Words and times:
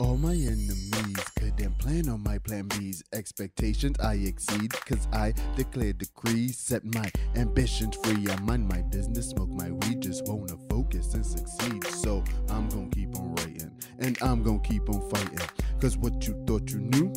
All 0.00 0.16
my 0.16 0.32
enemies 0.32 1.14
couldn't 1.38 1.76
plan 1.78 2.08
on 2.08 2.22
my 2.22 2.38
plan 2.38 2.66
B's. 2.68 3.02
Expectations 3.12 3.98
I 4.00 4.14
exceed, 4.14 4.72
cause 4.86 5.06
I 5.12 5.34
declare 5.56 5.92
decrees. 5.92 6.56
Set 6.56 6.82
my 6.94 7.10
ambitions 7.36 7.98
free. 8.02 8.26
I 8.30 8.40
mind 8.40 8.66
my 8.66 8.80
business, 8.80 9.28
smoke 9.28 9.50
my 9.50 9.70
weed, 9.70 10.00
just 10.00 10.26
wanna 10.26 10.56
focus 10.70 11.12
and 11.12 11.26
succeed. 11.26 11.86
So 11.88 12.24
I'm 12.48 12.70
gonna 12.70 12.88
keep 12.88 13.14
on 13.14 13.34
writing, 13.34 13.70
and 13.98 14.16
I'm 14.22 14.42
gonna 14.42 14.60
keep 14.60 14.88
on 14.88 15.06
fighting. 15.10 15.46
Cause 15.82 15.98
what 15.98 16.26
you 16.26 16.42
thought 16.46 16.70
you 16.70 16.78
knew, 16.78 17.12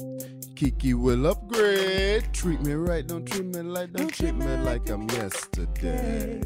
Kiki 0.58 0.94
will 0.94 1.26
upgrade. 1.28 2.34
Treat 2.34 2.60
me 2.66 2.74
right, 2.74 3.08
don't 3.08 3.26
treat 3.26 3.46
me 3.46 3.62
like, 3.62 3.94
don't, 3.94 4.14
treat 4.14 4.36
me 4.36 4.58
like 4.58 4.90
I'm 4.90 5.10
yesterday. 5.12 6.42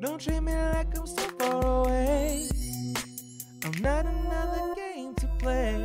Don't 0.00 0.18
treat 0.18 0.40
me 0.40 0.54
like 0.54 0.96
I'm 0.98 1.06
so 1.06 1.22
far 1.38 1.84
away. 1.84 2.48
I'm 3.64 3.82
not 3.82 4.06
another 4.06 4.75
play. 5.46 5.78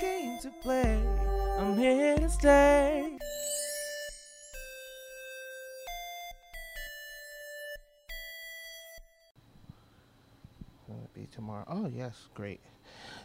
Game 0.00 0.38
to 0.40 0.50
play. 0.62 0.98
I'm 1.60 1.78
here 1.78 2.16
to 2.16 2.28
stay. 2.28 3.16
Will 10.88 11.04
it 11.04 11.14
be 11.14 11.28
tomorrow? 11.30 11.64
Oh 11.68 11.86
yes, 11.86 12.26
great. 12.34 12.60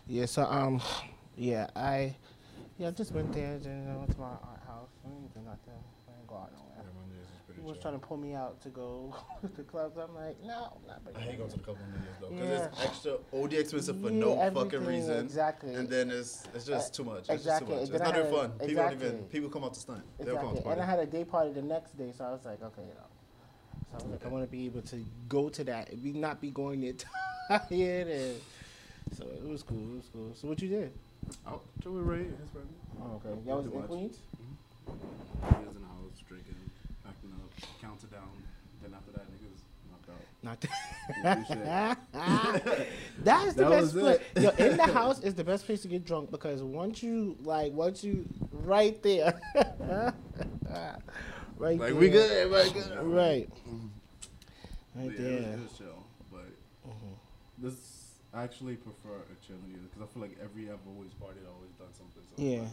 Yeah, 0.05 0.27
so 0.27 0.43
um, 0.43 0.81
yeah, 1.35 1.65
I 1.75 2.15
yeah, 2.77 2.89
I 2.89 2.91
just 2.91 3.11
went 3.11 3.33
there. 3.33 3.57
Then 3.57 3.89
I 3.91 3.97
went 3.97 4.11
to 4.11 4.19
my 4.19 4.25
art 4.27 4.61
house. 4.67 4.91
I 5.03 5.09
do 5.33 5.43
nothing. 5.43 5.81
I 6.07 6.11
go 6.27 6.35
out 6.35 6.51
nowhere. 6.53 6.75
He 7.65 7.71
was 7.71 7.79
trying 7.81 7.99
to 7.99 8.05
pull 8.05 8.17
me 8.17 8.35
out 8.35 8.61
to 8.61 8.69
go 8.69 9.15
to 9.55 9.63
clubs. 9.63 9.97
I'm 9.97 10.13
like, 10.13 10.37
no, 10.45 10.77
I'm 10.79 10.87
not 10.87 11.01
I 11.15 11.19
hate 11.19 11.39
going 11.39 11.49
to 11.49 11.57
the 11.57 11.63
couple 11.63 11.81
of 11.83 11.89
New 11.89 11.95
Year's 11.95 12.15
though, 12.21 12.29
because 12.29 12.47
Yeah. 12.49 12.65
it's 12.67 12.85
extra 12.85 13.17
OD 13.33 13.53
expensive 13.53 13.99
for 14.01 14.09
Yeah, 14.11 14.19
no 14.19 14.51
fucking 14.51 14.85
reason. 14.85 15.25
exactly. 15.25 15.73
And 15.73 15.89
then 15.89 16.11
it's 16.11 16.43
it's 16.53 16.65
just 16.65 16.93
Uh, 16.93 16.97
too 16.97 17.03
much. 17.09 17.19
It's 17.21 17.29
exactly. 17.29 17.75
just 17.75 17.87
too 17.87 17.93
much. 17.93 18.01
It's 18.01 18.07
not 18.07 18.15
even 18.19 18.25
had- 18.25 18.33
fun. 18.35 18.51
People 18.67 18.75
don't 18.83 18.93
even 18.93 19.07
exactly. 19.07 19.27
people 19.31 19.49
come 19.49 19.63
out 19.63 19.73
to 19.73 19.79
stunt. 19.79 20.03
They'll 20.19 20.35
come 20.35 20.45
out 20.45 20.51
Exactly. 20.51 20.61
to 20.63 20.69
And 20.73 20.81
I 20.81 20.85
had 20.85 20.99
a 20.99 21.05
day 21.07 21.25
party 21.25 21.53
the 21.53 21.61
next 21.63 21.97
day, 21.97 22.11
so 22.15 22.23
I 22.25 22.31
was 22.33 22.45
like, 22.45 22.61
okay, 22.61 22.83
you 22.83 22.93
know. 22.93 23.09
So 23.89 23.93
I 23.93 24.03
was 24.03 24.11
like, 24.11 24.25
I 24.25 24.29
want 24.29 24.43
to 24.45 24.51
be 24.51 24.65
able 24.67 24.81
to 24.83 25.03
go 25.27 25.49
to 25.49 25.63
that 25.63 25.89
and 25.91 26.03
be 26.03 26.11
not 26.13 26.39
be 26.39 26.51
going 26.51 26.81
there 26.81 26.93
tired. 27.49 28.07
And 28.07 28.35
so 29.17 29.25
it 29.25 29.47
was 29.49 29.63
cool. 29.63 29.79
It 29.79 29.95
was 29.97 30.09
cool. 30.13 30.31
So 30.35 30.47
what 30.49 30.61
you 30.61 30.69
did? 30.69 30.91
Out 31.47 31.63
Joey 31.79 32.01
Ray, 32.01 32.25
his 32.25 32.49
friend. 32.53 32.67
Oh, 33.01 33.15
okay. 33.25 33.33
Y'all 33.47 33.57
was 33.57 33.65
Too 33.65 33.71
in 33.73 33.79
much. 33.79 33.87
Queens? 33.89 34.17
He 34.85 34.91
was 34.91 35.75
in 35.75 35.81
the 35.81 35.87
house 35.87 36.19
drinking, 36.27 36.53
acting 36.53 36.61
up, 36.64 36.64
counted 37.85 38.11
down. 38.11 38.29
Then 38.81 38.93
after 38.93 39.11
that, 39.11 39.25
niggas 39.31 39.61
knocked 39.89 40.09
out. 40.09 40.21
Not 40.43 40.59
That's 43.23 43.53
the 43.55 43.63
That 43.63 43.69
best 43.69 43.93
place. 43.93 44.19
Yo, 44.35 44.49
in 44.65 44.77
the 44.77 44.83
house 44.99 45.19
is 45.21 45.33
the 45.35 45.43
best 45.43 45.65
place 45.65 45.81
to 45.83 45.87
get 45.87 46.05
drunk 46.05 46.31
because 46.31 46.61
once 46.61 47.01
you 47.03 47.37
like, 47.43 47.71
once 47.73 48.03
you 48.03 48.25
right 48.51 49.01
there, 49.03 49.39
right 51.57 51.57
Like 51.57 51.79
there, 51.79 51.95
we 51.95 52.09
good, 52.09 52.31
everybody 52.31 52.71
good. 52.71 52.97
right, 53.03 53.49
But 54.95 54.95
right 54.95 55.03
yeah, 55.03 55.03
it 55.03 55.05
was, 55.07 55.17
there. 55.17 55.53
it 55.53 55.59
was 55.61 55.77
chill, 55.77 56.03
but 56.31 56.47
mm-hmm. 56.87 57.13
this 57.65 57.75
I 58.33 58.43
actually 58.43 58.75
prefer 58.75 59.15
a 59.15 59.35
chill 59.45 59.55
New 59.67 59.77
because 59.77 60.01
I 60.01 60.05
feel 60.13 60.21
like 60.21 60.37
every 60.43 60.69
I've 60.69 60.85
always 60.87 61.11
partied, 61.11 61.45
I've 61.47 61.55
always 61.55 61.71
done 61.79 61.93
something. 61.93 62.23
So 62.35 62.43
Yeah, 62.43 62.59
like, 62.59 62.69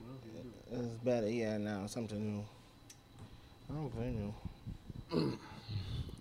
what 0.00 0.10
else 0.10 0.20
can 0.22 0.30
you 0.34 0.42
do? 0.42 0.50
it's 0.86 0.98
better. 1.04 1.30
Yeah, 1.30 1.56
now 1.58 1.86
something 1.86 2.20
new. 2.38 2.44
I 3.68 3.74
don't 3.74 3.94
blame 3.94 4.32
you. 5.12 5.38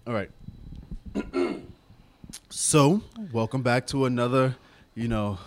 All 0.07 0.13
right. 0.13 0.29
so, 2.49 3.01
welcome 3.31 3.61
back 3.61 3.87
to 3.87 4.05
another, 4.05 4.55
you 4.95 5.07
know, 5.07 5.37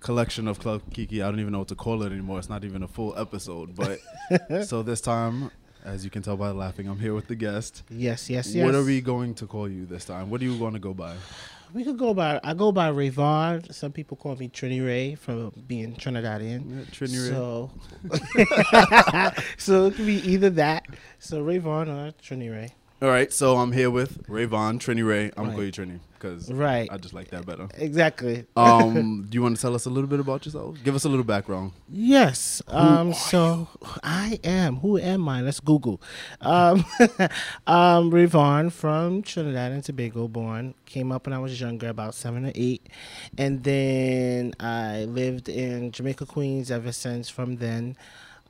collection 0.00 0.46
of 0.46 0.58
Club 0.58 0.82
Kiki. 0.92 1.22
I 1.22 1.30
don't 1.30 1.40
even 1.40 1.52
know 1.52 1.60
what 1.60 1.68
to 1.68 1.74
call 1.74 2.02
it 2.02 2.12
anymore. 2.12 2.38
It's 2.38 2.48
not 2.48 2.64
even 2.64 2.82
a 2.82 2.88
full 2.88 3.18
episode, 3.18 3.74
but 3.74 4.00
so 4.66 4.82
this 4.82 5.00
time, 5.00 5.50
as 5.84 6.04
you 6.04 6.10
can 6.10 6.22
tell 6.22 6.36
by 6.36 6.50
laughing, 6.50 6.88
I'm 6.88 6.98
here 6.98 7.14
with 7.14 7.26
the 7.28 7.34
guest. 7.36 7.82
Yes, 7.90 8.30
yes, 8.30 8.54
yes. 8.54 8.64
What 8.64 8.74
are 8.74 8.84
we 8.84 9.00
going 9.00 9.34
to 9.34 9.46
call 9.46 9.68
you 9.68 9.84
this 9.86 10.04
time? 10.04 10.30
What 10.30 10.40
are 10.40 10.44
you 10.44 10.58
going 10.58 10.72
to 10.74 10.78
go 10.78 10.94
by? 10.94 11.14
We 11.72 11.82
could 11.84 11.98
go 11.98 12.14
by. 12.14 12.40
I 12.44 12.54
go 12.54 12.70
by 12.72 12.90
Rayvon. 12.90 13.72
Some 13.74 13.90
people 13.92 14.16
call 14.16 14.36
me 14.36 14.48
Trini 14.48 14.84
Ray 14.84 15.16
from 15.16 15.52
being 15.66 15.94
Trinidadian. 15.96 16.70
Yeah, 16.70 16.84
Trini 16.84 17.18
Ray. 17.24 17.30
So, 17.30 17.70
so 19.58 19.86
it 19.86 19.94
could 19.96 20.06
be 20.06 20.16
either 20.30 20.50
that. 20.50 20.86
So 21.18 21.42
Rayvon 21.44 21.88
or 21.88 22.12
Trini 22.22 22.50
Ray. 22.52 22.70
All 23.02 23.08
right, 23.08 23.32
so 23.32 23.56
I'm 23.56 23.72
here 23.72 23.90
with 23.90 24.26
Rayvon, 24.28 24.78
Trini 24.78 25.06
Ray. 25.06 25.32
I'm 25.36 25.48
Right. 25.48 25.56
going 25.56 25.72
to 25.72 25.82
call 25.82 25.86
you 25.86 25.96
Trini 25.96 26.00
because 26.24 26.50
Right. 26.50 26.88
I 26.90 26.96
just 26.96 27.14
like 27.14 27.28
that 27.28 27.44
better. 27.44 27.68
Exactly. 27.76 28.46
Um, 28.56 29.26
do 29.28 29.36
you 29.36 29.42
want 29.42 29.56
to 29.56 29.62
tell 29.62 29.74
us 29.74 29.84
a 29.84 29.90
little 29.90 30.08
bit 30.08 30.20
about 30.20 30.46
yourself? 30.46 30.78
Give 30.82 30.94
us 30.94 31.04
a 31.04 31.08
little 31.08 31.24
background. 31.24 31.72
Yes. 31.90 32.62
Um. 32.68 33.12
So 33.12 33.68
I 34.02 34.38
am. 34.42 34.76
Who 34.76 34.98
am 34.98 35.28
I? 35.28 35.42
Let's 35.42 35.60
Google. 35.60 36.00
Um. 36.40 36.84
um. 37.66 38.10
Rayvon 38.10 38.72
from 38.72 39.22
Trinidad 39.22 39.72
and 39.72 39.84
Tobago, 39.84 40.28
born. 40.28 40.74
Came 40.86 41.12
up 41.12 41.26
when 41.26 41.34
I 41.34 41.38
was 41.38 41.60
younger, 41.60 41.88
about 41.88 42.14
seven 42.14 42.46
or 42.46 42.52
eight, 42.54 42.88
and 43.36 43.62
then 43.64 44.54
I 44.60 45.04
lived 45.04 45.48
in 45.48 45.90
Jamaica, 45.92 46.26
Queens 46.26 46.70
ever 46.70 46.92
since. 46.92 47.28
From 47.28 47.56
then, 47.56 47.96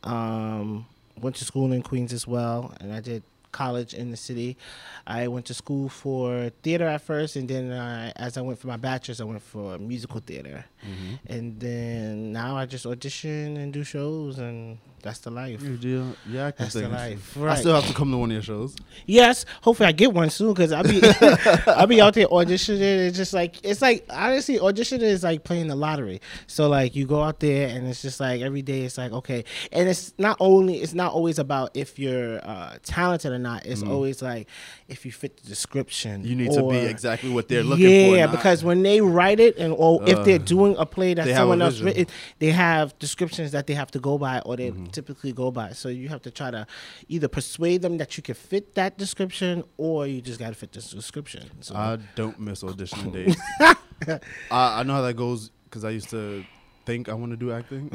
um, 0.05 0.87
went 1.21 1.37
to 1.37 1.45
school 1.45 1.73
in 1.73 1.83
Queens 1.83 2.13
as 2.13 2.27
well, 2.27 2.73
and 2.81 2.93
I 2.93 3.01
did 3.01 3.23
college 3.55 3.95
in 3.95 4.11
the 4.11 4.17
city. 4.17 4.59
I 5.07 5.29
went 5.29 5.47
to 5.47 5.55
school 5.55 5.89
for 5.89 6.51
theater 6.63 6.87
at 6.87 7.01
first, 7.01 7.37
and 7.37 7.49
then 7.49 7.73
I, 7.73 8.11
as 8.17 8.37
I 8.37 8.43
went 8.43 8.59
for 8.59 8.69
my 8.69 8.77
bachelor's, 8.77 9.21
I 9.21 9.25
went 9.25 9.43
for 9.43 9.79
musical 9.79 10.21
theater, 10.21 10.67
mm-hmm. 10.83 11.15
and 11.35 11.61
then 11.61 12.33
now 12.33 12.57
I 12.57 12.67
just 12.67 12.85
audition 12.85 13.57
and 13.57 13.73
do 13.73 13.83
shows, 13.85 14.39
and 14.39 14.79
that's 15.05 15.19
the 15.21 15.31
life. 15.31 15.63
You 15.63 15.77
do, 15.77 16.17
yeah, 16.29 16.51
That's 16.57 16.73
the 16.73 16.89
life, 16.89 17.37
Right. 17.37 17.53
I 17.53 17.61
still 17.61 17.75
have 17.75 17.87
to 17.87 17.95
come 17.95 18.11
to 18.11 18.17
one 18.17 18.31
of 18.31 18.35
your 18.35 18.43
shows. 18.43 18.75
Yes, 19.07 19.45
hopefully 19.61 19.89
I 19.89 19.93
get 19.93 20.13
one 20.13 20.31
soon 20.31 20.55
because 20.55 20.73
I'll 20.73 20.83
be 20.83 21.01
I'll 21.67 21.87
be 21.87 22.01
out 22.01 22.15
there 22.15 22.27
auditioning. 22.27 22.81
It's 23.09 23.17
just 23.17 23.35
like 23.35 23.63
it's 23.63 23.83
like 23.83 24.07
honestly, 24.09 24.59
auditioning 24.59 25.03
is 25.03 25.23
like 25.23 25.45
playing 25.45 25.69
the 25.69 25.77
lottery. 25.77 26.21
So 26.47 26.69
like 26.69 26.97
you 26.97 27.07
go 27.07 27.23
out 27.23 27.39
there 27.41 27.69
and 27.69 27.87
it's 27.87 28.01
just 28.03 28.19
like 28.19 28.41
every 28.41 28.63
day 28.63 28.81
it's 28.83 28.97
like 28.99 29.13
okay, 29.13 29.45
and 29.73 29.89
it's 29.89 30.15
not 30.19 30.37
only 30.41 30.79
it's 30.79 30.95
not 30.95 31.13
always 31.13 31.39
about 31.39 31.71
if 31.75 31.99
you're 31.99 32.41
uh, 32.45 32.79
talented 32.83 33.31
or 33.33 33.39
not. 33.39 33.67
It's 33.67 33.83
always 33.83 34.23
like 34.23 34.49
if 34.89 35.05
you 35.07 35.13
fit 35.13 35.37
the 35.37 35.49
description. 35.49 36.23
Mm. 36.23 36.27
You 36.27 36.35
need 36.37 36.53
to 36.53 36.69
be 36.69 36.79
exactly 36.79 37.31
what 37.31 37.49
they're 37.49 37.63
looking 37.63 38.11
for. 38.11 38.17
yeah, 38.17 38.27
because 38.27 38.65
when 38.65 38.83
they 38.83 39.01
write 39.03 39.39
it, 39.39 39.59
and 39.59 39.75
or 39.77 40.03
if 40.09 40.25
they're 40.25 40.35
Uh, 40.41 40.55
doing 40.57 40.77
a 40.79 40.87
play 40.87 41.13
that 41.15 41.27
they 41.27 41.33
have 41.33 41.41
a 41.41 41.43
someone 41.43 41.63
else 41.63 41.81
written, 41.81 42.07
they 42.39 42.51
have 42.51 42.99
descriptions 42.99 43.53
that 43.53 43.67
they 43.67 43.75
have 43.75 43.91
to 43.91 43.99
go 44.01 44.17
by, 44.19 44.41
or 44.41 44.57
they 44.57 44.71
Mm-hmm. 44.71 44.94
Typically 44.95 45.33
go 45.33 45.51
by. 45.51 45.73
So 45.73 45.89
you 45.89 46.09
have 46.09 46.23
to 46.23 46.31
try 46.31 46.51
to 46.51 46.67
either 47.09 47.29
persuade 47.29 47.83
them 47.83 47.99
that 47.99 48.17
you 48.17 48.23
can 48.23 48.35
fit 48.35 48.75
that 48.77 48.97
description, 48.97 49.65
or 49.77 50.07
you 50.07 50.23
just 50.23 50.39
got 50.39 50.49
to 50.49 50.55
fit 50.55 50.73
this 50.73 50.91
description. 50.91 51.51
So 51.61 51.75
I 51.75 51.99
don't 52.15 52.39
miss 52.41 52.63
auditioning 52.69 53.13
days. 53.13 53.37
I, 54.51 54.81
I 54.81 54.83
know 54.85 54.95
how 54.95 55.03
that 55.03 55.15
goes 55.15 55.51
because 55.65 55.85
I 55.85 55.91
used 55.91 56.11
to 56.11 56.45
think 56.87 57.09
I 57.09 57.15
want 57.15 57.33
to 57.33 57.37
do 57.37 57.53
acting. 57.53 57.91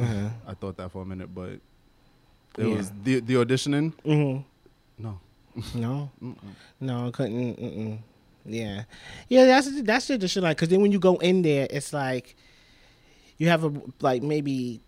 I 0.47 0.53
thought 0.53 0.77
that 0.77 0.91
for 0.91 1.01
a 1.01 1.05
minute, 1.05 1.33
but 1.33 1.49
it. 1.51 1.61
Yeah. 2.57 2.75
was 2.75 2.91
the 3.03 3.19
the 3.21 3.35
auditioning. 3.35 3.93
Mhm. 4.05 4.43
No, 4.97 5.19
no, 5.73 6.11
no, 6.79 7.07
I 7.07 7.11
couldn't. 7.11 7.55
Mm-mm. 7.57 7.99
Yeah, 8.45 8.83
yeah. 9.27 9.45
That's 9.45 9.81
that's 9.83 10.07
just 10.07 10.19
the 10.21 10.27
shit. 10.27 10.43
Like, 10.43 10.57
cause 10.57 10.69
then 10.69 10.81
when 10.81 10.91
you 10.91 10.99
go 10.99 11.15
in 11.17 11.41
there, 11.41 11.67
it's 11.69 11.93
like 11.93 12.35
you 13.38 13.47
have 13.49 13.63
a 13.63 13.71
like 14.01 14.23
maybe 14.23 14.81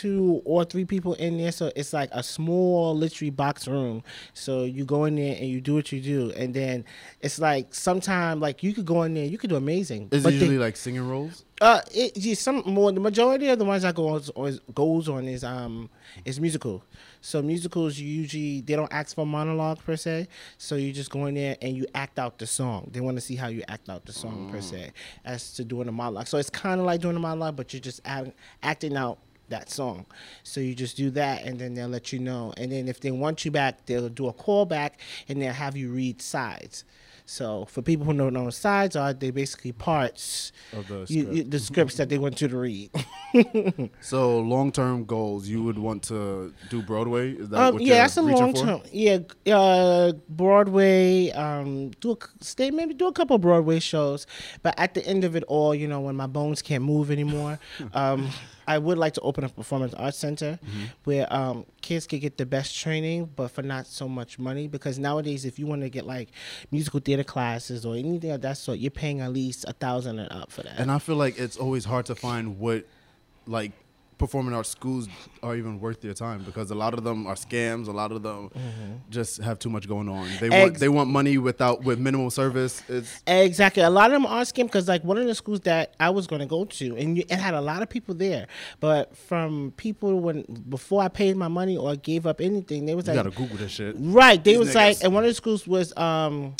two 0.00 0.40
or 0.44 0.64
three 0.64 0.84
people 0.84 1.14
in 1.14 1.36
there 1.38 1.52
so 1.52 1.70
it's 1.76 1.92
like 1.92 2.08
a 2.12 2.22
small 2.22 2.96
literally 2.96 3.30
box 3.30 3.66
room 3.68 4.02
so 4.34 4.64
you 4.64 4.84
go 4.84 5.04
in 5.04 5.16
there 5.16 5.36
and 5.38 5.48
you 5.48 5.60
do 5.60 5.74
what 5.74 5.90
you 5.92 6.00
do 6.00 6.32
and 6.36 6.54
then 6.54 6.84
it's 7.20 7.38
like 7.38 7.74
sometimes 7.74 8.40
like 8.40 8.62
you 8.62 8.72
could 8.72 8.86
go 8.86 9.02
in 9.02 9.14
there 9.14 9.24
you 9.26 9.38
could 9.38 9.50
do 9.50 9.56
amazing 9.56 10.08
is 10.10 10.22
but 10.22 10.32
it 10.32 10.36
they- 10.38 10.44
usually 10.46 10.58
like 10.58 10.76
singing 10.76 11.06
roles? 11.08 11.44
uh, 11.60 11.80
it, 11.94 12.16
yeah, 12.16 12.34
some 12.34 12.60
more. 12.66 12.90
The 12.90 12.98
majority 12.98 13.46
of 13.48 13.56
the 13.56 13.64
ones 13.64 13.84
I 13.84 13.92
go 13.92 14.08
on 14.08 14.48
is, 14.48 14.58
goes 14.74 15.08
on 15.08 15.28
is 15.28 15.44
um 15.44 15.88
is 16.24 16.40
musical. 16.40 16.82
So 17.20 17.40
musicals 17.40 17.96
usually 18.00 18.62
they 18.62 18.74
don't 18.74 18.92
ask 18.92 19.14
for 19.14 19.24
monologue 19.24 19.78
per 19.78 19.94
se. 19.96 20.26
So 20.58 20.74
you 20.74 20.92
just 20.92 21.10
go 21.12 21.26
in 21.26 21.36
there 21.36 21.56
and 21.62 21.76
you 21.76 21.86
act 21.94 22.18
out 22.18 22.38
the 22.40 22.48
song. 22.48 22.90
They 22.92 23.00
want 23.00 23.16
to 23.16 23.20
see 23.20 23.36
how 23.36 23.46
you 23.46 23.62
act 23.68 23.88
out 23.88 24.04
the 24.06 24.12
song 24.12 24.48
per 24.50 24.60
se, 24.60 24.90
as 25.24 25.52
to 25.54 25.62
doing 25.64 25.86
a 25.86 25.92
monologue. 25.92 26.26
So 26.26 26.36
it's 26.38 26.50
kind 26.50 26.80
of 26.80 26.86
like 26.86 27.00
doing 27.00 27.14
a 27.14 27.20
monologue, 27.20 27.54
but 27.54 27.72
you're 27.72 27.80
just 27.80 28.00
act, 28.04 28.30
acting 28.64 28.96
out 28.96 29.18
that 29.52 29.70
song. 29.70 30.06
So 30.42 30.60
you 30.60 30.74
just 30.74 30.96
do 30.96 31.10
that, 31.12 31.44
and 31.44 31.58
then 31.60 31.74
they'll 31.74 31.88
let 31.88 32.12
you 32.12 32.18
know. 32.18 32.52
And 32.56 32.72
then 32.72 32.88
if 32.88 33.00
they 33.00 33.10
want 33.12 33.44
you 33.44 33.50
back, 33.50 33.86
they'll 33.86 34.08
do 34.08 34.26
a 34.28 34.32
callback, 34.34 34.92
and 35.28 35.40
they'll 35.40 35.52
have 35.54 35.76
you 35.76 35.90
read 35.90 36.20
sides. 36.20 36.84
So 37.24 37.66
for 37.66 37.82
people 37.82 38.04
who 38.04 38.12
don't 38.14 38.34
know 38.34 38.44
what 38.44 38.54
sides 38.54 38.96
are, 38.96 39.12
they're 39.14 39.32
basically 39.32 39.70
parts 39.72 40.50
Of 40.72 40.88
the 40.88 41.06
you, 41.08 41.22
script. 41.22 41.32
you, 41.36 41.42
the 41.44 41.58
scripts 41.60 41.96
that 41.98 42.08
they 42.08 42.18
want 42.18 42.40
you 42.42 42.48
to 42.48 42.58
read. 42.58 42.90
So 44.00 44.40
long 44.40 44.72
term 44.72 45.04
goals, 45.06 45.48
you 45.48 45.62
would 45.62 45.78
want 45.78 46.02
to 46.04 46.52
do 46.68 46.82
Broadway? 46.82 47.32
Is 47.32 47.48
that 47.50 47.60
Um, 47.60 47.74
what 47.74 47.82
yeah, 47.82 47.88
you're 47.94 47.96
that's 48.02 48.16
a 48.18 48.22
reaching 48.22 48.42
long 48.42 48.54
for? 48.54 48.66
term. 48.66 48.80
Yeah, 48.92 49.18
uh, 49.54 50.12
Broadway. 50.28 51.30
Um, 51.30 51.90
do 52.00 52.12
a 52.12 52.16
stay 52.44 52.70
maybe 52.70 52.92
do 52.94 53.06
a 53.06 53.12
couple 53.12 53.38
Broadway 53.38 53.78
shows, 53.80 54.26
but 54.62 54.74
at 54.78 54.94
the 54.94 55.06
end 55.06 55.24
of 55.24 55.34
it 55.36 55.44
all, 55.44 55.74
you 55.74 55.88
know, 55.88 56.00
when 56.00 56.16
my 56.16 56.26
bones 56.26 56.60
can't 56.60 56.84
move 56.84 57.10
anymore, 57.10 57.58
um, 57.94 58.28
I 58.66 58.78
would 58.78 58.98
like 58.98 59.14
to 59.14 59.20
open 59.22 59.44
a 59.44 59.48
performance 59.48 59.94
arts 59.94 60.18
center 60.18 60.58
Mm-hmm. 60.62 60.84
where 61.04 61.32
um, 61.32 61.66
kids 61.80 62.06
can 62.06 62.18
get 62.20 62.36
the 62.38 62.46
best 62.46 62.76
training, 62.78 63.30
but 63.36 63.48
for 63.48 63.62
not 63.62 63.86
so 63.86 64.08
much 64.08 64.38
money. 64.38 64.68
Because 64.68 64.98
nowadays, 64.98 65.44
if 65.44 65.58
you 65.58 65.66
want 65.66 65.82
to 65.82 65.88
get 65.90 66.06
like 66.06 66.28
musical 66.70 67.00
theater 67.00 67.24
classes 67.24 67.84
or 67.84 67.96
anything 67.96 68.30
of 68.30 68.40
that 68.42 68.56
sort, 68.58 68.78
you're 68.78 68.90
paying 68.90 69.20
at 69.20 69.32
least 69.32 69.64
a 69.68 69.72
thousand 69.72 70.18
and 70.18 70.30
up 70.32 70.50
for 70.52 70.62
that. 70.62 70.78
And 70.78 70.90
I 70.90 70.98
feel 70.98 71.16
like 71.16 71.38
it's 71.38 71.56
always 71.56 71.84
hard 71.84 72.06
to 72.06 72.14
find 72.14 72.58
what, 72.58 72.86
like, 73.46 73.72
performing 74.22 74.54
arts 74.54 74.68
schools 74.68 75.08
are 75.42 75.56
even 75.56 75.80
worth 75.80 76.04
your 76.04 76.14
time 76.14 76.44
because 76.44 76.70
a 76.70 76.76
lot 76.76 76.94
of 76.94 77.02
them 77.02 77.26
are 77.26 77.34
scams. 77.34 77.88
A 77.88 77.90
lot 77.90 78.12
of 78.12 78.22
them 78.22 78.50
just 79.10 79.42
have 79.42 79.58
too 79.58 79.68
much 79.68 79.88
going 79.88 80.08
on. 80.08 80.28
They 80.38 80.48
want 80.48 80.62
Mm-hmm. 80.62 80.70
Ex- 80.70 80.80
they 80.80 80.88
want 80.88 81.10
money 81.10 81.38
without 81.38 81.82
with 81.82 81.98
minimal 81.98 82.30
service. 82.30 82.82
It's 82.88 83.20
Exactly. 83.26 83.82
A 83.82 83.90
lot 83.90 84.06
of 84.06 84.12
them 84.12 84.26
are 84.26 84.42
scam 84.42 84.66
because, 84.66 84.86
like, 84.86 85.02
one 85.02 85.18
of 85.18 85.26
the 85.26 85.34
schools 85.34 85.58
that 85.62 85.94
I 85.98 86.10
was 86.10 86.28
going 86.28 86.38
to 86.38 86.46
go 86.46 86.64
to, 86.64 86.96
and 86.96 87.16
you, 87.16 87.24
it 87.28 87.38
had 87.46 87.54
a 87.54 87.60
lot 87.60 87.82
of 87.82 87.88
people 87.88 88.14
there, 88.14 88.46
but 88.78 89.16
from 89.16 89.72
people 89.76 90.20
when 90.20 90.42
before 90.68 91.02
I 91.02 91.08
paid 91.08 91.36
my 91.36 91.48
money 91.48 91.76
or 91.76 91.96
gave 91.96 92.24
up 92.24 92.40
anything, 92.40 92.86
they 92.86 92.94
was 92.94 93.08
you 93.08 93.14
like, 93.14 93.24
gotta 93.24 93.36
Google 93.36 93.56
this 93.56 93.72
shit. 93.72 93.96
right? 93.98 94.42
They 94.42 94.52
These 94.52 94.58
was 94.60 94.74
like, 94.76 95.02
and 95.02 95.12
one 95.12 95.24
of 95.24 95.30
the 95.30 95.34
schools 95.34 95.66
was, 95.66 95.92
um, 95.96 96.54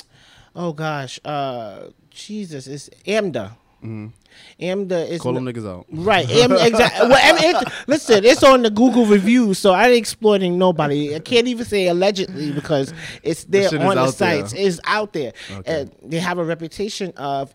oh 0.57 0.73
gosh, 0.73 1.21
uh, 1.25 1.91
Jesus, 2.11 2.67
it's 2.67 2.91
AMDA. 3.07 3.53
AMDA 3.83 5.09
is 5.09 5.21
Mm-hmm. 5.21 5.23
Call 5.23 5.33
them 5.35 5.45
niggas 5.45 5.67
out. 5.69 5.87
Right. 5.91 6.25
exactly. 6.31 7.09
Well, 7.09 7.19
I 7.21 7.33
mean, 7.41 7.57
it, 7.57 7.69
listen, 7.87 8.25
it's 8.25 8.43
on 8.43 8.63
the 8.63 8.71
Google 8.71 9.07
review, 9.07 9.55
so 9.55 9.73
I 9.73 9.89
ain't 9.89 9.97
exploiting 9.97 10.59
nobody. 10.59 11.15
I 11.15 11.19
can't 11.19 11.49
even 11.49 11.65
say 11.65 11.89
allegedly 11.89 12.53
because 12.53 12.95
it's 13.23 13.45
there 13.45 13.63
is 13.67 13.73
on 13.75 13.97
the 13.97 14.03
there. 14.03 14.07
sites. 14.13 14.53
It's 14.53 14.81
out 14.85 15.13
there. 15.13 15.33
Okay. 15.51 15.81
And 15.83 15.93
they 16.03 16.19
have 16.19 16.39
a 16.39 16.45
reputation 16.45 17.13
of 17.17 17.55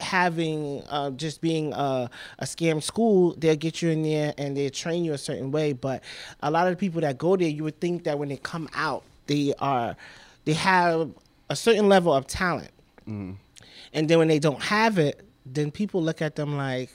having 0.00 0.82
uh, 0.88 1.10
just 1.10 1.40
being 1.42 1.72
a, 1.74 2.08
a 2.38 2.44
scam 2.44 2.82
school 2.82 3.34
they'll 3.36 3.54
get 3.54 3.82
you 3.82 3.90
in 3.90 4.02
there 4.02 4.32
and 4.38 4.56
they 4.56 4.70
train 4.70 5.04
you 5.04 5.12
a 5.12 5.18
certain 5.18 5.50
way 5.50 5.74
but 5.74 6.02
a 6.42 6.50
lot 6.50 6.66
of 6.66 6.72
the 6.72 6.76
people 6.78 7.02
that 7.02 7.18
go 7.18 7.36
there 7.36 7.46
you 7.48 7.62
would 7.62 7.78
think 7.82 8.04
that 8.04 8.18
when 8.18 8.30
they 8.30 8.38
come 8.38 8.66
out 8.74 9.02
they 9.26 9.52
are 9.58 9.94
they 10.46 10.54
have 10.54 11.10
a 11.50 11.54
certain 11.54 11.86
level 11.90 12.14
of 12.14 12.26
talent 12.26 12.70
Mm-hmm. 13.02 13.32
and 13.92 14.08
then 14.08 14.16
when 14.18 14.28
they 14.28 14.38
don't 14.38 14.62
have 14.62 14.96
it 14.98 15.20
then 15.52 15.70
people 15.70 16.02
look 16.02 16.22
at 16.22 16.36
them 16.36 16.56
like 16.56 16.90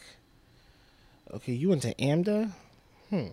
okay 1.34 1.54
you 1.54 1.70
went 1.70 1.82
to 1.82 2.00
amda 2.02 2.50
hmm 3.10 3.28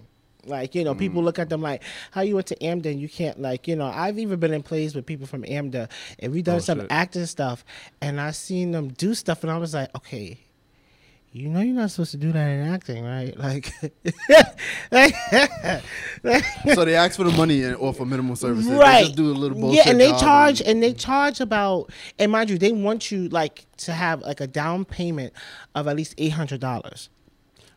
like 0.44 0.74
you 0.74 0.82
know 0.82 0.94
Mm. 0.94 0.98
people 0.98 1.22
look 1.22 1.38
at 1.38 1.48
them 1.48 1.62
like 1.62 1.82
how 2.10 2.20
you 2.22 2.34
went 2.34 2.48
to 2.48 2.60
amda 2.64 2.88
and 2.88 3.00
you 3.00 3.08
can't 3.08 3.40
like 3.40 3.69
you 3.69 3.76
know 3.76 3.86
i've 3.86 4.19
even 4.19 4.40
been 4.40 4.52
in 4.52 4.62
plays 4.62 4.94
with 4.94 5.06
people 5.06 5.26
from 5.26 5.44
amda 5.46 5.88
and 6.19 6.32
we 6.32 6.42
done 6.42 6.56
Oh, 6.56 6.58
some 6.60 6.80
shit. 6.80 6.88
acting 6.90 7.26
stuff 7.26 7.64
and 8.00 8.20
i 8.20 8.32
seen 8.32 8.72
them 8.72 8.88
do 8.88 9.14
stuff 9.14 9.44
and 9.44 9.52
i 9.52 9.56
was 9.58 9.72
like 9.74 9.94
okay 9.94 10.38
you 11.34 11.49
know 11.49 11.61
you're 11.61 11.75
not 11.75 11.90
supposed 11.90 12.11
to 12.12 12.17
do 12.19 12.31
that 12.32 12.46
in 12.46 12.69
acting, 12.69 13.02
right? 13.05 13.34
Like, 13.38 13.73
so 16.75 16.84
they 16.84 16.94
ask 16.94 17.17
for 17.17 17.25
the 17.25 17.34
money 17.37 17.62
and 17.62 17.76
offer 17.76 18.05
minimal 18.05 18.37
services. 18.37 18.70
right? 18.70 18.99
They 19.00 19.05
just 19.05 19.17
do 19.17 19.31
a 19.31 19.32
little 19.32 19.58
bullshit. 19.58 19.84
yeah, 19.87 19.90
and 19.90 20.00
they 20.00 20.11
charge 20.12 20.61
and 20.62 20.82
they 20.82 20.93
charge 20.93 21.40
about 21.40 21.90
and 22.19 22.32
mind 22.32 22.50
you, 22.50 22.58
they 22.58 22.73
want 22.73 23.11
you 23.11 23.29
like 23.29 23.64
to 23.79 23.93
have 23.93 24.20
like 24.23 24.40
a 24.40 24.46
down 24.46 24.84
payment 24.84 25.32
of 25.75 25.88
at 25.88 25.96
least 25.96 26.14
eight 26.19 26.31
hundred 26.32 26.61
dollars. 26.61 27.08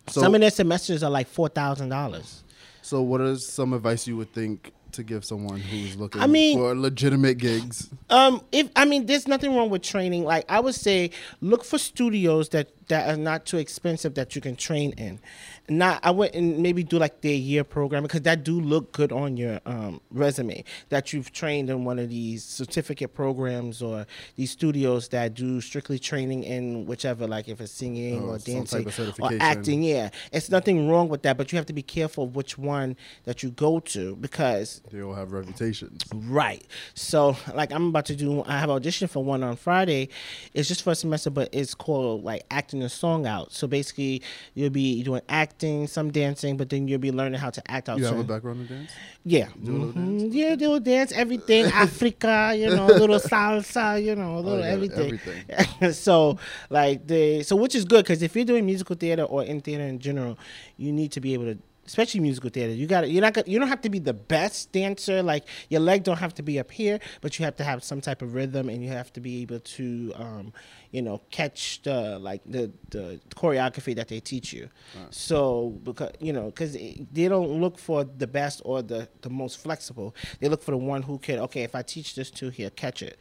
So, 0.07 0.21
Some 0.21 0.35
of 0.35 0.41
their 0.41 0.51
semesters 0.51 1.03
are 1.03 1.09
like 1.09 1.27
four 1.27 1.49
thousand 1.49 1.89
dollars. 1.89 2.43
so 2.81 3.01
what 3.01 3.21
is 3.21 3.47
some 3.47 3.73
advice 3.73 4.07
you 4.07 4.17
would 4.17 4.31
think 4.33 4.71
to 4.95 5.03
give 5.03 5.23
someone 5.23 5.59
who's 5.59 5.95
looking 5.95 6.21
I 6.21 6.27
mean- 6.27 6.57
for 6.57 6.75
legitimate 6.75 7.37
gigs? 7.37 7.89
Um, 8.09 8.41
if 8.51 8.69
I 8.75 8.85
mean, 8.85 9.05
there's 9.05 9.27
nothing 9.27 9.55
wrong 9.55 9.69
with 9.69 9.81
training. 9.81 10.23
Like 10.23 10.45
I 10.49 10.59
would 10.59 10.75
say, 10.75 11.11
look 11.41 11.63
for 11.63 11.77
studios 11.77 12.49
that 12.49 12.69
that 12.87 13.09
are 13.09 13.17
not 13.17 13.45
too 13.45 13.57
expensive 13.57 14.13
that 14.15 14.35
you 14.35 14.41
can 14.41 14.55
train 14.55 14.91
in. 14.91 15.19
Not 15.67 15.99
I 16.03 16.11
wouldn't 16.11 16.59
maybe 16.59 16.83
do 16.83 16.99
like 16.99 17.21
their 17.21 17.33
year 17.33 17.63
program 17.63 18.03
because 18.03 18.21
that 18.21 18.43
do 18.43 18.59
look 18.59 18.91
good 18.91 19.11
on 19.11 19.35
your 19.37 19.59
um, 19.65 19.99
resume 20.11 20.63
that 20.89 21.11
you've 21.11 21.31
trained 21.31 21.69
in 21.69 21.85
one 21.85 21.97
of 21.97 22.09
these 22.09 22.43
certificate 22.43 23.13
programs 23.13 23.81
or 23.81 24.05
these 24.35 24.51
studios 24.51 25.07
that 25.09 25.33
do 25.33 25.61
strictly 25.61 25.97
training 25.97 26.43
in 26.43 26.85
whichever, 26.85 27.27
like 27.27 27.47
if 27.47 27.59
it's 27.61 27.71
singing 27.71 28.21
Oh, 28.21 28.31
or 28.31 28.37
dancing 28.37 28.87
or 29.19 29.31
acting. 29.39 29.81
Yeah, 29.83 30.09
it's 30.31 30.49
nothing 30.49 30.87
wrong 30.89 31.09
with 31.09 31.23
that, 31.23 31.37
but 31.37 31.51
you 31.51 31.57
have 31.57 31.65
to 31.65 31.73
be 31.73 31.81
careful 31.81 32.27
which 32.27 32.57
one 32.57 32.95
that 33.23 33.41
you 33.41 33.49
go 33.51 33.79
to 33.79 34.15
because 34.17 34.81
They 34.91 35.01
all 35.01 35.13
have 35.13 35.31
reputations. 35.31 36.01
Right. 36.13 36.65
So, 36.93 37.35
like, 37.53 37.71
I'm 37.71 37.87
about 37.87 38.05
to 38.07 38.15
do. 38.15 38.43
I 38.45 38.59
have 38.59 38.69
audition 38.69 39.07
for 39.07 39.23
one 39.23 39.43
on 39.43 39.55
Friday. 39.55 40.09
It's 40.53 40.67
just 40.67 40.83
for 40.83 40.91
a 40.91 40.95
semester, 40.95 41.29
but 41.29 41.49
it's 41.51 41.73
called 41.73 42.23
like 42.23 42.43
acting 42.51 42.83
a 42.83 42.89
song 42.89 43.25
out. 43.25 43.51
So 43.51 43.67
basically, 43.67 44.21
you'll 44.53 44.69
be 44.69 45.01
doing 45.03 45.21
acting, 45.29 45.54
some 45.59 46.11
dancing, 46.11 46.57
but 46.57 46.69
then 46.69 46.87
you'll 46.87 46.99
be 46.99 47.11
learning 47.11 47.39
how 47.39 47.49
to 47.49 47.61
act 47.71 47.89
out. 47.89 47.97
You 47.97 48.05
have 48.05 48.19
a 48.19 48.23
background 48.23 48.61
in 48.61 48.67
dance? 48.67 48.91
yeah. 49.23 49.47
Do 49.63 49.71
a 49.71 49.77
little 49.77 49.93
Mhm. 50.01 50.29
Yeah, 50.33 50.55
do 50.55 50.79
dance, 50.79 51.11
everything, 51.11 51.65
Africa, 51.73 52.53
you 52.55 52.69
know, 52.69 52.87
a 52.87 52.97
little 52.99 53.19
salsa, 53.19 54.03
you 54.03 54.15
know, 54.15 54.35
a 54.37 54.41
little 54.41 54.53
Oh, 54.63 54.65
yeah, 54.65 54.73
everything. 54.73 55.19
everything. 55.49 55.91
so, 55.93 56.37
like 56.69 57.07
the 57.07 57.43
so 57.43 57.55
which 57.55 57.75
is 57.75 57.85
good 57.85 58.03
because 58.05 58.21
if 58.21 58.35
you're 58.35 58.45
doing 58.45 58.65
musical 58.65 58.95
theater 58.95 59.23
or 59.23 59.43
in 59.43 59.61
theater 59.61 59.83
in 59.83 59.99
general, 59.99 60.37
you 60.77 60.91
need 60.91 61.11
to 61.13 61.21
be 61.21 61.33
able 61.33 61.45
to. 61.45 61.57
Especially 61.85 62.19
musical 62.19 62.49
theater, 62.49 62.73
you 62.73 62.87
got 62.87 63.09
You're 63.09 63.21
not. 63.21 63.33
Gonna, 63.33 63.47
you 63.47 63.59
don't 63.59 63.67
have 63.67 63.81
to 63.81 63.89
be 63.89 63.99
the 63.99 64.13
best 64.13 64.71
dancer. 64.71 65.21
Like 65.21 65.45
your 65.69 65.81
leg 65.81 66.03
don't 66.03 66.17
have 66.17 66.33
to 66.35 66.43
be 66.43 66.57
up 66.59 66.71
here, 66.71 66.99
but 67.21 67.37
you 67.37 67.45
have 67.45 67.55
to 67.57 67.63
have 67.63 67.83
some 67.83 68.01
type 68.01 68.21
of 68.23 68.33
rhythm, 68.33 68.69
and 68.69 68.83
you 68.83 68.89
have 68.89 69.13
to 69.13 69.19
be 69.21 69.41
able 69.43 69.59
to, 69.59 70.11
um, 70.15 70.53
you 70.91 71.01
know, 71.03 71.21
catch 71.29 71.81
the 71.83 72.17
like 72.19 72.41
the 72.45 72.71
the 72.89 73.19
choreography 73.35 73.95
that 73.95 74.07
they 74.07 74.19
teach 74.19 74.51
you. 74.51 74.69
So 75.11 75.79
because 75.83 76.11
you 76.19 76.33
know, 76.33 76.45
because 76.45 76.73
they 76.73 77.27
don't 77.27 77.61
look 77.61 77.77
for 77.77 78.03
the 78.03 78.27
best 78.27 78.61
or 78.65 78.81
the 78.81 79.07
the 79.21 79.29
most 79.29 79.59
flexible. 79.59 80.15
They 80.39 80.49
look 80.49 80.63
for 80.63 80.71
the 80.71 80.77
one 80.77 81.03
who 81.03 81.19
can. 81.19 81.39
Okay, 81.39 81.61
if 81.63 81.75
I 81.75 81.83
teach 81.83 82.15
this 82.15 82.31
to 82.31 82.49
here, 82.49 82.71
catch 82.71 83.03
it, 83.03 83.17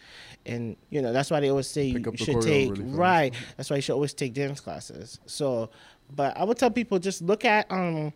and 0.46 0.76
you 0.90 1.02
know 1.02 1.12
that's 1.12 1.30
why 1.30 1.40
they 1.40 1.50
always 1.50 1.66
say 1.66 1.84
you, 1.84 2.00
Pick 2.00 2.18
you 2.18 2.24
should 2.24 2.40
take 2.40 2.70
really 2.70 2.84
right. 2.84 3.34
That's 3.56 3.68
why 3.68 3.76
you 3.76 3.82
should 3.82 3.94
always 3.94 4.14
take 4.14 4.32
dance 4.32 4.60
classes. 4.60 5.20
So, 5.26 5.70
but 6.14 6.36
I 6.36 6.44
would 6.44 6.56
tell 6.56 6.70
people 6.70 6.98
just 6.98 7.20
look 7.20 7.44
at 7.44 7.70
um 7.70 8.12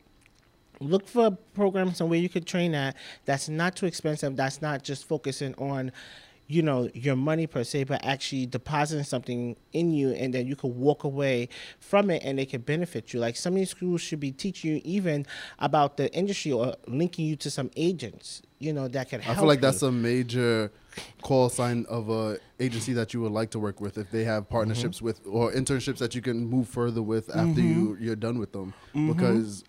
look 0.80 1.06
for 1.08 1.30
programs 1.54 1.96
somewhere 1.96 2.18
you 2.18 2.28
could 2.28 2.46
train 2.46 2.74
at 2.74 2.94
that's 3.24 3.48
not 3.48 3.74
too 3.76 3.86
expensive 3.86 4.36
that's 4.36 4.62
not 4.62 4.82
just 4.82 5.06
focusing 5.06 5.54
on 5.56 5.90
you 6.50 6.62
know 6.62 6.88
your 6.94 7.14
money 7.16 7.46
per 7.46 7.62
se 7.62 7.84
but 7.84 8.02
actually 8.04 8.46
depositing 8.46 9.04
something 9.04 9.54
in 9.72 9.90
you 9.92 10.10
and 10.12 10.32
then 10.32 10.46
you 10.46 10.56
could 10.56 10.68
walk 10.74 11.04
away 11.04 11.46
from 11.78 12.10
it 12.10 12.22
and 12.24 12.38
they 12.38 12.46
could 12.46 12.64
benefit 12.64 13.12
you 13.12 13.20
like 13.20 13.36
some 13.36 13.52
of 13.52 13.58
these 13.58 13.70
schools 13.70 14.00
should 14.00 14.20
be 14.20 14.32
teaching 14.32 14.70
you 14.76 14.80
even 14.84 15.26
about 15.58 15.96
the 15.98 16.10
industry 16.14 16.50
or 16.52 16.74
linking 16.86 17.26
you 17.26 17.36
to 17.36 17.50
some 17.50 17.70
agents 17.76 18.40
you 18.60 18.72
know 18.72 18.88
that 18.88 19.10
can 19.10 19.20
I 19.20 19.34
feel 19.34 19.44
like 19.46 19.58
you. 19.58 19.62
that's 19.62 19.82
a 19.82 19.92
major 19.92 20.72
call 21.22 21.48
sign 21.50 21.84
of 21.88 22.08
a 22.08 22.38
agency 22.58 22.92
that 22.94 23.12
you 23.12 23.20
would 23.20 23.30
like 23.32 23.50
to 23.50 23.58
work 23.58 23.80
with 23.80 23.98
if 23.98 24.10
they 24.10 24.24
have 24.24 24.44
Mm-hmm. 24.44 24.52
partnerships 24.52 25.02
with 25.02 25.20
or 25.26 25.52
internships 25.52 25.98
that 25.98 26.14
you 26.14 26.22
can 26.22 26.46
move 26.46 26.66
further 26.68 27.02
with 27.02 27.28
after 27.36 27.60
you 27.60 27.92
Mm-hmm. 27.92 28.04
you're 28.04 28.16
done 28.16 28.38
with 28.38 28.52
them 28.52 28.72
because 29.06 29.64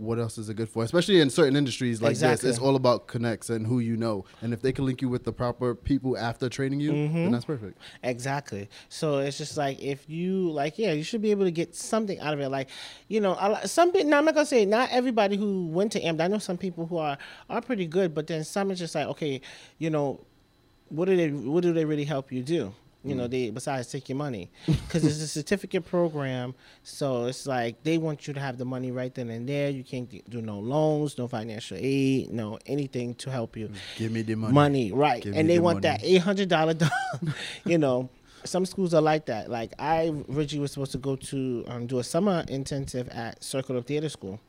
what 0.00 0.18
else 0.18 0.38
is 0.38 0.48
it 0.48 0.54
good 0.54 0.68
for 0.68 0.82
especially 0.82 1.20
in 1.20 1.28
certain 1.28 1.54
industries 1.56 2.00
like 2.00 2.12
Exactly. 2.12 2.48
this 2.48 2.56
it's 2.56 2.64
all 2.64 2.74
about 2.74 3.06
connects 3.06 3.50
and 3.50 3.66
who 3.66 3.80
you 3.80 3.96
know 3.98 4.24
and 4.40 4.54
if 4.54 4.62
they 4.62 4.72
can 4.72 4.86
link 4.86 5.02
you 5.02 5.08
with 5.10 5.24
the 5.24 5.32
proper 5.32 5.74
people 5.74 6.16
after 6.16 6.48
training 6.48 6.80
you 6.80 6.92
Mm-hmm. 6.92 7.14
then 7.24 7.30
that's 7.32 7.44
perfect 7.44 7.78
Exactly. 8.02 8.68
So 8.88 9.18
it's 9.18 9.36
just 9.38 9.56
like 9.56 9.80
if 9.82 10.08
you 10.08 10.50
like, 10.50 10.78
yeah, 10.78 10.92
you 10.92 11.02
should 11.02 11.22
be 11.22 11.30
able 11.30 11.44
to 11.44 11.50
get 11.50 11.74
something 11.74 12.18
out 12.20 12.32
of 12.34 12.40
it. 12.40 12.48
Like, 12.48 12.68
you 13.08 13.20
know, 13.20 13.32
a 13.34 13.68
some 13.68 13.92
people. 13.92 14.08
Now 14.10 14.18
I'm 14.18 14.24
not 14.24 14.34
gonna 14.34 14.46
say 14.46 14.64
not 14.64 14.88
everybody 14.90 15.36
who 15.36 15.66
went 15.68 15.92
to 15.92 16.00
AMD. 16.00 16.20
I 16.20 16.28
know 16.28 16.38
some 16.38 16.56
people 16.56 16.86
who 16.86 16.96
are 16.98 17.18
are 17.48 17.60
pretty 17.60 17.86
good, 17.86 18.14
but 18.14 18.26
then 18.26 18.42
some 18.44 18.70
is 18.70 18.78
just 18.78 18.94
like, 18.94 19.06
okay, 19.08 19.40
you 19.78 19.90
know, 19.90 20.24
what 20.88 21.06
do 21.06 21.16
they 21.16 21.30
what 21.30 21.62
do 21.62 21.72
they 21.72 21.84
really 21.84 22.04
help 22.04 22.32
you 22.32 22.42
do? 22.42 22.72
You 23.02 23.14
know, 23.14 23.26
they 23.26 23.48
besides 23.48 23.90
take 23.90 24.10
your 24.10 24.16
money 24.18 24.50
because 24.66 25.04
it's 25.04 25.20
a 25.22 25.26
certificate 25.26 25.86
program. 25.86 26.54
So 26.82 27.26
it's 27.26 27.46
like 27.46 27.82
they 27.82 27.96
want 27.96 28.26
you 28.28 28.34
to 28.34 28.40
have 28.40 28.58
the 28.58 28.66
money 28.66 28.90
right 28.90 29.14
then 29.14 29.30
and 29.30 29.48
there. 29.48 29.70
You 29.70 29.82
can't 29.84 30.08
do 30.28 30.42
no 30.42 30.58
loans, 30.58 31.16
no 31.16 31.26
financial 31.26 31.78
aid, 31.80 32.30
no 32.30 32.58
anything 32.66 33.14
to 33.14 33.30
help 33.30 33.56
you 33.56 33.70
give 33.96 34.12
me 34.12 34.20
the 34.20 34.34
money, 34.34 34.52
money, 34.52 34.92
right? 34.92 35.22
Give 35.22 35.34
and 35.34 35.48
they 35.48 35.56
the 35.56 35.62
want 35.62 35.76
money. 35.76 35.98
that 35.98 36.04
eight 36.04 36.18
hundred 36.18 36.50
dollar. 36.50 36.74
you 37.64 37.78
know, 37.78 38.10
some 38.44 38.66
schools 38.66 38.92
are 38.92 39.00
like 39.02 39.26
that. 39.26 39.48
Like 39.50 39.72
I 39.78 40.12
originally 40.28 40.60
was 40.60 40.72
supposed 40.72 40.92
to 40.92 40.98
go 40.98 41.16
to 41.16 41.64
um, 41.68 41.86
do 41.86 42.00
a 42.00 42.04
summer 42.04 42.44
intensive 42.48 43.08
at 43.08 43.42
Circle 43.42 43.76
of 43.78 43.86
Theater 43.86 44.08
School. 44.10 44.40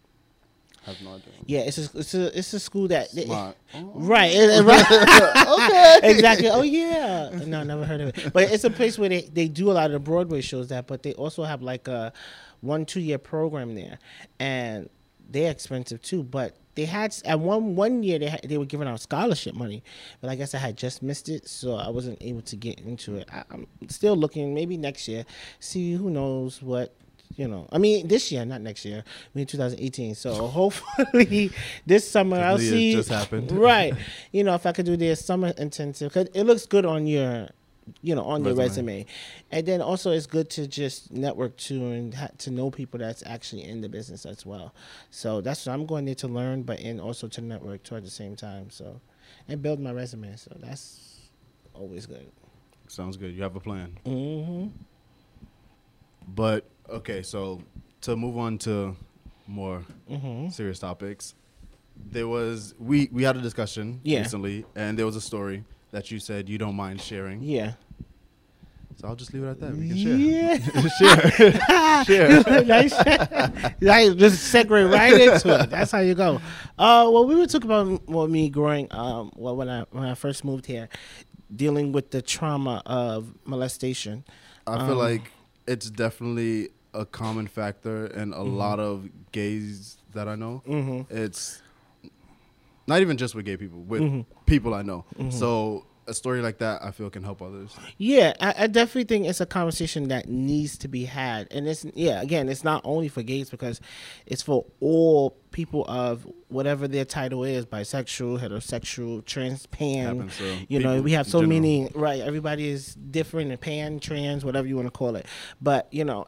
I 0.85 0.91
have 0.91 1.01
no 1.01 1.11
idea. 1.13 1.33
Yeah, 1.45 1.59
it's 1.61 1.77
a 1.77 1.99
it's 1.99 2.13
a 2.15 2.37
it's 2.37 2.53
a 2.53 2.59
school 2.59 2.87
that 2.87 3.09
Smart. 3.11 3.55
right 3.75 4.31
it- 4.33 4.49
it- 4.49 4.63
right 4.63 5.99
exactly. 6.03 6.49
Oh 6.49 6.63
yeah, 6.63 7.29
no, 7.45 7.63
never 7.63 7.85
heard 7.85 8.01
of 8.01 8.17
it. 8.17 8.33
But 8.33 8.51
it's 8.51 8.63
a 8.63 8.69
place 8.69 8.97
where 8.97 9.09
they 9.09 9.21
they 9.21 9.47
do 9.47 9.69
a 9.71 9.73
lot 9.73 9.85
of 9.87 9.91
the 9.91 9.99
Broadway 9.99 10.41
shows 10.41 10.69
that, 10.69 10.87
but 10.87 11.03
they 11.03 11.13
also 11.13 11.43
have 11.43 11.61
like 11.61 11.87
a 11.87 12.11
one 12.61 12.85
two 12.85 12.99
year 12.99 13.17
program 13.19 13.75
there, 13.75 13.99
and 14.39 14.89
they're 15.29 15.51
expensive 15.51 16.01
too. 16.01 16.23
But 16.23 16.55
they 16.75 16.85
had 16.85 17.15
at 17.25 17.39
one 17.39 17.75
one 17.75 18.01
year 18.01 18.17
they 18.17 18.29
had, 18.29 18.41
they 18.43 18.57
were 18.57 18.65
giving 18.65 18.87
out 18.87 18.99
scholarship 19.01 19.53
money, 19.53 19.83
but 20.19 20.29
I 20.31 20.35
guess 20.35 20.55
I 20.55 20.57
had 20.57 20.77
just 20.77 21.03
missed 21.03 21.29
it, 21.29 21.47
so 21.47 21.75
I 21.75 21.89
wasn't 21.89 22.17
able 22.21 22.41
to 22.41 22.55
get 22.55 22.79
into 22.79 23.15
it. 23.17 23.29
I, 23.31 23.43
I'm 23.51 23.67
still 23.89 24.15
looking. 24.15 24.53
Maybe 24.55 24.77
next 24.77 25.07
year. 25.07 25.25
See 25.59 25.93
who 25.93 26.09
knows 26.09 26.61
what 26.61 26.95
you 27.35 27.47
know, 27.47 27.67
I 27.71 27.77
mean, 27.77 28.07
this 28.07 28.31
year, 28.31 28.43
not 28.45 28.61
next 28.61 28.85
year. 28.85 29.03
I 29.07 29.29
mean, 29.33 29.45
2018. 29.45 30.15
So 30.15 30.47
hopefully, 30.47 31.51
this 31.85 32.09
summer 32.09 32.37
I'll 32.37 32.55
it 32.55 32.59
see. 32.59 32.91
just 32.93 33.09
happened. 33.09 33.51
right? 33.57 33.95
You 34.31 34.43
know, 34.43 34.53
if 34.55 34.65
I 34.65 34.71
could 34.71 34.85
do 34.85 34.97
their 34.97 35.15
summer 35.15 35.53
intensive, 35.57 36.13
because 36.13 36.27
it 36.33 36.43
looks 36.43 36.65
good 36.65 36.85
on 36.85 37.07
your, 37.07 37.49
you 38.01 38.15
know, 38.15 38.23
on 38.23 38.43
your 38.43 38.53
Resume. 38.55 39.05
and 39.51 39.65
then 39.65 39.81
also 39.81 40.11
it's 40.11 40.27
good 40.27 40.49
to 40.51 40.67
just 40.67 41.11
network 41.11 41.57
to 41.57 41.73
and 41.91 42.13
ha- 42.13 42.29
to 42.39 42.51
know 42.51 42.69
people 42.69 42.99
that's 42.99 43.23
actually 43.25 43.63
in 43.63 43.81
the 43.81 43.89
business 43.89 44.25
as 44.25 44.45
well. 44.45 44.73
So 45.09 45.41
that's 45.41 45.65
what 45.65 45.73
I'm 45.73 45.85
going 45.85 46.05
there 46.05 46.15
to 46.15 46.27
learn, 46.27 46.63
but 46.63 46.79
and 46.79 46.99
also 47.01 47.27
to 47.29 47.41
network 47.41 47.83
toward 47.83 48.05
the 48.05 48.09
same 48.11 48.35
time. 48.35 48.69
So, 48.69 49.01
and 49.47 49.61
build 49.61 49.79
my 49.79 49.91
resume. 49.91 50.35
So 50.35 50.51
that's 50.59 51.19
always 51.73 52.05
good. 52.05 52.29
Sounds 52.87 53.15
good. 53.17 53.33
You 53.33 53.41
have 53.43 53.55
a 53.55 53.59
plan. 53.61 53.97
hmm 54.05 54.67
But 56.27 56.65
okay, 56.91 57.21
so 57.23 57.61
to 58.01 58.15
move 58.15 58.37
on 58.37 58.57
to 58.59 58.95
more 59.47 59.83
hmm 60.07 60.49
serious 60.49 60.79
topics, 60.79 61.35
there 62.11 62.27
was 62.27 62.73
we 62.79 63.09
we 63.11 63.23
had 63.23 63.35
a 63.37 63.41
discussion 63.41 63.99
Yeah. 64.03 64.19
recently, 64.19 64.65
and 64.75 64.97
there 64.97 65.05
was 65.05 65.15
a 65.15 65.21
story 65.21 65.63
that 65.91 66.09
you 66.11 66.19
said 66.19 66.47
you 66.49 66.57
don't 66.57 66.75
mind 66.75 67.01
sharing. 67.01 67.41
Yeah. 67.43 67.73
So 68.97 69.07
I'll 69.07 69.15
just 69.15 69.33
leave 69.33 69.43
it 69.43 69.47
at 69.49 69.59
that. 69.61 69.75
We 69.75 69.87
can 69.87 69.97
share. 69.97 70.15
Yeah. 70.15 72.03
Share. 72.03 72.63
nice. 72.65 72.93
nice. 73.81 74.13
Just 74.15 74.53
segue 74.53 74.91
right 74.91 75.13
into 75.19 75.59
it. 75.63 75.69
That's 75.69 75.91
how 75.91 75.99
you 75.99 76.13
go. 76.13 76.35
Uh, 76.77 77.09
well, 77.11 77.25
we 77.25 77.35
were 77.35 77.47
talking 77.47 77.69
about 77.71 78.07
well, 78.07 78.27
me 78.27 78.49
growing. 78.49 78.87
Um, 78.91 79.31
well, 79.35 79.55
when 79.55 79.69
I 79.69 79.85
when 79.91 80.03
I 80.03 80.13
first 80.13 80.43
moved 80.43 80.65
here, 80.67 80.87
dealing 81.55 81.91
with 81.93 82.11
the 82.11 82.21
trauma 82.21 82.81
of 82.85 83.33
molestation. 83.45 84.23
I 84.67 84.77
feel 84.85 84.91
Um, 84.91 84.97
like 84.99 85.31
it's 85.67 85.89
definitely 85.89 86.69
a 86.93 87.05
common 87.05 87.47
factor 87.47 88.07
in 88.07 88.33
a 88.33 88.37
Mm-hmm. 88.37 88.55
lot 88.57 88.79
of 88.79 89.07
gays 89.31 89.97
that 90.13 90.27
I 90.27 90.35
know. 90.35 90.61
hmm 90.65 91.01
It's 91.09 91.61
not 92.87 93.01
even 93.01 93.17
just 93.17 93.35
with 93.35 93.45
gay 93.45 93.57
people, 93.57 93.79
with 93.81 94.01
Mhm. 94.01 94.25
people 94.45 94.73
I 94.73 94.81
know. 94.81 95.05
Mm-hmm. 95.17 95.29
So 95.31 95.85
a 96.07 96.13
story 96.13 96.41
like 96.41 96.57
that, 96.57 96.83
I 96.83 96.91
feel, 96.91 97.09
can 97.11 97.23
help 97.23 97.41
others. 97.41 97.73
Yeah, 97.97 98.33
I, 98.41 98.63
I 98.63 98.67
definitely 98.67 99.03
think 99.05 99.27
it's 99.27 99.39
a 99.39 99.45
conversation 99.45 100.07
that 100.09 100.27
needs 100.27 100.77
to 100.79 100.87
be 100.87 101.05
had, 101.05 101.47
and 101.51 101.67
it's 101.67 101.85
yeah. 101.93 102.21
Again, 102.21 102.49
it's 102.49 102.63
not 102.63 102.81
only 102.83 103.07
for 103.07 103.21
gays 103.21 103.49
because 103.51 103.79
it's 104.25 104.41
for 104.41 104.65
all 104.81 105.37
people 105.51 105.85
of 105.85 106.27
whatever 106.49 106.87
their 106.87 107.05
title 107.05 107.43
is: 107.43 107.65
bisexual, 107.67 108.41
heterosexual, 108.41 109.23
trans, 109.25 109.67
pan. 109.67 110.29
You 110.67 110.79
know, 110.79 111.01
we 111.01 111.11
have 111.13 111.27
so 111.27 111.43
many. 111.43 111.87
Right, 111.93 112.19
everybody 112.19 112.67
is 112.67 112.95
different, 112.95 113.51
and 113.51 113.61
pan, 113.61 113.99
trans, 113.99 114.43
whatever 114.43 114.67
you 114.67 114.75
want 114.75 114.87
to 114.87 114.91
call 114.91 115.15
it. 115.15 115.27
But 115.61 115.87
you 115.93 116.03
know, 116.03 116.25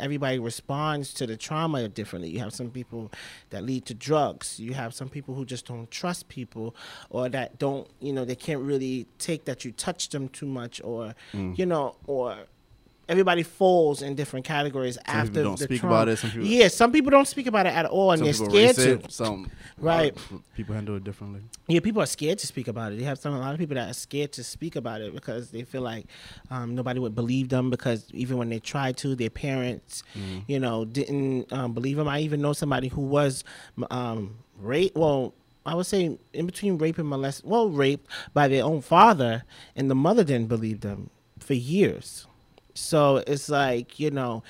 everybody 0.00 0.38
responds 0.38 1.12
to 1.14 1.26
the 1.26 1.36
trauma 1.36 1.88
differently. 1.88 2.30
You 2.30 2.38
have 2.40 2.52
some 2.52 2.70
people 2.70 3.10
that 3.50 3.62
lead 3.64 3.84
to 3.86 3.94
drugs. 3.94 4.58
You 4.58 4.74
have 4.74 4.94
some 4.94 5.08
people 5.08 5.34
who 5.34 5.44
just 5.44 5.66
don't 5.66 5.90
trust 5.90 6.28
people 6.28 6.74
or 7.10 7.28
that 7.28 7.58
don't, 7.58 7.88
you 8.00 8.12
know, 8.12 8.24
they 8.24 8.34
can't 8.36 8.62
really 8.62 9.06
take 9.18 9.44
that 9.44 9.64
you 9.64 9.72
touch 9.72 10.08
them 10.08 10.28
too 10.28 10.46
much 10.46 10.80
or, 10.82 11.14
Mm. 11.32 11.58
you 11.58 11.66
know, 11.66 11.96
or 12.06 12.36
everybody 13.10 13.42
falls 13.42 14.00
in 14.02 14.14
different 14.14 14.44
categories 14.46 14.94
Some 14.94 15.04
after 15.16 15.30
people 15.30 15.42
don't 15.44 15.58
the 15.58 15.64
speak 15.64 15.80
trauma. 15.80 15.94
about 15.96 16.08
it. 16.08 16.16
Some 16.18 16.30
people, 16.30 16.46
yeah, 16.46 16.68
some 16.68 16.92
people 16.92 17.10
don't 17.10 17.28
speak 17.28 17.46
about 17.48 17.66
it 17.66 17.74
at 17.74 17.86
all 17.86 18.12
and 18.12 18.18
some 18.20 18.24
they're 18.26 18.34
people 18.34 18.50
scared 18.50 18.76
race 18.78 18.86
to. 18.86 19.04
it. 19.06 19.12
Some 19.12 19.50
Right. 19.78 20.14
people 20.56 20.74
handle 20.74 20.96
it 20.96 21.04
differently. 21.04 21.40
Yeah, 21.66 21.80
people 21.80 22.02
are 22.02 22.06
scared 22.06 22.38
to 22.38 22.46
speak 22.46 22.68
about 22.68 22.92
it. 22.92 22.98
You 22.98 23.06
have 23.06 23.18
some 23.18 23.34
a 23.34 23.38
lot 23.38 23.52
of 23.54 23.58
people 23.58 23.74
that 23.76 23.88
are 23.90 23.94
scared 23.94 24.32
to 24.32 24.44
speak 24.44 24.76
about 24.76 25.00
it 25.00 25.14
because 25.14 25.50
they 25.50 25.62
feel 25.62 25.82
like 25.82 26.06
um, 26.50 26.74
nobody 26.74 27.00
would 27.00 27.14
believe 27.14 27.48
them 27.48 27.70
because 27.70 28.06
even 28.12 28.36
when 28.36 28.48
they 28.50 28.58
tried 28.60 28.96
to, 28.98 29.14
their 29.14 29.30
parents, 29.30 30.02
you 30.46 30.60
know, 30.60 30.84
didn't 30.84 31.50
um, 31.52 31.72
believe 31.72 31.96
them. 31.96 32.08
I 32.08 32.20
even 32.20 32.40
know 32.42 32.52
somebody 32.52 32.88
who 32.88 33.00
was 33.00 33.42
um, 33.90 34.36
raped. 34.58 34.96
Well, 34.96 35.32
I 35.64 35.74
would 35.74 35.86
say 35.86 36.18
in 36.32 36.46
between 36.46 36.76
rape 36.78 36.98
and 36.98 37.08
molest. 37.08 37.44
Well, 37.44 37.68
raped 37.70 38.06
by 38.34 38.48
their 38.48 38.64
own 38.64 38.82
father, 38.82 39.44
and 39.76 39.90
the 39.90 39.94
mother 39.94 40.24
didn't 40.24 40.48
believe 40.48 40.80
them 40.80 41.10
for 41.38 41.54
years. 41.54 42.26
So 42.74 43.18
it's 43.26 43.48
like 43.48 43.98
you 44.00 44.10
know, 44.10 44.42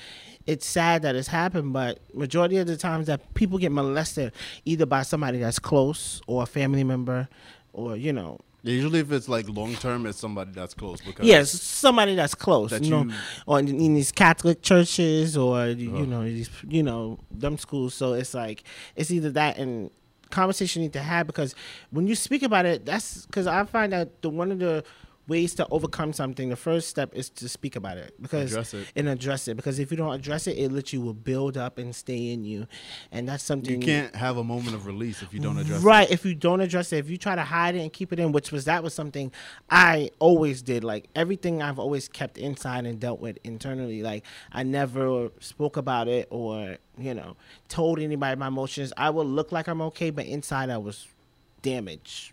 it's 0.45 0.65
sad 0.65 1.01
that 1.03 1.15
it's 1.15 1.27
happened, 1.27 1.73
but 1.73 1.99
majority 2.13 2.57
of 2.57 2.67
the 2.67 2.77
times 2.77 3.07
that 3.07 3.33
people 3.33 3.57
get 3.57 3.71
molested 3.71 4.33
either 4.65 4.85
by 4.85 5.03
somebody 5.03 5.39
that's 5.39 5.59
close 5.59 6.21
or 6.27 6.43
a 6.43 6.45
family 6.45 6.83
member, 6.83 7.27
or 7.73 7.95
you 7.95 8.13
know, 8.13 8.39
usually 8.63 8.99
if 8.99 9.11
it's 9.11 9.27
like 9.29 9.47
long 9.49 9.75
term, 9.75 10.05
it's 10.05 10.19
somebody 10.19 10.51
that's 10.51 10.73
close 10.73 11.01
because 11.01 11.25
yes, 11.27 11.49
somebody 11.51 12.15
that's 12.15 12.35
close, 12.35 12.71
That 12.71 12.83
you 12.83 12.91
know, 12.91 13.03
you- 13.03 13.13
or 13.47 13.59
in, 13.59 13.67
in 13.69 13.93
these 13.95 14.11
Catholic 14.11 14.61
churches 14.61 15.35
or 15.37 15.67
you 15.67 15.91
Ugh. 15.95 16.07
know 16.07 16.23
these 16.23 16.49
you 16.67 16.83
know 16.83 17.19
them 17.31 17.57
schools. 17.57 17.93
So 17.93 18.13
it's 18.13 18.33
like 18.33 18.63
it's 18.95 19.11
either 19.11 19.31
that 19.31 19.57
and 19.57 19.89
conversation 20.29 20.81
you 20.81 20.87
need 20.87 20.93
to 20.93 21.01
have 21.01 21.27
because 21.27 21.53
when 21.89 22.07
you 22.07 22.15
speak 22.15 22.41
about 22.41 22.65
it, 22.65 22.85
that's 22.85 23.25
because 23.25 23.47
I 23.47 23.63
find 23.65 23.91
that 23.93 24.21
the 24.21 24.29
one 24.29 24.51
of 24.51 24.59
the 24.59 24.83
ways 25.27 25.53
to 25.55 25.67
overcome 25.69 26.13
something, 26.13 26.49
the 26.49 26.55
first 26.55 26.89
step 26.89 27.13
is 27.13 27.29
to 27.29 27.47
speak 27.47 27.75
about 27.75 27.97
it. 27.97 28.13
Because 28.21 28.51
Address 28.51 28.73
it. 28.73 28.87
and 28.95 29.07
address 29.07 29.47
it. 29.47 29.55
Because 29.55 29.79
if 29.79 29.91
you 29.91 29.97
don't 29.97 30.13
address 30.13 30.47
it, 30.47 30.57
it 30.57 30.71
literally 30.71 31.03
will 31.05 31.13
build 31.13 31.57
up 31.57 31.77
and 31.77 31.95
stay 31.95 32.31
in 32.31 32.43
you, 32.43 32.67
and 33.11 33.27
that's 33.27 33.43
something 33.43 33.81
you 33.81 33.85
can't 33.87 34.15
have 34.15 34.37
a 34.37 34.43
moment 34.43 34.75
of 34.75 34.85
release 34.87 35.21
if 35.21 35.33
you 35.33 35.39
don't 35.39 35.57
address 35.57 35.81
it. 35.81 35.85
right 35.85 36.09
if 36.11 36.25
you 36.25 36.33
don't 36.35 36.59
address 36.61 36.91
it 36.91 36.97
if 36.97 37.09
you 37.09 37.17
try 37.17 37.35
to 37.35 37.43
hide 37.43 37.75
it 37.75 37.79
and 37.79 37.93
keep 37.93 38.11
it 38.11 38.19
in 38.19 38.31
which 38.31 38.51
was 38.51 38.65
that 38.65 38.83
was 38.83 38.93
something 38.93 39.31
i 39.69 40.09
always 40.19 40.61
did. 40.61 40.83
Like 40.83 41.07
everything 41.15 41.61
i've 41.61 41.79
always 41.79 42.07
kept 42.07 42.37
inside 42.37 42.85
and 42.85 42.99
dealt 42.99 43.19
with 43.19 43.37
internally. 43.43 44.01
Like 44.01 44.25
i 44.51 44.63
never 44.63 45.29
spoke 45.39 45.77
about 45.77 46.07
it 46.07 46.27
or 46.29 46.77
you 46.97 47.13
know 47.13 47.35
told 47.69 47.99
anybody 47.99 48.37
my 48.37 48.47
emotions. 48.47 48.91
I 48.97 49.09
would 49.09 49.27
look 49.27 49.51
like 49.51 49.67
i'm 49.67 49.81
okay 49.83 50.09
but 50.09 50.25
inside 50.25 50.69
i 50.69 50.77
was 50.77 51.07
damaged 51.61 52.31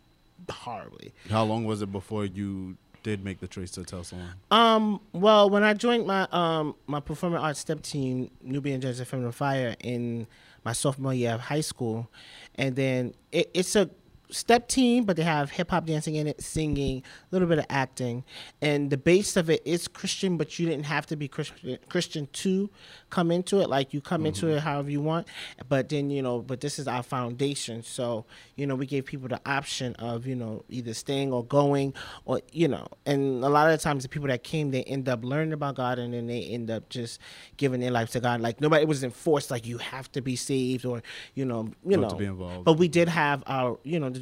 horribly. 0.50 1.12
How 1.30 1.44
long 1.44 1.64
was 1.64 1.82
it 1.82 1.92
before 1.92 2.24
you 2.24 2.76
did 3.02 3.24
make 3.24 3.40
the 3.40 3.48
choice 3.48 3.70
to 3.72 3.84
tell 3.84 4.04
someone? 4.04 4.34
Um. 4.50 5.00
Well, 5.12 5.50
when 5.50 5.62
I 5.62 5.74
joined 5.74 6.06
my 6.06 6.26
um 6.32 6.74
my 6.86 7.00
performing 7.00 7.38
arts 7.38 7.60
step 7.60 7.82
team, 7.82 8.30
Nubian 8.42 8.80
Jazz 8.80 8.98
and 8.98 9.08
Feminine 9.08 9.32
Fire, 9.32 9.74
in 9.80 10.26
my 10.64 10.72
sophomore 10.72 11.14
year 11.14 11.32
of 11.32 11.40
high 11.40 11.60
school, 11.60 12.10
and 12.56 12.76
then 12.76 13.14
it, 13.32 13.50
it's 13.54 13.76
a 13.76 13.90
step 14.30 14.68
team, 14.68 15.04
but 15.04 15.16
they 15.16 15.22
have 15.22 15.50
hip 15.50 15.70
hop 15.70 15.86
dancing 15.86 16.14
in 16.16 16.26
it, 16.26 16.42
singing, 16.42 16.98
a 16.98 17.34
little 17.34 17.48
bit 17.48 17.58
of 17.58 17.66
acting, 17.70 18.24
and 18.60 18.90
the 18.90 18.96
base 18.96 19.36
of 19.36 19.48
it 19.50 19.62
is 19.64 19.88
Christian, 19.88 20.36
but 20.36 20.58
you 20.58 20.66
didn't 20.68 20.84
have 20.86 21.06
to 21.06 21.16
be 21.16 21.28
Christian 21.28 21.78
Christian 21.88 22.28
to 22.34 22.70
come 23.10 23.30
into 23.30 23.60
it. 23.60 23.68
Like 23.68 23.94
you 23.94 24.00
come 24.00 24.26
into 24.26 24.48
it 24.48 24.56
mm-hmm. 24.56 24.66
however 24.68 24.90
you 24.90 25.00
want, 25.00 25.28
but 25.68 25.88
then 25.88 26.10
you 26.10 26.22
know, 26.22 26.40
but 26.40 26.60
this 26.60 26.78
is 26.78 26.86
our 26.86 27.02
foundation, 27.02 27.82
so 27.82 28.26
you 28.56 28.66
know 28.66 28.74
we 28.74 28.86
gave 28.86 29.04
people 29.06 29.28
the 29.28 29.40
option 29.46 29.94
of 29.96 30.26
you 30.26 30.34
know 30.36 30.64
either 30.68 30.94
staying 30.94 31.32
or 31.32 31.44
going, 31.44 31.94
or 32.24 32.40
you 32.52 32.68
know, 32.68 32.86
and 33.06 33.42
a 33.44 33.48
lot 33.48 33.70
of 33.70 33.78
the 33.78 33.82
times 33.82 34.02
the 34.02 34.08
people 34.08 34.28
that 34.28 34.42
came 34.44 34.70
they 34.70 34.82
end 34.84 35.08
up 35.08 35.24
learning 35.24 35.52
about 35.52 35.76
God 35.76 35.98
and 35.98 36.12
then 36.12 36.26
they 36.26 36.42
end 36.42 36.70
up 36.70 36.88
just 36.88 37.20
giving 37.56 37.80
their 37.80 37.90
life 37.90 38.10
to 38.10 38.20
God. 38.20 38.40
Like 38.40 38.60
nobody 38.60 38.84
was 38.84 39.02
enforced 39.02 39.50
like 39.50 39.66
you 39.66 39.78
have 39.78 40.10
to 40.12 40.20
be 40.20 40.36
saved 40.36 40.84
or 40.84 41.02
you 41.34 41.44
know 41.44 41.70
you 41.84 41.96
Or 41.96 42.00
know 42.02 42.08
to 42.10 42.16
be 42.16 42.26
involved. 42.26 42.64
but 42.64 42.74
we 42.74 42.88
did 42.88 43.08
have 43.08 43.42
our 43.46 43.78
you 43.84 43.98
know. 43.98 44.12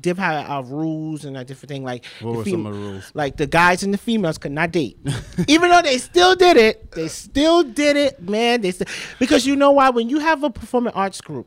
Did 0.00 0.16
have 0.18 0.48
our 0.48 0.62
rules 0.64 1.24
and 1.24 1.36
that 1.36 1.46
different 1.46 1.68
thing 1.68 1.84
like 1.84 2.04
What 2.20 2.36
were 2.36 2.44
fem- 2.44 2.52
some 2.52 2.66
of 2.66 2.74
the 2.74 2.80
rules? 2.80 3.10
like 3.14 3.36
the 3.36 3.46
guys 3.46 3.82
and 3.82 3.92
the 3.92 3.98
females 3.98 4.38
could 4.38 4.52
not 4.52 4.70
date, 4.72 4.98
even 5.48 5.68
though 5.70 5.82
they 5.82 5.98
still 5.98 6.34
did 6.34 6.56
it. 6.56 6.90
They 6.92 7.08
still 7.08 7.62
did 7.62 7.96
it, 7.96 8.22
man. 8.22 8.62
They 8.62 8.70
still, 8.70 8.86
because 9.18 9.46
you 9.46 9.56
know 9.56 9.72
why? 9.72 9.90
When 9.90 10.08
you 10.08 10.18
have 10.20 10.42
a 10.42 10.50
performing 10.50 10.94
arts 10.94 11.20
group, 11.20 11.46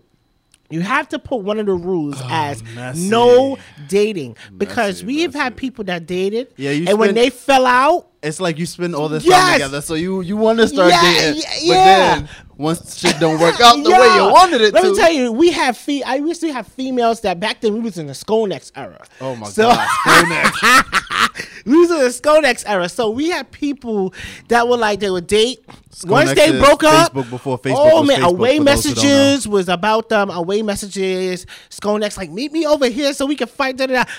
you 0.70 0.82
have 0.82 1.10
to 1.10 1.20
put 1.20 1.38
one 1.42 1.60
of 1.60 1.66
the 1.66 1.74
rules 1.74 2.16
oh, 2.20 2.28
as 2.32 2.62
Oh, 2.62 2.76
messy. 2.76 3.10
no 3.10 3.58
dating 3.88 4.38
because 4.58 5.04
Messy, 5.04 5.06
we 5.06 5.22
have 5.22 5.34
had 5.34 5.56
people 5.58 5.84
that 5.86 6.06
dated, 6.06 6.54
Yeah, 6.56 6.72
you 6.72 6.88
and 6.88 6.98
when 7.00 7.16
they 7.16 7.30
fell 7.30 7.66
out, 7.66 8.08
It's 8.24 8.40
like 8.40 8.58
you 8.58 8.66
spend 8.66 8.96
all 8.96 9.10
this 9.10 9.26
Yes! 9.26 9.42
time 9.42 9.54
together, 9.56 9.82
so 9.82 9.96
you 9.96 10.22
you 10.22 10.38
want 10.38 10.58
to 10.60 10.68
start 10.70 10.90
Yeah, 10.90 11.02
dating, 11.02 11.44
yeah, 11.62 11.68
but 11.68 12.24
then 12.26 12.30
once 12.58 12.98
shit 12.98 13.20
don't 13.20 13.38
work 13.40 13.60
out 13.60 13.76
the 13.84 13.90
way 13.90 14.16
you 14.16 14.32
wanted 14.32 14.62
it 14.62 14.68
to. 14.70 14.74
Let 14.76 14.82
to. 14.84 14.92
me 14.92 14.98
tell 14.98 15.12
you, 15.12 15.32
we 15.34 15.52
have 15.52 15.76
fe- 15.78 16.04
I 16.04 16.16
used 16.16 16.40
to 16.42 16.54
have 16.54 16.66
females 16.68 17.20
that 17.22 17.40
back 17.42 17.60
then 17.60 17.74
we 17.74 17.82
was 17.82 17.98
in 17.98 18.08
the 18.08 18.14
Sconex 18.14 18.72
era. 18.76 19.04
Oh 19.20 19.36
my 19.36 19.48
So- 19.50 19.64
god, 19.64 19.88
Sconex. 20.06 21.64
we 21.66 21.78
was 21.78 21.92
in 21.92 21.98
the 22.00 22.06
Sconex 22.06 22.64
era, 22.66 22.88
so 22.88 23.10
we 23.10 23.30
had 23.30 23.52
people 23.52 24.14
that 24.48 24.68
were 24.70 24.78
like 24.78 25.02
they 25.02 25.10
would 25.10 25.28
date. 25.28 25.60
Once 26.06 26.34
they 26.34 26.58
broke 26.60 26.84
up, 26.86 27.14
Facebook 27.14 27.30
before 27.30 27.60
Facebook 27.60 27.76
oh 27.78 28.04
man, 28.04 28.22
Facebook, 28.22 28.30
away 28.30 28.58
for 28.58 28.64
those 28.64 28.84
who 28.86 28.90
don't 28.94 29.04
know. 29.04 29.10
messages 29.12 29.48
was 29.50 29.68
about 29.70 30.08
them. 30.10 30.30
Away 30.30 30.62
messages, 30.62 31.46
Sconex 31.70 32.18
like 32.18 32.30
meet 32.32 32.52
me 32.54 32.66
over 32.66 32.88
here 32.88 33.14
so 33.14 33.26
we 33.26 33.36
can 33.36 33.48
fight. 33.48 33.76
Da, 33.78 33.86
da, 33.88 34.04
da. 34.04 34.12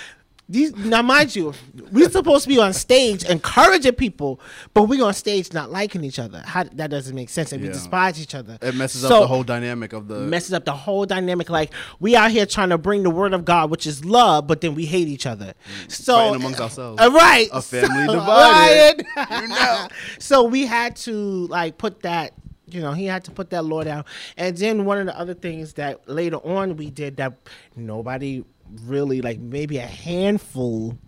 These 0.46 0.76
now, 0.76 1.00
mind 1.00 1.34
you, 1.34 1.54
we're 1.90 2.10
supposed 2.10 2.42
to 2.42 2.48
be 2.50 2.58
on 2.58 2.74
stage 2.74 3.24
encouraging 3.24 3.94
people, 3.94 4.40
but 4.74 4.82
we're 4.82 5.02
on 5.02 5.14
stage 5.14 5.50
not 5.54 5.70
liking 5.70 6.04
each 6.04 6.18
other. 6.18 6.42
How 6.44 6.64
that 6.64 6.90
doesn't 6.90 7.14
make 7.14 7.30
sense, 7.30 7.52
and 7.52 7.62
we 7.62 7.68
despise 7.68 8.20
each 8.20 8.34
other. 8.34 8.58
It 8.60 8.74
messes 8.74 9.00
So- 9.00 9.08
up 9.16 9.22
the 9.22 9.26
whole 9.28 9.42
dynamic 9.42 9.94
of 9.94 10.06
the. 10.06 10.16
messes 10.20 10.52
up 10.52 10.66
the 10.66 10.72
whole 10.72 11.06
dynamic. 11.06 11.48
Like 11.48 11.72
we 11.98 12.14
out 12.14 12.30
here 12.30 12.44
trying 12.44 12.68
to 12.68 12.76
bring 12.78 13.04
the 13.04 13.10
word 13.10 13.32
of 13.32 13.46
God, 13.46 13.70
which 13.70 13.86
is 13.86 14.04
love, 14.04 14.46
but 14.46 14.60
then 14.60 14.74
we 14.74 14.84
hate 14.84 15.08
each 15.08 15.24
other. 15.26 15.54
So 15.88 16.12
Mm. 16.14 16.18
Fighting 16.26 16.34
amongst 16.36 16.60
ourselves. 16.60 17.00
uh, 17.00 17.10
right? 17.10 17.48
A 17.50 17.62
family 17.62 18.06
So- 18.06 18.12
divided. 18.12 19.06
right. 19.16 19.40
You 19.42 19.48
know. 19.48 19.88
so 20.18 20.44
we 20.44 20.66
had 20.66 20.96
to 20.96 21.46
like 21.46 21.78
put 21.78 22.02
that. 22.02 22.34
You 22.66 22.80
know, 22.80 22.92
he 22.92 23.04
had 23.06 23.24
to 23.24 23.30
put 23.30 23.50
that 23.50 23.64
law 23.64 23.84
down. 23.84 24.04
And 24.36 24.56
then 24.56 24.84
one 24.84 24.98
of 24.98 25.06
the 25.06 25.16
other 25.18 25.34
things 25.34 25.74
that 25.74 26.08
later 26.08 26.36
on 26.38 26.76
we 26.76 26.90
did 26.90 27.18
that 27.18 27.34
nobody 27.76 28.42
really 28.82 29.20
like 29.20 29.38
maybe 29.38 29.78
a 29.78 29.86
handful 29.86 30.98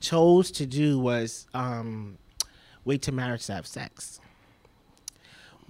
chose 0.00 0.50
to 0.52 0.66
do 0.66 0.98
was 0.98 1.46
um 1.54 2.16
wait 2.84 3.02
to 3.02 3.12
marriage 3.12 3.46
to 3.46 3.54
have 3.54 3.66
sex. 3.66 4.20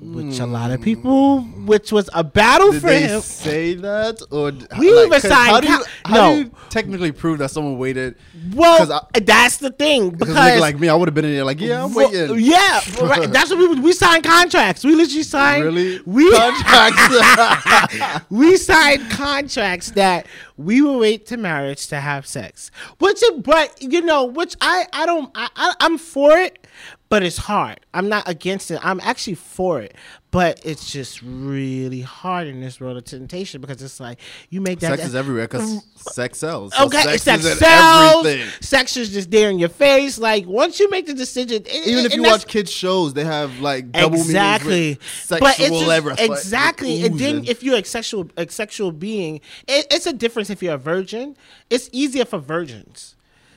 Which 0.02 0.38
a 0.38 0.46
lot 0.46 0.70
of 0.70 0.78
hmm. 0.78 0.84
people, 0.84 1.40
which 1.42 1.92
was 1.92 2.08
a 2.14 2.24
battle 2.24 2.72
Did 2.72 2.80
for 2.80 2.88
they 2.88 3.02
him. 3.02 3.20
say 3.20 3.74
that, 3.74 4.22
or 4.30 4.50
d- 4.50 4.64
We 4.78 4.88
even 4.88 5.10
'cause 5.10 5.22
signed 5.22 5.34
How 5.50 5.60
do 5.60 5.68
you, 5.68 5.78
co- 5.78 5.84
how 6.06 6.14
no. 6.14 6.32
do 6.32 6.38
you 6.38 6.50
technically 6.70 7.12
prove 7.12 7.38
that 7.40 7.50
someone 7.50 7.76
waited? 7.76 8.14
Well, 8.54 8.78
'Cause 8.78 9.02
that's 9.22 9.58
the 9.58 9.70
thing 9.70 10.08
Because 10.10 10.28
because 10.28 10.36
a 10.36 10.56
nigga 10.56 10.60
like 10.60 10.80
me, 10.80 10.88
I 10.88 10.94
would 10.94 11.06
have 11.06 11.14
been 11.14 11.26
in 11.26 11.34
there 11.34 11.44
like, 11.44 11.60
yeah, 11.60 11.84
I'm 11.84 11.92
Well, 11.92 12.10
waiting. 12.10 12.38
Yeah, 12.40 12.80
right. 13.02 13.30
that's 13.32 13.50
what 13.50 13.58
we 13.58 13.78
we 13.78 13.92
signed 13.92 14.24
contracts. 14.24 14.84
We 14.84 14.94
literally 14.94 15.22
signed 15.22 15.64
Really? 15.64 16.00
we 16.06 16.30
Contracts. 16.34 18.24
we 18.30 18.56
signed 18.56 19.10
contracts 19.10 19.90
that 19.90 20.26
we 20.56 20.80
will 20.80 20.98
wait 20.98 21.26
to 21.26 21.36
marriage 21.36 21.88
to 21.88 22.00
have 22.00 22.26
sex. 22.26 22.70
Which, 23.00 23.22
but 23.44 23.80
you 23.82 24.00
know, 24.00 24.24
which 24.24 24.56
I 24.62 24.86
I 24.94 25.04
don't 25.04 25.30
I, 25.34 25.48
I 25.56 25.74
I'm 25.80 25.98
for 25.98 26.32
it, 26.38 26.66
but 27.10 27.24
it's 27.24 27.36
hard. 27.36 27.80
I'm 27.92 28.08
not 28.08 28.28
against 28.28 28.70
it. 28.70 28.78
I'm 28.84 29.00
actually 29.00 29.34
for 29.34 29.80
it, 29.80 29.96
but 30.30 30.64
it's 30.64 30.92
just 30.92 31.20
really 31.22 32.02
hard 32.02 32.46
in 32.46 32.60
this 32.60 32.80
world 32.80 32.96
of 32.96 33.04
temptation 33.04 33.60
because 33.60 33.82
it's 33.82 33.98
like 33.98 34.20
you 34.48 34.60
make 34.60 34.78
that. 34.78 34.96
sex 34.96 35.08
is 35.08 35.14
everywhere 35.16 35.48
because 35.48 35.68
mm. 35.68 36.12
sex 36.12 36.38
sells. 36.38 36.72
So 36.72 36.86
Okay, 36.86 37.02
sex, 37.02 37.22
sex, 37.22 37.44
is 37.44 37.58
sells. 37.58 38.24
everything. 38.24 38.48
Sex 38.60 38.96
is 38.96 39.12
just 39.12 39.28
there 39.28 39.50
in 39.50 39.58
your 39.58 39.68
face. 39.68 40.18
Like 40.18 40.46
once 40.46 40.78
you 40.78 40.88
make 40.88 41.06
the 41.06 41.14
decision, 41.14 41.64
it- 41.66 41.86
Even 41.88 42.06
if 42.06 42.14
you 42.14 42.22
watch 42.22 42.46
kids 42.46 42.70
shows, 42.70 43.12
they 43.12 43.24
have 43.24 43.58
like 43.58 43.90
double 43.90 44.14
exactly 44.14 44.98
sexual 45.02 45.40
but 45.40 45.58
it's 45.58 46.16
just, 46.16 46.20
exactly 46.20 47.04
and 47.04 47.18
then 47.18 47.44
if 47.44 47.64
you're 47.64 47.76
a 47.76 47.84
sexual 47.84 48.28
a 48.36 48.48
sexual 48.48 48.92
being 48.92 49.40
it, 49.66 49.86
it's 49.90 50.06
a 50.06 50.12
difference 50.12 50.48
if 50.50 50.62
you're 50.62 50.74
a 50.74 50.78
virgin 50.78 51.36
it's 51.70 51.90
easier 51.92 52.24
for 52.24 52.38
virgins 52.38 53.16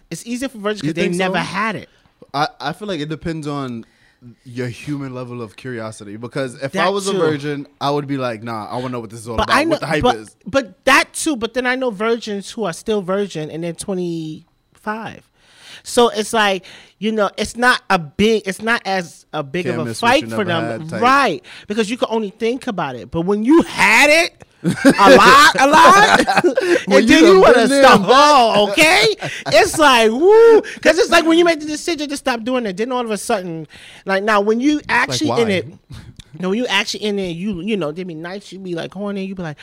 it's 0.09 0.25
easier 0.25 0.49
for 0.49 0.57
virgins 0.57 0.81
because 0.81 0.95
they 0.95 1.03
think 1.03 1.15
never 1.15 1.35
so? 1.35 1.41
had 1.41 1.75
it 1.75 1.89
I, 2.33 2.47
I 2.59 2.73
feel 2.73 2.87
like 2.87 2.99
it 2.99 3.09
depends 3.09 3.47
on 3.47 3.85
your 4.45 4.67
human 4.67 5.13
level 5.13 5.41
of 5.41 5.55
curiosity 5.55 6.17
because 6.17 6.55
if 6.55 6.75
I 6.75 6.85
That 6.85 6.93
was 6.93 7.07
a 7.07 7.13
virgin, 7.13 7.67
I 7.81 7.91
would 7.91 8.07
be 8.07 8.17
like, 8.17 8.41
nah, 8.41 8.67
I 8.67 8.75
want 8.75 8.85
to 8.85 8.91
know 8.91 8.99
what 9.01 9.09
this 9.09 9.19
is 9.19 9.27
all 9.27 9.37
but 9.37 9.43
about. 9.43 9.55
I 9.57 9.63
know 9.65 9.71
what 9.71 9.79
the 9.81 9.87
hype 9.87 10.03
but, 10.03 10.15
is. 10.15 10.35
but 10.45 10.85
that 10.85 11.13
too 11.13 11.35
but 11.35 11.53
then 11.53 11.65
I 11.65 11.75
know 11.75 11.91
virgins 11.91 12.51
who 12.51 12.63
are 12.63 12.73
still 12.73 13.01
virgin 13.01 13.51
and 13.51 13.63
they're 13.63 13.73
25 13.73 15.29
so 15.83 16.09
it's 16.09 16.33
like 16.33 16.65
you 16.97 17.11
know 17.11 17.29
it's 17.37 17.57
not 17.57 17.81
a 17.89 17.99
big 17.99 18.43
it's 18.47 18.61
not 18.61 18.81
as 18.85 19.25
a 19.33 19.43
big 19.43 19.65
Can't 19.65 19.81
of 19.81 19.87
a 19.87 19.93
fight 19.93 20.29
for 20.29 20.43
them 20.43 20.87
right 20.87 21.43
because 21.67 21.89
you 21.89 21.97
can 21.97 22.07
only 22.09 22.29
think 22.29 22.67
about 22.67 22.95
it 22.95 23.11
but 23.11 23.21
when 23.21 23.43
you 23.43 23.61
had 23.63 24.09
it 24.09 24.43
a 24.63 25.15
lot, 25.15 25.55
a 25.59 25.67
lot, 25.67 26.45
and 26.87 27.09
then 27.09 27.23
you 27.25 27.41
want 27.41 27.55
to 27.55 27.67
stop. 27.67 28.01
Oh, 28.05 28.69
okay. 28.69 29.15
It's 29.47 29.77
like 29.77 30.11
woo, 30.11 30.61
because 30.61 30.97
it's 30.97 31.11
like 31.11 31.25
when 31.25 31.37
you 31.37 31.45
make 31.45 31.59
the 31.59 31.65
decision 31.65 32.09
to 32.09 32.17
stop 32.17 32.43
doing 32.43 32.65
it, 32.65 32.77
then 32.77 32.91
all 32.91 33.03
of 33.03 33.11
a 33.11 33.17
sudden, 33.17 33.67
like 34.05 34.23
now 34.23 34.41
when 34.41 34.59
you 34.59 34.81
actually 34.87 35.41
in 35.41 35.49
it, 35.49 35.67
no, 36.39 36.49
when 36.49 36.57
you 36.57 36.65
actually 36.67 37.03
in 37.03 37.17
there, 37.17 37.29
you 37.29 37.61
you 37.61 37.77
know 37.77 37.91
they 37.91 38.03
be 38.03 38.15
nice, 38.15 38.51
you 38.51 38.59
be 38.59 38.73
like 38.73 38.93
horny, 38.93 39.25
you 39.25 39.35
be 39.35 39.43
like 39.43 39.57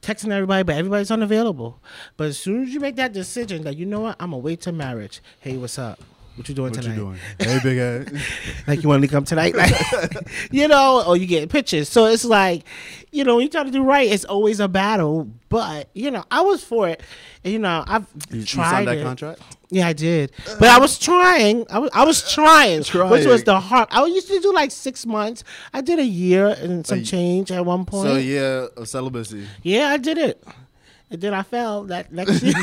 texting 0.00 0.32
everybody, 0.32 0.62
but 0.62 0.76
everybody's 0.76 1.10
unavailable. 1.10 1.80
But 2.16 2.28
as 2.28 2.38
soon 2.38 2.64
as 2.64 2.70
you 2.70 2.80
make 2.80 2.96
that 2.96 3.12
decision, 3.12 3.62
like 3.62 3.76
you 3.76 3.86
know 3.86 4.00
what, 4.00 4.16
I'm 4.18 4.30
gonna 4.30 4.42
wait 4.42 4.62
till 4.62 4.72
marriage. 4.72 5.20
Hey, 5.40 5.56
what's 5.56 5.78
up? 5.78 6.00
What 6.36 6.48
you 6.48 6.54
doing 6.54 6.72
What 6.72 6.82
tonight? 6.82 6.94
you 6.96 7.00
doing? 7.00 7.18
Hey, 7.38 7.58
big 7.62 7.78
ass. 7.78 8.22
like 8.66 8.82
you 8.82 8.88
want 8.88 9.02
to 9.02 9.08
come 9.08 9.24
tonight 9.24 9.54
like 9.62 9.72
you 10.50 10.68
know 10.68 11.02
or 11.06 11.16
you 11.16 11.26
get 11.26 11.48
pictures 11.48 11.88
so 11.88 12.04
it's 12.06 12.24
like 12.24 12.62
you 13.10 13.24
know 13.24 13.36
when 13.36 13.44
you 13.44 13.48
try 13.50 13.64
to 13.64 13.70
do 13.70 13.82
right 13.82 14.10
it's 14.10 14.24
always 14.26 14.60
a 14.60 14.68
battle 14.68 15.28
but 15.48 15.88
you 15.94 16.10
know 16.10 16.24
i 16.30 16.42
was 16.42 16.62
for 16.62 16.88
it 16.88 17.02
and, 17.44 17.52
you 17.52 17.58
know 17.58 17.84
i've 17.86 18.06
You, 18.30 18.40
you 18.40 18.44
tried 18.44 18.70
signed 18.70 18.88
that 18.88 18.98
it. 18.98 19.02
contract? 19.04 19.40
yeah 19.70 19.86
i 19.86 19.92
did 19.92 20.32
but 20.58 20.68
i 20.68 20.78
was 20.78 20.98
trying 20.98 21.64
i 21.70 21.78
was, 21.78 21.90
I 21.94 22.04
was 22.04 22.30
trying, 22.32 22.78
which 22.80 23.24
was 23.26 23.44
the 23.44 23.58
hard 23.58 23.88
i 23.90 24.04
used 24.04 24.28
to 24.28 24.38
do 24.40 24.52
like 24.52 24.70
six 24.72 25.06
months 25.06 25.42
i 25.72 25.80
did 25.80 25.98
a 25.98 26.04
year 26.04 26.48
and 26.48 26.86
some 26.86 26.98
A- 26.98 27.02
change 27.04 27.50
at 27.50 27.64
one 27.64 27.84
point 27.86 28.08
So 28.08 28.16
yeah, 28.16 28.66
of 28.76 28.88
celibacy. 28.88 29.46
yeah, 29.62 29.88
I 29.88 29.96
did 29.96 30.18
it. 30.18 30.42
And 31.10 31.20
then 31.20 31.34
I 31.34 31.42
fell 31.42 31.84
that 31.84 32.12
next 32.12 32.42
year. 32.42 32.54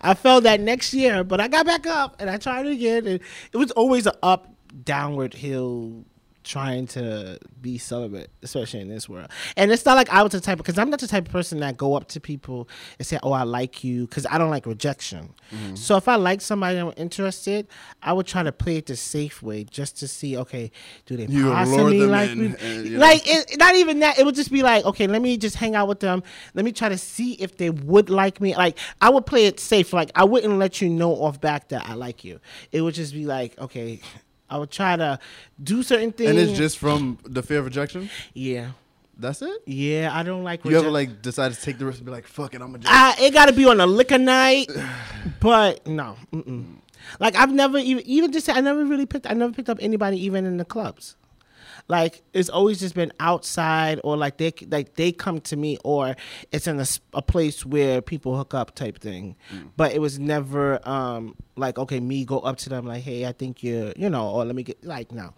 I 0.00 0.14
fell 0.16 0.40
that 0.40 0.60
next 0.60 0.92
year, 0.92 1.22
but 1.22 1.40
I 1.40 1.46
got 1.46 1.64
back 1.64 1.86
up 1.86 2.16
and 2.18 2.28
I 2.28 2.38
tried 2.38 2.66
again. 2.66 3.06
And 3.06 3.20
it 3.52 3.56
was 3.56 3.70
always 3.72 4.06
an 4.06 4.14
up, 4.22 4.52
downward 4.84 5.34
hill 5.34 6.04
trying 6.50 6.84
to 6.84 7.38
be 7.60 7.78
celibate, 7.78 8.28
especially 8.42 8.80
in 8.80 8.88
this 8.88 9.08
world. 9.08 9.28
And 9.56 9.70
it's 9.70 9.86
not 9.86 9.94
like 9.94 10.10
I 10.10 10.24
was 10.24 10.32
the 10.32 10.40
type 10.40 10.58
because 10.58 10.78
I'm 10.78 10.90
not 10.90 10.98
the 10.98 11.06
type 11.06 11.26
of 11.26 11.32
person 11.32 11.60
that 11.60 11.76
go 11.76 11.94
up 11.94 12.08
to 12.08 12.20
people 12.20 12.68
and 12.98 13.06
say, 13.06 13.20
"Oh, 13.22 13.30
I 13.30 13.44
like 13.44 13.84
you," 13.84 14.06
because 14.06 14.26
I 14.28 14.36
don't 14.36 14.50
like 14.50 14.66
rejection. 14.66 15.32
Mm-hmm. 15.54 15.76
So 15.76 15.96
if 15.96 16.08
I 16.08 16.16
like 16.16 16.40
somebody 16.40 16.78
and 16.78 16.88
I'm 16.88 16.94
interested, 16.96 17.68
I 18.02 18.12
would 18.12 18.26
try 18.26 18.42
to 18.42 18.50
play 18.50 18.78
it 18.78 18.86
the 18.86 18.96
safe 18.96 19.42
way, 19.42 19.62
just 19.62 19.98
to 19.98 20.08
see, 20.08 20.36
okay, 20.38 20.72
do 21.06 21.16
they 21.16 21.26
You 21.26 21.50
possibly 21.52 22.00
like 22.00 22.34
me? 22.34 22.54
and, 22.60 22.92
know. 22.92 22.98
Like 22.98 23.22
it, 23.24 23.56
not 23.56 23.76
even 23.76 24.00
that. 24.00 24.18
It 24.18 24.26
would 24.26 24.34
just 24.34 24.50
be 24.50 24.64
like, 24.64 24.84
okay, 24.84 25.06
let 25.06 25.22
me 25.22 25.36
just 25.36 25.54
hang 25.54 25.76
out 25.76 25.86
with 25.86 26.00
them. 26.00 26.24
Let 26.54 26.64
me 26.64 26.72
try 26.72 26.88
to 26.88 26.98
see 26.98 27.34
if 27.34 27.58
they 27.58 27.70
would 27.70 28.10
like 28.10 28.40
me. 28.40 28.56
Like 28.56 28.76
I 29.00 29.10
would 29.10 29.24
play 29.24 29.46
it 29.46 29.60
safe. 29.60 29.92
Like 29.92 30.10
I 30.16 30.24
wouldn't 30.24 30.58
let 30.58 30.80
you 30.80 30.88
know 30.88 31.12
off 31.12 31.40
back 31.40 31.68
that 31.68 31.88
I 31.88 31.94
like 31.94 32.24
you. 32.24 32.40
It 32.72 32.80
would 32.80 32.94
just 32.94 33.14
be 33.14 33.24
like, 33.24 33.56
okay, 33.60 34.00
I 34.50 34.58
would 34.58 34.70
try 34.70 34.96
to 34.96 35.18
do 35.62 35.82
certain 35.82 36.12
things. 36.12 36.30
And 36.30 36.38
it's 36.38 36.58
just 36.58 36.78
from 36.78 37.18
the 37.24 37.42
fear 37.42 37.60
of 37.60 37.64
rejection? 37.64 38.10
yeah, 38.34 38.72
That's 39.18 39.42
it? 39.42 39.62
yeah. 39.66 40.10
I 40.12 40.22
don't 40.22 40.44
like. 40.44 40.64
You 40.64 40.78
ever 40.78 40.90
like 40.90 41.22
decide 41.22 41.52
to 41.52 41.60
take 41.60 41.78
the 41.78 41.86
risk 41.86 41.98
and 41.98 42.06
be 42.06 42.12
like, 42.12 42.26
fuck 42.26 42.54
it, 42.54 42.60
I'm 42.60 42.72
gonna 42.72 42.84
just 42.84 43.20
it 43.20 43.32
got 43.32 43.46
to 43.46 43.52
be 43.52 43.64
on 43.66 43.80
a 43.80 43.86
liquor 43.86 44.18
night, 44.18 44.70
but 45.40 45.86
no. 45.86 46.16
Mm-mm. 46.32 46.76
Like 47.18 47.36
I've 47.36 47.52
never 47.52 47.78
even 47.78 48.04
even 48.06 48.32
just 48.32 48.48
I 48.48 48.60
never 48.60 48.84
really 48.84 49.06
picked 49.06 49.26
I 49.30 49.34
never 49.34 49.52
picked 49.52 49.68
up 49.70 49.78
anybody 49.80 50.22
even 50.24 50.44
in 50.44 50.56
the 50.58 50.64
clubs. 50.64 51.16
Like 51.90 52.22
it's 52.32 52.48
always 52.48 52.78
just 52.78 52.94
been 52.94 53.12
outside 53.18 54.00
or 54.04 54.16
like 54.16 54.36
they 54.36 54.52
like 54.68 54.94
they 54.94 55.10
come 55.10 55.40
to 55.40 55.56
me 55.56 55.76
or 55.82 56.14
it's 56.52 56.68
in 56.68 56.78
a, 56.78 56.86
a 57.14 57.20
place 57.20 57.66
where 57.66 58.00
people 58.00 58.36
hook 58.36 58.54
up 58.54 58.76
type 58.76 59.00
thing. 59.00 59.34
But 59.76 59.92
it 59.92 60.00
was 60.00 60.16
never 60.20 60.78
um 60.88 61.34
like 61.56 61.80
okay 61.80 61.98
me 61.98 62.24
go 62.24 62.38
up 62.38 62.58
to 62.58 62.68
them 62.68 62.86
like 62.86 63.02
hey 63.02 63.26
I 63.26 63.32
think 63.32 63.64
you're 63.64 63.92
you 63.96 64.08
know 64.08 64.30
or 64.30 64.44
let 64.44 64.54
me 64.54 64.62
get 64.62 64.84
like 64.84 65.10
no. 65.10 65.34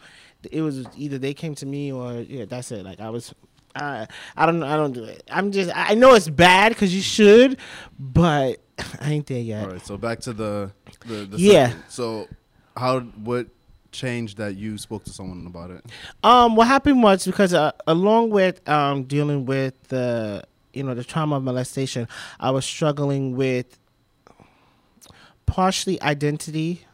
It 0.50 0.60
was 0.60 0.86
either 0.94 1.16
they 1.16 1.32
came 1.32 1.54
to 1.54 1.64
me 1.64 1.90
or 1.90 2.20
yeah 2.20 2.44
that's 2.44 2.70
it. 2.70 2.84
Like 2.84 3.00
I 3.00 3.08
was 3.08 3.32
I 3.74 4.06
I 4.36 4.44
don't 4.44 4.62
I 4.62 4.76
don't 4.76 4.92
do 4.92 5.04
it. 5.04 5.22
I'm 5.30 5.52
just 5.52 5.70
I 5.74 5.94
know 5.94 6.12
it's 6.12 6.28
bad 6.28 6.68
because 6.68 6.94
you 6.94 7.00
should, 7.00 7.56
but 7.98 8.60
I 9.00 9.12
ain't 9.12 9.26
there 9.26 9.40
yet. 9.40 9.64
All 9.64 9.70
right, 9.70 9.86
so 9.86 9.96
back 9.96 10.20
to 10.20 10.34
the 10.34 10.70
the, 11.06 11.24
the 11.24 11.38
Yeah. 11.38 11.72
So 11.88 12.28
how 12.76 13.00
what 13.00 13.46
changed 13.92 14.38
that 14.38 14.57
you 14.57 14.78
spoke 14.78 15.05
to 15.05 15.11
someone 15.11 15.46
about 15.46 15.70
it? 15.70 15.85
Um, 16.24 16.57
what 16.57 16.66
happened 16.66 17.02
was 17.02 17.24
because 17.24 17.55
uh, 17.55 17.72
along 17.87 18.31
with 18.31 18.66
um 18.68 19.05
dealing 19.05 19.46
with 19.46 19.74
the 19.88 20.42
you 20.72 20.83
know 20.83 20.94
the 20.94 21.05
trauma 21.05 21.37
of 21.37 21.42
molestation, 21.44 22.09
I 22.40 22.50
was 22.50 22.64
struggling 22.64 23.37
with 23.37 23.78
partially 25.46 26.00
identity. 26.02 26.87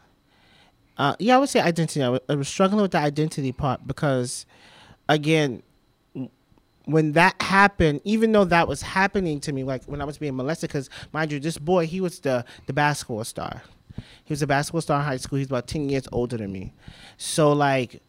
Uh, 0.97 1.15
yeah, 1.19 1.35
I 1.35 1.39
would 1.39 1.49
say 1.49 1.61
identity. 1.61 2.03
I 2.03 2.09
wa- 2.09 2.19
I 2.27 2.35
was 2.35 2.47
struggling 2.47 2.81
with 2.81 2.91
the 2.91 2.97
identity 2.97 3.51
part 3.53 3.87
because, 3.87 4.45
again, 5.07 5.63
when 6.85 7.13
that 7.13 7.41
happened, 7.41 8.01
even 8.03 8.31
though 8.31 8.43
that 8.45 8.67
was 8.67 8.81
happening 8.81 9.39
to 9.41 9.53
me, 9.53 9.63
like 9.63 9.85
when 9.85 10.01
I 10.01 10.05
was 10.05 10.17
being 10.17 10.35
molested, 10.35 10.69
because 10.69 10.89
mind 11.13 11.31
you, 11.31 11.39
this 11.39 11.57
boy, 11.57 11.85
he 11.87 12.01
was 12.01 12.19
the 12.19 12.43
the 12.67 12.73
basketball 12.73 13.23
star. 13.23 13.61
He 14.25 14.31
was 14.33 14.41
a 14.41 14.47
basketball 14.47 14.81
star 14.81 14.99
in 14.99 15.05
high 15.05 15.17
school. 15.17 15.37
He's 15.37 15.47
about 15.47 15.67
ten 15.67 15.89
years 15.89 16.07
older 16.11 16.37
than 16.37 16.51
me. 16.51 16.73
So 17.17 17.51
like, 17.53 18.01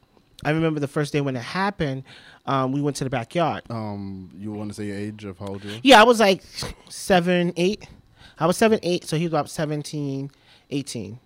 I 0.45 0.51
remember 0.51 0.81
the 0.81 0.89
first 0.89 1.13
day 1.13 1.21
when 1.21 1.37
it 1.37 1.43
happened. 1.43 2.05
Um, 2.47 2.73
we 2.73 2.81
went 2.81 2.97
to 2.97 3.05
the 3.05 3.11
backyard. 3.11 3.63
Um, 3.71 4.31
you 4.37 4.51
want 4.53 4.71
to 4.71 4.75
say 4.75 4.87
your 4.87 4.97
age 4.97 5.25
of 5.25 5.39
how 5.39 5.47
old 5.49 5.65
you 5.65 5.71
were? 5.71 5.81
Yeah, 5.83 6.01
I 6.01 6.05
was 6.05 6.21
like 6.21 6.43
seven, 6.89 7.53
eight. 7.57 7.87
I 8.39 8.47
was 8.47 8.57
seven, 8.57 8.81
eight. 8.83 9.05
So 9.05 9.17
he 9.17 9.25
was 9.25 9.33
about 9.33 9.51
seventeen, 9.51 10.31
18. 10.71 11.19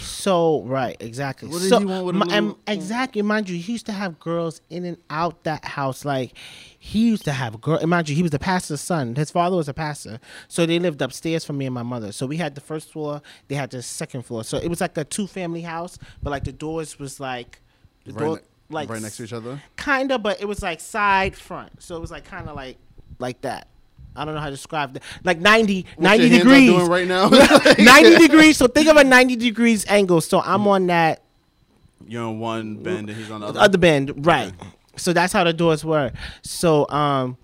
So 0.00 0.62
right, 0.62 0.96
exactly. 1.00 1.48
What 1.48 1.60
so, 1.62 1.78
he 1.78 1.84
want 1.84 2.06
with 2.06 2.16
a 2.16 2.18
little- 2.18 2.32
and 2.34 2.54
exactly, 2.66 3.22
mind 3.22 3.48
you, 3.48 3.58
he 3.58 3.72
used 3.72 3.86
to 3.86 3.92
have 3.92 4.18
girls 4.18 4.60
in 4.70 4.84
and 4.84 4.96
out 5.08 5.44
that 5.44 5.64
house. 5.64 6.04
Like 6.04 6.32
he 6.78 7.08
used 7.08 7.24
to 7.24 7.32
have 7.32 7.54
a 7.54 7.58
girl. 7.58 7.84
Mind 7.86 8.08
you, 8.08 8.16
he 8.16 8.22
was 8.22 8.30
the 8.30 8.38
pastor's 8.38 8.80
son. 8.80 9.14
His 9.14 9.30
father 9.30 9.56
was 9.56 9.68
a 9.68 9.74
pastor, 9.74 10.20
so 10.48 10.66
they 10.66 10.78
lived 10.78 11.00
upstairs 11.02 11.44
from 11.44 11.58
me 11.58 11.66
and 11.66 11.74
my 11.74 11.82
mother. 11.82 12.12
So 12.12 12.26
we 12.26 12.36
had 12.36 12.54
the 12.54 12.60
first 12.60 12.90
floor, 12.92 13.22
they 13.48 13.54
had 13.54 13.70
the 13.70 13.82
second 13.82 14.22
floor. 14.22 14.44
So 14.44 14.58
it 14.58 14.68
was 14.68 14.80
like 14.80 14.96
a 14.96 15.04
two 15.04 15.26
family 15.26 15.62
house, 15.62 15.98
but 16.22 16.30
like 16.30 16.44
the 16.44 16.52
doors 16.52 16.98
was 16.98 17.20
like 17.20 17.60
the 18.04 18.12
Right, 18.12 18.24
door 18.24 18.40
like 18.70 18.88
right 18.88 19.02
next 19.02 19.16
to 19.18 19.24
each 19.24 19.32
other. 19.32 19.60
Kinda, 19.76 20.18
but 20.18 20.40
it 20.40 20.46
was 20.46 20.62
like 20.62 20.80
side 20.80 21.36
front. 21.36 21.82
So 21.82 21.96
it 21.96 22.00
was 22.00 22.10
like 22.10 22.24
kind 22.24 22.48
of 22.48 22.56
like 22.56 22.76
like 23.18 23.40
that. 23.42 23.68
I 24.16 24.24
don't 24.24 24.34
know 24.34 24.40
how 24.40 24.46
to 24.46 24.52
describe 24.52 24.94
that. 24.94 25.02
Like 25.24 25.38
90, 25.38 25.86
What 25.96 26.02
90 26.02 26.22
your 26.24 26.30
hands 26.30 26.42
degrees. 26.44 26.70
doing 26.70 26.88
right 26.88 27.06
now? 27.08 27.28
90 27.78 28.16
degrees. 28.26 28.56
So 28.56 28.66
think 28.66 28.88
of 28.88 28.96
a 28.96 29.04
90 29.04 29.36
degrees 29.36 29.86
angle. 29.88 30.20
So 30.20 30.40
I'm 30.40 30.66
on 30.66 30.86
that 30.88 31.22
You're 32.06 32.24
on 32.24 32.38
one 32.40 32.76
bend 32.82 33.08
and 33.10 33.18
he's 33.18 33.30
on 33.30 33.40
the 33.40 33.46
other. 33.48 33.60
other 33.60 33.78
bend, 33.78 34.26
right? 34.26 34.52
So 34.96 35.12
that's 35.12 35.32
how 35.32 35.44
the 35.44 35.52
doors 35.52 35.84
were. 35.84 36.10
So 36.42 36.88
um, 36.90 37.36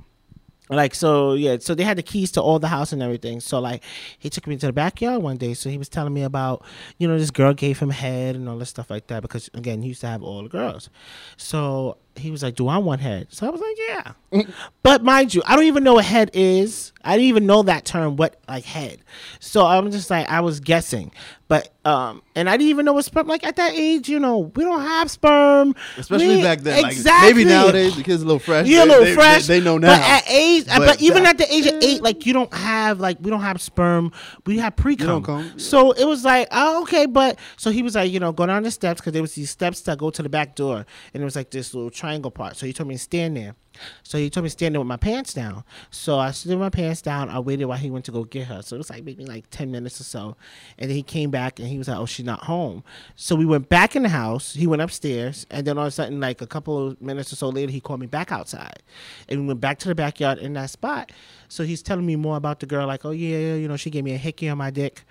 like 0.68 0.94
so 0.96 1.34
yeah. 1.34 1.58
So 1.60 1.74
they 1.76 1.84
had 1.84 1.96
the 1.96 2.02
keys 2.02 2.32
to 2.32 2.42
all 2.42 2.58
the 2.58 2.68
house 2.68 2.92
and 2.92 3.00
everything. 3.00 3.38
So 3.40 3.60
like 3.60 3.82
he 4.18 4.28
took 4.28 4.46
me 4.48 4.56
to 4.56 4.66
the 4.66 4.72
backyard 4.72 5.22
one 5.22 5.36
day. 5.36 5.54
So 5.54 5.70
he 5.70 5.78
was 5.78 5.88
telling 5.88 6.12
me 6.12 6.22
about 6.24 6.64
you 6.98 7.06
know 7.06 7.16
this 7.16 7.30
girl 7.30 7.54
gave 7.54 7.78
him 7.78 7.90
head 7.90 8.34
and 8.34 8.48
all 8.48 8.58
this 8.58 8.68
stuff 8.70 8.90
like 8.90 9.06
that 9.06 9.22
because 9.22 9.48
again 9.54 9.80
he 9.82 9.88
used 9.88 10.00
to 10.00 10.08
have 10.08 10.22
all 10.24 10.42
the 10.42 10.48
girls. 10.48 10.90
So 11.36 11.98
he 12.18 12.30
was 12.30 12.42
like, 12.42 12.54
"Do 12.54 12.68
I 12.68 12.78
want 12.78 13.00
head?" 13.00 13.28
So 13.30 13.46
I 13.46 13.50
was 13.50 13.60
like, 13.60 13.76
"Yeah." 13.78 14.42
but 14.82 15.02
mind 15.02 15.34
you, 15.34 15.42
I 15.46 15.56
don't 15.56 15.64
even 15.64 15.84
know 15.84 15.94
what 15.94 16.04
head 16.04 16.30
is. 16.32 16.92
I 17.04 17.12
didn't 17.12 17.28
even 17.28 17.46
know 17.46 17.62
that 17.62 17.84
term. 17.84 18.16
What 18.16 18.40
like 18.48 18.64
head? 18.64 18.98
So 19.40 19.64
I'm 19.64 19.90
just 19.90 20.10
like 20.10 20.28
I 20.28 20.40
was 20.40 20.60
guessing, 20.60 21.12
but 21.48 21.72
um, 21.84 22.22
and 22.34 22.50
I 22.50 22.56
didn't 22.56 22.70
even 22.70 22.84
know 22.84 22.92
what 22.92 23.04
sperm. 23.04 23.28
Like 23.28 23.44
at 23.44 23.56
that 23.56 23.72
age, 23.74 24.08
you 24.08 24.18
know, 24.18 24.50
we 24.56 24.64
don't 24.64 24.80
have 24.80 25.10
sperm. 25.10 25.74
Especially 25.96 26.36
We- 26.36 26.42
back 26.42 26.60
then. 26.60 26.82
Like, 26.82 26.92
Exactly. 26.92 27.32
maybe 27.34 27.44
nowadays 27.48 27.94
the 27.94 28.02
kids 28.02 28.22
a 28.22 28.24
little 28.26 28.40
fresh. 28.40 28.66
You're 28.66 28.82
a 28.82 28.86
little 28.86 29.04
they, 29.04 29.14
fresh. 29.14 29.46
They, 29.46 29.60
they 29.60 29.64
know 29.64 29.78
now. 29.78 29.96
But 29.96 30.00
at 30.00 30.30
age, 30.30 30.66
but, 30.66 30.78
But 30.78 31.02
even 31.02 31.24
at 31.24 31.38
the 31.38 31.52
age 31.52 31.66
of 31.66 31.74
eight, 31.82 32.02
like 32.02 32.26
you 32.26 32.32
don't 32.32 32.52
have 32.52 32.98
like 32.98 33.18
we 33.20 33.30
don't 33.30 33.42
have 33.42 33.60
sperm. 33.62 34.12
We 34.44 34.58
have 34.58 34.74
pre 34.74 34.96
cum. 34.96 35.58
So 35.58 35.92
it 35.92 36.04
was 36.04 36.24
like, 36.24 36.48
oh, 36.50 36.82
okay, 36.82 37.06
but 37.06 37.38
so 37.56 37.70
he 37.70 37.82
was 37.82 37.94
like, 37.94 38.10
you 38.10 38.18
know, 38.18 38.32
go 38.32 38.46
down 38.46 38.64
the 38.64 38.70
steps 38.70 39.00
because 39.00 39.12
there 39.12 39.22
was 39.22 39.34
these 39.34 39.50
steps 39.50 39.80
that 39.82 39.98
go 39.98 40.10
to 40.10 40.22
the 40.22 40.28
back 40.28 40.56
door, 40.56 40.84
and 41.14 41.22
it 41.22 41.24
was 41.24 41.36
like 41.36 41.50
this 41.50 41.74
little 41.74 41.90
triangle 41.90 42.30
part. 42.30 42.56
So 42.56 42.66
he 42.66 42.72
told 42.72 42.88
me 42.88 42.96
to 42.96 43.00
stand 43.00 43.36
there. 43.36 43.54
So 44.02 44.18
he 44.18 44.30
told 44.30 44.44
me 44.44 44.50
standing 44.50 44.78
with 44.78 44.88
my 44.88 44.96
pants 44.96 45.34
down. 45.34 45.64
So 45.90 46.18
I 46.18 46.30
stood 46.30 46.50
with 46.50 46.60
my 46.60 46.70
pants 46.70 47.02
down. 47.02 47.28
I 47.28 47.38
waited 47.38 47.66
while 47.66 47.78
he 47.78 47.90
went 47.90 48.04
to 48.06 48.12
go 48.12 48.24
get 48.24 48.46
her. 48.48 48.62
So 48.62 48.76
it 48.76 48.78
was 48.78 48.90
like 48.90 49.04
maybe 49.04 49.24
like 49.24 49.48
ten 49.50 49.70
minutes 49.70 50.00
or 50.00 50.04
so, 50.04 50.36
and 50.78 50.90
then 50.90 50.96
he 50.96 51.02
came 51.02 51.30
back 51.30 51.58
and 51.58 51.68
he 51.68 51.78
was 51.78 51.88
like, 51.88 51.98
"Oh, 51.98 52.06
she's 52.06 52.26
not 52.26 52.44
home." 52.44 52.82
So 53.14 53.34
we 53.34 53.46
went 53.46 53.68
back 53.68 53.96
in 53.96 54.02
the 54.02 54.08
house. 54.08 54.54
He 54.54 54.66
went 54.66 54.82
upstairs, 54.82 55.46
and 55.50 55.66
then 55.66 55.78
all 55.78 55.84
of 55.84 55.88
a 55.88 55.90
sudden, 55.90 56.20
like 56.20 56.40
a 56.40 56.46
couple 56.46 56.88
of 56.88 57.00
minutes 57.00 57.32
or 57.32 57.36
so 57.36 57.48
later, 57.48 57.72
he 57.72 57.80
called 57.80 58.00
me 58.00 58.06
back 58.06 58.32
outside, 58.32 58.82
and 59.28 59.40
we 59.40 59.46
went 59.46 59.60
back 59.60 59.78
to 59.80 59.88
the 59.88 59.94
backyard 59.94 60.38
in 60.38 60.52
that 60.54 60.70
spot. 60.70 61.12
So 61.48 61.64
he's 61.64 61.82
telling 61.82 62.06
me 62.06 62.16
more 62.16 62.36
about 62.36 62.60
the 62.60 62.66
girl, 62.66 62.86
like, 62.86 63.04
"Oh 63.04 63.10
yeah, 63.10 63.54
you 63.54 63.68
know, 63.68 63.76
she 63.76 63.90
gave 63.90 64.04
me 64.04 64.14
a 64.14 64.18
hickey 64.18 64.48
on 64.48 64.58
my 64.58 64.70
dick." 64.70 65.04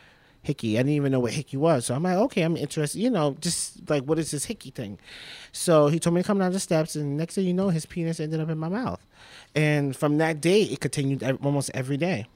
Hickey. 0.46 0.78
I 0.78 0.82
didn't 0.82 0.94
even 0.94 1.12
know 1.12 1.20
what 1.20 1.34
hickey 1.34 1.58
was. 1.58 1.88
So 1.88 1.96
I'm 1.96 2.04
like, 2.04 2.18
okay, 2.18 2.44
I'm 2.44 2.56
interested. 2.56 3.00
You 3.00 3.10
know, 3.10 3.36
just 3.40 3.90
like, 3.90 4.04
what 4.04 4.20
is 4.20 4.30
this 4.32 4.46
hickey 4.46 4.70
thing? 4.70 5.00
So 5.52 5.88
he 5.88 6.00
told 6.00 6.16
me 6.16 6.22
to 6.22 6.28
come 6.28 6.38
down 6.40 6.52
the 6.52 6.60
steps, 6.60 6.96
and 6.96 7.18
next 7.18 7.36
thing 7.36 7.46
you 7.46 7.54
know, 7.54 7.70
his 7.70 7.86
penis 7.86 8.20
ended 8.20 8.40
up 8.40 8.50
in 8.50 8.58
my 8.58 8.70
mouth. 8.70 9.06
And 9.56 9.96
from 9.96 10.20
that 10.20 10.42
day, 10.42 10.62
it 10.64 10.82
continued 10.82 11.24
almost 11.44 11.72
every 11.74 11.98
day. 11.98 12.28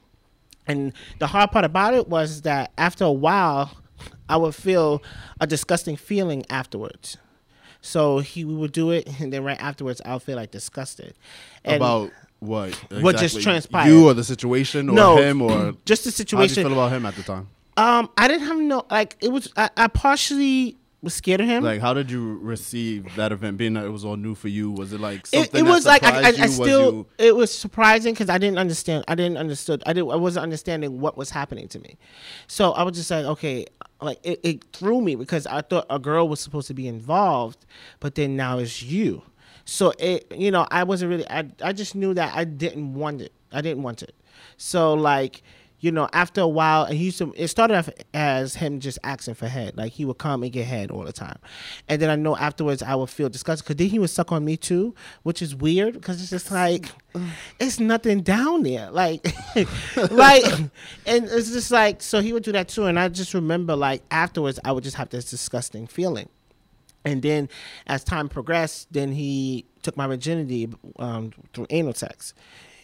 And 0.65 0.93
the 1.19 1.28
hard 1.28 1.52
part 1.52 1.65
about 1.65 1.93
it 1.93 2.08
was 2.08 2.41
that 2.41 2.72
after 2.78 3.04
a 3.04 3.12
while, 3.12 3.78
I 4.28 4.38
would 4.38 4.56
feel 4.56 5.04
a 5.39 5.48
disgusting 5.48 5.95
feeling 5.95 6.45
afterwards. 6.50 7.17
So 7.82 8.19
he 8.19 8.43
would 8.43 8.72
do 8.72 8.91
it, 8.91 9.08
and 9.19 9.32
then 9.32 9.43
right 9.43 9.62
afterwards, 9.62 10.02
I'll 10.06 10.19
feel 10.19 10.36
like 10.36 10.52
disgusted. 10.52 11.13
And 11.63 11.76
about 11.76 12.12
what? 12.39 12.74
What 13.02 13.17
just 13.17 13.41
transpired. 13.41 13.88
You 13.88 14.08
or 14.08 14.13
the 14.13 14.24
situation 14.24 14.89
or 14.89 14.93
No, 14.93 15.17
him 15.17 15.41
or 15.41 15.74
just 15.86 16.06
the 16.06 16.12
situation. 16.12 16.39
how 16.39 16.48
did 16.48 16.58
you 16.58 16.63
feel 16.63 16.74
about 16.74 16.91
him 16.91 17.06
at 17.06 17.15
the 17.15 17.24
time? 17.24 17.48
Um, 17.79 18.09
I 18.17 18.27
didn't 18.27 18.47
have 18.47 18.57
no 18.59 18.85
like 18.91 19.15
it 19.21 19.31
was. 19.31 19.51
I, 19.55 19.69
I 19.77 19.87
partially 19.87 20.77
was 21.01 21.13
scared 21.13 21.39
of 21.39 21.47
him. 21.47 21.63
Like, 21.63 21.79
how 21.79 21.93
did 21.93 22.11
you 22.11 22.37
receive 22.39 23.15
that 23.15 23.31
event? 23.31 23.57
Being 23.57 23.75
that 23.75 23.85
it 23.85 23.89
was 23.89 24.03
all 24.03 24.17
new 24.17 24.35
for 24.35 24.49
you, 24.49 24.69
was 24.71 24.91
it 24.91 24.99
like 24.99 25.25
something 25.27 25.65
it 25.65 25.69
was 25.69 25.85
that 25.85 26.03
like 26.03 26.03
I, 26.03 26.23
I, 26.23 26.27
I 26.27 26.47
still 26.47 26.93
was 26.93 27.05
it 27.17 27.35
was 27.35 27.57
surprising 27.57 28.13
because 28.13 28.29
I 28.29 28.37
didn't 28.37 28.57
understand. 28.57 29.05
I 29.07 29.15
didn't 29.15 29.37
understood. 29.37 29.81
I 29.85 29.93
didn't. 29.93 30.11
I 30.11 30.17
wasn't 30.17 30.43
understanding 30.43 30.99
what 30.99 31.15
was 31.15 31.29
happening 31.29 31.69
to 31.69 31.79
me. 31.79 31.97
So 32.47 32.71
I 32.71 32.83
was 32.83 32.97
just 32.97 33.09
like, 33.11 33.25
okay, 33.25 33.65
like 34.01 34.19
it, 34.23 34.41
it 34.43 34.65
threw 34.73 34.99
me 34.99 35.15
because 35.15 35.47
I 35.47 35.61
thought 35.61 35.85
a 35.89 35.99
girl 35.99 36.27
was 36.27 36.41
supposed 36.41 36.67
to 36.67 36.73
be 36.73 36.85
involved, 36.87 37.65
but 38.01 38.15
then 38.15 38.35
now 38.35 38.57
it's 38.57 38.83
you. 38.83 39.21
So 39.63 39.93
it, 39.99 40.29
you 40.35 40.51
know, 40.51 40.67
I 40.69 40.83
wasn't 40.83 41.11
really. 41.11 41.29
I 41.29 41.49
I 41.63 41.71
just 41.71 41.95
knew 41.95 42.13
that 42.13 42.35
I 42.35 42.43
didn't 42.43 42.93
want 42.93 43.21
it. 43.21 43.31
I 43.53 43.61
didn't 43.61 43.83
want 43.83 44.03
it. 44.03 44.15
So 44.57 44.95
like. 44.95 45.43
You 45.79 45.91
know, 45.91 46.09
after 46.11 46.41
a 46.41 46.47
while, 46.47 46.83
and 46.83 46.97
he 46.97 47.05
used 47.05 47.17
to. 47.19 47.33
It 47.37 47.47
started 47.47 47.77
off 47.77 47.89
as 48.13 48.55
him 48.55 48.79
just 48.79 48.99
asking 49.03 49.35
for 49.35 49.47
head. 49.47 49.77
Like 49.77 49.93
he 49.93 50.05
would 50.05 50.17
come 50.17 50.43
and 50.43 50.51
get 50.51 50.65
head 50.65 50.91
all 50.91 51.03
the 51.03 51.13
time, 51.13 51.37
and 51.87 52.01
then 52.01 52.09
I 52.09 52.15
know 52.15 52.35
afterwards 52.35 52.83
I 52.83 52.95
would 52.95 53.09
feel 53.09 53.29
disgusted 53.29 53.65
because 53.65 53.77
then 53.77 53.89
he 53.89 53.99
would 53.99 54.09
suck 54.09 54.31
on 54.31 54.43
me 54.43 54.57
too, 54.57 54.93
which 55.23 55.41
is 55.41 55.55
weird 55.55 55.93
because 55.93 56.21
it's 56.21 56.29
just 56.29 56.51
like 56.51 56.89
it's 57.59 57.79
nothing 57.79 58.21
down 58.21 58.63
there, 58.63 58.91
like, 58.91 59.25
like, 60.11 60.43
and 61.05 61.25
it's 61.25 61.51
just 61.51 61.71
like 61.71 62.01
so 62.01 62.19
he 62.19 62.33
would 62.33 62.43
do 62.43 62.51
that 62.51 62.67
too, 62.67 62.85
and 62.85 62.99
I 62.99 63.07
just 63.07 63.33
remember 63.33 63.75
like 63.75 64.01
afterwards 64.11 64.59
I 64.65 64.71
would 64.71 64.83
just 64.83 64.97
have 64.97 65.09
this 65.09 65.29
disgusting 65.29 65.87
feeling. 65.87 66.29
And 67.05 67.21
then, 67.21 67.49
as 67.87 68.03
time 68.03 68.27
progressed, 68.27 68.91
then 68.91 69.13
he 69.13 69.65
took 69.81 69.95
my 69.95 70.07
virginity 70.07 70.69
um, 70.97 71.31
through 71.53 71.67
anal 71.69 71.93
sex, 71.93 72.33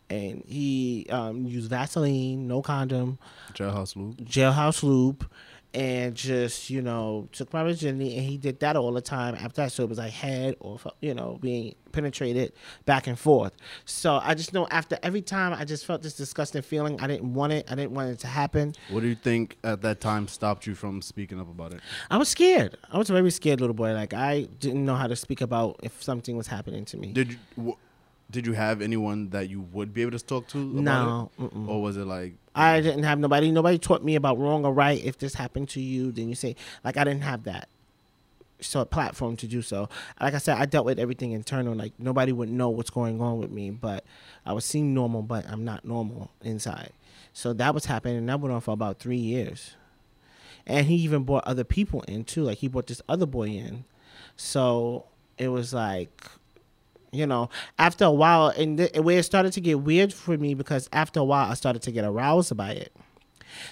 and 0.09 0.43
he 0.45 1.07
um, 1.09 1.45
used 1.45 1.69
Vaseline, 1.69 2.47
no 2.47 2.61
condom, 2.61 3.17
jailhouse 3.53 3.95
lube. 3.95 4.17
jailhouse 4.25 4.83
lube, 4.83 5.29
and 5.73 6.15
just 6.15 6.69
you 6.69 6.81
know 6.81 7.27
took 7.31 7.51
my 7.53 7.63
virginity, 7.63 8.17
and 8.17 8.25
he 8.25 8.37
did 8.37 8.59
that 8.61 8.75
all 8.75 8.93
the 8.93 9.01
time. 9.01 9.35
After 9.35 9.63
that, 9.63 9.71
so 9.71 9.83
it 9.83 9.89
was 9.89 9.97
like 9.97 10.11
head 10.11 10.55
or 10.59 10.79
you 11.01 11.13
know 11.13 11.37
being 11.41 11.75
penetrated 11.91 12.53
back 12.85 13.07
and 13.07 13.17
forth. 13.17 13.53
So 13.85 14.19
I 14.21 14.35
just 14.35 14.53
know 14.53 14.67
after 14.69 14.97
every 15.03 15.21
time, 15.21 15.53
I 15.53 15.65
just 15.65 15.85
felt 15.85 16.01
this 16.01 16.15
disgusting 16.15 16.61
feeling. 16.61 16.99
I 17.01 17.07
didn't 17.07 17.33
want 17.33 17.53
it. 17.53 17.65
I 17.69 17.75
didn't 17.75 17.91
want 17.91 18.09
it 18.11 18.19
to 18.19 18.27
happen. 18.27 18.73
What 18.89 19.01
do 19.01 19.07
you 19.07 19.15
think 19.15 19.57
at 19.63 19.81
that 19.81 20.01
time 20.01 20.27
stopped 20.27 20.67
you 20.67 20.75
from 20.75 21.01
speaking 21.01 21.39
up 21.39 21.49
about 21.49 21.73
it? 21.73 21.81
I 22.09 22.17
was 22.17 22.29
scared. 22.29 22.77
I 22.91 22.97
was 22.97 23.09
a 23.09 23.13
very 23.13 23.31
scared 23.31 23.59
little 23.59 23.73
boy. 23.75 23.93
Like 23.93 24.13
I 24.13 24.47
didn't 24.59 24.85
know 24.85 24.95
how 24.95 25.07
to 25.07 25.15
speak 25.15 25.41
about 25.41 25.79
if 25.83 26.01
something 26.01 26.37
was 26.37 26.47
happening 26.47 26.85
to 26.85 26.97
me. 26.97 27.11
Did 27.11 27.37
you? 27.57 27.77
Did 28.35 28.45
you 28.45 28.53
have 28.53 28.81
anyone 28.81 29.29
that 29.29 29.49
you 29.49 29.61
would 29.61 29.93
be 29.93 30.01
able 30.03 30.11
to 30.17 30.23
talk 30.23 30.47
to? 30.49 30.59
About 30.59 30.83
No, 30.83 31.31
it? 31.39 31.51
or 31.67 31.81
was 31.81 31.97
it 31.97 32.05
like 32.05 32.35
I 32.53 32.79
didn't 32.81 33.03
have 33.03 33.17
nobody. 33.19 33.51
Nobody 33.51 33.77
taught 33.77 34.03
me 34.03 34.15
about 34.15 34.37
wrong 34.37 34.65
or 34.65 34.73
right. 34.73 35.03
If 35.03 35.17
this 35.17 35.33
happened 35.35 35.69
to 35.69 35.81
you, 35.81 36.11
then 36.11 36.29
you 36.29 36.35
say 36.35 36.55
like 36.83 36.97
I 36.97 37.03
didn't 37.03 37.23
have 37.23 37.43
that. 37.45 37.67
So 38.61 38.79
a 38.79 38.85
platform 38.85 39.35
to 39.37 39.47
do 39.47 39.61
so. 39.61 39.89
Like 40.21 40.33
I 40.33 40.37
said, 40.37 40.57
I 40.57 40.65
dealt 40.65 40.85
with 40.85 40.97
everything 40.99 41.31
internal. 41.31 41.73
Like 41.75 41.93
nobody 41.99 42.31
would 42.31 42.49
know 42.49 42.69
what's 42.69 42.89
going 42.89 43.19
on 43.21 43.39
with 43.39 43.51
me, 43.51 43.69
but 43.71 44.05
I 44.45 44.53
was 44.53 44.63
seem 44.63 44.93
normal, 44.93 45.21
but 45.23 45.45
I'm 45.49 45.65
not 45.65 45.83
normal 45.85 46.31
inside. 46.41 46.91
So 47.33 47.51
that 47.53 47.73
was 47.73 47.85
happening, 47.85 48.17
and 48.17 48.29
that 48.29 48.39
went 48.39 48.53
on 48.53 48.61
for 48.61 48.71
about 48.71 48.99
three 48.99 49.17
years. 49.17 49.75
And 50.65 50.87
he 50.87 50.95
even 50.95 51.23
brought 51.23 51.43
other 51.45 51.63
people 51.65 52.01
in 52.03 52.23
too. 52.23 52.43
Like 52.43 52.59
he 52.59 52.67
brought 52.67 52.87
this 52.87 53.01
other 53.09 53.25
boy 53.25 53.49
in. 53.49 53.83
So 54.37 55.05
it 55.37 55.49
was 55.49 55.73
like 55.73 56.23
you 57.15 57.25
know, 57.25 57.49
after 57.79 58.05
a 58.05 58.11
while, 58.11 58.47
and 58.47 58.79
the, 58.79 59.01
where 59.01 59.19
it 59.19 59.23
started 59.23 59.53
to 59.53 59.61
get 59.61 59.79
weird 59.79 60.13
for 60.13 60.37
me 60.37 60.53
because 60.53 60.89
after 60.93 61.19
a 61.19 61.23
while, 61.23 61.49
I 61.49 61.53
started 61.53 61.81
to 61.83 61.91
get 61.91 62.05
aroused 62.05 62.55
by 62.55 62.71
it. 62.71 62.95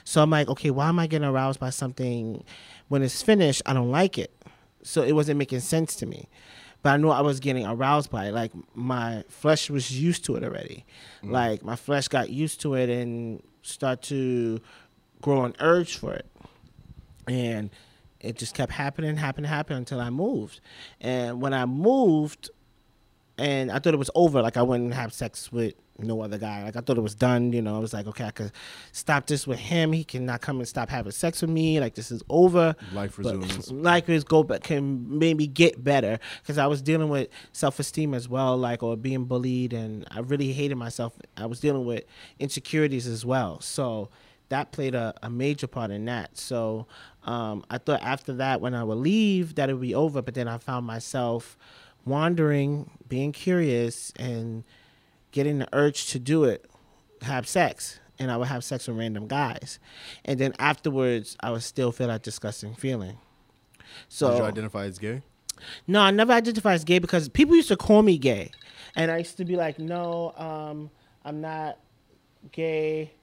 So 0.03 0.21
I'm 0.21 0.29
like, 0.29 0.47
okay, 0.49 0.71
why 0.71 0.89
am 0.89 0.99
I 0.99 1.08
getting 1.08 1.27
aroused 1.27 1.60
by 1.60 1.69
something 1.69 2.43
when 2.88 3.03
it's 3.03 3.21
finished? 3.21 3.62
I 3.65 3.73
don't 3.73 3.91
like 3.91 4.17
it. 4.17 4.32
So 4.84 5.03
it 5.03 5.13
wasn't 5.13 5.38
making 5.38 5.62
sense 5.62 5.95
to 5.97 6.06
me. 6.06 6.27
But 6.82 6.91
I 6.91 6.97
knew 6.97 7.10
I 7.10 7.21
was 7.21 7.39
getting 7.39 7.65
aroused 7.65 8.12
by 8.12 8.27
it. 8.27 8.34
Like 8.34 8.51
my 8.75 9.23
flesh 9.29 9.69
was 9.69 9.97
used 9.97 10.25
to 10.25 10.36
it 10.36 10.43
already. 10.43 10.86
Mm. 11.23 11.32
Like 11.32 11.63
my 11.63 11.77
flesh 11.77 12.10
got 12.10 12.29
used 12.29 12.60
to 12.62 12.75
it 12.75 12.89
and 12.89 13.41
start 13.62 14.01
to 14.03 14.60
grow 15.21 15.45
an 15.45 15.56
urge 15.60 15.97
for 15.97 16.13
it. 16.13 16.25
And 17.27 17.69
it 18.19 18.38
just 18.38 18.53
kept 18.53 18.73
happening, 18.73 19.15
happening, 19.15 19.49
happening 19.49 19.77
until 19.79 20.01
I 20.01 20.10
moved. 20.10 20.60
And 20.99 21.41
when 21.41 21.53
I 21.53 21.65
moved, 21.65 22.49
and 23.38 23.72
I 23.72 23.80
thought 23.80 23.93
it 23.93 23.98
was 23.98 24.12
over. 24.15 24.41
Like 24.41 24.58
I 24.58 24.62
wouldn't 24.62 24.93
have 24.93 25.13
sex 25.13 25.52
with 25.52 25.74
no 25.98 26.22
other 26.22 26.38
guy. 26.38 26.63
Like 26.63 26.76
I 26.76 26.82
thought 26.82 26.98
it 26.98 27.02
was 27.02 27.15
done. 27.15 27.52
You 27.54 27.62
know, 27.62 27.76
I 27.76 27.80
was 27.80 27.93
like, 27.93 28.08
okay, 28.08 28.26
I 28.26 28.32
could 28.32 28.52
stop 28.91 29.26
this 29.26 29.48
with 29.48 29.60
him. 29.60 29.91
He 29.91 30.04
cannot 30.04 30.41
come 30.41 30.60
and 30.60 30.67
stop 30.67 30.89
having 30.89 31.12
sex 31.12 31.41
with 31.41 31.50
me. 31.50 31.80
Like 31.80 31.96
this 31.96 32.12
is 32.12 32.22
over. 32.30 32.76
life 32.93 33.17
resumes? 33.17 33.72
like 33.72 34.08
is 34.10 34.24
go 34.24 34.43
back 34.43 34.63
can 34.63 35.17
maybe 35.17 35.48
get 35.48 35.84
better 35.84 36.19
because 36.41 36.58
I 36.58 36.67
was 36.67 36.82
dealing 36.82 37.10
with 37.10 37.30
self 37.52 37.80
esteem 37.80 38.13
as 38.13 38.30
well, 38.30 38.58
like 38.58 38.84
or 38.84 38.96
being 38.96 39.26
bullied, 39.26 39.74
and 39.74 40.06
I 40.12 40.19
really 40.19 40.52
hated 40.54 40.76
myself. 40.76 41.13
I 41.36 41.46
was 41.46 41.60
dealing 41.60 41.86
with 41.86 42.04
insecurities 42.39 43.08
as 43.08 43.26
well. 43.26 43.60
So 43.62 44.10
that 44.50 44.72
played 44.72 44.93
a, 44.93 45.15
a 45.24 45.30
major 45.30 45.67
part 45.67 45.89
in 45.89 46.06
that. 46.06 46.38
So 46.38 46.86
um, 47.24 47.65
I 47.69 47.80
thought 47.80 48.02
after 48.04 48.34
that, 48.34 48.62
when 48.62 48.76
I 48.76 48.84
would 48.84 49.00
leave, 49.00 49.56
that 49.56 49.69
it 49.69 49.74
would 49.74 49.82
be 49.82 49.96
over. 49.96 50.22
But 50.22 50.36
then 50.36 50.48
I 50.48 50.60
found 50.60 50.86
myself 50.86 51.58
wandering, 52.06 52.89
being 53.08 53.32
curious, 53.32 54.12
and 54.18 54.63
getting 55.32 55.60
the 55.60 55.68
urge 55.74 56.08
to 56.08 56.20
do 56.20 56.44
it, 56.44 56.66
have 57.22 57.48
sex. 57.48 58.00
And 58.20 58.32
I 58.32 58.38
would 58.38 58.48
have 58.48 58.63
sex 58.63 58.88
with 58.88 58.98
random 58.98 59.28
guys. 59.28 59.80
And 60.24 60.39
then 60.39 60.54
afterwards, 60.60 61.36
I 61.39 61.52
would 61.52 61.63
still 61.63 61.92
feel 61.92 62.08
that 62.08 62.24
disgusting 62.24 62.76
feeling. 62.76 63.18
So 64.08 64.32
Did 64.32 64.38
you 64.38 64.44
identify 64.44 64.86
as 64.86 65.00
gay? 65.00 65.22
no, 65.88 66.02
I 66.02 66.12
never 66.12 66.34
identified 66.34 66.76
as 66.76 66.84
gay 66.84 67.00
because 67.00 67.30
people 67.30 67.56
used 67.56 67.68
to 67.70 67.78
call 67.78 68.02
me 68.02 68.18
gay, 68.18 68.52
and 68.96 69.10
I 69.12 69.20
used 69.20 69.38
to 69.38 69.46
be 69.46 69.56
like, 69.56 69.80
no, 69.80 70.34
um, 70.36 70.89
I'm 71.24 71.42
not 71.42 71.78
gay. 72.52 73.13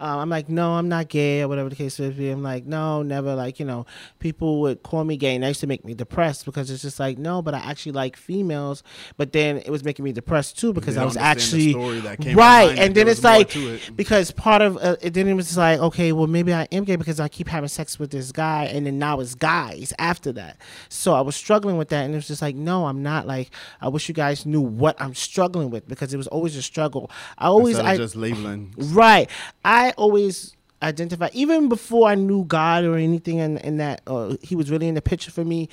Um, 0.00 0.18
I'm 0.20 0.30
like, 0.30 0.48
no, 0.48 0.72
I'm 0.72 0.88
not 0.88 1.08
gay, 1.08 1.42
or 1.42 1.48
whatever 1.48 1.68
the 1.68 1.76
case 1.76 1.98
may 1.98 2.10
be. 2.10 2.30
I'm 2.30 2.42
like, 2.42 2.66
no, 2.66 3.02
never. 3.02 3.34
Like, 3.34 3.58
you 3.58 3.66
know, 3.66 3.86
people 4.18 4.60
would 4.60 4.82
call 4.82 5.04
me 5.04 5.16
gay, 5.16 5.34
and 5.34 5.42
that 5.42 5.48
used 5.48 5.60
to 5.60 5.66
make 5.66 5.84
me 5.84 5.94
depressed 5.94 6.44
because 6.44 6.70
it's 6.70 6.82
just 6.82 7.00
like, 7.00 7.18
no, 7.18 7.42
but 7.42 7.54
I 7.54 7.58
actually 7.58 7.92
like 7.92 8.16
females. 8.16 8.82
But 9.16 9.32
then 9.32 9.58
it 9.58 9.70
was 9.70 9.84
making 9.84 10.04
me 10.04 10.12
depressed 10.12 10.58
too 10.58 10.72
because 10.72 10.96
I 10.96 11.04
was 11.04 11.16
actually 11.16 11.70
story 11.70 12.00
that 12.00 12.20
came 12.20 12.36
right. 12.36 12.72
it. 12.72 12.78
And 12.78 12.94
then 12.94 13.08
it's 13.08 13.24
like 13.24 13.54
it. 13.54 13.96
because 13.96 14.30
part 14.30 14.62
of 14.62 14.76
uh, 14.78 14.96
it, 15.00 15.14
then 15.14 15.28
it 15.28 15.34
was 15.34 15.56
like, 15.56 15.80
okay, 15.80 16.12
well, 16.12 16.26
maybe 16.26 16.54
I 16.54 16.68
am 16.70 16.84
gay 16.84 16.96
because 16.96 17.20
I 17.20 17.28
keep 17.28 17.48
having 17.48 17.68
sex 17.68 17.98
with 17.98 18.10
this 18.10 18.32
guy, 18.32 18.64
and 18.64 18.86
then 18.86 18.98
now 18.98 19.20
it's 19.20 19.34
guys 19.34 19.92
after 19.98 20.32
that. 20.32 20.58
So 20.88 21.14
I 21.14 21.20
was 21.20 21.36
struggling 21.36 21.76
with 21.76 21.88
that, 21.88 22.04
and 22.04 22.14
it 22.14 22.16
was 22.16 22.28
just 22.28 22.42
like, 22.42 22.54
no, 22.54 22.86
I'm 22.86 23.02
not. 23.02 23.26
Like, 23.26 23.50
I 23.80 23.88
wish 23.88 24.08
you 24.08 24.14
guys 24.14 24.46
knew 24.46 24.60
what 24.60 25.00
I'm 25.00 25.14
struggling 25.14 25.70
with 25.70 25.88
because 25.88 26.14
it 26.14 26.16
was 26.16 26.28
always 26.28 26.56
a 26.56 26.62
struggle. 26.62 27.10
I 27.36 27.46
always, 27.46 27.78
I 27.78 27.96
just 27.96 28.16
labeling. 28.16 28.74
Right. 28.76 29.28
I 29.64 29.87
always 29.96 30.56
identify 30.82 31.28
even 31.32 31.68
before 31.68 32.08
I 32.08 32.14
knew 32.14 32.44
God 32.44 32.84
or 32.84 32.96
anything 32.96 33.40
and 33.40 33.62
and 33.64 33.80
that 33.80 34.02
uh, 34.06 34.36
he 34.42 34.54
was 34.54 34.70
really 34.70 34.88
in 34.88 34.94
the 34.94 35.02
picture 35.02 35.30
for 35.30 35.44
me. 35.44 35.68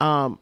Um, 0.00 0.38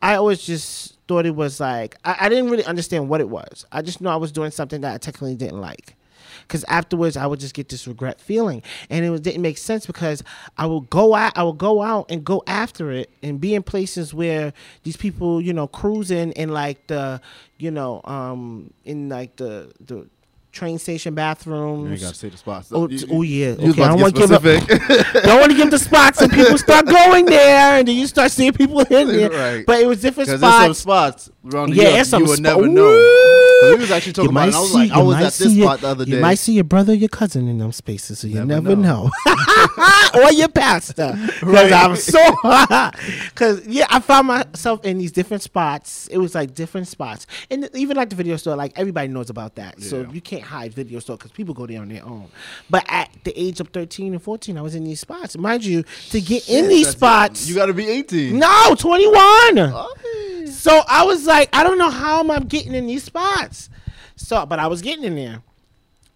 I 0.00 0.16
always 0.16 0.42
just 0.42 0.98
thought 1.06 1.26
it 1.26 1.36
was 1.36 1.60
like 1.60 1.96
I, 2.04 2.16
I 2.22 2.28
didn't 2.28 2.50
really 2.50 2.64
understand 2.64 3.08
what 3.08 3.20
it 3.20 3.28
was. 3.28 3.64
I 3.70 3.82
just 3.82 4.00
know 4.00 4.10
I 4.10 4.16
was 4.16 4.32
doing 4.32 4.50
something 4.50 4.80
that 4.80 4.94
I 4.94 4.98
technically 4.98 5.36
didn't 5.36 5.60
like. 5.60 5.96
Because 6.42 6.64
afterwards, 6.64 7.16
I 7.16 7.26
would 7.26 7.38
just 7.40 7.54
get 7.54 7.68
this 7.68 7.86
regret 7.86 8.20
feeling, 8.20 8.62
and 8.90 9.04
it 9.04 9.10
was, 9.10 9.20
didn't 9.20 9.42
make 9.42 9.58
sense 9.58 9.86
because 9.86 10.24
I 10.58 10.66
would 10.66 10.90
go 10.90 11.14
out, 11.14 11.32
I 11.36 11.44
would 11.44 11.58
go 11.58 11.82
out 11.82 12.06
and 12.10 12.24
go 12.24 12.42
after 12.46 12.90
it, 12.90 13.10
and 13.22 13.40
be 13.40 13.54
in 13.54 13.62
places 13.62 14.12
where 14.12 14.52
these 14.82 14.96
people, 14.96 15.40
you 15.40 15.52
know, 15.52 15.66
cruising 15.68 16.32
in 16.32 16.48
like 16.50 16.88
the, 16.88 17.20
you 17.58 17.70
know, 17.70 18.00
um, 18.04 18.72
in 18.84 19.08
like 19.08 19.36
the 19.36 19.72
the 19.80 20.08
train 20.52 20.78
station 20.78 21.14
bathrooms. 21.14 21.86
You 21.86 21.92
ain't 21.92 22.00
gotta 22.02 22.14
say 22.14 22.28
the 22.28 22.36
spots. 22.36 22.68
Oh, 22.72 22.86
You- 22.88 23.06
oh, 23.10 23.22
yeah. 23.22 23.46
Okay, 23.58 23.82
I 23.82 23.88
don't 23.88 24.00
want 24.00 24.14
to 24.14 24.20
give 24.20 24.32
up. 24.32 24.42
don't 25.24 25.40
want 25.40 25.50
to 25.50 25.56
give 25.56 25.70
the 25.70 25.78
spots, 25.78 26.20
and 26.20 26.30
people 26.30 26.58
start 26.58 26.86
going 26.86 27.24
there, 27.24 27.78
and 27.78 27.88
then 27.88 27.96
you 27.96 28.06
start 28.06 28.30
seeing 28.30 28.52
people 28.52 28.80
in 28.82 29.08
there. 29.08 29.30
Right. 29.32 29.64
But 29.66 29.80
it 29.80 29.86
was 29.86 30.00
different 30.02 30.28
there's 30.28 30.40
some 30.40 30.74
spots. 30.74 31.30
Spots 31.50 31.72
Yeah, 31.74 32.02
some 32.04 32.22
you 32.22 32.28
would 32.28 32.38
spo- 32.38 32.42
never 32.42 32.68
know. 32.68 33.68
We 33.70 33.76
was 33.76 33.90
actually 33.92 34.12
talking 34.14 34.30
about 34.30 34.48
it. 34.48 34.54
I 34.54 34.60
was 34.60 34.74
like, 34.74 34.90
I 34.90 35.00
was 35.02 35.16
at 35.16 35.32
this 35.34 35.52
your- 35.54 35.66
spot 35.68 35.80
the 35.80 35.88
other 35.88 36.04
day. 36.04 36.12
You 36.12 36.20
might 36.20 36.34
see 36.38 36.52
your 36.52 36.64
brother, 36.64 36.92
or 36.92 36.96
your 36.96 37.08
cousin 37.08 37.46
in 37.48 37.58
them 37.58 37.70
spaces, 37.72 38.18
so 38.18 38.26
you 38.26 38.34
Never 38.44 38.46
never, 38.46 38.76
know. 38.76 39.10
know. 39.26 39.34
or 40.14 40.32
your 40.32 40.48
pastor, 40.48 41.12
because 41.16 41.42
Right. 41.42 41.72
I'm 41.72 41.96
so. 41.96 42.20
Because 43.30 43.66
yeah, 43.66 43.86
I 43.88 44.00
found 44.00 44.26
myself 44.28 44.84
in 44.84 44.98
these 44.98 45.12
different 45.12 45.42
spots. 45.42 46.06
It 46.08 46.18
was 46.18 46.34
like 46.34 46.54
different 46.54 46.88
spots, 46.88 47.26
and 47.50 47.68
even 47.74 47.96
like 47.96 48.10
the 48.10 48.16
video 48.16 48.36
store, 48.36 48.56
like 48.56 48.72
everybody 48.76 49.08
knows 49.08 49.30
about 49.30 49.54
that. 49.56 49.80
So 49.82 50.06
you 50.12 50.20
can't 50.20 50.42
hide 50.42 50.72
video 50.74 50.98
store 50.98 51.16
because 51.16 51.30
people 51.32 51.54
go 51.54 51.66
there 51.66 51.80
on 51.80 51.88
their 51.88 52.04
own. 52.04 52.28
But 52.68 52.84
at 52.88 53.10
the 53.24 53.32
age 53.40 53.60
of 53.60 53.68
13 53.68 54.12
and 54.14 54.22
14, 54.22 54.58
I 54.58 54.62
was 54.62 54.74
in 54.74 54.84
these 54.84 55.00
spots. 55.00 55.36
Mind 55.38 55.64
you, 55.64 55.84
to 56.10 56.20
get 56.20 56.48
in 56.48 56.68
these 56.68 56.86
That's 56.86 56.94
it. 56.94 56.98
spots, 56.98 57.48
You 57.48 57.54
gotta 57.54 57.72
be 57.74 57.86
18. 57.88 58.38
no 58.38 58.74
21. 58.78 59.58
Okay. 59.58 60.31
So 60.52 60.82
I 60.86 61.04
was 61.04 61.26
like, 61.26 61.48
I 61.52 61.64
don't 61.64 61.78
know 61.78 61.90
how 61.90 62.20
am 62.20 62.30
I 62.30 62.38
getting 62.40 62.74
in 62.74 62.86
these 62.86 63.04
spots. 63.04 63.70
So, 64.16 64.44
but 64.46 64.58
I 64.58 64.66
was 64.66 64.82
getting 64.82 65.04
in 65.04 65.16
there. 65.16 65.42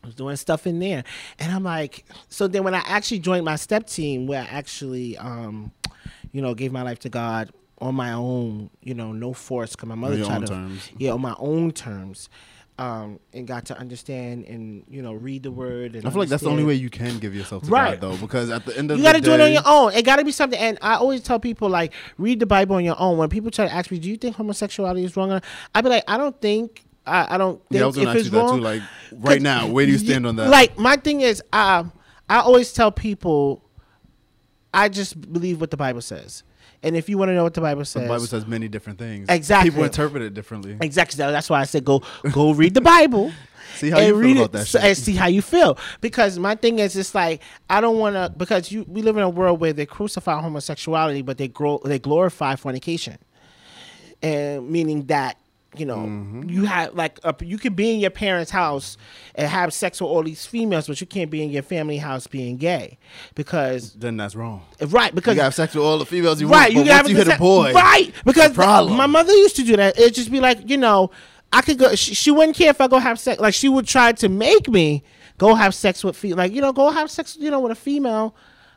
I 0.02 0.06
was 0.06 0.14
doing 0.14 0.36
stuff 0.36 0.68
in 0.68 0.78
there, 0.78 1.02
and 1.40 1.50
I'm 1.50 1.64
like, 1.64 2.04
so 2.28 2.46
then 2.46 2.62
when 2.62 2.74
I 2.76 2.82
actually 2.86 3.18
joined 3.18 3.44
my 3.44 3.56
step 3.56 3.88
team, 3.88 4.28
where 4.28 4.40
I 4.40 4.44
actually, 4.44 5.18
um, 5.18 5.72
you 6.30 6.40
know, 6.40 6.54
gave 6.54 6.70
my 6.70 6.82
life 6.82 7.00
to 7.00 7.08
God 7.08 7.50
on 7.80 7.96
my 7.96 8.12
own, 8.12 8.70
you 8.82 8.94
know, 8.94 9.10
no 9.10 9.32
force, 9.32 9.72
because 9.74 9.88
my 9.88 9.96
mother 9.96 10.16
your 10.16 10.26
tried 10.26 10.36
own 10.36 10.42
to, 10.42 10.46
terms. 10.52 10.90
yeah, 10.96 11.10
on 11.10 11.20
my 11.20 11.34
own 11.40 11.72
terms, 11.72 12.28
um, 12.78 13.20
and 13.32 13.46
got 13.46 13.64
to 13.66 13.78
understand 13.78 14.44
and 14.44 14.84
you 14.88 15.00
know 15.02 15.14
read 15.14 15.42
the 15.44 15.50
word. 15.50 15.96
And 15.96 16.06
I 16.06 16.10
feel 16.10 16.20
like 16.20 16.28
that's 16.28 16.42
the 16.42 16.50
only 16.50 16.64
way 16.64 16.74
you 16.74 16.90
can 16.90 17.18
give 17.18 17.34
yourself 17.34 17.62
to 17.64 17.70
Right. 17.70 17.98
God, 17.98 18.12
though, 18.12 18.16
because 18.18 18.50
at 18.50 18.66
the 18.66 18.76
end 18.76 18.90
of 18.90 18.98
the 18.98 19.02
day, 19.02 19.08
you 19.08 19.12
got 19.12 19.18
to 19.18 19.24
do 19.24 19.32
it 19.32 19.40
on 19.40 19.52
your 19.52 19.62
own. 19.64 19.92
It 19.94 20.04
got 20.04 20.16
to 20.16 20.24
be 20.24 20.32
something. 20.32 20.58
And 20.58 20.78
I 20.82 20.96
always 20.96 21.22
tell 21.22 21.40
people 21.40 21.68
like, 21.70 21.92
read 22.18 22.38
the 22.40 22.46
Bible 22.46 22.76
on 22.76 22.84
your 22.84 22.96
own. 22.98 23.16
When 23.18 23.28
people 23.30 23.50
try 23.50 23.66
to 23.66 23.72
ask 23.72 23.90
me, 23.90 23.98
"Do 23.98 24.08
you 24.10 24.16
think 24.16 24.36
homosexuality 24.36 25.04
is 25.04 25.16
wrong?" 25.16 25.40
I'd 25.74 25.82
be 25.84 25.90
like, 25.90 26.04
I 26.06 26.18
don't 26.18 26.38
think. 26.40 26.82
I, 27.06 27.36
I 27.36 27.38
don't 27.38 27.60
think 27.68 27.78
Yeah, 27.80 27.86
I 27.86 27.88
if 27.88 27.96
ask 28.08 28.16
it's 28.16 28.24
you 28.26 28.30
that 28.32 28.38
wrong. 28.38 28.56
too. 28.58 28.62
Like 28.64 28.82
right 29.12 29.40
now, 29.40 29.68
where 29.68 29.86
do 29.86 29.92
you 29.92 29.98
stand 29.98 30.26
on 30.26 30.36
that? 30.36 30.50
Like 30.50 30.76
my 30.76 30.96
thing 30.96 31.20
is, 31.20 31.40
um, 31.52 31.92
I 32.28 32.40
always 32.40 32.72
tell 32.72 32.90
people, 32.90 33.62
I 34.74 34.88
just 34.88 35.32
believe 35.32 35.60
what 35.60 35.70
the 35.70 35.76
Bible 35.76 36.00
says. 36.02 36.42
And 36.82 36.96
if 36.96 37.08
you 37.08 37.18
want 37.18 37.30
to 37.30 37.34
know 37.34 37.44
what 37.44 37.54
the 37.54 37.60
Bible 37.60 37.84
says, 37.84 38.02
the 38.02 38.08
Bible 38.08 38.26
says 38.26 38.46
many 38.46 38.68
different 38.68 38.98
things. 38.98 39.28
Exactly. 39.28 39.70
People 39.70 39.84
interpret 39.84 40.22
it 40.22 40.34
differently. 40.34 40.76
Exactly. 40.80 41.16
That's 41.16 41.50
why 41.50 41.60
I 41.60 41.64
said 41.64 41.84
go 41.84 42.02
go 42.32 42.52
read 42.52 42.74
the 42.74 42.80
Bible. 42.80 43.32
See 43.76 43.90
how 43.90 43.98
you 43.98 44.06
feel 44.06 44.16
read 44.16 44.36
about 44.36 44.44
it 44.44 44.52
that 44.52 44.66
shit. 44.68 44.84
and 44.84 44.96
see 44.96 45.14
how 45.14 45.26
you 45.26 45.42
feel. 45.42 45.76
Because 46.00 46.38
my 46.38 46.54
thing 46.54 46.78
is, 46.78 46.96
it's 46.96 47.14
like 47.14 47.42
I 47.68 47.82
don't 47.82 47.98
want 47.98 48.14
to. 48.14 48.32
Because 48.34 48.72
you, 48.72 48.84
we 48.88 49.02
live 49.02 49.16
in 49.18 49.22
a 49.22 49.28
world 49.28 49.60
where 49.60 49.74
they 49.74 49.84
crucify 49.84 50.40
homosexuality, 50.40 51.20
but 51.20 51.36
they 51.36 51.48
grow, 51.48 51.80
they 51.84 51.98
glorify 51.98 52.56
fornication, 52.56 53.18
and 54.22 54.70
meaning 54.70 55.04
that 55.06 55.36
you 55.78 55.86
know 55.86 55.96
Mm-hmm. 55.98 56.48
you 56.48 56.64
have 56.64 56.94
like 56.94 57.18
a, 57.24 57.34
you 57.44 57.58
can 57.58 57.74
be 57.74 57.92
in 57.94 58.00
your 58.00 58.10
parents' 58.10 58.50
house 58.50 58.96
and 59.34 59.48
have 59.48 59.72
sex 59.72 60.00
with 60.00 60.08
all 60.10 60.22
these 60.22 60.46
females, 60.46 60.86
but 60.88 61.00
you 61.00 61.06
can't 61.06 61.30
be 61.30 61.42
in 61.42 61.50
your 61.50 61.62
family 61.62 61.98
house 61.98 62.26
being 62.26 62.56
gay 62.56 62.98
because 63.34 63.92
Then 63.94 64.16
that's 64.16 64.34
wrong. 64.34 64.62
right 64.88 65.14
because 65.14 65.36
you 65.36 65.42
have 65.42 65.54
sex 65.54 65.74
with 65.74 65.84
all 65.84 65.98
the 65.98 66.06
females 66.06 66.40
you 66.40 66.48
right, 66.48 66.74
want, 66.74 66.86
you 66.86 66.92
have 66.92 67.08
you 67.08 67.16
hit 67.16 67.28
a 67.28 67.36
boy, 67.38 67.72
right? 67.72 68.12
Because 68.24 68.52
problem. 68.52 68.96
my 68.96 69.06
mother 69.06 69.32
used 69.32 69.56
to 69.56 69.62
do 69.64 69.76
that. 69.76 69.98
It'd 69.98 70.14
just 70.14 70.30
be 70.30 70.40
like, 70.40 70.68
you 70.68 70.76
know, 70.76 71.10
I 71.52 71.62
could 71.62 71.78
go. 71.78 71.94
She, 71.94 72.14
she 72.14 72.30
wouldn't 72.30 72.56
care 72.56 72.70
if 72.70 72.80
I 72.80 72.88
go 72.88 72.98
have 72.98 73.18
sex. 73.20 73.40
Like 73.40 73.54
she 73.54 73.68
would 73.68 73.86
try 73.86 74.12
to 74.12 74.28
make 74.28 74.68
me 74.68 75.02
go 75.38 75.54
have 75.54 75.74
sex 75.74 76.02
with 76.02 76.16
fe- 76.16 76.34
like 76.34 76.52
you 76.52 76.60
know 76.60 76.72
go 76.72 76.90
have 76.90 77.10
sex 77.10 77.36
you 77.38 77.50
know 77.50 77.60
with 77.60 77.72
a 77.72 77.76
female, 77.76 78.34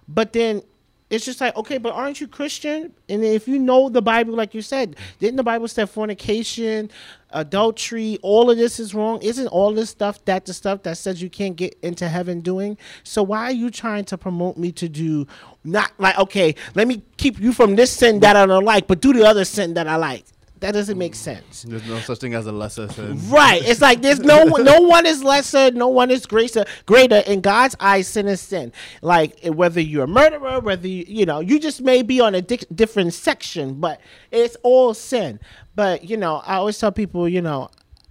but 0.07 0.33
then. 0.33 0.61
It's 1.09 1.25
just 1.25 1.41
like 1.41 1.55
okay, 1.57 1.79
but 1.79 1.93
aren't 1.93 2.21
you 2.21 2.27
Christian? 2.27 2.93
And 3.07 3.23
if 3.23 3.47
you 3.47 3.57
know 3.57 3.89
the 3.89 4.01
Bible, 4.01 4.35
like 4.35 4.53
you 4.53 4.61
said, 4.61 4.95
didn't 5.19 5.37
the 5.37 5.43
Bible 5.43 5.67
say 5.67 5.85
fornication, 5.87 6.91
adultery, 7.31 8.19
all 8.21 8.51
of 8.51 8.57
this 8.57 8.79
is 8.79 8.93
wrong? 8.93 9.19
Isn't 9.23 9.47
all 9.47 9.73
this 9.73 9.89
stuff 9.89 10.23
that 10.25 10.45
the 10.45 10.53
stuff 10.53 10.83
that 10.83 10.97
says 10.97 11.21
you 11.21 11.29
can't 11.29 11.55
get 11.55 11.77
into 11.81 12.07
heaven 12.07 12.41
doing? 12.41 12.77
So 13.03 13.23
why 13.23 13.45
are 13.45 13.51
you 13.51 13.71
trying 13.71 14.05
to 14.05 14.17
promote 14.17 14.57
me 14.57 14.71
to 14.73 14.87
do 14.87 15.25
not 15.63 15.91
like 15.97 16.17
okay? 16.19 16.53
Let 16.75 16.87
me 16.87 17.01
keep 17.17 17.39
you 17.39 17.53
from 17.53 17.75
this 17.75 17.91
sin 17.91 18.19
that 18.19 18.35
I 18.35 18.45
don't 18.45 18.63
like, 18.63 18.85
but 18.85 19.01
do 19.01 19.11
the 19.11 19.25
other 19.25 19.45
sin 19.45 19.73
that 19.73 19.87
I 19.87 19.95
like. 19.95 20.25
That 20.59 20.73
doesn't 20.73 20.97
make 20.97 21.13
mm. 21.13 21.17
sense. 21.17 21.63
there's 21.63 21.87
no 21.87 21.99
such 21.99 22.19
thing 22.19 22.33
as 22.33 22.45
a 22.45 22.51
lesser 22.51 22.89
sin. 22.89 23.17
Right. 23.29 23.61
It's 23.63 23.81
like 23.81 24.01
there's 24.01 24.19
no 24.19 24.43
no 24.57 24.81
one 24.81 25.05
is 25.05 25.23
lesser, 25.23 25.71
no 25.71 25.87
one 25.87 26.11
is 26.11 26.25
greater 26.25 26.65
greater 26.85 27.17
in 27.19 27.41
God's 27.41 27.75
eyes. 27.79 28.07
Sin 28.07 28.27
is 28.27 28.41
sin. 28.41 28.73
Like 29.01 29.39
eh, 29.43 29.49
whether 29.49 29.79
you're 29.79 30.03
a 30.03 30.07
murderer, 30.07 30.59
whether 30.59 30.87
you 30.87 31.05
you 31.07 31.25
know 31.25 31.39
you 31.39 31.59
just 31.59 31.81
may 31.81 32.01
be 32.01 32.19
on 32.19 32.35
a 32.35 32.41
di- 32.41 32.59
different 32.73 33.13
section, 33.13 33.75
but 33.75 34.01
it's 34.31 34.57
all 34.63 34.93
sin. 34.93 35.39
But 35.75 36.09
you 36.09 36.17
know, 36.17 36.37
I 36.45 36.55
always 36.55 36.77
tell 36.77 36.91
people, 36.91 37.29
you 37.29 37.41
know, 37.41 37.69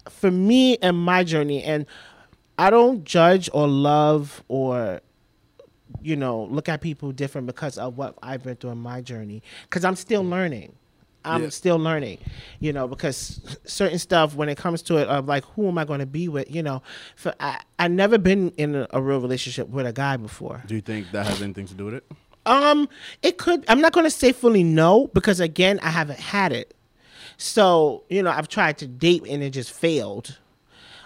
for 0.09 0.31
me 0.31 0.79
and 0.79 0.97
my 0.97 1.25
journey, 1.25 1.63
and 1.63 1.85
I 2.59 2.71
don't 2.71 3.05
judge 3.05 3.51
or 3.53 3.69
love 3.69 4.43
or 4.49 5.01
you 6.01 6.17
know 6.17 6.45
look 6.45 6.69
at 6.69 6.81
people 6.81 7.13
different 7.13 7.47
because 7.47 7.77
of 7.77 7.97
what 7.99 8.17
I've 8.23 8.43
been 8.43 8.57
through 8.57 8.71
in 8.71 8.79
my 8.79 9.03
journey. 9.03 9.43
Because 9.65 9.85
I'm 9.85 9.97
still 9.97 10.23
mm. 10.23 10.31
learning. 10.31 10.75
I'm 11.25 11.43
Yeah. 11.45 11.49
still 11.51 11.77
learning, 11.79 12.19
you 12.61 12.73
know, 12.73 12.87
because 12.89 13.41
certain 13.65 13.99
stuff 13.99 14.35
when 14.35 14.49
it 14.49 14.57
comes 14.57 14.83
to 14.83 14.97
it 14.99 15.09
of 15.09 15.27
like 15.27 15.45
who 15.55 15.69
am 15.69 15.77
I 15.79 15.85
going 15.85 16.01
to 16.01 16.07
be 16.07 16.29
with, 16.29 16.51
you 16.51 16.63
know, 16.63 16.83
for 17.17 17.35
I 17.41 17.61
I 17.79 17.89
never 17.89 18.19
been 18.19 18.51
in 18.57 18.75
a, 18.75 18.87
a 18.91 19.03
real 19.03 19.21
relationship 19.21 19.69
with 19.69 19.87
a 19.87 19.93
guy 19.93 20.17
before. 20.17 20.63
Do 20.67 20.75
you 20.75 20.81
think 20.81 21.11
that 21.13 21.27
has 21.27 21.43
anything 21.43 21.67
to 21.67 21.75
do 21.75 21.87
with 21.87 21.95
it? 21.95 22.05
Um, 22.47 22.89
it 23.23 23.37
could. 23.37 23.65
I'm 23.69 23.81
not 23.81 23.93
going 23.93 24.05
to 24.07 24.11
say 24.11 24.33
fully 24.33 24.63
no 24.65 25.09
because 25.09 25.39
again, 25.41 25.79
I 25.83 25.91
haven't 25.91 26.19
had 26.21 26.53
it. 26.53 26.75
So 27.37 28.05
you 28.09 28.23
know, 28.23 28.31
I've 28.31 28.49
tried 28.49 28.79
to 28.79 28.87
date 28.87 29.25
and 29.29 29.43
it 29.43 29.51
just 29.51 29.73
failed. 29.73 30.39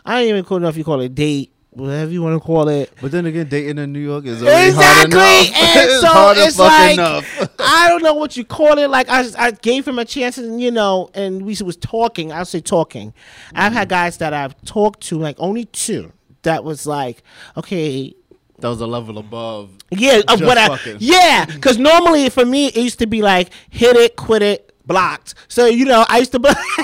I 0.04 0.18
don't 0.24 0.28
even 0.36 0.62
know 0.62 0.68
if 0.68 0.76
you 0.76 0.84
call 0.84 1.00
it 1.00 1.14
date, 1.14 1.51
whatever 1.72 2.10
you 2.10 2.22
want 2.22 2.40
to 2.40 2.44
call 2.46 2.68
it. 2.68 2.92
But 3.00 3.10
then 3.12 3.26
again, 3.26 3.48
dating 3.48 3.78
in 3.78 3.92
New 3.92 4.00
York 4.00 4.24
is 4.26 4.42
already 4.42 4.68
Exactly, 4.68 5.18
hard 5.18 5.46
enough. 5.46 5.56
and 5.56 5.80
it's 5.90 6.00
so 6.00 6.06
hard 6.08 6.38
it's 6.38 6.58
like 6.58 6.94
enough. 6.94 7.48
I 7.58 7.88
don't 7.88 8.02
know 8.02 8.14
what 8.14 8.36
you 8.36 8.44
call 8.44 8.78
it. 8.78 8.88
Like 8.90 9.08
I, 9.08 9.24
I 9.38 9.50
gave 9.52 9.86
him 9.86 9.98
a 9.98 10.04
chance, 10.04 10.38
and 10.38 10.60
you 10.60 10.70
know, 10.70 11.10
and 11.14 11.42
we 11.42 11.56
was 11.64 11.76
talking. 11.76 12.32
I'll 12.32 12.44
say 12.44 12.60
talking. 12.60 13.14
I've 13.54 13.72
had 13.72 13.88
guys 13.88 14.18
that 14.18 14.32
I've 14.34 14.60
talked 14.64 15.00
to, 15.08 15.18
like 15.18 15.36
only 15.38 15.64
two, 15.66 16.12
that 16.42 16.64
was 16.64 16.86
like, 16.86 17.22
okay, 17.56 18.14
That 18.58 18.68
was 18.68 18.80
a 18.80 18.86
level 18.86 19.18
above. 19.18 19.70
Yeah, 19.90 20.22
of 20.28 20.40
what 20.40 20.56
I, 20.58 20.78
yeah, 20.98 21.44
because 21.46 21.78
normally 21.78 22.28
for 22.30 22.44
me 22.46 22.66
it 22.68 22.76
used 22.76 22.98
to 23.00 23.06
be 23.06 23.20
like 23.22 23.50
hit 23.70 23.94
it, 23.96 24.16
quit 24.16 24.42
it, 24.42 24.71
blocked. 24.86 25.34
So 25.48 25.66
you 25.66 25.84
know 25.84 26.04
I 26.08 26.18
used 26.18 26.32
to, 26.32 26.38
block. 26.38 26.56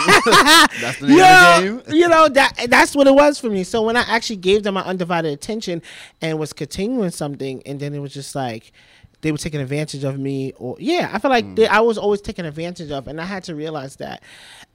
that's 0.81 0.99
the 0.99 1.09
name 1.09 1.19
of 1.19 1.87
the 1.87 1.91
game? 1.91 1.97
You 1.97 2.09
know 2.09 2.29
that 2.29 2.67
that's 2.69 2.95
what 2.95 3.07
it 3.07 3.15
was 3.15 3.39
for 3.39 3.49
me. 3.49 3.65
So 3.65 3.83
when 3.83 3.97
I 3.97 4.03
actually 4.03 4.37
gave 4.37 4.63
them 4.63 4.75
my 4.75 4.83
undivided 4.83 5.33
attention 5.33 5.83
and 6.21 6.39
was 6.39 6.53
continuing 6.53 7.11
something, 7.11 7.63
and 7.67 7.81
then 7.81 7.95
it 7.95 8.01
was 8.01 8.13
just 8.13 8.35
like 8.35 8.73
they 9.21 9.33
were 9.33 9.39
taking 9.39 9.61
advantage 9.61 10.05
of 10.05 10.19
me, 10.19 10.53
or 10.57 10.77
yeah, 10.79 11.11
I 11.13 11.19
feel 11.19 11.31
like 11.31 11.45
hmm. 11.45 11.55
they, 11.57 11.67
I 11.67 11.81
was 11.81 11.99
always 11.99 12.21
taken 12.21 12.47
advantage 12.47 12.91
of, 12.91 13.09
and 13.09 13.21
I 13.21 13.25
had 13.25 13.45
to 13.45 13.55
realize 13.55 13.97
that. 13.97 14.23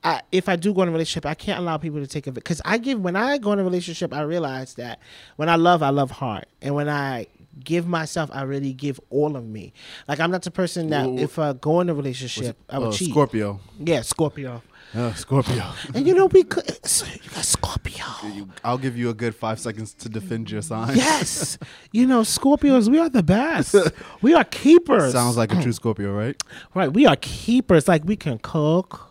I, 0.03 0.21
if 0.33 0.49
I 0.49 0.57
do 0.57 0.73
go 0.73 0.81
in 0.81 0.89
a 0.89 0.91
relationship, 0.91 1.25
I 1.25 1.33
can't 1.33 1.59
allow 1.59 1.77
people 1.77 2.01
to 2.01 2.07
take 2.07 2.27
it 2.27 2.33
because 2.33 2.62
I 2.65 2.77
give 2.77 2.99
when 2.99 3.15
I 3.15 3.38
go 3.38 3.53
in 3.53 3.59
a 3.59 3.63
relationship, 3.63 4.13
I 4.13 4.21
realize 4.23 4.73
that 4.73 4.99
when 5.38 5.47
I 5.47 5.55
love, 5.55 5.81
I 5.81 5.89
love 5.89 6.12
hard, 6.12 6.45
and 6.62 6.75
when 6.75 6.89
I 6.89 7.27
give 7.63 7.87
myself, 7.87 8.29
I 8.33 8.43
really 8.43 8.73
give 8.73 8.99
all 9.09 9.35
of 9.35 9.45
me. 9.45 9.73
Like 10.07 10.19
I'm 10.19 10.31
not 10.31 10.43
the 10.43 10.51
person 10.51 10.89
that 10.89 11.07
if 11.09 11.37
I 11.37 11.53
go 11.53 11.81
in 11.81 11.89
a 11.89 11.93
relationship, 11.93 12.57
I 12.69 12.79
would 12.79 12.89
Uh, 12.89 12.91
cheat. 12.93 13.09
Scorpio. 13.11 13.59
Yeah, 13.79 14.01
Scorpio. 14.01 14.61
Uh, 14.95 15.12
Scorpio. 15.13 15.71
And 15.95 16.06
you 16.06 16.13
know 16.13 16.27
we 16.27 16.43
could. 16.43 16.86
so 16.86 17.06
You 17.06 17.29
got 17.34 17.45
Scorpio. 17.45 18.06
I'll 18.63 18.77
give 18.77 18.95
you 18.95 19.10
a 19.10 19.13
good 19.13 19.34
five 19.36 19.60
seconds 19.60 19.93
to 19.95 20.10
defend 20.10 20.51
your 20.51 20.62
sign. 20.62 20.95
Yes, 20.95 21.58
you 21.91 22.06
know 22.06 22.21
Scorpios. 22.21 22.89
We 22.89 22.99
are 22.99 23.10
the 23.10 23.23
best. 23.23 23.75
We 24.21 24.34
are 24.36 24.43
keepers. 24.43 25.13
Sounds 25.13 25.36
like 25.36 25.51
a 25.53 25.62
true 25.62 25.73
Scorpio, 25.73 26.13
right? 26.13 26.36
right. 26.75 26.91
We 26.93 27.06
are 27.08 27.15
keepers. 27.15 27.88
Like 27.88 28.03
we 28.06 28.15
can 28.15 28.38
cook. 28.39 29.10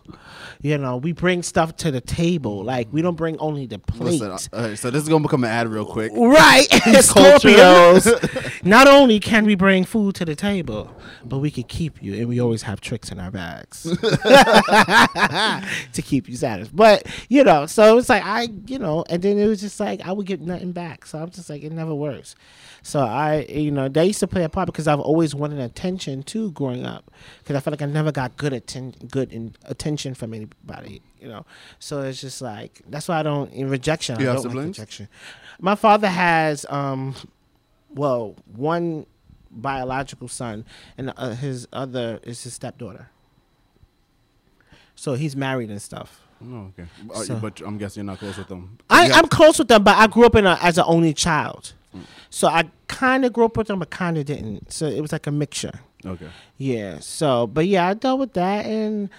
You 0.60 0.78
know, 0.78 0.96
we 0.96 1.10
bring 1.10 1.42
stuff 1.42 1.74
to 1.78 1.90
the 1.90 2.00
table. 2.00 2.62
Like 2.62 2.86
we 2.92 3.02
don't 3.02 3.16
bring 3.16 3.36
only 3.38 3.66
the 3.66 3.80
plate. 3.80 4.20
Listen, 4.20 4.48
uh, 4.52 4.76
so 4.76 4.90
this 4.90 5.02
is 5.02 5.08
gonna 5.08 5.22
become 5.22 5.42
an 5.42 5.50
ad 5.50 5.66
real 5.66 5.84
quick. 5.84 6.12
Right, 6.14 6.68
Scorpios. 6.70 8.64
Not 8.64 8.86
only 8.86 9.18
can 9.18 9.44
we 9.44 9.56
bring 9.56 9.84
food 9.84 10.14
to 10.16 10.24
the 10.24 10.36
table, 10.36 10.94
but 11.24 11.38
we 11.38 11.50
can 11.50 11.64
keep 11.64 12.00
you, 12.00 12.14
and 12.14 12.28
we 12.28 12.38
always 12.40 12.62
have 12.62 12.80
tricks 12.80 13.10
in 13.10 13.18
our 13.18 13.32
bags 13.32 13.86
to 15.92 16.02
keep 16.02 16.28
you 16.28 16.36
satisfied. 16.36 16.76
But 16.76 17.06
you 17.28 17.44
know, 17.44 17.66
so 17.66 17.98
it's 17.98 18.08
like 18.08 18.24
I, 18.24 18.48
you 18.66 18.78
know, 18.78 19.04
and 19.08 19.22
then 19.22 19.38
it 19.38 19.46
was 19.46 19.60
just 19.60 19.78
like 19.80 20.06
I 20.06 20.12
would 20.12 20.26
get 20.26 20.40
nothing 20.40 20.72
back. 20.72 21.06
So 21.06 21.18
I'm 21.18 21.30
just 21.30 21.48
like 21.50 21.62
it 21.62 21.72
never 21.72 21.94
works. 21.94 22.34
So 22.84 23.00
I, 23.00 23.46
you 23.48 23.70
know, 23.70 23.88
that 23.88 24.06
used 24.06 24.18
to 24.20 24.26
play 24.26 24.42
a 24.42 24.48
part 24.48 24.66
because 24.66 24.88
I've 24.88 24.98
always 24.98 25.34
wanted 25.36 25.60
attention 25.60 26.24
too 26.24 26.50
growing 26.50 26.84
up, 26.84 27.10
because 27.38 27.54
I 27.54 27.60
felt 27.60 27.72
like 27.72 27.82
I 27.82 27.90
never 27.92 28.10
got 28.10 28.36
good 28.36 28.52
atten- 28.52 28.94
good 29.08 29.32
in 29.32 29.54
attention 29.66 30.14
from 30.14 30.34
anybody. 30.34 31.00
You 31.20 31.28
know, 31.28 31.46
so 31.78 32.00
it's 32.02 32.20
just 32.20 32.42
like 32.42 32.82
that's 32.88 33.06
why 33.06 33.20
I 33.20 33.22
don't 33.22 33.52
in 33.52 33.68
rejection. 33.70 34.16
Do 34.16 34.24
you 34.24 34.30
I 34.30 34.32
have 34.32 34.42
don't 34.42 34.46
like 34.46 34.52
siblings? 34.54 34.78
rejection. 34.78 35.08
My 35.60 35.76
father 35.76 36.08
has, 36.08 36.66
um, 36.68 37.14
well, 37.94 38.34
one 38.52 39.06
biological 39.52 40.26
son, 40.26 40.64
and 40.98 41.12
uh, 41.16 41.34
his 41.34 41.68
other 41.72 42.18
is 42.24 42.42
his 42.42 42.54
stepdaughter. 42.54 43.10
So 45.02 45.14
he's 45.14 45.34
married 45.34 45.68
and 45.68 45.82
stuff. 45.82 46.20
Oh, 46.44 46.70
okay. 46.78 46.86
So- 47.24 47.34
but 47.40 47.60
I'm 47.66 47.76
guessing 47.76 48.02
you're 48.04 48.12
not 48.12 48.20
close 48.20 48.36
with 48.38 48.46
them. 48.46 48.78
I, 48.88 49.10
I'm 49.10 49.26
close 49.26 49.58
with 49.58 49.66
them, 49.66 49.82
but 49.82 49.96
I 49.96 50.06
grew 50.06 50.24
up 50.26 50.36
in 50.36 50.46
a, 50.46 50.56
as 50.62 50.78
an 50.78 50.84
only 50.86 51.12
child. 51.12 51.72
So 52.30 52.46
I 52.46 52.70
kind 52.86 53.24
of 53.24 53.32
grew 53.32 53.44
up 53.46 53.56
with 53.56 53.66
them, 53.66 53.80
but 53.80 53.90
kind 53.90 54.16
of 54.16 54.26
didn't. 54.26 54.72
So 54.72 54.86
it 54.86 55.00
was 55.00 55.10
like 55.10 55.26
a 55.26 55.32
mixture. 55.32 55.80
okay. 56.06 56.28
Yeah. 56.56 57.00
So, 57.00 57.48
but 57.48 57.66
yeah, 57.66 57.88
I 57.88 57.94
dealt 57.94 58.20
with 58.20 58.32
that, 58.34 58.64
and 58.64 59.10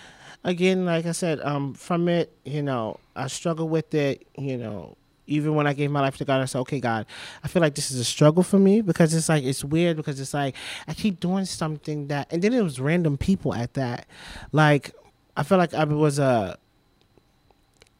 again, 0.46 0.86
like 0.86 1.06
I 1.06 1.12
said, 1.12 1.41
um, 1.41 1.74
from 1.74 2.08
it, 2.08 2.32
you 2.46 2.62
know, 2.63 2.98
I 3.15 3.28
struggled 3.28 3.69
with 3.69 3.93
it. 3.93 4.26
You 4.38 4.58
know, 4.58 4.96
even 5.28 5.54
when 5.54 5.67
I 5.67 5.74
gave 5.74 5.91
my 5.91 6.00
life 6.00 6.15
to 6.17 6.26
God, 6.26 6.41
I 6.41 6.46
said, 6.46 6.60
"Okay, 6.60 6.80
God, 6.80 7.06
I 7.43 7.48
feel 7.50 7.62
like 7.62 7.76
this 7.76 7.91
is 7.91 8.00
a 8.00 8.06
struggle 8.06 8.41
for 8.43 8.58
me 8.58 8.80
because 8.82 9.13
it's 9.13 9.28
like 9.30 9.43
it's 9.43 9.63
weird 9.65 9.98
because 9.98 10.19
it's 10.19 10.34
like 10.34 10.56
I 10.88 10.93
keep 10.93 11.19
doing 11.19 11.43
something 11.46 12.08
that, 12.08 12.32
and 12.32 12.41
then 12.41 12.54
it 12.54 12.63
was 12.63 12.80
random 12.80 13.17
people 13.17 13.54
at 13.54 13.74
that. 13.76 14.08
Like 14.54 14.93
I 15.36 15.43
felt 15.43 15.60
like 15.60 15.74
I 15.74 15.84
was 15.84 16.19
a 16.19 16.58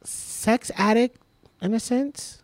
sex 0.02 0.70
addict 0.76 1.18
in 1.62 1.74
a 1.74 1.80
sense." 1.80 2.40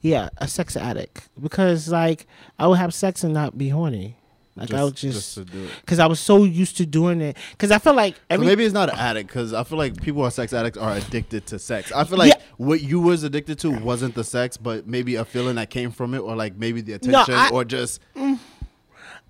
Yeah, 0.00 0.28
a 0.36 0.46
sex 0.46 0.76
addict 0.76 1.28
because 1.40 1.88
like 1.88 2.26
I 2.58 2.66
would 2.66 2.78
have 2.78 2.92
sex 2.92 3.24
and 3.24 3.32
not 3.32 3.56
be 3.56 3.70
horny. 3.70 4.18
Like 4.56 4.72
I 4.72 4.84
would 4.84 4.94
just 4.94 5.34
to 5.34 5.44
do 5.44 5.64
it. 5.64 5.70
because 5.80 5.98
I 5.98 6.06
was 6.06 6.20
so 6.20 6.44
used 6.44 6.76
to 6.76 6.86
doing 6.86 7.20
it. 7.20 7.36
Because 7.52 7.72
I 7.72 7.78
feel 7.78 7.94
like 7.94 8.14
So 8.30 8.38
maybe 8.38 8.64
it's 8.64 8.74
not 8.74 8.88
an 8.88 8.96
addict 8.96 9.26
because 9.28 9.52
I 9.52 9.64
feel 9.64 9.78
like 9.78 10.00
people 10.00 10.20
who 10.22 10.26
are 10.28 10.30
sex 10.30 10.52
addicts 10.52 10.78
are 10.78 10.92
addicted 10.94 11.46
to 11.46 11.58
sex. 11.58 11.90
I 11.90 12.04
feel 12.04 12.18
like 12.18 12.34
Yeah. 12.34 12.40
what 12.58 12.80
you 12.80 13.00
was 13.00 13.24
addicted 13.24 13.58
to 13.60 13.70
wasn't 13.70 14.14
the 14.14 14.22
sex, 14.22 14.56
but 14.56 14.86
maybe 14.86 15.16
a 15.16 15.24
feeling 15.24 15.56
that 15.56 15.70
came 15.70 15.90
from 15.90 16.14
it, 16.14 16.18
or 16.20 16.36
like 16.36 16.54
maybe 16.56 16.82
the 16.82 16.92
No, 17.04 17.22
attention, 17.22 17.34
I- 17.34 17.50
or 17.50 17.64
just 17.64 18.00
mm. 18.14 18.38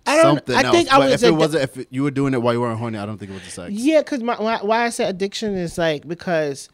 I 0.07 0.17
don't. 0.17 0.37
something 0.37 0.55
I 0.57 0.62
else. 0.64 0.77
think 0.77 0.93
I 0.93 0.99
was. 0.99 1.12
if 1.12 1.23
it 1.23 1.31
wasn't, 1.33 1.62
if 1.79 1.87
you 1.90 2.03
were 2.03 2.11
doing 2.11 2.35
it 2.35 2.43
while 2.43 2.53
you 2.55 2.61
weren't 2.61 2.79
horny, 2.79 2.99
I 2.99 3.07
don't 3.07 3.17
think 3.19 3.31
it 3.31 3.35
was 3.35 3.45
the 3.45 3.51
sex. 3.51 3.73
Yeah, 3.73 4.01
because 4.01 4.21
my 4.23 4.35
why, 4.37 4.59
why 4.62 4.85
I 4.85 4.90
said 4.90 5.09
addiction 5.09 5.55
is 5.57 5.79
like 5.79 6.07
because, 6.07 6.69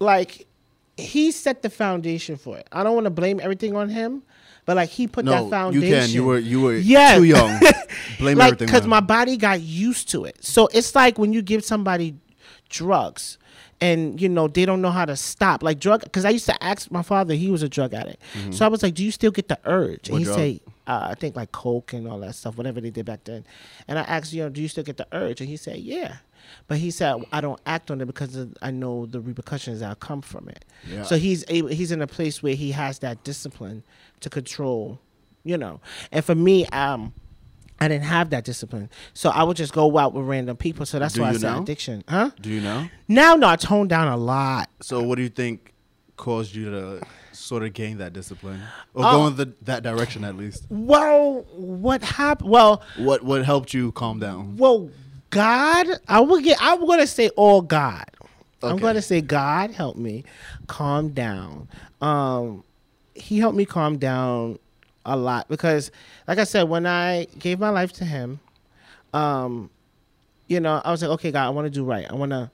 like, 0.00 0.46
he 0.96 1.30
set 1.30 1.62
the 1.62 1.70
foundation 1.70 2.36
for 2.36 2.56
it. 2.58 2.66
I 2.72 2.82
don't 2.82 2.94
want 2.94 3.04
to 3.04 3.10
blame 3.10 3.38
everything 3.40 3.76
on 3.76 3.88
him, 3.88 4.22
but 4.64 4.76
like 4.76 4.88
he 4.88 5.06
put 5.06 5.24
that 5.26 5.30
No, 5.30 5.44
you 5.44 5.50
foundation. 5.50 6.00
can. 6.00 6.10
You 6.10 6.24
were 6.24 6.38
you 6.38 6.60
were 6.62 6.74
Yeah. 6.76 7.16
too 7.16 7.24
young. 7.24 7.60
Blame 8.18 8.38
like 8.38 8.46
everything. 8.54 8.66
because 8.66 8.86
my 8.86 9.00
body 9.00 9.36
got 9.36 9.60
used 9.60 10.08
to 10.10 10.24
it. 10.24 10.42
So 10.42 10.68
it's 10.72 10.94
like 10.94 11.18
when 11.18 11.32
you 11.32 11.42
give 11.42 11.64
somebody 11.64 12.14
drugs 12.68 13.36
and 13.80 14.20
you 14.20 14.28
know 14.28 14.48
they 14.48 14.64
don't 14.64 14.80
know 14.80 14.90
how 14.90 15.04
to 15.04 15.14
stop 15.14 15.62
like 15.62 15.78
drug 15.78 16.02
because 16.02 16.24
i 16.24 16.30
used 16.30 16.46
to 16.46 16.64
ask 16.64 16.90
my 16.90 17.02
father 17.02 17.34
he 17.34 17.48
was 17.50 17.62
a 17.62 17.68
drug 17.68 17.92
addict 17.94 18.20
so 18.50 18.64
i 18.64 18.68
was 18.68 18.82
like 18.82 18.92
do 18.94 19.04
you 19.04 19.10
still 19.12 19.30
get 19.30 19.46
the 19.48 19.58
urge 19.66 20.08
and 20.08 20.08
Mm-hmm. 20.08 20.12
What 20.14 20.18
he 20.18 20.24
drug? 20.24 20.36
say 20.36 20.60
uh, 20.86 21.08
i 21.10 21.14
think 21.14 21.36
like 21.36 21.52
coke 21.52 21.92
and 21.92 22.06
all 22.08 22.18
that 22.20 22.34
stuff 22.34 22.56
whatever 22.56 22.80
they 22.80 22.90
did 22.90 23.04
back 23.06 23.24
then 23.24 23.44
and 23.88 23.98
i 23.98 24.02
asked 24.02 24.32
you 24.32 24.42
know 24.42 24.48
do 24.48 24.60
you 24.62 24.68
still 24.68 24.84
get 24.84 24.96
the 24.96 25.06
urge 25.12 25.40
and 25.40 25.48
he 25.50 25.56
said 25.56 25.76
yeah 25.78 26.16
but 26.68 26.78
he 26.78 26.90
said 26.90 27.16
i 27.32 27.40
don't 27.40 27.60
act 27.66 27.90
on 27.90 28.00
it 28.00 28.06
because 28.06 28.46
i 28.62 28.70
know 28.70 29.06
the 29.06 29.20
repercussions 29.20 29.80
that 29.80 29.98
come 30.00 30.22
from 30.22 30.48
it 30.48 30.64
Yeah. 30.90 31.02
so 31.02 31.16
he's 31.16 31.44
able 31.48 31.68
he's 31.68 31.90
in 31.92 32.02
a 32.02 32.06
place 32.06 32.42
where 32.42 32.54
he 32.54 32.72
has 32.72 33.00
that 33.00 33.24
discipline 33.24 33.82
to 34.20 34.30
control 34.30 35.00
you 35.44 35.58
know 35.58 35.80
and 36.12 36.24
for 36.24 36.34
me 36.34 36.66
um 36.66 37.12
I 37.78 37.88
didn't 37.88 38.04
have 38.04 38.30
that 38.30 38.46
discipline, 38.46 38.88
so 39.12 39.28
I 39.28 39.42
would 39.42 39.58
just 39.58 39.74
go 39.74 39.98
out 39.98 40.14
with 40.14 40.24
random 40.24 40.56
people. 40.56 40.86
So 40.86 40.98
that's 40.98 41.12
Do 41.12 41.20
why 41.20 41.28
I 41.28 41.32
said 41.32 41.42
now? 41.42 41.60
addiction, 41.60 42.04
huh? 42.08 42.30
Do 42.40 42.48
you 42.48 42.62
know? 42.62 42.88
Now, 43.06 43.34
no, 43.34 43.46
I 43.48 43.56
toned 43.56 43.90
down 43.90 44.08
a 44.08 44.16
lot. 44.16 44.70
So 44.80 45.02
what 45.02 45.16
do 45.16 45.22
you 45.22 45.28
think 45.28 45.74
caused 46.16 46.54
you 46.54 46.70
to 46.70 47.00
sort 47.32 47.62
of 47.62 47.72
gain 47.74 47.98
that 47.98 48.12
discipline, 48.12 48.60
or 48.94 49.04
Oh. 49.06 49.10
go 49.12 49.26
in 49.26 49.36
the, 49.36 49.52
that 49.62 49.82
direction 49.82 50.24
at 50.24 50.36
least? 50.36 50.64
Well, 50.70 51.44
what 51.54 52.02
happened? 52.02 52.50
Well, 52.50 52.82
What 52.96 53.22
what 53.22 53.44
helped 53.44 53.74
you 53.74 53.92
calm 53.92 54.18
down? 54.18 54.56
well, 54.56 54.88
God, 55.30 55.86
I 56.08 56.20
will 56.20 56.40
get. 56.40 56.56
I'm 56.60 56.86
gonna 56.86 57.06
say 57.06 57.28
all 57.30 57.60
God. 57.62 58.04
I'm 58.62 58.78
gonna 58.78 59.02
say 59.02 59.20
God 59.20 59.70
helped 59.72 59.98
me 59.98 60.24
calm 60.66 61.10
down. 61.10 61.68
Um, 62.00 62.64
he 63.14 63.38
helped 63.38 63.56
me 63.56 63.64
calm 63.64 63.98
down 63.98 64.58
a 65.04 65.16
lot 65.16 65.48
because, 65.48 65.90
like 66.26 66.38
I 66.38 66.44
said, 66.44 66.64
when 66.64 66.86
I 66.86 67.26
gave 67.38 67.60
my 67.60 67.68
life 67.70 67.92
to 67.94 68.04
Him, 68.04 68.40
um, 69.12 69.70
you 70.48 70.58
know, 70.60 70.80
I 70.84 70.90
was 70.90 71.02
like, 71.02 71.10
okay, 71.12 71.30
God, 71.32 71.46
I 71.46 71.50
want 71.50 71.66
to 71.66 71.70
do 71.70 71.84
right. 71.84 72.06
I 72.10 72.14
want 72.14 72.30
to. 72.32 72.50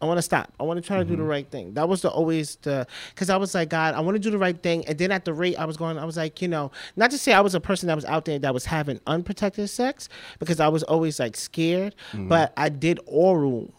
I 0.00 0.06
want 0.06 0.18
to 0.18 0.22
stop. 0.22 0.52
I 0.60 0.64
want 0.64 0.82
to 0.82 0.86
try 0.86 0.98
to 0.98 1.04
do 1.04 1.10
the 1.10 1.22
mm-hmm. 1.22 1.30
right 1.30 1.50
thing. 1.50 1.74
That 1.74 1.88
was 1.88 2.02
the 2.02 2.10
always 2.10 2.56
the 2.56 2.86
because 3.14 3.30
I 3.30 3.36
was 3.36 3.54
like, 3.54 3.70
God, 3.70 3.94
I 3.94 4.00
want 4.00 4.16
to 4.16 4.18
do 4.18 4.30
the 4.30 4.38
right 4.38 4.60
thing. 4.60 4.86
And 4.86 4.98
then 4.98 5.10
at 5.10 5.24
the 5.24 5.32
rate 5.32 5.56
I 5.56 5.64
was 5.64 5.76
going, 5.76 5.98
I 5.98 6.04
was 6.04 6.16
like, 6.16 6.42
you 6.42 6.48
know, 6.48 6.72
not 6.96 7.10
to 7.12 7.18
say 7.18 7.32
I 7.32 7.40
was 7.40 7.54
a 7.54 7.60
person 7.60 7.86
that 7.86 7.94
was 7.94 8.04
out 8.04 8.24
there 8.24 8.38
that 8.38 8.52
was 8.52 8.66
having 8.66 9.00
unprotected 9.06 9.70
sex 9.70 10.08
because 10.38 10.60
I 10.60 10.68
was 10.68 10.82
always 10.82 11.18
like 11.18 11.36
scared, 11.36 11.94
mm-hmm. 12.12 12.28
but 12.28 12.52
I 12.56 12.68
did 12.68 13.00
oral 13.06 13.72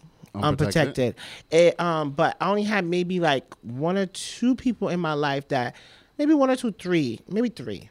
Unprotected? 0.44 1.16
unprotected. 1.16 1.16
It, 1.52 1.80
um, 1.80 2.12
but 2.12 2.36
I 2.42 2.50
only 2.50 2.64
had 2.64 2.86
maybe 2.86 3.20
like 3.20 3.54
one 3.62 3.98
or 3.98 4.06
two 4.08 4.56
people 4.56 4.90
in 4.90 5.00
my 5.00 5.14
life 5.14 5.48
that 5.50 5.76
maybe 6.18 6.34
one 6.34 6.50
or 6.50 6.56
two, 6.56 6.72
three, 6.72 7.20
maybe 7.28 7.50
three, 7.50 7.90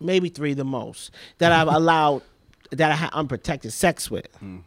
maybe 0.00 0.28
three 0.28 0.54
the 0.54 0.64
most 0.64 1.10
that 1.38 1.52
I've 1.52 1.68
allowed 1.74 2.22
that 2.70 2.92
I 2.92 2.94
had 2.94 3.10
unprotected 3.12 3.72
sex 3.72 4.10
with. 4.10 4.28
Mm. 4.40 4.62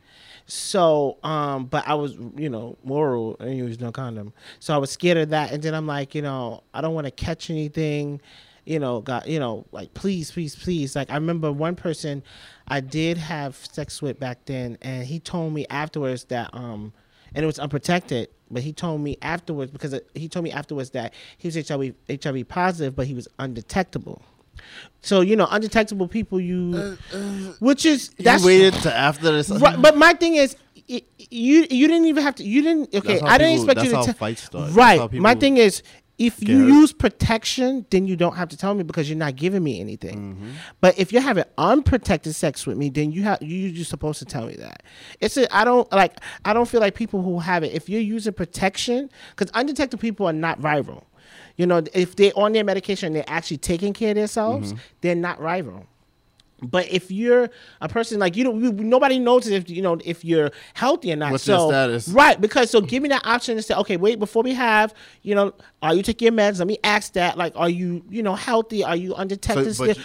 So, 0.45 1.17
um, 1.23 1.65
but 1.65 1.87
I 1.87 1.93
was, 1.93 2.17
you 2.35 2.49
know, 2.49 2.77
moral 2.83 3.37
and 3.39 3.57
use 3.57 3.79
no 3.79 3.91
condom. 3.91 4.33
So 4.59 4.73
I 4.73 4.77
was 4.77 4.91
scared 4.91 5.17
of 5.17 5.29
that. 5.29 5.51
And 5.51 5.63
then 5.63 5.73
I'm 5.73 5.87
like, 5.87 6.15
you 6.15 6.21
know, 6.21 6.63
I 6.73 6.81
don't 6.81 6.93
want 6.93 7.05
to 7.05 7.11
catch 7.11 7.49
anything, 7.49 8.21
you 8.65 8.79
know, 8.79 9.01
got, 9.01 9.27
you 9.27 9.39
know, 9.39 9.65
like 9.71 9.93
please, 9.93 10.31
please, 10.31 10.55
please. 10.55 10.95
Like 10.95 11.09
I 11.09 11.15
remember 11.15 11.51
one 11.51 11.75
person 11.75 12.23
I 12.67 12.79
did 12.79 13.17
have 13.17 13.55
sex 13.55 14.01
with 14.01 14.19
back 14.19 14.45
then, 14.45 14.77
and 14.81 15.05
he 15.05 15.19
told 15.19 15.53
me 15.53 15.65
afterwards 15.69 16.25
that, 16.25 16.49
um, 16.53 16.93
and 17.33 17.43
it 17.43 17.45
was 17.45 17.59
unprotected. 17.59 18.29
But 18.49 18.63
he 18.63 18.73
told 18.73 19.01
me 19.01 19.17
afterwards 19.21 19.71
because 19.71 19.97
he 20.13 20.27
told 20.27 20.43
me 20.43 20.51
afterwards 20.51 20.89
that 20.91 21.13
he 21.37 21.47
was 21.47 21.55
HIV 21.55 21.95
HIV 22.09 22.47
positive, 22.47 22.95
but 22.95 23.07
he 23.07 23.13
was 23.13 23.27
undetectable. 23.39 24.21
So 25.01 25.21
you 25.21 25.35
know, 25.35 25.47
undetectable 25.49 26.07
people, 26.07 26.39
you, 26.39 26.97
which 27.59 27.85
is 27.85 28.11
You 28.17 28.25
that's 28.25 28.43
waited 28.45 28.73
to 28.81 28.95
after 28.95 29.31
this. 29.31 29.49
Right, 29.49 29.81
but 29.81 29.97
my 29.97 30.13
thing 30.13 30.35
is, 30.35 30.55
you 30.85 31.01
you 31.69 31.87
didn't 31.87 32.05
even 32.05 32.23
have 32.23 32.35
to. 32.35 32.43
You 32.43 32.61
didn't. 32.61 32.93
Okay, 32.95 33.19
I 33.21 33.37
didn't 33.37 33.59
people- 33.59 33.69
expect 33.71 33.83
you 33.85 33.89
to. 33.91 33.95
how 33.97 34.03
te- 34.03 34.13
fights 34.13 34.43
start. 34.43 34.65
That's 34.65 34.75
Right. 34.75 35.13
My 35.13 35.33
thing 35.35 35.57
is, 35.57 35.81
if 36.19 36.47
you 36.47 36.67
use 36.67 36.93
protection, 36.93 37.83
then 37.89 38.05
you 38.05 38.15
don't 38.15 38.35
have 38.35 38.49
to 38.49 38.57
tell 38.57 38.75
me 38.75 38.83
because 38.83 39.09
you're 39.09 39.17
not 39.17 39.35
giving 39.35 39.63
me 39.63 39.79
anything. 39.79 40.35
Mm-hmm. 40.35 40.49
But 40.79 40.99
if 40.99 41.11
you're 41.11 41.21
having 41.23 41.45
unprotected 41.57 42.35
sex 42.35 42.67
with 42.67 42.77
me, 42.77 42.89
then 42.89 43.11
you 43.11 43.23
have 43.23 43.41
you 43.41 43.57
you're 43.69 43.85
supposed 43.85 44.19
to 44.19 44.25
tell 44.25 44.45
me 44.45 44.55
that. 44.57 44.83
It's 45.19 45.35
a, 45.37 45.53
I 45.55 45.63
don't 45.63 45.91
like 45.91 46.19
I 46.45 46.53
don't 46.53 46.67
feel 46.67 46.79
like 46.79 46.93
people 46.93 47.23
who 47.23 47.39
have 47.39 47.63
it. 47.63 47.73
If 47.73 47.89
you're 47.89 48.01
using 48.01 48.33
protection, 48.33 49.09
because 49.35 49.49
undetected 49.55 49.99
people 49.99 50.27
are 50.27 50.33
not 50.33 50.61
viral. 50.61 51.05
You 51.61 51.67
know, 51.67 51.83
if 51.93 52.15
they're 52.15 52.31
on 52.35 52.53
their 52.53 52.63
medication 52.63 53.07
and 53.07 53.15
they're 53.15 53.23
actually 53.39 53.57
taking 53.71 53.93
care 53.93 54.11
of 54.11 54.15
themselves, 54.21 54.67
Mm-hmm. 54.73 54.81
they're 55.01 55.15
not 55.27 55.39
rival. 55.39 55.85
But 56.63 56.91
if 56.91 57.09
you're 57.09 57.49
a 57.81 57.89
person 57.89 58.19
like 58.19 58.35
you 58.37 58.43
know, 58.43 58.51
nobody 58.53 59.17
knows 59.17 59.47
if 59.47 59.67
you 59.67 59.81
know 59.81 59.97
if 60.05 60.23
you're 60.23 60.51
healthy 60.75 61.11
or 61.11 61.15
not. 61.15 61.31
What's 61.31 61.43
so 61.45 61.53
your 61.57 61.71
status? 61.71 62.07
right, 62.09 62.39
because 62.39 62.69
so 62.69 62.81
give 62.81 63.01
me 63.01 63.09
that 63.09 63.25
option 63.25 63.55
to 63.57 63.63
say, 63.63 63.73
okay, 63.81 63.97
wait, 63.97 64.19
before 64.19 64.43
we 64.43 64.53
have, 64.53 64.93
you 65.23 65.33
know, 65.33 65.53
are 65.81 65.95
you 65.95 66.03
taking 66.03 66.27
your 66.27 66.33
meds? 66.37 66.59
Let 66.59 66.67
me 66.67 66.77
ask 66.83 67.13
that. 67.13 67.35
Like, 67.35 67.53
are 67.55 67.67
you, 67.69 68.03
you 68.11 68.21
know, 68.21 68.35
healthy? 68.35 68.83
Are 68.83 68.95
you 68.95 69.15
undetected? 69.15 69.75
So, 69.75 69.87
but, 69.87 69.97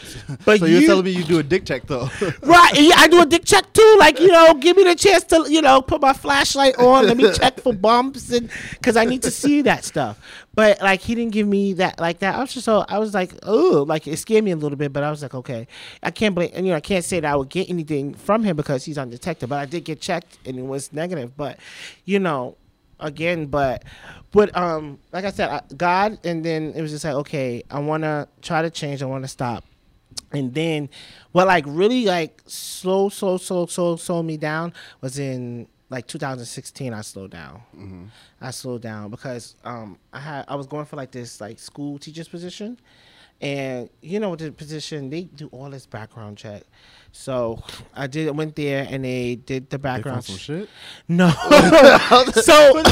but 0.46 0.58
so 0.60 0.64
you're 0.64 0.80
you- 0.80 0.86
telling 0.86 1.04
me 1.04 1.10
you 1.10 1.24
do 1.24 1.38
a 1.38 1.42
dick 1.42 1.66
check 1.66 1.86
though? 1.86 2.08
Right, 2.42 2.72
yeah, 2.80 2.94
I 2.96 3.06
do 3.08 3.20
a 3.20 3.26
dick 3.26 3.44
check 3.44 3.70
too. 3.74 3.96
Like 3.98 4.18
you 4.18 4.28
know, 4.32 4.54
give 4.54 4.78
me 4.78 4.84
the 4.84 4.94
chance 4.94 5.24
to 5.24 5.44
you 5.50 5.60
know 5.60 5.82
put 5.82 6.00
my 6.00 6.14
flashlight 6.14 6.78
on. 6.78 7.06
Let 7.06 7.18
me 7.18 7.30
check 7.34 7.60
for 7.60 7.74
bumps 7.74 8.32
and 8.32 8.48
because 8.70 8.96
I 8.96 9.04
need 9.04 9.20
to 9.24 9.30
see 9.30 9.60
that 9.62 9.84
stuff. 9.84 10.18
But 10.56 10.80
like 10.80 11.02
he 11.02 11.14
didn't 11.14 11.32
give 11.32 11.46
me 11.46 11.74
that 11.74 12.00
like 12.00 12.20
that. 12.20 12.34
I 12.34 12.40
was 12.40 12.52
just 12.52 12.64
so 12.64 12.84
I 12.88 12.98
was 12.98 13.12
like, 13.12 13.32
oh, 13.42 13.84
like 13.86 14.06
it 14.08 14.16
scared 14.16 14.42
me 14.42 14.52
a 14.52 14.56
little 14.56 14.76
bit. 14.76 14.90
But 14.90 15.04
I 15.04 15.10
was 15.10 15.22
like, 15.22 15.34
okay, 15.34 15.68
I 16.02 16.10
can't 16.10 16.34
blame. 16.34 16.50
And 16.54 16.66
you 16.66 16.72
know, 16.72 16.78
I 16.78 16.80
can't 16.80 17.04
say 17.04 17.20
that 17.20 17.30
I 17.30 17.36
would 17.36 17.50
get 17.50 17.68
anything 17.68 18.14
from 18.14 18.42
him 18.42 18.56
because 18.56 18.84
he's 18.84 18.96
undetected. 18.96 19.50
But 19.50 19.58
I 19.58 19.66
did 19.66 19.84
get 19.84 20.00
checked 20.00 20.38
and 20.46 20.58
it 20.58 20.64
was 20.64 20.94
negative. 20.94 21.36
But 21.36 21.58
you 22.06 22.18
know, 22.18 22.56
again, 22.98 23.46
but 23.46 23.84
but 24.32 24.56
um, 24.56 24.98
like 25.12 25.26
I 25.26 25.30
said, 25.30 25.50
I, 25.50 25.60
God, 25.76 26.18
and 26.24 26.42
then 26.42 26.72
it 26.74 26.80
was 26.80 26.90
just 26.90 27.04
like, 27.04 27.14
okay, 27.16 27.62
I 27.70 27.78
want 27.80 28.04
to 28.04 28.26
try 28.40 28.62
to 28.62 28.70
change. 28.70 29.02
I 29.02 29.06
want 29.06 29.24
to 29.24 29.28
stop. 29.28 29.62
And 30.32 30.54
then 30.54 30.88
what 31.32 31.46
like 31.46 31.64
really 31.68 32.06
like 32.06 32.42
slow, 32.46 33.10
slow, 33.10 33.36
slow, 33.36 33.66
slow, 33.66 33.96
slow 33.96 34.22
me 34.22 34.38
down 34.38 34.72
was 35.02 35.18
in 35.18 35.68
like 35.90 36.06
2016. 36.06 36.92
I 36.92 37.00
slowed 37.02 37.30
down. 37.30 38.10
I 38.40 38.50
slowed 38.50 38.82
down 38.82 39.10
because 39.10 39.54
um 39.64 39.98
I 40.12 40.20
had 40.20 40.44
I 40.48 40.54
was 40.56 40.66
going 40.66 40.84
for 40.86 40.96
like 40.96 41.10
this 41.10 41.40
like 41.40 41.58
school 41.58 41.98
teacher's 41.98 42.28
position, 42.28 42.78
and 43.40 43.88
you 44.02 44.18
know 44.20 44.34
the 44.36 44.50
position 44.52 45.10
they 45.10 45.22
do 45.24 45.48
all 45.52 45.70
this 45.70 45.86
background 45.86 46.38
check. 46.38 46.62
So 47.12 47.62
I 47.94 48.08
did 48.08 48.36
went 48.36 48.56
there 48.56 48.86
and 48.90 49.02
they 49.02 49.36
did 49.36 49.70
the 49.70 49.78
They 49.78 49.82
background. 49.82 50.24
some 50.24 50.36
shit. 50.36 50.68
No, 51.08 51.30
so 52.34 52.82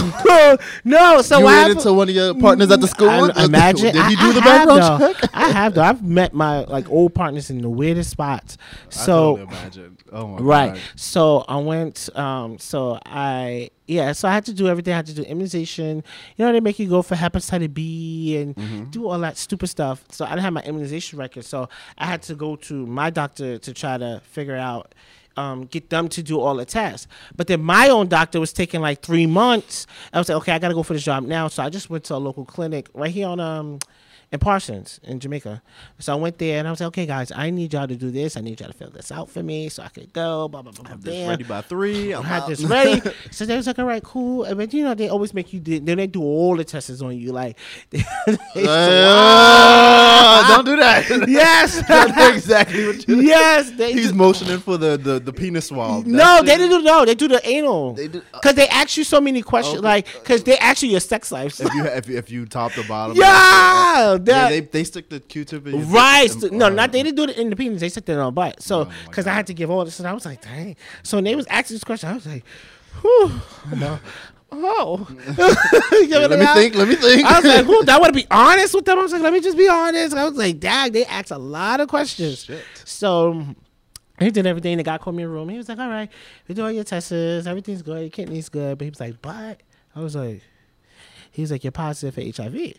no, 0.84 1.20
so 1.20 1.38
you 1.40 1.46
ran 1.46 1.72
into 1.72 1.92
one 1.92 2.08
of 2.08 2.14
your 2.14 2.32
partners 2.34 2.70
at 2.70 2.80
the 2.80 2.86
school. 2.88 3.08
I, 3.10 3.44
imagine. 3.44 3.92
Did 3.92 4.06
he 4.06 4.16
do 4.16 4.22
I 4.22 4.32
the 4.32 4.40
background 4.40 4.80
though. 5.02 5.12
check? 5.12 5.30
I 5.34 5.48
have 5.50 5.74
though. 5.74 5.82
I've 5.82 6.02
met 6.02 6.32
my 6.32 6.64
like 6.64 6.88
old 6.90 7.14
partners 7.14 7.50
in 7.50 7.60
the 7.60 7.68
weirdest 7.68 8.10
spots. 8.10 8.56
I 8.86 8.90
So 8.90 9.36
imagine. 9.36 9.98
Oh 10.14 10.28
my 10.28 10.38
right. 10.38 10.74
God. 10.74 10.80
So 10.96 11.44
I 11.48 11.56
went. 11.56 12.08
Um. 12.16 12.58
So 12.58 12.98
I 13.04 13.70
yeah. 13.86 14.12
So 14.12 14.28
I 14.28 14.32
had 14.32 14.44
to 14.46 14.54
do 14.54 14.68
everything. 14.68 14.92
I 14.94 14.96
had 14.96 15.06
to 15.06 15.14
do 15.14 15.22
immunization. 15.22 16.04
You 16.36 16.44
know 16.46 16.52
they 16.52 16.60
make 16.60 16.78
you 16.78 16.88
go 16.88 17.02
for 17.02 17.16
hepatitis 17.16 17.74
B 17.74 18.36
and 18.38 18.54
Mm-hmm. 18.56 18.84
do 18.90 19.08
all 19.08 19.18
that 19.18 19.36
stupid 19.36 19.66
stuff. 19.66 20.04
So 20.10 20.24
I 20.24 20.30
didn't 20.30 20.42
have 20.42 20.52
my 20.52 20.62
immunization 20.62 21.18
record. 21.18 21.44
So 21.44 21.68
I 21.98 22.06
had 22.06 22.22
to 22.22 22.34
go 22.34 22.56
to 22.56 22.86
my 22.86 23.10
doctor 23.10 23.58
to 23.58 23.74
try 23.74 23.98
to 23.98 24.22
figure 24.24 24.56
out. 24.56 24.94
Um, 25.36 25.64
get 25.64 25.90
them 25.90 26.08
to 26.10 26.22
do 26.22 26.38
all 26.38 26.54
the 26.54 26.64
tests, 26.64 27.08
but 27.34 27.48
then 27.48 27.60
my 27.60 27.88
own 27.88 28.06
doctor 28.06 28.38
was 28.38 28.52
taking 28.52 28.80
like 28.80 29.02
three 29.02 29.26
months. 29.26 29.84
I 30.12 30.18
was 30.18 30.28
like, 30.28 30.36
okay, 30.36 30.52
I 30.52 30.60
gotta 30.60 30.74
go 30.74 30.84
for 30.84 30.92
this 30.94 31.02
job 31.02 31.24
now. 31.24 31.48
So 31.48 31.60
I 31.64 31.70
just 31.70 31.90
went 31.90 32.04
to 32.04 32.14
a 32.14 32.18
local 32.22 32.44
clinic 32.44 32.88
right 32.94 33.10
here 33.10 33.26
on 33.26 33.40
um 33.40 33.80
in 34.32 34.38
Parsons 34.38 35.00
in 35.04 35.20
Jamaica. 35.20 35.62
So 35.98 36.12
I 36.12 36.16
went 36.16 36.38
there 36.38 36.58
and 36.58 36.66
I 36.66 36.70
was 36.70 36.80
like, 36.80 36.88
okay, 36.88 37.06
guys, 37.06 37.30
I 37.34 37.50
need 37.50 37.72
y'all 37.72 37.86
to 37.88 37.96
do 37.96 38.10
this. 38.10 38.36
I 38.36 38.40
need 38.40 38.60
y'all 38.60 38.70
to 38.70 38.76
fill 38.76 38.90
this 38.90 39.10
out 39.12 39.30
for 39.30 39.42
me 39.42 39.68
so 39.68 39.82
I 39.82 39.88
could 39.88 40.12
go. 40.12 40.48
Blah 40.48 40.62
blah 40.62 40.72
blah. 40.72 40.84
blah. 40.84 40.96
This 40.96 41.14
bam. 41.14 41.28
ready 41.28 41.44
by 41.44 41.60
three. 41.60 42.12
I'm 42.12 42.22
I 42.24 42.26
had 42.26 42.46
this 42.46 42.62
ready. 42.62 43.00
so 43.30 43.44
they 43.46 43.56
was 43.56 43.66
like, 43.66 43.78
all 43.78 43.84
right, 43.84 44.02
cool. 44.02 44.46
But 44.54 44.72
you 44.74 44.84
know, 44.84 44.94
they 44.94 45.08
always 45.08 45.32
make 45.34 45.52
you 45.52 45.60
do, 45.60 45.78
then 45.80 45.98
they 45.98 46.06
do 46.06 46.22
all 46.22 46.56
the 46.56 46.64
tests 46.64 47.00
on 47.00 47.16
you. 47.16 47.32
Like, 47.32 47.58
they, 47.90 48.04
they 48.54 48.66
Ah, 48.66 50.52
don't 50.56 50.64
do 50.64 50.76
that. 50.76 51.04
yes, 51.28 51.82
That's 51.86 52.34
exactly 52.36 52.86
what 52.86 53.08
you. 53.08 53.20
yes. 53.20 53.70
They 53.70 53.92
He's 53.92 54.10
do- 54.12 54.16
motioning 54.18 54.58
for 54.58 54.76
the 54.78 54.96
the, 54.96 55.18
the 55.20 55.32
penis 55.32 55.66
swab. 55.66 56.06
no, 56.06 56.16
That's 56.18 56.42
they 56.46 56.56
didn't 56.58 56.70
do 56.78 56.82
no. 56.82 57.04
They 57.04 57.14
do 57.14 57.28
the 57.28 57.46
anal. 57.46 57.94
They 57.94 58.08
do- 58.08 58.22
because 58.32 58.54
they 58.54 58.68
ask 58.68 58.96
you 58.96 59.04
so 59.04 59.20
many 59.20 59.42
questions. 59.42 59.78
Okay. 59.78 59.84
Like, 59.86 60.06
because 60.12 60.42
they 60.44 60.56
ask 60.58 60.82
you 60.82 60.88
your 60.90 61.00
sex 61.00 61.30
life. 61.32 61.60
If 61.60 61.72
you 61.74 61.84
if 61.84 62.08
you, 62.08 62.16
if 62.18 62.30
you 62.30 62.46
top 62.46 62.72
the 62.74 62.82
bottom. 62.84 63.16
yeah, 63.16 64.16
yeah, 64.26 64.42
that- 64.42 64.48
they 64.50 64.60
they 64.60 64.84
stick 64.84 65.08
the 65.08 65.20
Q-tip 65.20 65.66
in 65.66 65.74
your 65.78 65.86
Right. 65.88 66.30
Um, 66.30 66.40
so- 66.40 66.46
and- 66.48 66.58
no, 66.58 66.68
not 66.68 66.92
they 66.92 67.00
um, 67.00 67.04
didn't 67.06 67.16
do 67.16 67.24
it 67.24 67.36
in 67.38 67.50
the 67.50 67.56
penis. 67.56 67.80
They 67.80 67.88
said 67.88 68.06
that 68.06 68.18
on 68.18 68.34
butt. 68.34 68.62
So 68.62 68.80
Oh, 68.82 68.92
because 69.06 69.26
I 69.26 69.32
had 69.34 69.46
to 69.48 69.54
give 69.54 69.70
all 69.70 69.84
this, 69.84 69.98
and 69.98 70.08
I 70.08 70.12
was 70.12 70.24
like, 70.26 70.42
dang. 70.42 70.76
So 71.02 71.16
when 71.16 71.24
they 71.24 71.34
was 71.34 71.46
asking 71.46 71.76
this 71.76 71.84
question, 71.84 72.08
I 72.10 72.14
was 72.14 72.26
like, 72.26 72.44
whew. 73.02 73.32
no. 73.76 73.98
Oh. 74.52 75.06
You 75.92 76.08
know 76.08 76.20
Let 76.28 76.38
me 76.38 76.46
I- 76.46 76.54
think. 76.54 76.74
Let 76.76 76.88
me 76.88 76.94
think. 76.96 77.24
I 77.26 77.40
was 77.40 77.44
like, 77.44 77.64
who? 77.64 77.84
I 77.90 77.98
want 77.98 78.14
to 78.14 78.20
be 78.20 78.26
honest 78.30 78.74
with 78.74 78.84
them. 78.84 78.98
I 78.98 79.02
was 79.02 79.12
like, 79.12 79.22
let 79.22 79.32
me 79.32 79.40
just 79.40 79.56
be 79.58 79.68
honest. 79.68 80.14
I 80.14 80.24
was 80.24 80.34
like, 80.36 80.60
dang, 80.60 80.92
they 80.92 81.04
asked 81.06 81.30
a 81.32 81.38
lot 81.38 81.80
of 81.80 81.88
questions. 81.88 82.44
Shit. 82.44 82.62
So 82.84 83.44
he 84.20 84.30
did 84.30 84.46
everything. 84.46 84.76
The 84.76 84.84
guy 84.84 84.98
called 84.98 85.16
me 85.16 85.24
a 85.24 85.28
room. 85.28 85.48
He 85.48 85.56
was 85.56 85.68
like, 85.68 85.78
all 85.78 85.88
right, 85.88 86.08
we 86.46 86.54
do 86.54 86.62
all 86.62 86.70
your 86.70 86.84
tests. 86.84 87.10
Everything's 87.10 87.82
good. 87.82 88.00
Your 88.02 88.10
kidney's 88.10 88.48
good. 88.48 88.78
But 88.78 88.84
he 88.84 88.90
was 88.90 89.00
like, 89.00 89.20
but 89.20 89.60
I 89.96 90.00
was 90.00 90.14
like, 90.14 90.42
he 91.32 91.42
was 91.42 91.50
like, 91.50 91.64
you're 91.64 91.72
positive 91.72 92.14
for 92.14 92.42
HIV. 92.42 92.74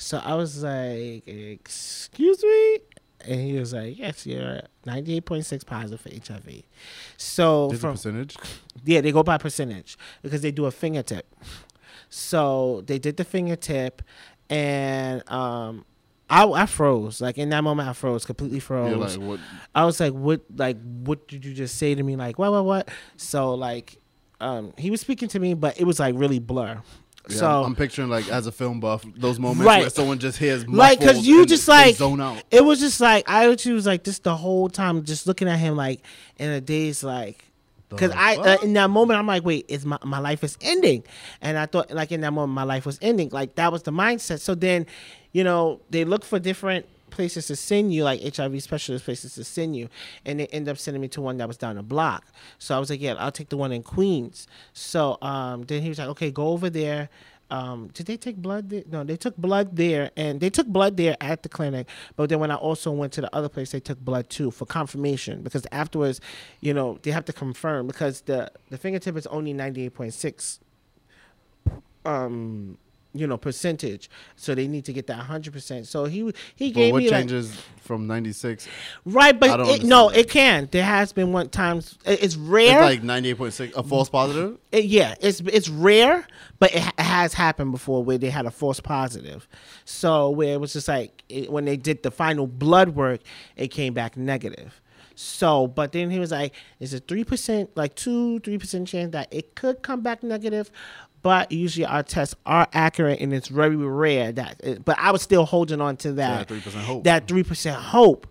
So 0.00 0.18
I 0.24 0.34
was 0.34 0.62
like, 0.62 1.28
excuse 1.28 2.42
me? 2.42 2.78
And 3.26 3.40
he 3.40 3.58
was 3.58 3.74
like, 3.74 3.98
yes, 3.98 4.26
you're 4.26 4.62
98.6 4.86 5.66
positive 5.66 6.00
for 6.00 6.08
HIV. 6.08 6.62
So 7.18 7.70
from 7.72 7.92
percentage. 7.92 8.36
yeah, 8.82 9.02
they 9.02 9.12
go 9.12 9.22
by 9.22 9.36
percentage 9.36 9.98
because 10.22 10.40
they 10.40 10.52
do 10.52 10.64
a 10.64 10.70
fingertip. 10.70 11.26
So 12.08 12.82
they 12.86 12.98
did 12.98 13.18
the 13.18 13.24
fingertip, 13.24 14.00
and 14.48 15.22
um, 15.30 15.84
I, 16.30 16.44
I 16.46 16.64
froze. 16.66 17.20
Like 17.20 17.36
in 17.36 17.50
that 17.50 17.62
moment, 17.62 17.86
I 17.88 17.92
froze, 17.92 18.24
completely 18.24 18.58
froze. 18.58 18.90
You're 18.90 18.98
like 18.98 19.18
what? 19.18 19.40
I 19.74 19.84
was 19.84 20.00
like, 20.00 20.12
"What? 20.14 20.40
Like, 20.56 20.78
what 20.82 21.28
did 21.28 21.44
you 21.44 21.52
just 21.52 21.76
say 21.76 21.94
to 21.94 22.02
me? 22.02 22.16
Like, 22.16 22.38
what, 22.38 22.50
what, 22.50 22.64
what?" 22.64 22.88
So 23.16 23.54
like, 23.54 23.98
um, 24.40 24.72
he 24.78 24.90
was 24.90 25.00
speaking 25.02 25.28
to 25.28 25.38
me, 25.38 25.54
but 25.54 25.78
it 25.78 25.84
was 25.84 26.00
like 26.00 26.14
really 26.16 26.38
blur. 26.40 26.82
Yeah, 27.30 27.38
so 27.38 27.64
I'm, 27.64 27.74
picturing 27.74 28.08
like 28.08 28.28
as 28.28 28.46
a 28.46 28.52
film 28.52 28.80
buff, 28.80 29.04
those 29.16 29.38
moments 29.38 29.64
Right. 29.64 29.80
where 29.80 29.90
someone 29.90 30.18
just 30.18 30.38
hears 30.38 30.66
like 30.68 30.98
because 30.98 31.26
you 31.26 31.46
just 31.46 31.66
like 31.68 31.96
zone 31.96 32.20
out. 32.20 32.42
it 32.50 32.64
was 32.64 32.80
just 32.80 33.00
like 33.00 33.28
I 33.28 33.48
was 33.48 33.86
like 33.86 34.04
this 34.04 34.18
the 34.18 34.36
whole 34.36 34.68
time 34.68 35.04
just 35.04 35.26
looking 35.26 35.48
at 35.48 35.58
him 35.58 35.76
like 35.76 36.00
in 36.38 36.50
a 36.50 36.60
daze 36.60 37.02
like 37.04 37.44
because 37.88 38.12
I 38.12 38.36
uh, 38.36 38.56
in 38.62 38.72
that 38.74 38.90
moment 38.90 39.18
I'm 39.18 39.26
like 39.26 39.44
wait 39.44 39.66
is 39.68 39.84
my 39.84 39.98
my 40.04 40.18
life 40.18 40.44
is 40.44 40.56
ending 40.60 41.02
and 41.40 41.58
I 41.58 41.66
thought 41.66 41.90
like 41.90 42.12
in 42.12 42.20
that 42.20 42.32
moment 42.32 42.54
my 42.54 42.62
life 42.64 42.86
was 42.86 42.98
ending 43.02 43.30
like 43.30 43.56
that 43.56 43.72
was 43.72 43.82
the 43.82 43.90
mindset 43.92 44.40
so 44.40 44.54
then 44.54 44.86
you 45.32 45.44
know 45.44 45.80
they 45.90 46.04
look 46.04 46.24
for 46.24 46.38
different 46.38 46.86
places 47.20 47.46
to 47.48 47.54
send 47.54 47.92
you 47.92 48.02
like 48.02 48.18
HIV 48.34 48.62
specialist 48.62 49.04
places 49.04 49.34
to 49.34 49.44
send 49.44 49.76
you 49.76 49.90
and 50.24 50.40
they 50.40 50.46
end 50.46 50.70
up 50.70 50.78
sending 50.78 51.02
me 51.02 51.08
to 51.08 51.20
one 51.20 51.36
that 51.36 51.46
was 51.46 51.58
down 51.58 51.76
the 51.76 51.82
block 51.82 52.24
so 52.58 52.74
I 52.74 52.78
was 52.78 52.88
like 52.88 53.02
yeah 53.02 53.14
I'll 53.18 53.30
take 53.30 53.50
the 53.50 53.58
one 53.58 53.72
in 53.72 53.82
Queens 53.82 54.46
so 54.72 55.18
um 55.20 55.64
then 55.64 55.82
he 55.82 55.90
was 55.90 55.98
like 55.98 56.08
okay 56.08 56.30
go 56.30 56.48
over 56.48 56.70
there 56.70 57.10
um, 57.50 57.90
did 57.92 58.06
they 58.06 58.16
take 58.16 58.36
blood 58.36 58.70
there? 58.70 58.84
No, 58.90 59.02
they 59.02 59.16
took 59.16 59.36
blood 59.36 59.74
there, 59.74 60.12
and 60.16 60.40
they 60.40 60.50
took 60.50 60.68
blood 60.68 60.96
there 60.96 61.16
at 61.20 61.42
the 61.42 61.48
clinic. 61.48 61.88
But 62.14 62.28
then 62.28 62.38
when 62.38 62.50
I 62.50 62.54
also 62.54 62.92
went 62.92 63.12
to 63.14 63.20
the 63.20 63.34
other 63.34 63.48
place, 63.48 63.72
they 63.72 63.80
took 63.80 63.98
blood 63.98 64.30
too 64.30 64.52
for 64.52 64.66
confirmation 64.66 65.42
because 65.42 65.66
afterwards, 65.72 66.20
you 66.60 66.72
know, 66.72 66.98
they 67.02 67.10
have 67.10 67.24
to 67.24 67.32
confirm 67.32 67.88
because 67.88 68.20
the 68.22 68.52
the 68.70 68.78
fingertip 68.78 69.16
is 69.16 69.26
only 69.26 69.52
ninety 69.52 69.84
eight 69.84 69.94
point 69.94 70.14
six. 70.14 70.60
Um, 72.04 72.78
you 73.12 73.26
know, 73.26 73.36
percentage, 73.36 74.08
so 74.36 74.54
they 74.54 74.68
need 74.68 74.84
to 74.84 74.92
get 74.92 75.06
that 75.08 75.14
hundred 75.18 75.52
percent. 75.52 75.86
So 75.88 76.04
he 76.04 76.32
he 76.54 76.70
But 76.70 76.74
gave 76.74 76.92
what 76.92 76.98
me 76.98 77.04
like, 77.06 77.12
What 77.12 77.18
changes 77.20 77.60
from 77.80 78.06
96? 78.06 78.68
right, 79.04 79.38
but 79.38 79.58
it, 79.68 79.82
no, 79.84 80.10
that. 80.10 80.18
it 80.20 80.30
can. 80.30 80.68
There 80.70 80.84
has 80.84 81.12
been 81.12 81.32
one 81.32 81.48
times 81.48 81.98
it- 82.04 82.12
it's 82.12 82.22
It's 82.22 82.36
rare. 82.36 82.80
like 82.82 83.02
98.6, 83.02 83.72
a 83.74 83.82
false 83.82 84.08
positive. 84.08 84.58
It- 84.70 84.84
yeah, 84.84 85.14
it's 85.20 85.40
it's 85.40 85.68
rare, 85.68 86.26
but 86.60 86.72
it, 86.72 86.86
it 86.86 87.00
has 87.02 87.34
happened 87.34 87.72
before 87.72 88.04
where 88.04 88.18
they 88.18 88.30
had 88.30 88.46
a 88.46 88.50
false 88.52 88.78
positive. 88.80 89.48
So 89.84 90.30
where 90.30 90.54
it 90.54 90.60
was 90.60 90.72
just 90.72 90.86
like 90.86 91.24
when 91.48 91.64
they 91.64 91.76
did 91.76 92.02
the 92.04 92.10
final 92.12 92.46
blood 92.46 92.90
work, 92.90 93.20
it 93.56 93.68
came 93.68 93.92
back 93.92 94.16
negative. 94.16 94.80
So, 95.16 95.66
but 95.66 95.92
then 95.92 96.08
he 96.10 96.18
was 96.18 96.30
like, 96.30 96.54
"Is 96.78 96.94
a 96.94 96.98
three 96.98 97.24
percent, 97.24 97.68
like 97.76 97.94
two, 97.94 98.38
three 98.40 98.56
percent 98.56 98.88
chance 98.88 99.12
that 99.12 99.28
it 99.30 99.54
could 99.54 99.82
come 99.82 100.00
back 100.00 100.22
negative?" 100.22 100.70
But 101.22 101.52
usually 101.52 101.84
our 101.84 102.02
tests 102.02 102.34
are 102.46 102.66
accurate, 102.72 103.20
and 103.20 103.32
it's 103.34 103.48
very 103.48 103.76
rare 103.76 104.32
that. 104.32 104.60
It, 104.64 104.84
but 104.84 104.98
I 104.98 105.10
was 105.10 105.20
still 105.22 105.44
holding 105.44 105.80
on 105.80 105.96
to 105.98 106.12
that 106.14 106.48
that 106.48 106.54
3% 106.62 106.72
hope. 106.82 107.04
That 107.04 107.28
three 107.28 107.42
percent 107.42 107.76
hope, 107.76 108.26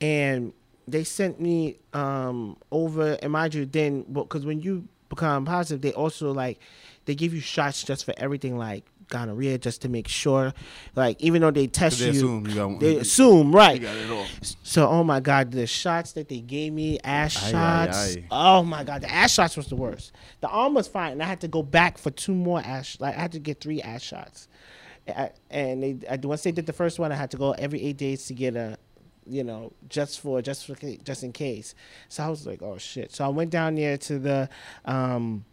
and 0.00 0.52
they 0.88 1.04
sent 1.04 1.40
me 1.40 1.78
um 1.92 2.56
over 2.70 3.18
and 3.22 3.32
mind 3.32 3.54
you 3.54 3.66
then 3.66 4.02
because 4.12 4.44
when 4.44 4.60
you 4.60 4.88
become 5.08 5.44
positive 5.44 5.82
they 5.82 5.92
also 5.92 6.32
like 6.32 6.58
they 7.04 7.14
give 7.14 7.34
you 7.34 7.40
shots 7.40 7.82
just 7.82 8.04
for 8.04 8.14
everything 8.16 8.56
like 8.56 8.84
gonorrhea 9.12 9.58
just 9.58 9.82
to 9.82 9.88
make 9.88 10.08
sure. 10.08 10.52
Like 10.96 11.20
even 11.20 11.42
though 11.42 11.50
they 11.52 11.66
test 11.68 12.00
They 12.00 12.06
you, 12.06 12.10
assume 12.10 12.46
you 12.48 12.54
got 12.56 12.80
they 12.80 12.96
assume 12.96 13.54
right. 13.54 13.80
you 13.80 13.86
got 13.86 13.96
it 13.96 14.10
all. 14.10 14.26
So, 14.64 14.88
oh 14.88 15.04
my 15.04 15.20
God, 15.20 15.52
the 15.52 15.66
shots 15.66 16.12
that 16.12 16.28
they 16.28 16.40
gave 16.40 16.72
me, 16.72 16.98
ass 17.04 17.36
Aye, 17.36 17.46
aye, 17.46 17.50
shots. 17.86 18.16
aye. 18.16 18.24
Oh 18.30 18.62
my 18.64 18.82
God, 18.82 19.02
the 19.02 19.10
ass 19.12 19.32
shots 19.34 19.56
was 19.56 19.68
the 19.68 19.76
worst. 19.76 20.12
The 20.40 20.48
arm 20.48 20.74
was 20.74 20.88
fine, 20.88 21.12
and 21.12 21.22
I 21.22 21.26
had 21.26 21.40
to 21.42 21.48
go 21.48 21.62
back 21.62 21.98
for 21.98 22.10
two 22.10 22.34
more 22.34 22.60
ass. 22.60 22.96
Like 22.98 23.16
I 23.16 23.20
had 23.20 23.32
to 23.32 23.38
get 23.38 23.60
three 23.60 23.80
ass 23.82 24.02
shots, 24.02 24.48
A- 25.06 25.30
and 25.50 25.82
they 25.82 25.96
I, 26.10 26.16
once 26.16 26.42
they 26.42 26.52
did 26.52 26.66
the 26.66 26.72
first 26.72 26.98
one, 26.98 27.12
I 27.12 27.16
had 27.16 27.30
to 27.32 27.36
go 27.36 27.52
every 27.52 27.80
eight 27.82 27.98
days 27.98 28.26
to 28.26 28.34
get 28.34 28.56
a, 28.56 28.76
you 29.26 29.44
know, 29.44 29.72
just 29.88 30.20
for 30.20 30.40
just 30.42 30.66
for 30.66 30.74
just 31.04 31.22
in 31.22 31.32
case. 31.32 31.74
So 32.08 32.24
I 32.24 32.28
was 32.28 32.46
like, 32.46 32.62
oh 32.62 32.78
shit. 32.78 33.12
So 33.14 33.24
I 33.24 33.28
went 33.28 33.50
down 33.50 33.74
there 33.76 33.96
to 33.98 34.18
the. 34.18 34.48
um 34.84 35.44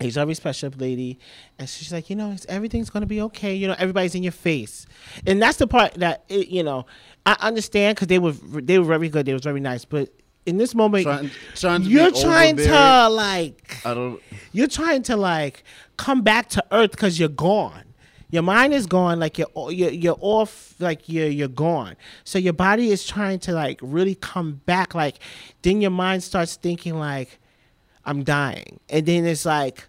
HIV 0.00 0.36
special 0.36 0.70
lady, 0.76 1.18
and 1.58 1.68
she's 1.68 1.92
like, 1.92 2.10
you 2.10 2.16
know, 2.16 2.30
it's, 2.32 2.46
everything's 2.46 2.90
gonna 2.90 3.06
be 3.06 3.20
okay. 3.22 3.54
You 3.54 3.68
know, 3.68 3.76
everybody's 3.78 4.14
in 4.14 4.22
your 4.22 4.32
face, 4.32 4.86
and 5.26 5.42
that's 5.42 5.58
the 5.58 5.66
part 5.66 5.94
that 5.94 6.24
it, 6.28 6.48
you 6.48 6.62
know 6.62 6.86
I 7.28 7.36
understand 7.40 7.96
because 7.96 8.08
they 8.08 8.18
were 8.18 8.32
they 8.32 8.78
were 8.78 8.86
very 8.86 9.10
good. 9.10 9.26
They 9.26 9.34
was 9.34 9.42
very 9.42 9.60
nice, 9.60 9.84
but 9.84 10.08
in 10.46 10.56
this 10.56 10.74
moment, 10.74 11.04
Trying, 11.04 11.30
trying 11.54 11.82
you're 11.82 12.10
trying 12.10 12.56
to 12.56 13.08
like 13.10 13.76
I 13.84 13.92
don't. 13.92 14.18
you're 14.52 14.66
trying 14.66 15.02
to 15.04 15.16
like 15.16 15.62
come 15.98 16.22
back 16.22 16.48
to 16.50 16.64
earth 16.72 16.92
because 16.92 17.18
you're 17.18 17.28
gone. 17.28 17.84
Your 18.30 18.42
mind 18.42 18.72
is 18.72 18.86
gone, 18.86 19.20
like 19.20 19.36
you're 19.36 19.48
you're, 19.70 19.90
you're 19.90 20.16
off, 20.20 20.74
like 20.78 21.06
you're 21.06 21.28
you're 21.28 21.48
gone. 21.48 21.96
So 22.24 22.38
your 22.38 22.54
body 22.54 22.90
is 22.92 23.06
trying 23.06 23.40
to 23.40 23.52
like 23.52 23.78
really 23.82 24.14
come 24.14 24.62
back. 24.64 24.94
Like 24.94 25.18
then 25.60 25.82
your 25.82 25.90
mind 25.90 26.22
starts 26.22 26.56
thinking 26.56 26.98
like, 26.98 27.38
I'm 28.04 28.24
dying, 28.24 28.80
and 28.88 29.06
then 29.06 29.26
it's 29.26 29.44
like 29.44 29.88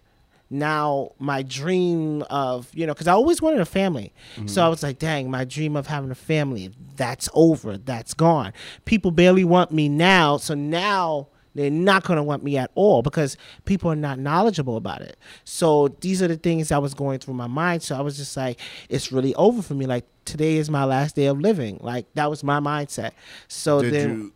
now 0.50 1.12
my 1.20 1.42
dream 1.42 2.22
of 2.28 2.68
you 2.74 2.84
know 2.84 2.92
because 2.92 3.06
i 3.06 3.12
always 3.12 3.40
wanted 3.40 3.60
a 3.60 3.64
family. 3.64 4.12
So 4.34 4.42
mm-hmm. 4.42 4.58
i 4.60 4.68
was 4.68 4.82
like 4.82 4.98
dang 4.98 5.30
my 5.30 5.44
dream 5.44 5.76
of 5.76 5.86
having 5.86 6.10
a 6.10 6.16
family 6.16 6.72
that's 6.96 7.28
over 7.34 7.78
that's 7.78 8.14
gone. 8.14 8.52
People 8.84 9.10
barely 9.10 9.44
want 9.44 9.70
me 9.70 9.88
now 9.88 10.36
so 10.36 10.54
now 10.54 11.28
they're 11.54 11.70
not 11.70 12.04
going 12.04 12.16
to 12.16 12.22
want 12.22 12.44
me 12.44 12.56
at 12.56 12.70
all 12.74 13.02
because 13.02 13.36
people 13.64 13.90
are 13.90 13.96
not 13.96 14.18
knowledgeable 14.18 14.76
about 14.76 15.02
it. 15.02 15.16
So 15.44 15.88
these 16.00 16.22
are 16.22 16.28
the 16.28 16.36
things 16.36 16.68
that 16.68 16.80
was 16.80 16.94
going 16.94 17.18
through 17.18 17.34
my 17.34 17.48
mind. 17.48 17.82
So 17.82 17.96
i 17.96 18.00
was 18.00 18.16
just 18.16 18.36
like 18.36 18.60
it's 18.88 19.12
really 19.12 19.34
over 19.34 19.62
for 19.62 19.74
me. 19.74 19.86
Like 19.86 20.04
today 20.24 20.56
is 20.56 20.70
my 20.70 20.84
last 20.84 21.16
day 21.16 21.26
of 21.26 21.40
living. 21.40 21.78
Like 21.80 22.06
that 22.14 22.30
was 22.30 22.42
my 22.42 22.60
mindset. 22.60 23.12
So 23.48 23.82
Did 23.82 23.94
then 23.94 24.10
you 24.10 24.32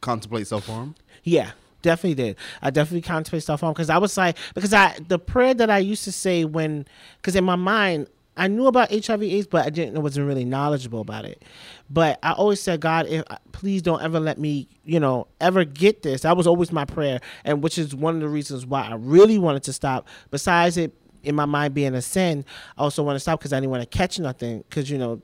contemplate 0.00 0.46
self 0.46 0.66
harm? 0.66 0.94
yeah, 1.22 1.52
definitely 1.84 2.14
did. 2.14 2.36
I 2.60 2.70
definitely 2.70 3.02
contemplate 3.02 3.44
stuff 3.44 3.62
on 3.62 3.72
because 3.72 3.90
I 3.90 3.98
was 3.98 4.16
like, 4.16 4.36
because 4.54 4.72
I 4.72 4.98
the 5.06 5.18
prayer 5.20 5.54
that 5.54 5.70
I 5.70 5.78
used 5.78 6.02
to 6.04 6.12
say 6.12 6.44
when, 6.44 6.86
because 7.18 7.36
in 7.36 7.44
my 7.44 7.54
mind 7.54 8.08
I 8.36 8.48
knew 8.48 8.66
about 8.66 8.90
HIV/AIDS, 8.90 9.46
but 9.46 9.64
I 9.64 9.70
didn't 9.70 9.96
I 9.96 10.00
wasn't 10.00 10.26
really 10.26 10.44
knowledgeable 10.44 11.00
about 11.00 11.24
it. 11.24 11.44
But 11.88 12.18
I 12.22 12.32
always 12.32 12.60
said, 12.60 12.80
God, 12.80 13.06
if 13.06 13.22
uh, 13.30 13.36
please 13.52 13.82
don't 13.82 14.02
ever 14.02 14.18
let 14.18 14.38
me, 14.38 14.66
you 14.84 14.98
know, 14.98 15.28
ever 15.40 15.64
get 15.64 16.02
this. 16.02 16.22
That 16.22 16.36
was 16.36 16.46
always 16.46 16.72
my 16.72 16.84
prayer, 16.84 17.20
and 17.44 17.62
which 17.62 17.78
is 17.78 17.94
one 17.94 18.16
of 18.16 18.20
the 18.20 18.28
reasons 18.28 18.66
why 18.66 18.82
I 18.82 18.94
really 18.94 19.38
wanted 19.38 19.62
to 19.64 19.72
stop. 19.72 20.08
Besides 20.32 20.76
it 20.76 20.92
in 21.22 21.34
my 21.34 21.44
mind 21.44 21.74
being 21.74 21.94
a 21.94 22.02
sin, 22.02 22.44
I 22.76 22.82
also 22.82 23.02
want 23.04 23.16
to 23.16 23.20
stop 23.20 23.38
because 23.38 23.52
I 23.52 23.60
didn't 23.60 23.70
want 23.70 23.88
to 23.88 23.98
catch 23.98 24.18
nothing. 24.18 24.64
Because 24.68 24.90
you 24.90 24.98
know, 24.98 25.22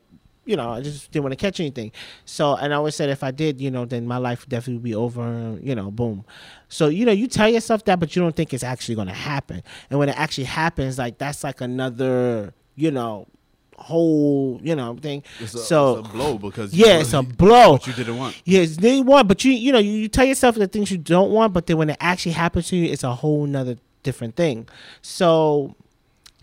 you 0.51 0.57
know, 0.57 0.71
I 0.73 0.81
just 0.81 1.13
didn't 1.13 1.23
want 1.23 1.33
to 1.33 1.37
catch 1.37 1.61
anything. 1.61 1.93
So, 2.25 2.57
and 2.57 2.75
I 2.75 2.77
always 2.77 2.97
said 2.97 3.09
if 3.09 3.23
I 3.23 3.31
did, 3.31 3.61
you 3.61 3.71
know, 3.71 3.85
then 3.85 4.05
my 4.05 4.17
life 4.17 4.49
definitely 4.49 4.75
would 4.75 4.83
be 4.83 4.95
over, 4.97 5.57
you 5.63 5.77
know, 5.77 5.93
boom. 5.93 6.25
So, 6.69 6.89
you 6.89 7.07
know, 7.07 7.13
you 7.13 7.29
tell 7.29 7.49
yourself 7.49 7.85
that, 7.85 8.01
but 8.01 8.17
you 8.17 8.21
don't 8.23 8.35
think 8.35 8.53
it's 8.53 8.65
actually 8.65 8.97
going 8.97 9.07
to 9.07 9.15
happen. 9.15 9.63
And 9.91 10.01
when 10.01 10.09
it 10.09 10.19
actually 10.19 10.45
happens, 10.45 10.99
like, 10.99 11.19
that's 11.19 11.45
like 11.45 11.61
another, 11.61 12.53
you 12.75 12.91
know, 12.91 13.29
whole, 13.77 14.61
you 14.61 14.75
know, 14.75 14.97
thing. 14.97 15.23
It's 15.39 15.55
a, 15.55 15.59
so, 15.59 15.99
it's 15.99 16.09
a 16.09 16.13
blow 16.13 16.37
because 16.37 16.75
yeah, 16.75 16.95
you 16.95 17.01
it's 17.01 17.13
a 17.13 17.23
blow. 17.43 17.73
what 17.73 17.87
you 17.87 17.93
didn't 17.93 18.19
want. 18.19 18.43
Yes, 18.45 18.77
they 18.77 19.01
want, 19.01 19.29
but 19.29 19.45
you 19.45 19.53
you 19.53 19.73
know 19.73 19.79
you, 19.79 19.93
you 19.93 20.09
tell 20.09 20.25
yourself 20.25 20.57
the 20.57 20.67
things 20.67 20.91
you 20.91 20.99
don't 20.99 21.31
want, 21.31 21.53
but 21.53 21.67
then 21.67 21.79
when 21.79 21.91
it 21.91 21.97
actually 22.01 22.33
happens 22.33 22.69
to 22.69 22.77
you, 22.77 22.93
it's 22.93 23.05
a 23.05 23.15
whole 23.15 23.47
nother 23.47 23.77
different 24.03 24.37
thing. 24.37 24.69
So 25.01 25.77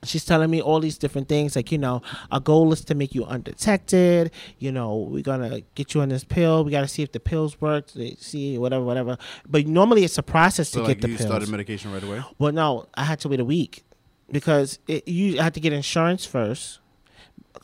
she's 0.03 0.25
telling 0.25 0.49
me 0.49 0.61
all 0.61 0.79
these 0.79 0.97
different 0.97 1.27
things, 1.27 1.55
like 1.55 1.71
you 1.71 1.77
know, 1.77 2.01
our 2.31 2.39
goal 2.39 2.71
is 2.73 2.83
to 2.85 2.95
make 2.95 3.15
you 3.15 3.25
undetected. 3.25 4.31
You 4.59 4.71
know, 4.71 4.95
we're 4.97 5.23
gonna 5.23 5.61
get 5.75 5.93
you 5.93 6.01
on 6.01 6.09
this 6.09 6.23
pill. 6.23 6.63
We 6.63 6.71
gotta 6.71 6.87
see 6.87 7.03
if 7.03 7.11
the 7.11 7.19
pills 7.19 7.59
work. 7.61 7.89
See 8.19 8.57
whatever, 8.57 8.83
whatever. 8.83 9.17
But 9.47 9.67
normally 9.67 10.03
it's 10.03 10.17
a 10.17 10.23
process 10.23 10.69
So 10.69 10.81
to 10.81 10.87
like 10.87 10.97
get 10.97 11.01
the 11.01 11.09
you 11.09 11.17
pills. 11.17 11.27
started 11.29 11.49
medication 11.49 11.91
right 11.91 12.03
away. 12.03 12.23
Well, 12.37 12.51
no, 12.51 12.87
I 12.95 13.03
had 13.03 13.19
to 13.21 13.29
wait 13.29 13.39
a 13.39 13.45
week 13.45 13.83
because 14.31 14.79
it, 14.87 15.07
you 15.07 15.39
had 15.39 15.53
to 15.55 15.59
get 15.59 15.73
insurance 15.73 16.25
first. 16.25 16.79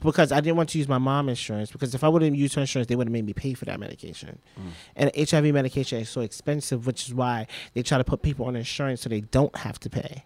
Because 0.02 0.32
I 0.32 0.42
didn't 0.42 0.58
want 0.58 0.70
to 0.70 0.78
use 0.80 0.88
my 0.90 0.98
mom 0.98 1.30
insurance 1.30 1.72
because 1.72 1.94
if 1.96 2.04
I 2.04 2.10
would 2.10 2.24
have 2.24 2.36
used 2.36 2.56
her 2.56 2.62
insurance, 2.62 2.88
they 2.88 2.96
would 2.96 3.08
have 3.08 3.12
made 3.14 3.26
me 3.26 3.32
pay 3.32 3.54
for 3.54 3.66
that 3.66 3.80
medication. 3.80 4.40
Mm. 4.60 4.72
And 4.98 5.30
HIV 5.30 5.54
medication 5.54 6.00
is 6.00 6.10
so 6.10 6.22
expensive, 6.22 6.86
which 6.88 7.08
is 7.08 7.14
why 7.14 7.48
they 7.74 7.84
try 7.84 8.00
to 8.00 8.04
put 8.04 8.22
people 8.22 8.48
on 8.48 8.56
insurance 8.56 9.02
so 9.02 9.10
they 9.10 9.22
don't 9.22 9.56
have 9.56 9.80
to 9.82 9.90
pay. 9.90 10.26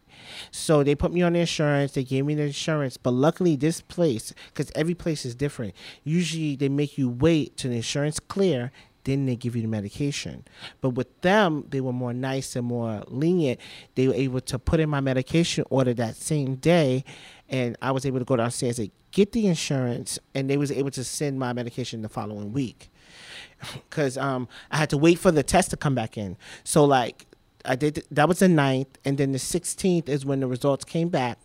So 0.51 0.84
they 0.84 0.95
put 0.95 1.13
me 1.13 1.22
on 1.22 1.34
the 1.34 1.39
insurance. 1.39 1.93
They 1.93 2.03
gave 2.03 2.26
me 2.26 2.36
the 2.36 2.43
insurance, 2.43 2.97
but 2.97 3.11
luckily 3.11 3.55
this 3.55 3.82
place, 3.82 4.34
because 4.47 4.72
every 4.76 4.95
place 4.95 5.26
is 5.26 5.36
different. 5.36 5.74
Usually 6.03 6.55
they 6.55 6.70
make 6.70 6.97
you 6.97 7.09
wait 7.09 7.57
till 7.57 7.72
the 7.72 7.78
insurance 7.78 8.20
clear, 8.20 8.72
then 9.07 9.26
they 9.26 9.38
give 9.38 9.55
you 9.55 9.61
the 9.61 9.68
medication. 9.70 10.45
But 10.82 10.89
with 10.91 11.22
them, 11.22 11.65
they 11.70 11.80
were 11.80 11.93
more 11.93 12.13
nice 12.13 12.55
and 12.57 12.68
more 12.68 13.03
lenient. 13.07 13.59
They 13.95 14.07
were 14.07 14.13
able 14.13 14.41
to 14.41 14.59
put 14.59 14.82
in 14.82 14.89
my 14.89 14.99
medication 14.99 15.63
order 15.70 15.93
that 15.93 16.18
same 16.18 16.55
day, 16.55 17.05
and 17.47 17.78
I 17.82 17.91
was 17.91 18.05
able 18.05 18.20
to 18.20 18.26
go 18.26 18.36
downstairs 18.36 18.80
and 18.80 18.91
get 19.11 19.32
the 19.32 19.47
insurance, 19.47 20.20
and 20.36 20.49
they 20.49 20.57
was 20.57 20.72
able 20.72 20.91
to 20.91 21.03
send 21.05 21.39
my 21.39 21.53
medication 21.53 22.01
the 22.01 22.09
following 22.09 22.53
week. 22.53 22.89
Because 23.89 24.18
um, 24.18 24.47
I 24.70 24.78
had 24.78 24.91
to 24.91 24.97
wait 24.97 25.18
for 25.18 25.32
the 25.32 25.41
test 25.41 25.72
to 25.72 25.78
come 25.78 25.95
back 25.95 26.15
in. 26.15 26.38
So 26.63 26.86
like 26.86 27.26
I 27.68 27.76
did 27.76 28.03
that 28.11 28.28
was 28.28 28.39
the 28.39 28.47
9th, 28.47 28.88
and 29.05 29.18
then 29.18 29.32
the 29.32 29.38
16th 29.38 30.09
is 30.09 30.26
when 30.26 30.39
the 30.39 30.47
results 30.47 30.86
came 30.86 31.09
back. 31.09 31.39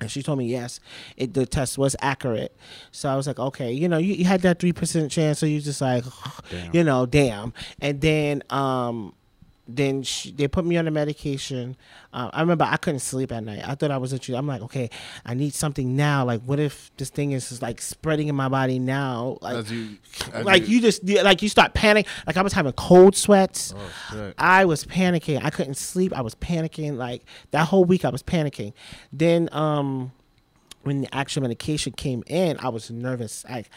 And 0.00 0.08
she 0.08 0.22
told 0.22 0.38
me 0.38 0.46
yes, 0.46 0.78
it, 1.16 1.34
the 1.34 1.44
test 1.44 1.76
was 1.76 1.96
accurate. 2.00 2.56
So 2.92 3.08
I 3.08 3.16
was 3.16 3.26
like, 3.26 3.40
okay, 3.40 3.72
you 3.72 3.88
know, 3.88 3.98
you, 3.98 4.14
you 4.14 4.24
had 4.24 4.42
that 4.42 4.60
three 4.60 4.72
percent 4.72 5.10
chance, 5.10 5.40
so 5.40 5.46
you 5.46 5.60
just 5.60 5.80
like, 5.80 6.04
Damn. 6.50 6.74
you 6.76 6.84
know, 6.84 7.04
damn. 7.06 7.52
And 7.80 8.00
then, 8.00 8.42
um, 8.50 9.14
then 9.70 10.02
she, 10.02 10.32
they 10.32 10.48
put 10.48 10.64
me 10.64 10.78
on 10.78 10.86
the 10.86 10.90
medication. 10.90 11.76
Uh, 12.10 12.30
I 12.32 12.40
remember 12.40 12.64
I 12.64 12.78
couldn't 12.78 13.00
sleep 13.00 13.30
at 13.30 13.44
night. 13.44 13.60
I 13.62 13.74
thought 13.74 13.90
I 13.90 13.98
was 13.98 14.12
literally. 14.12 14.38
I'm 14.38 14.46
like, 14.46 14.62
okay, 14.62 14.88
I 15.26 15.34
need 15.34 15.52
something 15.52 15.94
now. 15.94 16.24
Like, 16.24 16.40
what 16.42 16.58
if 16.58 16.90
this 16.96 17.10
thing 17.10 17.32
is 17.32 17.50
just 17.50 17.60
like 17.60 17.82
spreading 17.82 18.28
in 18.28 18.34
my 18.34 18.48
body 18.48 18.78
now? 18.78 19.36
Like, 19.42 19.56
As 19.56 19.70
you, 19.70 19.98
as 20.32 20.46
like 20.46 20.68
you 20.68 20.80
just 20.80 21.04
like 21.04 21.42
you 21.42 21.50
start 21.50 21.74
panicking. 21.74 22.06
Like 22.26 22.38
I 22.38 22.42
was 22.42 22.54
having 22.54 22.72
cold 22.72 23.14
sweats. 23.14 23.74
Oh 23.76 23.90
shit. 24.10 24.34
I 24.38 24.64
was 24.64 24.84
panicking. 24.84 25.44
I 25.44 25.50
couldn't 25.50 25.76
sleep. 25.76 26.16
I 26.16 26.22
was 26.22 26.34
panicking. 26.34 26.96
Like 26.96 27.24
that 27.50 27.66
whole 27.68 27.84
week, 27.84 28.06
I 28.06 28.08
was 28.08 28.22
panicking. 28.22 28.72
Then, 29.12 29.50
um, 29.52 30.12
when 30.84 31.02
the 31.02 31.14
actual 31.14 31.42
medication 31.42 31.92
came 31.92 32.24
in, 32.26 32.56
I 32.58 32.70
was 32.70 32.90
nervous. 32.90 33.44
Like 33.44 33.68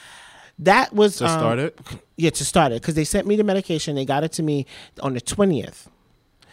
that 0.60 0.94
was 0.94 1.18
To 1.18 1.26
um, 1.26 1.32
start 1.32 1.60
it, 1.60 1.80
Yeah, 2.18 2.30
to 2.32 2.46
start 2.46 2.72
it 2.72 2.82
because 2.82 2.96
they 2.96 3.04
sent 3.06 3.28
me 3.28 3.36
the 3.36 3.44
medication. 3.44 3.96
They 3.96 4.06
got 4.06 4.24
it 4.24 4.32
to 4.34 4.44
me 4.44 4.66
on 5.02 5.14
the 5.14 5.22
twentieth. 5.22 5.90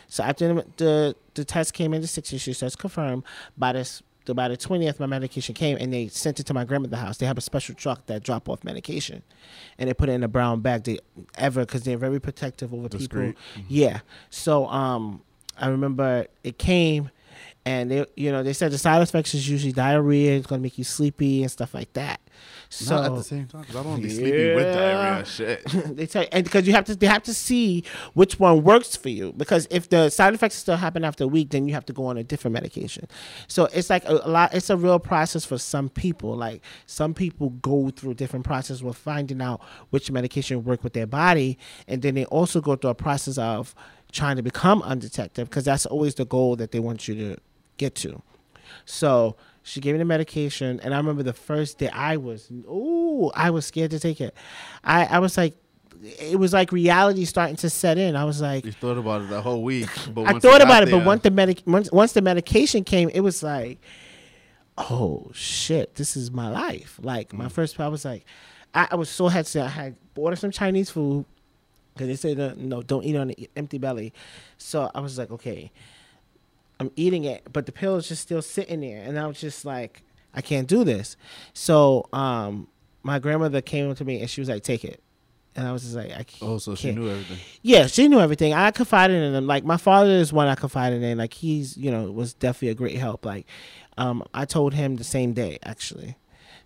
So 0.08 0.22
after 0.24 0.48
the, 0.54 0.66
the 0.78 1.16
the 1.34 1.44
test 1.44 1.74
came 1.74 1.92
in 1.92 2.00
the 2.00 2.06
60th, 2.08 2.40
she 2.40 2.52
says 2.52 2.74
confirmed 2.76 3.24
by 3.56 3.72
this. 3.72 4.02
By 4.26 4.48
the 4.48 4.58
twentieth, 4.58 5.00
my 5.00 5.06
medication 5.06 5.54
came, 5.54 5.78
and 5.78 5.90
they 5.90 6.08
sent 6.08 6.38
it 6.38 6.44
to 6.46 6.52
my 6.52 6.64
grandmother's 6.66 6.98
house. 6.98 7.16
They 7.16 7.24
have 7.24 7.38
a 7.38 7.40
special 7.40 7.74
truck 7.74 8.04
that 8.06 8.22
drop 8.22 8.46
off 8.50 8.62
medication, 8.62 9.22
and 9.78 9.88
they 9.88 9.94
put 9.94 10.10
it 10.10 10.12
in 10.12 10.22
a 10.22 10.28
brown 10.28 10.60
bag. 10.60 10.84
They 10.84 10.98
ever 11.38 11.60
because 11.64 11.84
they're 11.84 11.96
very 11.96 12.20
protective 12.20 12.74
over 12.74 12.88
Discreet. 12.90 13.36
people. 13.54 13.64
Yeah. 13.68 14.00
So 14.28 14.66
um, 14.66 15.22
I 15.58 15.68
remember 15.68 16.26
it 16.44 16.58
came, 16.58 17.08
and 17.64 17.90
they 17.90 18.04
you 18.16 18.30
know 18.30 18.42
they 18.42 18.52
said 18.52 18.70
the 18.70 18.76
side 18.76 19.00
effects 19.00 19.32
is 19.32 19.48
usually 19.48 19.72
diarrhea. 19.72 20.36
It's 20.36 20.46
gonna 20.46 20.60
make 20.60 20.76
you 20.76 20.84
sleepy 20.84 21.40
and 21.42 21.50
stuff 21.50 21.72
like 21.72 21.90
that. 21.94 22.20
So 22.70 22.96
not 22.96 23.06
at 23.06 23.14
the 23.16 23.22
same 23.22 23.46
time 23.46 23.62
because 23.62 23.76
I 23.76 23.82
don't 23.82 23.92
want 23.92 24.02
to 24.02 24.08
be 24.08 24.14
sleeping 24.14 24.54
with 24.54 24.74
diarrhea. 24.74 25.24
Shit. 25.24 25.64
they 25.96 26.06
tell 26.06 26.22
you, 26.22 26.28
and 26.32 26.44
because 26.44 26.66
you 26.66 26.74
have 26.74 26.84
to, 26.84 26.94
they 26.94 27.06
have 27.06 27.22
to 27.22 27.32
see 27.32 27.82
which 28.12 28.38
one 28.38 28.62
works 28.62 28.94
for 28.94 29.08
you. 29.08 29.32
Because 29.36 29.66
if 29.70 29.88
the 29.88 30.10
side 30.10 30.34
effects 30.34 30.56
still 30.56 30.76
happen 30.76 31.02
after 31.02 31.24
a 31.24 31.26
week, 31.26 31.50
then 31.50 31.66
you 31.66 31.74
have 31.74 31.86
to 31.86 31.92
go 31.92 32.06
on 32.06 32.18
a 32.18 32.24
different 32.24 32.52
medication. 32.52 33.08
So 33.46 33.66
it's 33.72 33.88
like 33.88 34.04
a, 34.04 34.20
a 34.22 34.28
lot. 34.28 34.54
It's 34.54 34.68
a 34.68 34.76
real 34.76 34.98
process 34.98 35.44
for 35.46 35.56
some 35.56 35.88
people. 35.88 36.36
Like 36.36 36.62
some 36.86 37.14
people 37.14 37.50
go 37.50 37.90
through 37.90 38.14
different 38.14 38.44
process 38.44 38.82
with 38.82 38.96
finding 38.96 39.40
out 39.40 39.62
which 39.90 40.10
medication 40.10 40.64
work 40.64 40.84
with 40.84 40.92
their 40.92 41.06
body, 41.06 41.58
and 41.86 42.02
then 42.02 42.14
they 42.14 42.26
also 42.26 42.60
go 42.60 42.76
through 42.76 42.90
a 42.90 42.94
process 42.94 43.38
of 43.38 43.74
trying 44.12 44.36
to 44.36 44.42
become 44.42 44.82
undetected 44.82 45.48
because 45.48 45.64
that's 45.64 45.86
always 45.86 46.14
the 46.16 46.24
goal 46.24 46.56
that 46.56 46.72
they 46.72 46.80
want 46.80 47.08
you 47.08 47.14
to 47.14 47.36
get 47.76 47.94
to. 47.94 48.22
So 48.84 49.36
she 49.68 49.80
gave 49.80 49.94
me 49.94 49.98
the 49.98 50.04
medication, 50.04 50.80
and 50.82 50.94
I 50.94 50.96
remember 50.96 51.22
the 51.22 51.32
first 51.32 51.78
day 51.78 51.88
I 51.88 52.16
was, 52.16 52.50
ooh, 52.50 53.30
I 53.34 53.50
was 53.50 53.66
scared 53.66 53.90
to 53.90 54.00
take 54.00 54.20
it. 54.20 54.34
I, 54.82 55.04
I 55.04 55.18
was 55.18 55.36
like, 55.36 55.54
it 56.02 56.38
was 56.38 56.52
like 56.52 56.72
reality 56.72 57.24
starting 57.24 57.56
to 57.56 57.68
set 57.68 57.98
in. 57.98 58.16
I 58.16 58.24
was 58.24 58.40
like, 58.40 58.64
You 58.64 58.72
thought 58.72 58.98
about 58.98 59.22
it 59.22 59.28
the 59.28 59.42
whole 59.42 59.62
week, 59.62 59.90
but 60.14 60.26
I 60.26 60.38
thought 60.38 60.62
about 60.62 60.84
it, 60.84 60.90
but 60.90 61.04
once 61.04 61.22
the 61.22 61.30
medic, 61.30 61.62
once, 61.66 61.90
once 61.92 62.12
the 62.12 62.22
medication 62.22 62.84
came, 62.84 63.10
it 63.10 63.20
was 63.20 63.42
like, 63.42 63.78
oh 64.78 65.30
shit, 65.34 65.96
this 65.96 66.16
is 66.16 66.30
my 66.30 66.48
life. 66.48 66.98
Like 67.02 67.32
my 67.32 67.46
mm. 67.46 67.52
first, 67.52 67.78
I 67.78 67.88
was 67.88 68.04
like, 68.04 68.24
I, 68.72 68.88
I 68.92 68.94
was 68.96 69.10
so 69.10 69.28
hesitant. 69.28 69.66
I 69.66 69.68
had 69.68 69.96
ordered 70.16 70.36
some 70.36 70.50
Chinese 70.50 70.88
food 70.88 71.26
because 71.92 72.08
they 72.08 72.16
said 72.16 72.56
no, 72.58 72.80
don't 72.80 73.04
eat 73.04 73.16
on 73.16 73.30
an 73.30 73.46
empty 73.56 73.78
belly. 73.78 74.12
So 74.56 74.90
I 74.94 75.00
was 75.00 75.18
like, 75.18 75.30
okay, 75.32 75.72
I'm 76.80 76.90
eating 76.96 77.24
it, 77.24 77.46
but 77.52 77.66
the 77.66 77.72
pill 77.72 77.96
is 77.96 78.08
just 78.08 78.22
still 78.22 78.42
sitting 78.42 78.80
there, 78.80 79.02
and 79.02 79.18
I 79.18 79.26
was 79.26 79.40
just 79.40 79.64
like, 79.64 80.02
I 80.34 80.40
can't 80.40 80.68
do 80.68 80.84
this. 80.84 81.16
So 81.52 82.08
um, 82.12 82.68
my 83.02 83.18
grandmother 83.18 83.60
came 83.60 83.94
to 83.94 84.04
me 84.04 84.20
and 84.20 84.30
she 84.30 84.40
was 84.40 84.48
like, 84.48 84.62
take 84.62 84.84
it. 84.84 85.02
And 85.56 85.66
I 85.66 85.72
was 85.72 85.82
just 85.82 85.96
like, 85.96 86.12
I 86.12 86.22
can't. 86.22 86.42
Oh, 86.42 86.58
so 86.58 86.76
she 86.76 86.88
can't. 86.88 86.98
knew 86.98 87.10
everything. 87.10 87.38
Yeah, 87.62 87.86
she 87.88 88.06
knew 88.06 88.20
everything. 88.20 88.54
I 88.54 88.70
confided 88.70 89.20
in 89.20 89.34
him. 89.34 89.46
Like 89.46 89.64
my 89.64 89.78
father 89.78 90.10
is 90.10 90.32
one 90.32 90.46
I 90.46 90.54
confided 90.54 91.02
in. 91.02 91.18
Like 91.18 91.34
he's, 91.34 91.76
you 91.76 91.90
know, 91.90 92.08
was 92.12 92.34
definitely 92.34 92.68
a 92.68 92.74
great 92.74 92.96
help. 92.96 93.24
Like, 93.24 93.46
um, 93.96 94.22
I 94.32 94.44
told 94.44 94.74
him 94.74 94.96
the 94.96 95.04
same 95.04 95.32
day 95.32 95.58
actually. 95.64 96.16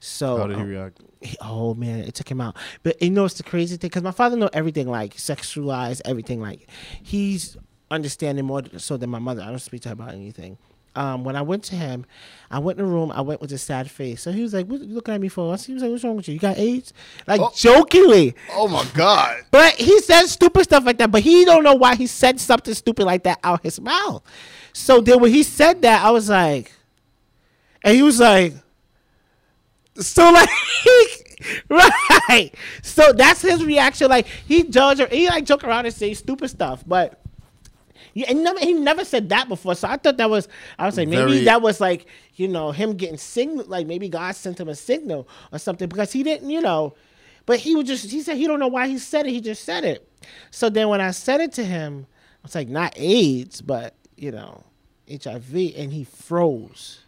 So 0.01 0.37
How 0.37 0.47
did 0.49 0.57
he 0.57 0.63
um, 0.63 0.69
react? 0.69 1.01
he- 1.23 1.39
oh 1.41 1.73
man, 1.75 2.01
it 2.01 2.15
took 2.15 2.29
him 2.31 2.41
out. 2.41 2.57
But 2.83 3.01
you 3.01 3.11
know, 3.11 3.25
it's 3.25 3.35
the 3.35 3.45
crazy 3.45 3.77
thing 3.77 3.89
because 3.89 4.03
my 4.03 4.11
father 4.11 4.37
know 4.37 4.51
everything, 4.53 4.91
like 4.91 5.15
sexualized 5.15 6.03
everything. 6.05 6.41
Like 6.43 6.69
he's 7.03 7.57
understanding 7.93 8.45
more 8.45 8.63
so 8.79 8.97
than 8.97 9.11
my 9.11 9.19
mother. 9.19 9.43
I 9.43 9.47
don't 9.51 9.59
speak 9.59 9.83
to 9.83 9.91
her 9.91 9.93
about 9.95 10.13
anything. 10.15 10.59
Um, 10.95 11.25
when 11.25 11.37
I 11.37 11.43
went 11.43 11.65
to 11.65 11.75
him, 11.75 12.05
I 12.51 12.59
went 12.59 12.79
in 12.79 12.85
the 12.85 12.91
room. 12.91 13.11
I 13.11 13.23
went 13.23 13.41
with 13.41 13.51
a 13.53 13.57
sad 13.57 13.91
face. 13.91 14.21
So 14.21 14.31
he 14.31 14.43
was 14.43 14.53
like, 14.53 14.67
"What 14.67 14.81
you 14.83 14.95
looking 14.95 15.15
at 15.15 15.21
me 15.23 15.29
for?" 15.29 15.51
I 15.51 15.57
said, 15.57 15.69
He 15.69 15.73
was 15.75 15.83
like, 15.83 15.91
"What's 15.91 16.05
wrong 16.05 16.17
with 16.17 16.29
you? 16.29 16.35
You 16.35 16.41
got 16.41 16.59
AIDS?" 16.59 16.93
Like 17.27 17.41
Oh. 17.41 17.51
jokingly. 17.57 18.35
Oh 18.53 18.69
my 18.69 18.85
God! 18.93 19.39
But 19.51 19.75
he 19.77 20.01
said 20.01 20.27
stupid 20.27 20.65
stuff 20.65 20.85
like 20.85 20.99
that. 20.99 21.11
But 21.11 21.23
he 21.23 21.47
don't 21.47 21.63
know 21.65 21.75
why 21.77 21.95
he 21.95 22.07
said 22.07 22.39
something 22.41 22.75
stupid 22.75 23.05
like 23.07 23.23
that 23.23 23.39
out 23.43 23.63
his 23.63 23.81
mouth. 23.81 24.23
So 24.75 25.01
then 25.01 25.21
when 25.21 25.31
he 25.33 25.43
said 25.45 25.81
that, 25.81 26.05
I 26.05 26.11
was 26.11 26.29
like, 26.29 26.73
and 27.83 27.97
he 27.97 28.03
was 28.03 28.21
like, 28.21 28.53
so 29.97 30.31
like, 30.31 30.49
right. 31.71 32.55
So 32.83 33.13
that's 33.15 33.41
his 33.41 33.65
reaction. 33.65 34.09
Like 34.11 34.27
he 34.27 34.65
judge 34.65 35.01
or 35.01 35.07
he 35.07 35.27
like 35.29 35.47
joke 35.47 35.65
around 35.65 35.87
and 35.87 35.95
say 35.95 36.13
stupid 36.13 36.51
stuff, 36.51 36.85
but. 36.87 37.19
Yeah, 38.15 38.27
and 38.29 38.45
never, 38.45 38.61
he 38.61 38.73
never 38.75 39.05
said 39.05 39.31
that 39.31 39.49
before, 39.49 39.75
so 39.75 39.89
I 39.89 39.97
thought 39.97 40.19
that 40.19 40.29
was. 40.29 40.49
I 40.79 40.87
was 40.87 40.97
like, 40.97 41.09
maybe 41.09 41.33
Very- 41.33 41.45
that 41.45 41.63
was 41.63 41.81
like, 41.81 42.07
you 42.35 42.49
know, 42.49 42.71
him 42.71 42.95
getting 42.95 43.17
signal, 43.17 43.65
like 43.67 43.87
maybe 43.87 44.09
God 44.09 44.35
sent 44.37 44.61
him 44.61 44.69
a 44.69 44.75
signal 44.75 45.29
or 45.53 45.59
something 45.59 45.89
because 45.89 46.13
he 46.13 46.23
didn't, 46.23 46.51
you 46.51 46.61
know, 46.61 46.95
but 47.47 47.59
he 47.59 47.75
was 47.75 47.87
just. 47.87 48.11
He 48.11 48.21
said 48.23 48.37
he 48.37 48.47
don't 48.47 48.61
know 48.61 48.69
why 48.69 48.87
he 48.89 48.99
said 48.99 49.27
it. 49.27 49.31
He 49.31 49.41
just 49.41 49.65
said 49.65 49.85
it. 49.85 50.09
So 50.51 50.69
then 50.69 50.89
when 50.89 51.01
I 51.01 51.11
said 51.11 51.41
it 51.41 51.53
to 51.55 51.65
him, 51.65 52.07
I 52.11 52.39
was 52.43 52.55
like, 52.55 52.69
not 52.69 52.93
AIDS, 52.97 53.61
but 53.63 53.95
you 54.17 54.31
know, 54.31 54.63
HIV, 55.11 55.55
and 55.77 55.93
he 55.93 56.05
froze. 56.05 57.01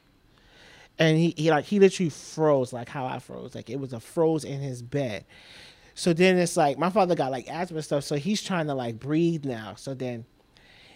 And 0.99 1.19
he, 1.19 1.35
he 1.37 1.51
like 1.51 1.65
he 1.65 1.81
literally 1.81 2.11
froze 2.11 2.73
like 2.73 2.89
how 2.89 3.05
I 3.07 3.19
froze. 3.19 3.55
Like 3.55 3.69
it 3.69 3.81
was 3.81 3.93
a 3.93 4.01
froze 4.01 4.45
in 4.45 4.61
his 4.61 4.81
bed. 4.81 5.25
So 5.95 6.13
then 6.13 6.39
it's 6.39 6.57
like 6.57 6.79
my 6.79 6.91
father 6.91 7.15
got 7.15 7.31
like 7.31 7.49
asthma 7.49 7.83
stuff, 7.83 8.05
so 8.05 8.17
he's 8.17 8.43
trying 8.43 8.67
to 8.69 8.75
like 8.75 8.99
breathe 8.99 9.45
now. 9.45 9.75
So 9.77 9.95
then 9.95 10.25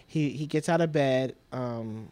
he 0.09 0.29
he 0.31 0.45
gets 0.47 0.67
out 0.67 0.81
of 0.81 0.91
bed, 0.91 1.35
um, 1.51 2.09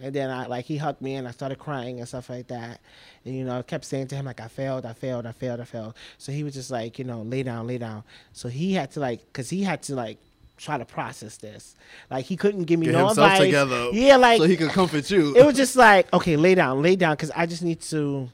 and 0.00 0.14
then 0.14 0.30
I 0.30 0.46
like 0.46 0.64
he 0.64 0.76
hugged 0.76 1.02
me 1.02 1.16
and 1.16 1.26
I 1.28 1.32
started 1.32 1.58
crying 1.58 1.98
and 1.98 2.08
stuff 2.08 2.30
like 2.30 2.46
that. 2.46 2.80
And 3.24 3.34
you 3.34 3.44
know, 3.44 3.58
I 3.58 3.62
kept 3.62 3.84
saying 3.84 4.06
to 4.08 4.14
him 4.16 4.24
like 4.24 4.40
I 4.40 4.48
failed, 4.48 4.86
I 4.86 4.92
failed, 4.92 5.26
I 5.26 5.32
failed, 5.32 5.60
I 5.60 5.64
failed. 5.64 5.94
So 6.16 6.30
he 6.32 6.44
was 6.44 6.54
just 6.54 6.70
like, 6.70 6.98
you 6.98 7.04
know, 7.04 7.22
lay 7.22 7.42
down, 7.42 7.66
lay 7.66 7.78
down. 7.78 8.04
So 8.32 8.48
he 8.48 8.72
had 8.74 8.90
to 8.92 9.00
like, 9.00 9.32
cause 9.32 9.50
he 9.50 9.62
had 9.64 9.82
to 9.84 9.94
like 9.94 10.18
try 10.56 10.78
to 10.78 10.84
process 10.84 11.36
this. 11.38 11.74
Like 12.10 12.24
he 12.24 12.36
couldn't 12.36 12.64
give 12.64 12.78
me 12.78 12.86
Get 12.86 12.92
no 12.92 13.06
himself 13.08 13.32
advice. 13.32 13.46
together. 13.46 13.90
Yeah, 13.92 14.16
like 14.16 14.38
so 14.38 14.44
he 14.46 14.56
could 14.56 14.70
comfort 14.70 15.10
you. 15.10 15.36
it 15.36 15.44
was 15.44 15.56
just 15.56 15.74
like, 15.76 16.12
okay, 16.12 16.36
lay 16.36 16.54
down, 16.54 16.82
lay 16.82 16.94
down, 16.96 17.14
because 17.14 17.32
I 17.34 17.46
just 17.46 17.62
need 17.62 17.80
to 17.82 18.30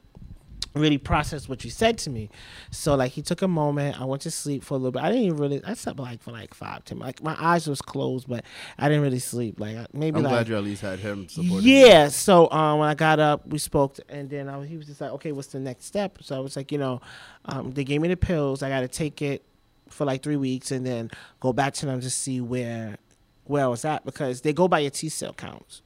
really 0.74 0.98
process 0.98 1.48
what 1.48 1.64
you 1.64 1.70
said 1.70 1.98
to 1.98 2.10
me. 2.10 2.30
So 2.70 2.94
like 2.94 3.12
he 3.12 3.22
took 3.22 3.42
a 3.42 3.48
moment. 3.48 4.00
I 4.00 4.04
went 4.04 4.22
to 4.22 4.30
sleep 4.30 4.62
for 4.62 4.74
a 4.74 4.76
little 4.76 4.92
bit. 4.92 5.02
I 5.02 5.08
didn't 5.08 5.24
even 5.24 5.38
really. 5.38 5.64
I 5.64 5.74
slept 5.74 5.98
like 5.98 6.22
for 6.22 6.30
like 6.30 6.54
five, 6.54 6.84
ten. 6.84 6.98
Like 6.98 7.22
my 7.22 7.36
eyes 7.38 7.66
was 7.66 7.82
closed, 7.82 8.28
but 8.28 8.44
I 8.78 8.88
didn't 8.88 9.02
really 9.02 9.18
sleep. 9.18 9.58
Like 9.58 9.92
maybe 9.94 10.18
I'm 10.18 10.22
like 10.24 10.32
glad 10.32 10.48
you 10.48 10.56
at 10.56 10.64
least 10.64 10.82
had 10.82 10.98
him 10.98 11.28
supporting. 11.28 11.68
you. 11.68 11.76
yeah. 11.76 12.08
So 12.08 12.50
um, 12.50 12.78
when 12.78 12.88
I 12.88 12.94
got 12.94 13.18
up, 13.18 13.46
we 13.46 13.58
spoke, 13.58 13.98
and 14.08 14.30
then 14.30 14.48
I, 14.48 14.64
he 14.64 14.76
was 14.76 14.86
just 14.86 15.00
like, 15.00 15.10
"Okay, 15.12 15.32
what's 15.32 15.48
the 15.48 15.60
next 15.60 15.86
step?" 15.86 16.18
So 16.22 16.36
I 16.36 16.38
was 16.38 16.56
like, 16.56 16.70
you 16.70 16.78
know, 16.78 17.00
um, 17.46 17.72
they 17.72 17.84
gave 17.84 18.00
me 18.00 18.08
the 18.08 18.16
pills. 18.16 18.62
I 18.62 18.68
got 18.68 18.80
to 18.80 18.88
take 18.88 19.22
it 19.22 19.44
for 19.88 20.04
like 20.04 20.22
three 20.22 20.36
weeks, 20.36 20.70
and 20.70 20.86
then 20.86 21.10
go 21.40 21.52
back 21.52 21.74
to 21.74 21.86
them 21.86 22.00
to 22.00 22.10
see 22.10 22.40
where 22.40 22.96
where 23.44 23.64
I 23.64 23.68
was 23.68 23.84
at 23.84 24.04
because 24.04 24.42
they 24.42 24.52
go 24.52 24.68
by 24.68 24.78
your 24.80 24.90
T 24.90 25.08
cell 25.08 25.32
counts. 25.32 25.82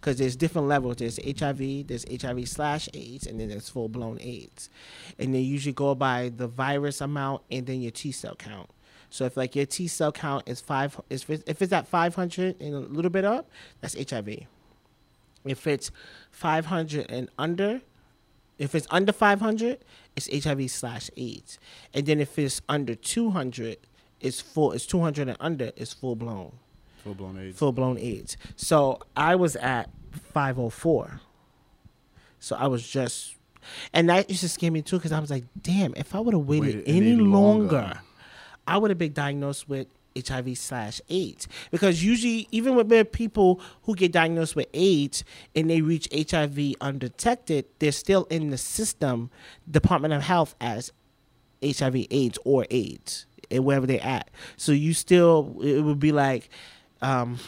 Because 0.00 0.18
there's 0.18 0.36
different 0.36 0.68
levels. 0.68 0.96
There's 0.96 1.18
HIV, 1.24 1.86
there's 1.86 2.04
HIV 2.08 2.48
slash 2.48 2.88
AIDS, 2.94 3.26
and 3.26 3.40
then 3.40 3.48
there's 3.48 3.68
full 3.68 3.88
blown 3.88 4.18
AIDS. 4.20 4.68
And 5.18 5.34
they 5.34 5.40
usually 5.40 5.72
go 5.72 5.94
by 5.94 6.32
the 6.34 6.46
virus 6.48 7.00
amount 7.00 7.42
and 7.50 7.66
then 7.66 7.80
your 7.80 7.92
T 7.92 8.12
cell 8.12 8.34
count. 8.36 8.70
So 9.10 9.24
if 9.26 9.36
like 9.36 9.54
your 9.54 9.66
T 9.66 9.88
cell 9.88 10.12
count 10.12 10.48
is 10.48 10.60
five, 10.60 10.98
if 11.10 11.28
it's, 11.28 11.44
if 11.46 11.60
it's 11.60 11.72
at 11.72 11.86
500 11.86 12.60
and 12.60 12.74
a 12.74 12.78
little 12.78 13.10
bit 13.10 13.24
up, 13.24 13.50
that's 13.80 13.94
HIV. 13.94 14.46
If 15.44 15.66
it's 15.66 15.90
500 16.30 17.10
and 17.10 17.28
under, 17.38 17.82
if 18.58 18.74
it's 18.74 18.86
under 18.90 19.12
500, 19.12 19.78
it's 20.16 20.44
HIV 20.44 20.70
slash 20.70 21.10
AIDS. 21.16 21.58
And 21.92 22.06
then 22.06 22.20
if 22.20 22.38
it's 22.38 22.62
under 22.68 22.94
200, 22.94 23.76
it's 24.20 24.40
full. 24.40 24.72
It's 24.72 24.86
200 24.86 25.28
and 25.28 25.36
under, 25.40 25.72
it's 25.76 25.92
full 25.92 26.16
blown, 26.16 26.52
Full 27.04 27.14
blown 27.14 27.38
AIDS. 27.38 27.58
full 27.58 27.72
blown 27.72 27.98
AIDS. 27.98 28.36
So 28.56 29.00
I 29.16 29.34
was 29.34 29.56
at 29.56 29.90
504. 30.32 31.20
So 32.38 32.56
I 32.56 32.66
was 32.66 32.86
just, 32.86 33.36
and 33.92 34.08
that 34.08 34.28
used 34.28 34.42
to 34.42 34.48
scare 34.48 34.70
me 34.70 34.82
too 34.82 34.96
because 34.96 35.12
I 35.12 35.20
was 35.20 35.30
like, 35.30 35.44
damn, 35.60 35.94
if 35.96 36.14
I 36.14 36.20
would 36.20 36.34
have 36.34 36.46
waited, 36.46 36.76
Waited 36.76 36.88
any 36.88 37.12
any 37.12 37.16
longer, 37.16 37.76
longer. 37.76 38.00
I 38.66 38.78
would 38.78 38.90
have 38.90 38.98
been 38.98 39.12
diagnosed 39.12 39.68
with 39.68 39.86
HIV 40.16 40.58
slash 40.58 41.00
AIDS. 41.08 41.48
Because 41.70 42.04
usually, 42.04 42.48
even 42.50 42.74
with 42.74 43.12
people 43.12 43.60
who 43.84 43.94
get 43.94 44.12
diagnosed 44.12 44.56
with 44.56 44.66
AIDS 44.74 45.24
and 45.54 45.70
they 45.70 45.80
reach 45.80 46.08
HIV 46.30 46.74
undetected, 46.80 47.66
they're 47.78 47.92
still 47.92 48.24
in 48.24 48.50
the 48.50 48.58
system, 48.58 49.30
Department 49.70 50.14
of 50.14 50.22
Health, 50.22 50.54
as 50.60 50.92
HIV 51.64 52.06
AIDS 52.10 52.38
or 52.44 52.66
AIDS, 52.70 53.26
and 53.50 53.64
wherever 53.64 53.86
they're 53.86 54.02
at. 54.04 54.30
So 54.56 54.72
you 54.72 54.94
still, 54.94 55.56
it 55.62 55.80
would 55.80 56.00
be 56.00 56.12
like, 56.12 56.50
um, 57.02 57.38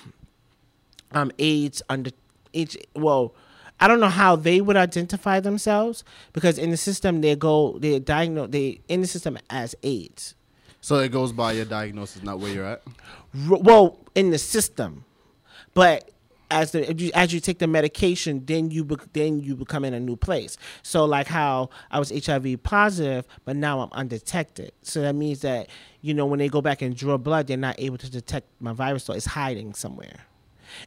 um, 1.12 1.32
AIDS 1.38 1.82
under 1.88 2.10
H. 2.52 2.76
Well, 2.94 3.34
I 3.80 3.88
don't 3.88 4.00
know 4.00 4.08
how 4.08 4.36
they 4.36 4.60
would 4.60 4.76
identify 4.76 5.40
themselves 5.40 6.04
because 6.32 6.58
in 6.58 6.70
the 6.70 6.76
system 6.76 7.20
they 7.20 7.34
go 7.36 7.78
they 7.78 7.98
diagnose 7.98 8.50
they 8.50 8.80
in 8.88 9.00
the 9.00 9.06
system 9.06 9.38
as 9.50 9.74
AIDS. 9.82 10.34
So 10.80 10.96
it 10.98 11.10
goes 11.12 11.32
by 11.32 11.52
your 11.52 11.64
diagnosis, 11.64 12.22
not 12.22 12.40
where 12.40 12.52
you're 12.52 12.66
at. 12.66 12.82
R- 13.48 13.58
well, 13.58 13.98
in 14.14 14.30
the 14.30 14.38
system, 14.38 15.04
but 15.72 16.10
as 16.50 16.72
the 16.72 16.94
you, 16.94 17.10
as 17.14 17.32
you 17.32 17.40
take 17.40 17.58
the 17.58 17.66
medication, 17.66 18.44
then 18.44 18.70
you 18.70 18.84
bec 18.84 19.00
then 19.12 19.40
you 19.40 19.56
become 19.56 19.84
in 19.84 19.94
a 19.94 20.00
new 20.00 20.16
place. 20.16 20.56
So 20.82 21.04
like 21.04 21.26
how 21.26 21.70
I 21.90 21.98
was 21.98 22.10
HIV 22.10 22.62
positive, 22.62 23.26
but 23.44 23.56
now 23.56 23.80
I'm 23.80 23.90
undetected. 23.92 24.72
So 24.82 25.00
that 25.02 25.14
means 25.14 25.40
that 25.40 25.68
you 26.00 26.14
know 26.14 26.26
when 26.26 26.38
they 26.38 26.48
go 26.48 26.60
back 26.60 26.82
and 26.82 26.96
draw 26.96 27.16
blood, 27.16 27.46
they're 27.46 27.56
not 27.56 27.76
able 27.78 27.98
to 27.98 28.10
detect 28.10 28.48
my 28.60 28.72
virus, 28.72 29.04
so 29.04 29.12
it's 29.12 29.26
hiding 29.26 29.74
somewhere. 29.74 30.26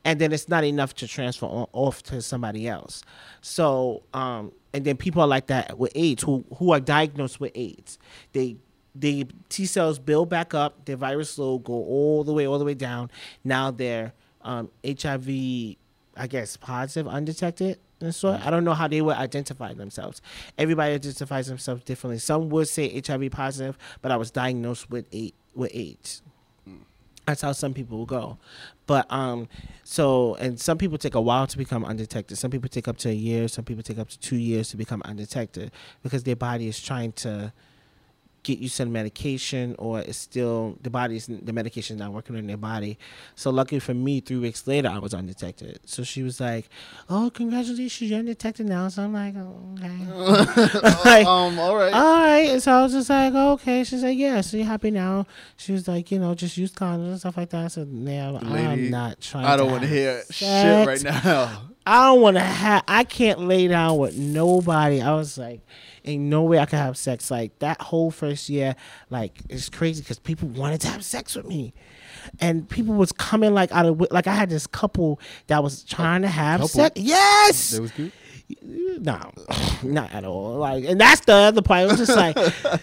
And 0.03 0.20
then 0.20 0.34
it's 0.34 0.49
not 0.49 0.64
enough 0.64 0.95
to 0.95 1.08
transfer 1.08 1.45
on, 1.45 1.68
off 1.72 2.03
to 2.03 2.22
somebody 2.22 2.68
else. 2.68 3.03
So, 3.41 4.03
um, 4.14 4.51
and 4.74 4.84
then 4.84 4.97
people 4.97 5.22
are 5.22 5.28
like 5.28 5.47
that 5.47 5.78
with 5.78 5.91
AIDS 5.95 6.24
who 6.24 6.45
who 6.58 6.72
are 6.72 6.80
diagnosed 6.80 7.39
with 7.39 7.51
AIDS. 7.55 7.97
They 8.34 8.58
the 8.99 9.28
T 9.49 9.66
cells 9.66 9.99
build 9.99 10.30
back 10.30 10.53
up, 10.53 10.86
their 10.86 10.97
virus 10.97 11.38
load 11.38 11.64
go 11.64 11.74
all 11.74 12.24
the 12.24 12.34
way, 12.34 12.47
all 12.47 12.60
the 12.60 12.66
way 12.66 12.74
down. 12.74 13.12
Now 13.43 13.72
they're 13.72 14.14
um, 14.48 14.70
HIV, 14.86 15.28
I 16.16 16.28
guess, 16.28 16.58
positive, 16.58 17.08
undetected. 17.08 17.80
And 18.00 18.14
so 18.14 18.39
I 18.43 18.50
don't 18.50 18.64
know 18.64 18.74
how 18.74 18.88
they 18.88 19.02
would 19.02 19.18
identify 19.18 19.74
themselves. 19.74 20.22
Everybody 20.58 20.93
identifies 20.93 21.48
themselves 21.48 21.84
differently. 21.84 22.20
Some 22.20 22.50
would 22.50 22.68
say 22.68 23.02
HIV 23.06 23.32
positive, 23.32 23.78
but 24.02 24.12
I 24.12 24.18
was 24.18 24.32
diagnosed 24.32 24.89
with 24.89 25.14
a, 25.14 25.34
with 25.56 25.72
AIDS. 25.74 26.22
That's 27.26 27.41
how 27.41 27.52
some 27.52 27.74
people 27.74 27.98
will 27.98 28.06
go. 28.06 28.38
But 28.86 29.12
um 29.12 29.50
so 29.84 30.36
and 30.36 30.58
some 30.58 30.78
people 30.78 30.98
take 30.98 31.16
a 31.16 31.20
while 31.20 31.45
to 31.45 31.58
become 31.58 31.84
undetected. 31.84 32.38
Some 32.38 32.52
people 32.52 32.70
take 32.70 32.88
up 32.88 32.98
to 33.00 33.10
a 33.10 33.14
year, 33.14 33.50
some 33.50 33.66
people 33.66 33.84
take 33.84 34.00
up 34.00 34.08
to 34.10 34.20
2 34.20 34.38
years 34.38 34.70
to 34.70 34.78
become 34.78 35.02
undetected 35.04 35.72
because 36.04 36.24
their 36.24 36.38
body 36.38 36.70
is 36.70 36.82
trying 36.82 37.12
to 37.24 37.52
get 38.56 38.72
to 38.72 38.78
the 38.78 38.86
medication 38.86 39.76
or 39.78 40.00
it's 40.00 40.18
still 40.18 40.78
the 40.82 40.89
body's 40.89 41.28
the 41.28 41.54
medication's 41.54 42.00
not 42.00 42.14
working 42.14 42.36
in 42.38 42.48
their 42.48 42.58
body. 42.58 42.98
So 43.36 43.50
luckily 43.50 43.80
for 43.80 43.93
me, 43.93 44.22
three 44.22 44.38
weeks 44.38 44.66
later 44.68 44.89
I 44.89 45.00
was 45.00 45.14
undetected. 45.14 45.80
So 45.86 46.04
she 46.04 46.24
was 46.24 46.39
like, 46.39 46.70
"Oh, 47.10 47.30
congratulations, 47.34 48.10
you're 48.10 48.20
undetected 48.20 48.66
now." 48.68 48.88
So 48.88 49.04
I'm 49.04 49.14
like, 49.14 49.36
"Okay." 49.84 50.80
like, 51.06 51.26
um, 51.26 51.60
all 51.60 51.76
right. 51.76 51.93
all 51.93 52.20
right. 52.22 52.50
And 52.50 52.64
so 52.64 52.72
I 52.72 52.84
was 52.84 52.93
just 52.93 53.10
like, 53.10 53.34
okay. 53.34 53.84
She's 53.84 54.04
like, 54.04 54.18
yeah, 54.18 54.41
so 54.41 54.58
you're 54.58 54.66
happy 54.66 54.91
now. 54.91 55.26
She 55.58 55.72
was 55.74 55.88
like, 55.88 56.12
you 56.12 56.20
know, 56.20 56.34
just 56.36 56.58
use 56.58 56.72
condoms 56.72 57.08
and 57.10 57.20
stuff 57.20 57.38
like 57.38 57.50
that. 57.50 57.72
So 57.72 57.84
now 57.84 58.39
I'm 58.41 58.89
not 58.89 59.22
trying 59.22 59.45
I 59.45 59.58
don't 59.58 59.72
want 59.72 59.84
to 59.84 59.89
hear 59.89 60.24
shit 60.30 60.88
right 60.88 61.04
now. 61.04 61.70
I 61.88 62.08
don't 62.08 62.22
want 62.22 62.36
to 62.38 62.44
have. 62.44 62.84
I 62.88 63.04
can't 63.04 63.40
lay 63.48 63.68
down 63.68 63.98
with 63.98 64.18
nobody. 64.18 65.02
I 65.02 65.14
was 65.16 65.38
like, 65.38 65.62
ain't 66.06 66.24
no 66.24 66.44
way 66.44 66.60
I 66.60 66.66
could 66.66 66.80
have 66.80 66.98
sex. 66.98 67.32
Like 67.32 67.58
that 67.60 67.82
whole 67.82 68.12
first 68.12 68.50
year, 68.50 68.76
like 69.10 69.40
it's 69.50 69.70
crazy 69.70 70.02
because 70.02 70.20
people 70.20 70.50
wanted 70.50 70.82
to 70.82 70.88
have 70.90 71.04
sex 71.06 71.36
with 71.36 71.48
me, 71.48 71.74
and 72.40 72.68
people 72.68 72.94
was 72.96 73.12
coming 73.12 73.54
like 73.54 73.72
out 73.72 73.86
of 73.86 74.06
like 74.12 74.28
I 74.28 74.34
had 74.34 74.50
this 74.50 74.68
couple 74.68 75.20
that 75.48 75.64
was 75.64 75.84
trying 75.84 76.24
to 76.24 76.28
have 76.28 76.60
Couple? 76.60 76.68
sex. 76.68 77.00
Yes, 77.00 77.70
That 77.72 77.82
was 77.82 77.92
cute. 77.92 78.12
no, 79.02 79.32
not 79.84 80.12
at 80.14 80.26
all. 80.26 80.58
Like, 80.58 80.84
and 80.86 81.00
that's 81.00 81.22
the 81.22 81.34
other 81.34 81.62
part. 81.62 81.84
It 81.84 81.88
was 81.88 81.98
just 81.98 82.16
like, 82.18 82.38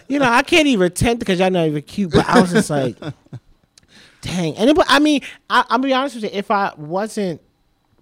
you 0.09 0.19
know, 0.19 0.29
I 0.31 0.43
can't 0.43 0.67
even 0.67 0.87
attempt 0.87 1.21
because 1.21 1.39
y'all 1.39 1.51
not 1.51 1.67
even 1.67 1.83
cute. 1.83 2.11
But 2.13 2.27
I 2.29 2.41
was 2.41 2.53
just 2.53 2.71
like, 2.71 2.97
dang. 4.23 4.57
And 4.57 4.71
it, 4.71 4.79
I 4.89 4.99
mean, 4.99 5.21
I, 5.51 5.61
I'm 5.69 5.81
gonna 5.81 5.89
be 5.89 5.93
honest 5.95 6.15
with 6.17 6.25
you. 6.25 6.31
If 6.33 6.51
I 6.51 6.73
wasn't 6.77 7.41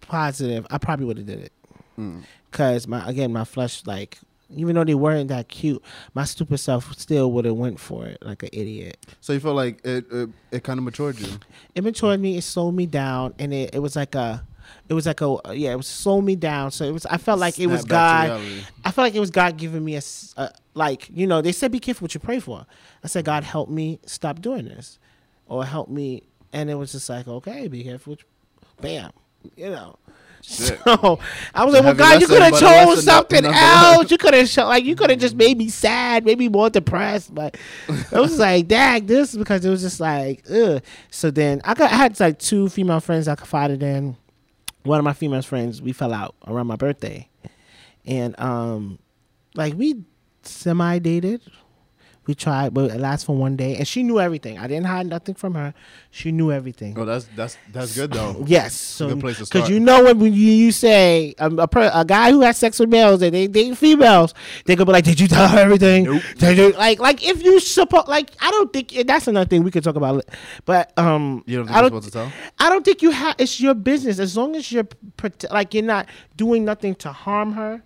positive, 0.02 0.66
I 0.70 0.78
probably 0.78 1.06
would 1.06 1.18
have 1.18 1.26
did 1.26 1.40
it. 1.40 1.52
Mm. 1.98 2.22
Cause 2.50 2.86
my 2.86 3.08
again, 3.08 3.32
my 3.32 3.44
flesh 3.44 3.86
like. 3.86 4.18
Even 4.54 4.74
though 4.74 4.84
they 4.84 4.94
weren't 4.94 5.28
that 5.28 5.48
cute, 5.48 5.82
my 6.12 6.24
stupid 6.24 6.58
self 6.58 6.92
still 6.98 7.32
would 7.32 7.46
have 7.46 7.54
went 7.54 7.80
for 7.80 8.04
it 8.04 8.18
like 8.20 8.42
an 8.42 8.50
idiot. 8.52 8.98
So 9.22 9.32
you 9.32 9.40
feel 9.40 9.54
like 9.54 9.82
it 9.82 10.04
it, 10.12 10.28
it 10.50 10.62
kind 10.62 10.78
of 10.78 10.84
matured 10.84 11.18
you. 11.18 11.40
It 11.74 11.82
matured 11.82 12.20
me. 12.20 12.36
It 12.36 12.42
slowed 12.42 12.74
me 12.74 12.84
down, 12.84 13.32
and 13.38 13.54
it, 13.54 13.74
it 13.74 13.78
was 13.78 13.96
like 13.96 14.14
a, 14.14 14.46
it 14.90 14.92
was 14.92 15.06
like 15.06 15.22
a 15.22 15.38
yeah. 15.54 15.72
It 15.72 15.76
was 15.76 15.86
slowed 15.86 16.24
me 16.24 16.36
down. 16.36 16.70
So 16.70 16.84
it 16.84 16.92
was. 16.92 17.06
I 17.06 17.16
felt 17.16 17.38
like 17.38 17.58
it 17.58 17.66
was 17.66 17.80
Snap 17.80 18.28
God. 18.28 18.42
I 18.84 18.90
felt 18.90 19.06
like 19.06 19.14
it 19.14 19.20
was 19.20 19.30
God 19.30 19.56
giving 19.56 19.82
me 19.82 19.96
a 19.96 20.02
like 20.74 21.08
you 21.14 21.26
know 21.26 21.40
they 21.40 21.52
said 21.52 21.72
be 21.72 21.78
careful 21.78 22.04
what 22.04 22.14
you 22.14 22.20
pray 22.20 22.38
for. 22.38 22.66
I 23.02 23.06
said 23.06 23.24
God 23.24 23.44
help 23.44 23.70
me 23.70 24.00
stop 24.04 24.42
doing 24.42 24.66
this, 24.66 24.98
or 25.46 25.64
help 25.64 25.88
me, 25.88 26.24
and 26.52 26.68
it 26.68 26.74
was 26.74 26.92
just 26.92 27.08
like 27.08 27.26
okay, 27.26 27.68
be 27.68 27.84
careful. 27.84 28.16
Bam, 28.82 29.12
you 29.56 29.70
know. 29.70 29.96
Shit. 30.42 30.80
So 30.84 31.20
I 31.54 31.64
was 31.64 31.72
like, 31.72 31.84
well, 31.84 31.94
God, 31.94 32.20
you 32.20 32.26
could 32.26 32.42
have 32.42 32.58
chose 32.58 33.04
something 33.04 33.44
else. 33.44 34.10
You 34.10 34.18
could 34.18 34.34
have 34.34 34.48
show, 34.48 34.66
like 34.66 34.84
you 34.84 34.96
could 34.96 35.08
have 35.10 35.20
just 35.20 35.36
made 35.36 35.56
me 35.56 35.68
sad, 35.68 36.24
made 36.24 36.38
me 36.38 36.48
more 36.48 36.68
depressed. 36.68 37.32
But 37.32 37.56
it 37.88 38.12
was 38.12 38.38
like, 38.40 38.66
dang, 38.68 39.06
this 39.06 39.36
because 39.36 39.64
it 39.64 39.70
was 39.70 39.82
just 39.82 40.00
like, 40.00 40.42
ugh. 40.50 40.82
So 41.10 41.30
then 41.30 41.60
I 41.64 41.74
got 41.74 41.92
I 41.92 41.96
had 41.96 42.18
like 42.18 42.38
two 42.38 42.68
female 42.68 43.00
friends 43.00 43.28
I 43.28 43.36
confided 43.36 43.82
in. 43.82 44.16
One 44.82 44.98
of 44.98 45.04
my 45.04 45.12
female 45.12 45.42
friends, 45.42 45.80
we 45.80 45.92
fell 45.92 46.12
out 46.12 46.34
around 46.46 46.66
my 46.66 46.74
birthday, 46.74 47.28
and 48.04 48.38
um, 48.40 48.98
like 49.54 49.74
we 49.74 50.02
semi 50.42 50.98
dated. 50.98 51.40
We 52.24 52.34
tried, 52.36 52.72
but 52.72 52.92
it 52.92 53.00
lasts 53.00 53.24
for 53.26 53.34
one 53.34 53.56
day, 53.56 53.74
and 53.76 53.86
she 53.86 54.04
knew 54.04 54.20
everything. 54.20 54.56
I 54.56 54.68
didn't 54.68 54.86
hide 54.86 55.06
nothing 55.06 55.34
from 55.34 55.54
her. 55.54 55.74
She 56.12 56.30
knew 56.30 56.52
everything. 56.52 56.96
Oh, 56.96 57.04
that's 57.04 57.24
that's 57.34 57.58
that's 57.72 57.96
good 57.96 58.12
though. 58.12 58.44
Yes, 58.46 58.74
so 58.74 59.08
good 59.08 59.20
place 59.20 59.38
to 59.38 59.44
because 59.44 59.68
you 59.68 59.80
know 59.80 60.04
when, 60.04 60.20
when 60.20 60.32
you, 60.32 60.52
you 60.52 60.70
say 60.70 61.34
um, 61.40 61.58
a, 61.58 61.66
per, 61.66 61.90
a 61.92 62.04
guy 62.04 62.30
who 62.30 62.42
has 62.42 62.58
sex 62.58 62.78
with 62.78 62.90
males 62.90 63.22
and 63.22 63.34
they 63.34 63.48
date 63.48 63.76
females, 63.76 64.34
they 64.66 64.76
could 64.76 64.86
be 64.86 64.92
like, 64.92 65.04
"Did 65.04 65.18
you 65.18 65.26
tell 65.26 65.48
her 65.48 65.58
everything?" 65.58 66.04
Nope. 66.04 66.22
Did 66.38 66.58
you, 66.58 66.70
like 66.72 67.00
like 67.00 67.26
if 67.26 67.42
you 67.42 67.58
support 67.58 68.06
like 68.08 68.30
I 68.40 68.50
don't 68.52 68.72
think 68.72 68.92
that's 69.04 69.26
another 69.26 69.48
thing 69.48 69.64
we 69.64 69.72
could 69.72 69.82
talk 69.82 69.96
about, 69.96 70.24
but 70.64 70.96
um, 70.96 71.42
You 71.46 71.56
don't 71.58 71.66
think 71.66 71.76
I 71.76 71.80
you're 71.80 71.90
don't 71.90 72.02
supposed 72.02 72.30
to 72.30 72.30
tell? 72.30 72.32
I 72.60 72.68
don't 72.68 72.84
think 72.84 73.02
you 73.02 73.10
have. 73.10 73.34
It's 73.38 73.60
your 73.60 73.74
business 73.74 74.20
as 74.20 74.36
long 74.36 74.54
as 74.54 74.70
you're 74.70 74.86
like 75.50 75.74
you're 75.74 75.82
not 75.82 76.06
doing 76.36 76.64
nothing 76.64 76.94
to 76.96 77.10
harm 77.10 77.52
her, 77.54 77.82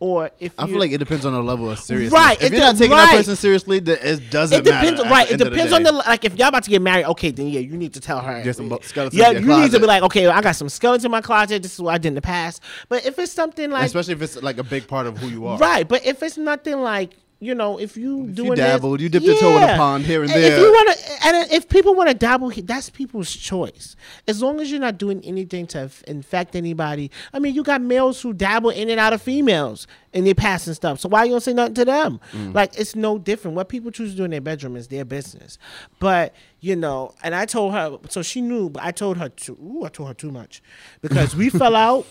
or 0.00 0.30
if 0.40 0.54
I 0.58 0.66
feel 0.66 0.78
like 0.78 0.92
it 0.92 0.98
depends 0.98 1.26
on 1.26 1.34
the 1.34 1.42
level 1.42 1.70
of 1.70 1.78
seriousness. 1.78 2.18
Right, 2.18 2.42
If 2.42 2.52
you're 2.52 2.60
not 2.60 2.76
taking 2.78 2.92
right. 2.92 3.10
that 3.10 3.16
person 3.18 3.36
seriously, 3.36 3.80
then 3.80 3.98
it 4.00 4.30
doesn't 4.30 4.58
it 4.58 4.64
depends. 4.64 4.98
matter. 5.02 5.10
Right, 5.10 5.30
it 5.30 5.36
depends 5.36 5.70
the 5.70 5.76
on 5.76 5.82
the 5.82 5.92
like. 5.92 6.24
If 6.24 6.38
y'all 6.38 6.48
about 6.48 6.64
to 6.64 6.70
get 6.70 6.80
married, 6.80 7.04
okay, 7.04 7.30
then 7.30 7.48
yeah, 7.48 7.60
you 7.60 7.76
need 7.76 7.92
to 7.94 8.00
tell 8.00 8.20
her. 8.20 8.42
Get 8.42 8.56
some 8.56 8.70
skeletons 8.80 9.14
Yeah, 9.14 9.32
you 9.32 9.46
need 9.60 9.70
to 9.72 9.78
be 9.78 9.84
like, 9.84 10.02
okay, 10.04 10.26
I 10.26 10.40
got 10.40 10.56
some 10.56 10.70
skeletons 10.70 11.04
in 11.04 11.10
my 11.10 11.20
closet. 11.20 11.62
This 11.62 11.74
is 11.74 11.80
what 11.82 11.94
I 11.94 11.98
did 11.98 12.08
in 12.08 12.14
the 12.14 12.22
past. 12.22 12.62
But 12.88 13.04
if 13.04 13.18
it's 13.18 13.30
something 13.30 13.70
like 13.70 13.84
especially 13.84 14.14
if 14.14 14.22
it's 14.22 14.42
like 14.42 14.56
a 14.56 14.64
big 14.64 14.88
part 14.88 15.06
of 15.06 15.18
who 15.18 15.28
you 15.28 15.46
are. 15.46 15.58
right, 15.58 15.86
but 15.86 16.04
if 16.06 16.22
it's 16.22 16.38
nothing 16.38 16.80
like 16.80 17.10
you 17.42 17.54
know, 17.54 17.78
if 17.78 17.96
you 17.96 18.26
If 18.28 18.34
doing 18.34 18.48
you 18.50 18.56
this- 18.56 18.64
dabbled, 18.66 19.00
you 19.00 19.08
dipped 19.08 19.24
your 19.24 19.36
toe 19.38 19.56
in 19.56 19.62
a 19.62 19.66
Yeah. 19.66 19.76
pond 19.78 20.04
here 20.04 20.22
and 20.22 20.30
If 20.30 20.36
there. 20.36 20.58
you 20.60 20.70
want 20.70 20.96
to, 20.98 21.26
and 21.26 21.50
if 21.52 21.68
people 21.70 21.94
want 21.94 22.08
to 22.10 22.14
dabble, 22.14 22.50
that's 22.64 22.90
people's 22.90 23.34
choice. 23.34 23.96
As 24.28 24.42
long 24.42 24.60
as 24.60 24.70
you're 24.70 24.78
not 24.80 24.98
doing 24.98 25.22
anything 25.24 25.66
to 25.68 25.80
f- 25.80 26.02
infect 26.06 26.54
anybody. 26.54 27.10
I 27.32 27.38
mean, 27.38 27.54
you 27.54 27.62
got 27.62 27.80
males 27.80 28.20
who 28.20 28.32
dabble 28.34 28.70
in 28.70 28.90
and 28.90 29.00
out 29.00 29.12
of 29.14 29.22
females 29.22 29.86
and 30.12 30.26
they 30.26 30.34
pass 30.34 30.66
and 30.66 30.76
stuff. 30.76 31.00
So 31.00 31.08
why 31.08 31.24
you 31.24 31.30
don't 31.30 31.40
say 31.42 31.54
nothing 31.54 31.74
to 31.74 31.84
them? 31.86 32.20
Mm. 32.32 32.54
Like 32.54 32.78
it's 32.78 32.94
no 32.94 33.18
different. 33.18 33.56
What 33.56 33.68
people 33.70 33.90
choose 33.90 34.10
to 34.10 34.16
do 34.18 34.24
in 34.24 34.30
their 34.32 34.40
bedroom 34.42 34.76
is 34.76 34.88
their 34.88 35.04
business. 35.06 35.56
But 35.98 36.34
you 36.60 36.76
know, 36.76 37.14
and 37.22 37.34
I 37.34 37.46
told 37.46 37.72
her, 37.72 37.96
so 38.10 38.20
she 38.22 38.42
knew. 38.42 38.68
But 38.68 38.82
I 38.84 38.90
told 38.90 39.16
her 39.16 39.30
to. 39.30 39.52
Ooh, 39.52 39.84
I 39.84 39.88
told 39.88 40.08
her 40.08 40.14
too 40.14 40.30
much 40.30 40.62
because 41.00 41.34
we 41.34 41.48
fell 41.48 41.74
out 41.74 42.06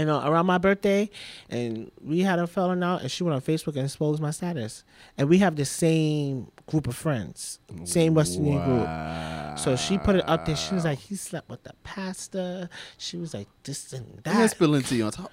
you 0.00 0.06
know, 0.06 0.26
around 0.26 0.46
my 0.46 0.58
birthday, 0.58 1.10
and 1.48 1.90
we 2.02 2.20
had 2.20 2.38
a 2.38 2.46
falling 2.46 2.82
out, 2.82 3.02
and 3.02 3.10
she 3.10 3.22
went 3.22 3.34
on 3.34 3.40
Facebook 3.40 3.76
and 3.76 3.84
exposed 3.84 4.20
my 4.20 4.30
status. 4.30 4.84
And 5.16 5.28
we 5.28 5.38
have 5.38 5.56
the 5.56 5.64
same 5.64 6.50
group 6.66 6.86
of 6.86 6.96
friends, 6.96 7.58
same 7.84 8.14
Western 8.14 8.44
Union 8.46 8.64
group. 8.64 9.58
So 9.58 9.76
she 9.76 9.98
put 9.98 10.16
it 10.16 10.26
up 10.28 10.46
there. 10.46 10.56
She 10.56 10.74
was 10.74 10.84
like, 10.84 10.98
he 10.98 11.16
slept 11.16 11.50
with 11.50 11.62
the 11.64 11.74
pastor. 11.82 12.68
She 12.96 13.16
was 13.16 13.34
like, 13.34 13.48
this 13.64 13.92
and 13.92 14.22
I'm 14.24 14.40
that. 14.40 14.50
spill 14.50 14.74
into 14.74 15.00
on 15.02 15.12
top. 15.12 15.30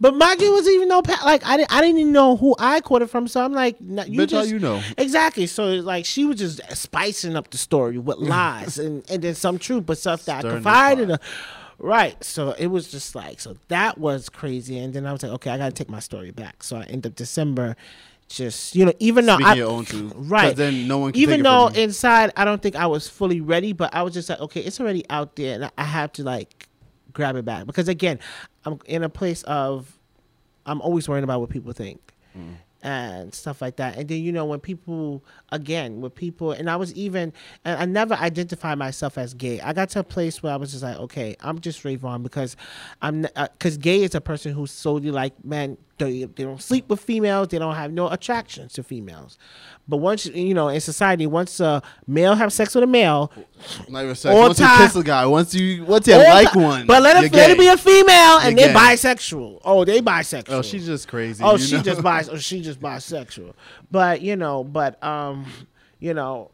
But 0.00 0.14
you, 0.40 0.52
was 0.52 0.68
even 0.68 0.88
no 0.88 1.02
pa- 1.02 1.22
like 1.24 1.46
I 1.46 1.56
didn't 1.56 1.72
I 1.72 1.80
didn't 1.80 1.98
even 1.98 2.12
know 2.12 2.36
who 2.36 2.54
I 2.58 2.80
caught 2.80 3.02
it 3.02 3.08
from. 3.08 3.26
So 3.28 3.42
I'm 3.42 3.52
like, 3.52 3.76
you 3.80 3.86
Bitch, 3.86 4.18
how 4.18 4.26
just 4.26 4.50
you 4.50 4.58
know? 4.58 4.82
exactly. 4.98 5.46
So 5.46 5.68
it's 5.68 5.84
like 5.84 6.04
she 6.04 6.24
was 6.24 6.38
just 6.38 6.60
spicing 6.76 7.36
up 7.36 7.50
the 7.50 7.58
story 7.58 7.98
with 7.98 8.18
lies 8.18 8.78
and 8.78 9.08
and 9.10 9.22
then 9.22 9.34
some 9.34 9.58
truth, 9.58 9.86
but 9.86 9.98
stuff 9.98 10.24
that 10.26 10.40
Stirring 10.40 10.56
I 10.56 10.58
confided 10.58 11.02
in 11.04 11.10
her. 11.10 11.18
Right. 11.82 12.22
So 12.22 12.52
it 12.52 12.66
was 12.66 12.90
just 12.90 13.14
like 13.14 13.40
so 13.40 13.56
that 13.68 13.98
was 13.98 14.28
crazy. 14.28 14.78
And 14.78 14.92
then 14.92 15.06
I 15.06 15.12
was 15.12 15.22
like, 15.22 15.32
okay, 15.32 15.50
I 15.50 15.56
gotta 15.58 15.72
take 15.72 15.88
my 15.88 15.98
story 16.00 16.30
back. 16.30 16.62
So 16.62 16.76
I 16.76 16.82
end 16.84 17.06
up 17.06 17.14
December. 17.14 17.76
Just 18.28 18.76
you 18.76 18.84
know, 18.84 18.92
even 19.00 19.26
though 19.26 19.34
Speaking 19.34 19.50
I, 19.50 19.54
your 19.54 19.70
own 19.70 19.84
truth. 19.84 20.12
right? 20.16 20.54
then 20.54 20.86
no 20.86 20.98
one 20.98 21.12
can 21.12 21.20
even 21.20 21.32
take 21.32 21.40
it 21.40 21.42
though 21.44 21.66
inside 21.68 22.30
I 22.36 22.44
don't 22.44 22.62
think 22.62 22.76
I 22.76 22.86
was 22.86 23.08
fully 23.08 23.40
ready, 23.40 23.72
but 23.72 23.92
I 23.92 24.02
was 24.02 24.14
just 24.14 24.28
like, 24.28 24.38
okay, 24.40 24.60
it's 24.60 24.78
already 24.78 25.04
out 25.10 25.34
there, 25.34 25.54
and 25.56 25.64
I- 25.64 25.70
I 25.78 25.82
have 25.84 26.12
to 26.12 26.22
like 26.22 26.68
grab 27.12 27.34
it 27.34 27.44
back 27.44 27.66
because 27.66 27.88
again, 27.88 28.20
I'm 28.64 28.78
in 28.86 29.02
a 29.02 29.08
place 29.08 29.42
of 29.44 29.98
I'm 30.64 30.80
always 30.80 31.08
worrying 31.08 31.24
about 31.24 31.40
what 31.40 31.50
people 31.50 31.72
think 31.72 32.00
Mm. 32.38 32.54
And 32.82 33.34
stuff 33.34 33.60
like 33.60 33.76
that. 33.76 33.96
And 33.96 34.08
then 34.08 34.22
you 34.22 34.32
know 34.32 34.44
when 34.44 34.60
people 34.60 35.24
again 35.50 36.00
with 36.00 36.14
people, 36.14 36.52
and 36.52 36.70
I 36.70 36.76
was 36.76 36.92
even 36.94 37.32
and 37.64 37.78
I 37.78 37.84
never 37.84 38.14
identified 38.14 38.78
myself 38.78 39.18
as 39.18 39.34
gay. 39.34 39.60
I 39.60 39.72
got 39.72 39.90
to 39.90 40.00
a 40.00 40.04
place 40.04 40.42
where 40.42 40.52
I 40.52 40.56
was 40.56 40.72
just 40.72 40.82
like, 40.82 40.96
okay, 40.96 41.36
I'm 41.40 41.58
just 41.60 41.84
Rayvon 41.84 42.22
because 42.22 42.56
I'm 43.02 43.22
because 43.22 43.76
uh, 43.76 43.80
gay 43.80 44.02
is 44.02 44.14
a 44.14 44.20
person 44.20 44.52
who's 44.52 44.70
solely 44.70 45.10
like 45.10 45.44
men. 45.44 45.76
They, 45.98 46.24
they 46.24 46.44
don't 46.44 46.62
sleep 46.62 46.88
with 46.88 47.00
females. 47.00 47.48
They 47.48 47.58
don't 47.58 47.74
have 47.74 47.92
no 47.92 48.08
attractions 48.08 48.72
to 48.74 48.82
females. 48.82 49.36
But 49.86 49.98
once 49.98 50.24
you 50.24 50.54
know 50.54 50.68
in 50.68 50.80
society, 50.80 51.26
once 51.26 51.60
a 51.60 51.82
male 52.06 52.34
have 52.34 52.52
sex 52.52 52.74
with 52.74 52.84
a 52.84 52.86
male, 52.86 53.30
Not 53.88 54.04
even 54.04 54.14
sex. 54.14 54.34
Once 54.34 54.60
you 54.60 54.66
kiss 54.78 54.96
a 54.96 55.02
guy, 55.02 55.26
once 55.26 55.52
you 55.54 55.84
once 55.84 56.06
you 56.06 56.16
like 56.16 56.54
one, 56.54 56.86
but 56.86 57.02
let 57.02 57.22
it, 57.22 57.32
let 57.32 57.50
it 57.50 57.58
be 57.58 57.66
a 57.66 57.76
female, 57.76 58.38
and 58.38 58.56
You're 58.56 58.68
they're 58.68 58.74
gay. 58.74 58.94
bisexual. 58.94 59.60
Oh, 59.64 59.84
they 59.84 60.00
bisexual. 60.00 60.52
Oh, 60.52 60.62
she's 60.62 60.86
just 60.86 61.08
crazy. 61.08 61.42
Oh, 61.44 61.56
she 61.58 61.76
know? 61.76 61.82
just 61.82 62.02
bis. 62.02 62.28
Oh, 62.28 62.36
she 62.36 62.62
just 62.62 62.69
bisexual. 62.76 63.54
But 63.90 64.20
you 64.20 64.36
know, 64.36 64.64
but 64.64 65.02
um, 65.02 65.46
you 65.98 66.14
know, 66.14 66.50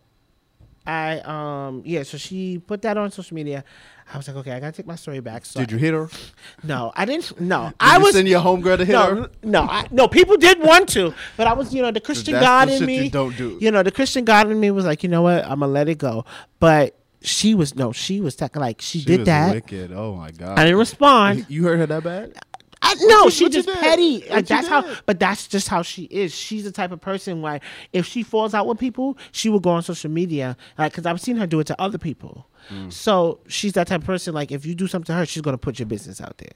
I 0.87 1.21
um, 1.21 1.83
yeah. 1.85 2.03
So 2.03 2.19
she 2.19 2.59
put 2.59 2.83
that 2.83 2.97
on 2.97 3.11
social 3.11 3.35
media. 3.35 3.65
I 4.13 4.17
was 4.17 4.29
like, 4.29 4.37
okay, 4.37 4.53
I 4.53 4.61
gotta 4.61 4.73
take 4.73 4.87
my 4.87 4.95
story 4.95 5.19
back. 5.19 5.45
So 5.45 5.59
Did 5.59 5.73
you 5.73 5.79
hit 5.79 5.93
her? 5.93 6.09
no, 6.63 6.93
I 6.95 7.05
didn't. 7.05 7.41
No, 7.41 7.67
Did 7.67 7.75
I 7.81 7.97
you 7.97 8.05
was. 8.05 8.15
send 8.15 8.29
your 8.29 8.41
homegirl 8.41 8.79
to 8.79 8.85
hit 8.85 8.93
no, 8.93 9.15
her? 9.23 9.31
no, 9.43 9.63
I, 9.63 9.87
no. 9.91 10.07
People 10.07 10.37
did 10.37 10.61
want 10.61 10.89
to, 10.91 11.13
but 11.37 11.49
I 11.49 11.55
was, 11.55 11.75
you 11.75 11.83
know, 11.83 11.91
the 11.91 12.01
Christian 12.01 12.35
God 12.35 12.69
the 12.69 12.77
in 12.77 12.87
me. 12.87 13.05
you 13.05 13.11
don't 13.11 13.37
do. 13.37 13.59
You 13.61 13.73
know, 13.73 13.83
the 13.83 13.91
Christian 13.91 14.25
God 14.25 14.49
in 14.51 14.61
me 14.61 14.71
was 14.71 14.85
like, 14.85 15.03
you 15.03 15.09
know 15.09 15.23
what, 15.23 15.45
I'm 15.45 15.61
gonna 15.61 15.73
let 15.73 15.89
it 15.89 15.99
go. 15.99 16.25
But 16.61 16.97
she 17.21 17.55
was 17.55 17.75
no, 17.75 17.91
she 17.91 18.21
was 18.21 18.37
tech 18.37 18.55
like 18.55 18.81
she, 18.81 19.01
She 19.01 19.05
did 19.05 19.25
that. 19.25 19.53
Wicked. 19.55 19.91
Oh 19.93 20.15
my 20.15 20.31
god. 20.31 20.59
I 20.59 20.65
didn't 20.65 20.79
respond. 20.79 21.47
You 21.49 21.65
heard 21.65 21.81
her 21.81 21.87
that 21.87 22.05
bad? 22.05 22.35
I, 22.83 22.95
no, 23.01 23.25
you- 23.25 23.31
she 23.31 23.45
what 23.45 23.53
just 23.53 23.69
petty. 23.69 24.21
What 24.21 24.31
Like 24.31 24.47
that's 24.47 24.69
how, 24.69 24.85
but 25.07 25.19
that's 25.19 25.49
just 25.49 25.69
how 25.69 25.83
she 25.83 26.05
is. 26.05 26.35
She's 26.35 26.65
the 26.65 26.73
type 26.73 26.93
of 26.93 27.01
person 27.01 27.43
where 27.43 27.61
if 27.93 28.07
she 28.07 28.23
falls 28.23 28.55
out 28.55 28.67
with 28.67 28.79
people, 28.79 29.17
she 29.33 29.49
will 29.49 29.61
go 29.61 29.71
on 29.71 29.83
social 29.83 30.11
media. 30.11 30.57
Like, 30.79 30.93
cause 30.93 31.07
I've 31.07 31.21
seen 31.21 31.37
her 31.37 31.47
do 31.47 31.61
it 31.61 31.67
to 31.69 31.81
other 31.81 31.99
people. 31.99 32.47
Mm. 32.71 32.93
So 32.93 33.41
she's 33.49 33.73
that 33.75 33.87
type 33.87 34.01
of 34.01 34.07
person. 34.07 34.35
Like, 34.35 34.53
if 34.53 34.67
you 34.67 34.75
do 34.75 34.87
something 34.87 35.07
to 35.07 35.15
her, 35.15 35.27
she's 35.27 35.43
gonna 35.43 35.59
put 35.59 35.79
your 35.79 35.87
business 35.87 36.21
out 36.21 36.39
there. 36.39 36.53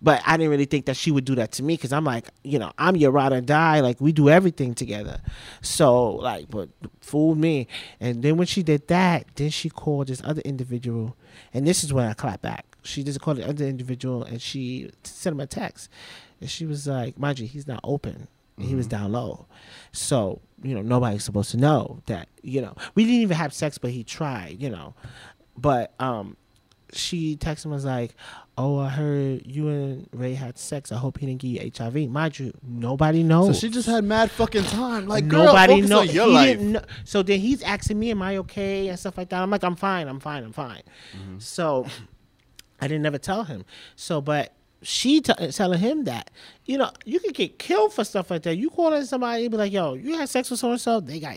But 0.00 0.22
I 0.26 0.36
didn't 0.36 0.50
really 0.50 0.64
think 0.64 0.86
that 0.86 0.96
she 0.96 1.10
would 1.10 1.24
do 1.24 1.34
that 1.36 1.52
to 1.52 1.62
me 1.62 1.74
because 1.74 1.92
I'm 1.92 2.04
like, 2.04 2.28
you 2.44 2.58
know, 2.58 2.72
I'm 2.78 2.96
your 2.96 3.10
ride 3.10 3.32
or 3.32 3.40
die. 3.40 3.80
Like 3.80 4.00
we 4.00 4.12
do 4.12 4.28
everything 4.28 4.74
together. 4.74 5.20
So 5.60 6.10
like, 6.12 6.50
but 6.50 6.68
fooled 7.00 7.38
me. 7.38 7.68
And 8.00 8.22
then 8.22 8.36
when 8.36 8.46
she 8.46 8.62
did 8.62 8.88
that, 8.88 9.26
then 9.36 9.50
she 9.50 9.68
called 9.70 10.08
this 10.08 10.20
other 10.24 10.42
individual, 10.42 11.16
and 11.54 11.66
this 11.66 11.84
is 11.84 11.92
when 11.92 12.06
I 12.06 12.14
clapped 12.14 12.42
back. 12.42 12.66
She 12.82 13.02
just 13.02 13.20
called 13.20 13.38
the 13.38 13.48
other 13.48 13.64
individual, 13.64 14.24
and 14.24 14.40
she 14.40 14.90
sent 15.04 15.34
him 15.34 15.40
a 15.40 15.46
text, 15.46 15.88
and 16.40 16.50
she 16.50 16.66
was 16.66 16.86
like, 16.86 17.18
"Mind 17.18 17.38
you, 17.38 17.46
he's 17.46 17.66
not 17.66 17.80
open. 17.84 18.28
He 18.58 18.74
was 18.74 18.86
down 18.86 19.12
low, 19.12 19.46
so 19.92 20.40
you 20.62 20.74
know 20.74 20.82
nobody's 20.82 21.24
supposed 21.24 21.50
to 21.52 21.56
know 21.56 22.02
that. 22.06 22.28
You 22.42 22.60
know, 22.60 22.74
we 22.94 23.04
didn't 23.04 23.22
even 23.22 23.36
have 23.36 23.52
sex, 23.52 23.78
but 23.78 23.90
he 23.90 24.04
tried. 24.04 24.60
You 24.60 24.70
know, 24.70 24.94
but 25.56 25.94
um." 25.98 26.36
She 26.94 27.38
texted 27.38 27.64
me 27.64 27.72
was 27.72 27.86
like, 27.86 28.14
"Oh, 28.58 28.78
I 28.78 28.90
heard 28.90 29.46
you 29.46 29.68
and 29.68 30.08
Ray 30.12 30.34
had 30.34 30.58
sex. 30.58 30.92
I 30.92 30.96
hope 30.96 31.16
he 31.16 31.24
didn't 31.24 31.40
get 31.40 31.48
you 31.48 31.72
HIV." 31.74 32.10
Mind 32.10 32.38
you, 32.38 32.52
nobody 32.62 33.22
knows. 33.22 33.46
So 33.46 33.66
she 33.66 33.72
just 33.72 33.88
had 33.88 34.04
mad 34.04 34.30
fucking 34.30 34.64
time. 34.64 35.08
Like, 35.08 35.26
girl, 35.26 35.46
nobody 35.46 35.76
focus 35.76 35.88
knows. 35.88 36.08
on 36.10 36.14
your 36.14 36.26
life. 36.26 36.84
So 37.04 37.22
then 37.22 37.40
he's 37.40 37.62
asking 37.62 37.98
me, 37.98 38.10
"Am 38.10 38.20
I 38.20 38.36
okay?" 38.36 38.88
and 38.88 38.98
stuff 38.98 39.16
like 39.16 39.30
that. 39.30 39.40
I'm 39.40 39.48
like, 39.48 39.64
"I'm 39.64 39.74
fine. 39.74 40.06
I'm 40.06 40.20
fine. 40.20 40.44
I'm 40.44 40.52
fine." 40.52 40.82
Mm-hmm. 41.16 41.38
So 41.38 41.86
I 42.82 42.88
didn't 42.88 43.06
ever 43.06 43.18
tell 43.18 43.44
him. 43.44 43.64
So, 43.94 44.20
but 44.20 44.52
she 44.82 45.20
t- 45.20 45.32
telling 45.52 45.78
him 45.78 46.02
that 46.04 46.32
you 46.66 46.76
know 46.76 46.90
you 47.04 47.20
could 47.20 47.34
get 47.34 47.58
killed 47.60 47.92
for 47.92 48.02
stuff 48.02 48.30
like 48.30 48.42
that. 48.42 48.56
You 48.56 48.70
calling 48.70 49.04
somebody 49.04 49.44
and 49.44 49.52
be 49.52 49.56
like, 49.56 49.72
"Yo, 49.72 49.94
you 49.94 50.18
had 50.18 50.28
sex 50.28 50.50
with 50.50 50.58
so 50.58 50.72
and 50.72 50.80
so," 50.80 51.00
they 51.00 51.20
got. 51.20 51.36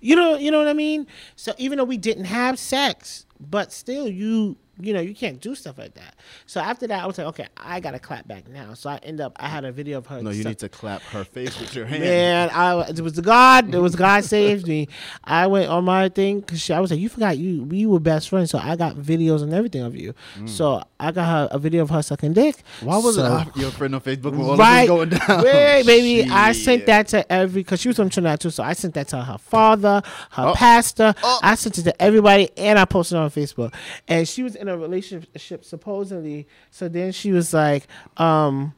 You 0.00 0.16
know, 0.16 0.36
you 0.36 0.50
know 0.50 0.58
what 0.58 0.68
I 0.68 0.74
mean. 0.74 1.06
So 1.34 1.54
even 1.56 1.78
though 1.78 1.84
we 1.84 1.96
didn't 1.96 2.26
have 2.26 2.58
sex, 2.58 3.24
but 3.40 3.72
still, 3.72 4.06
you 4.06 4.58
you 4.80 4.92
know 4.92 5.00
you 5.00 5.14
can't 5.14 5.40
do 5.40 5.54
stuff 5.54 5.78
like 5.78 5.94
that. 5.94 6.16
So 6.46 6.60
after 6.60 6.86
that, 6.88 7.02
I 7.02 7.06
was 7.06 7.16
like, 7.18 7.26
okay, 7.28 7.46
I 7.56 7.80
gotta 7.80 7.98
clap 7.98 8.26
back 8.26 8.48
now. 8.48 8.74
So 8.74 8.90
I 8.90 8.96
end 9.02 9.20
up, 9.20 9.32
I 9.36 9.48
had 9.48 9.64
a 9.64 9.72
video 9.72 9.98
of 9.98 10.06
her. 10.06 10.20
No, 10.22 10.30
you 10.30 10.42
suck- 10.42 10.50
need 10.50 10.58
to 10.60 10.68
clap 10.68 11.02
her 11.02 11.24
face 11.24 11.58
with 11.60 11.74
your 11.74 11.86
hand. 11.86 12.02
Man, 12.02 12.50
I 12.50 12.80
it 12.88 13.00
was 13.00 13.14
the 13.14 13.22
God. 13.22 13.74
It 13.74 13.78
was 13.78 13.94
God 13.96 14.24
saved 14.24 14.66
me. 14.66 14.88
I 15.22 15.46
went 15.46 15.68
on 15.70 15.84
my 15.84 16.08
thing 16.08 16.40
because 16.40 16.68
I 16.70 16.80
was 16.80 16.90
like, 16.90 17.00
you 17.00 17.08
forgot 17.08 17.38
you 17.38 17.62
we 17.64 17.86
were 17.86 18.00
best 18.00 18.28
friends, 18.28 18.50
so 18.50 18.58
I 18.58 18.76
got 18.76 18.96
videos 18.96 19.42
and 19.42 19.52
everything 19.54 19.82
of 19.82 19.94
you. 19.96 20.14
Mm. 20.38 20.48
So 20.48 20.82
I 20.98 21.12
got 21.12 21.26
her 21.26 21.48
a 21.50 21.58
video 21.58 21.82
of 21.82 21.90
her 21.90 22.02
sucking 22.02 22.32
dick. 22.32 22.56
Why 22.80 22.96
was 22.98 23.16
So- 23.16 23.38
it 23.38 23.56
your 23.56 23.70
friend 23.70 23.94
on 23.94 24.00
Facebook 24.00 24.32
with 24.36 24.40
all 24.48 24.56
right, 24.56 24.86
going 24.86 25.10
down? 25.10 25.44
Wait, 25.44 25.84
baby, 25.86 26.28
I 26.30 26.52
sent 26.66 26.86
that 26.86 27.08
to 27.08 27.30
every 27.32 27.62
because 27.62 27.80
she 27.80 27.88
was 27.88 27.96
from 27.96 28.10
Trinidad 28.10 28.40
too. 28.40 28.50
So 28.50 28.62
I 28.62 28.72
sent 28.72 28.94
that 28.94 29.08
to 29.08 29.22
her 29.22 29.38
father, 29.38 30.02
her 30.32 30.48
Oh. 30.48 30.54
pastor. 30.54 31.14
Oh. 31.22 31.40
I 31.42 31.54
sent 31.54 31.78
it 31.78 31.82
to 31.82 32.02
everybody, 32.02 32.50
and 32.56 32.78
I 32.78 32.84
posted 32.84 33.16
it 33.16 33.20
on 33.20 33.30
Facebook. 33.30 33.72
And 34.08 34.26
she 34.28 34.42
was 34.42 34.56
in 34.64 34.74
a 34.74 34.78
relationship 34.78 35.64
supposedly. 35.64 36.46
So 36.70 36.88
then 36.88 37.12
she 37.12 37.32
was 37.32 37.52
like, 37.54 37.86
um. 38.16 38.74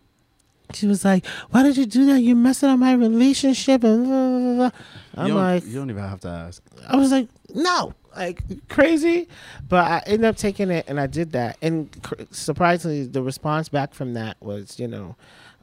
She 0.74 0.88
was 0.88 1.04
like, 1.04 1.24
"Why 1.50 1.62
did 1.62 1.76
you 1.76 1.86
do 1.86 2.06
that? 2.06 2.20
You're 2.22 2.34
messing 2.34 2.68
up 2.68 2.80
my 2.80 2.92
relationship." 2.94 3.84
And 3.84 4.04
blah, 4.04 4.28
blah, 4.28 4.38
blah, 4.40 4.54
blah. 4.56 4.70
I'm 5.14 5.34
like, 5.36 5.64
you 5.64 5.74
don't 5.74 5.90
even 5.90 6.02
have 6.02 6.18
to 6.22 6.28
ask. 6.28 6.60
I 6.88 6.96
was 6.96 7.12
like, 7.12 7.28
no, 7.54 7.94
like 8.16 8.42
crazy. 8.68 9.28
But 9.68 9.84
I 9.84 10.02
ended 10.06 10.24
up 10.24 10.36
taking 10.36 10.70
it 10.70 10.86
and 10.88 10.98
I 10.98 11.06
did 11.06 11.30
that. 11.32 11.56
And 11.62 12.02
cr- 12.02 12.22
surprisingly, 12.32 13.06
the 13.06 13.22
response 13.22 13.68
back 13.68 13.94
from 13.94 14.14
that 14.14 14.38
was, 14.40 14.80
you 14.80 14.88
know, 14.88 15.14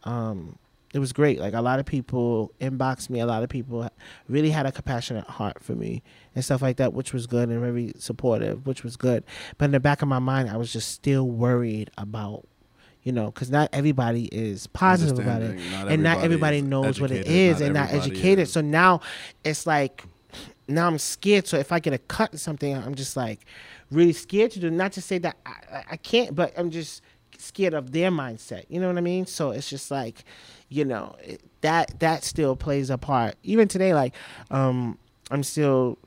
um, 0.05 0.57
it 0.93 0.99
was 0.99 1.11
great. 1.11 1.39
Like 1.39 1.53
a 1.53 1.61
lot 1.61 1.79
of 1.79 1.85
people 1.85 2.53
inboxed 2.61 3.09
me. 3.09 3.19
A 3.19 3.25
lot 3.25 3.41
of 3.43 3.49
people 3.49 3.89
really 4.29 4.51
had 4.51 4.65
a 4.65 4.71
compassionate 4.71 5.25
heart 5.27 5.61
for 5.61 5.73
me 5.73 6.03
and 6.35 6.45
stuff 6.45 6.61
like 6.61 6.77
that, 6.77 6.93
which 6.93 7.11
was 7.13 7.25
good 7.27 7.49
and 7.49 7.59
very 7.59 7.93
supportive, 7.97 8.65
which 8.67 8.83
was 8.83 8.95
good. 8.95 9.23
But 9.57 9.65
in 9.65 9.71
the 9.71 9.79
back 9.79 10.01
of 10.03 10.07
my 10.07 10.19
mind, 10.19 10.49
I 10.49 10.57
was 10.57 10.71
just 10.71 10.91
still 10.91 11.27
worried 11.27 11.89
about. 11.97 12.47
You 13.05 13.11
know, 13.11 13.25
because 13.31 13.51
not 13.51 13.67
everybody 13.73 14.27
is 14.31 14.65
positive 14.67 15.19
about 15.19 15.41
it, 15.41 15.59
Not 15.71 15.89
and 15.89 16.01
not 16.03 16.19
everybody 16.23 16.61
knows 16.61 17.01
what 17.01 17.11
it 17.11 17.27
is, 17.27 17.59
Not 17.59 17.65
and 17.65 17.73
not 17.73 17.91
educated. 17.91 18.39
is. 18.39 18.53
So 18.53 18.61
now, 18.61 19.01
it's 19.43 19.67
like 19.67 20.05
now 20.69 20.87
I'm 20.87 20.97
scared. 20.97 21.45
So 21.45 21.57
if 21.57 21.73
I 21.73 21.79
get 21.81 21.91
a 21.91 21.97
cut 21.97 22.33
or 22.33 22.37
something, 22.37 22.73
I'm 22.77 22.95
just 22.95 23.17
like 23.17 23.41
really 23.91 24.13
scared 24.13 24.51
to 24.51 24.59
do. 24.61 24.69
Not 24.71 24.93
to 24.93 25.01
say 25.01 25.17
that 25.17 25.35
I- 25.45 25.83
I 25.91 25.97
can't, 25.97 26.33
but 26.33 26.53
I'm 26.57 26.71
just 26.71 27.01
scared 27.37 27.73
of 27.73 27.91
their 27.91 28.09
mindset. 28.09 28.63
You 28.69 28.79
know 28.79 28.87
what 28.87 28.97
I 28.97 29.01
mean? 29.01 29.25
So 29.25 29.51
it's 29.51 29.69
just 29.69 29.91
like, 29.91 30.23
you 30.74 30.86
know, 30.86 31.15
that 31.61 31.99
that 31.99 32.24
still 32.24 32.55
plays 32.55 32.89
a 32.89 32.97
part. 32.97 33.36
Even 33.43 33.67
today, 33.67 33.93
like, 33.93 34.13
um, 34.51 34.97
I'm 35.32 35.43
still, 35.43 35.97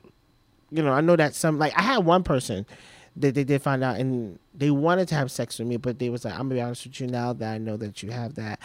you 0.71 0.83
know, 0.83 0.91
I 0.91 1.01
know 1.01 1.15
that 1.15 1.33
some 1.35 1.57
like 1.57 1.73
I 1.77 1.81
had 1.81 2.05
one 2.05 2.23
person 2.23 2.65
that 3.15 3.33
they 3.33 3.43
did 3.43 3.61
find 3.61 3.83
out 3.83 3.97
and 3.99 4.37
they 4.53 4.69
wanted 4.69 5.07
to 5.07 5.15
have 5.15 5.31
sex 5.31 5.57
with 5.57 5.67
me, 5.67 5.77
but 5.77 5.99
they 5.99 6.09
was 6.09 6.25
like, 6.25 6.33
I'm 6.33 6.41
gonna 6.41 6.55
be 6.55 6.61
honest 6.61 6.85
with 6.85 6.99
you 6.99 7.07
now 7.07 7.33
that 7.33 7.53
I 7.53 7.57
know 7.57 7.77
that 7.77 8.03
you 8.03 8.11
have 8.11 8.35
that. 8.35 8.59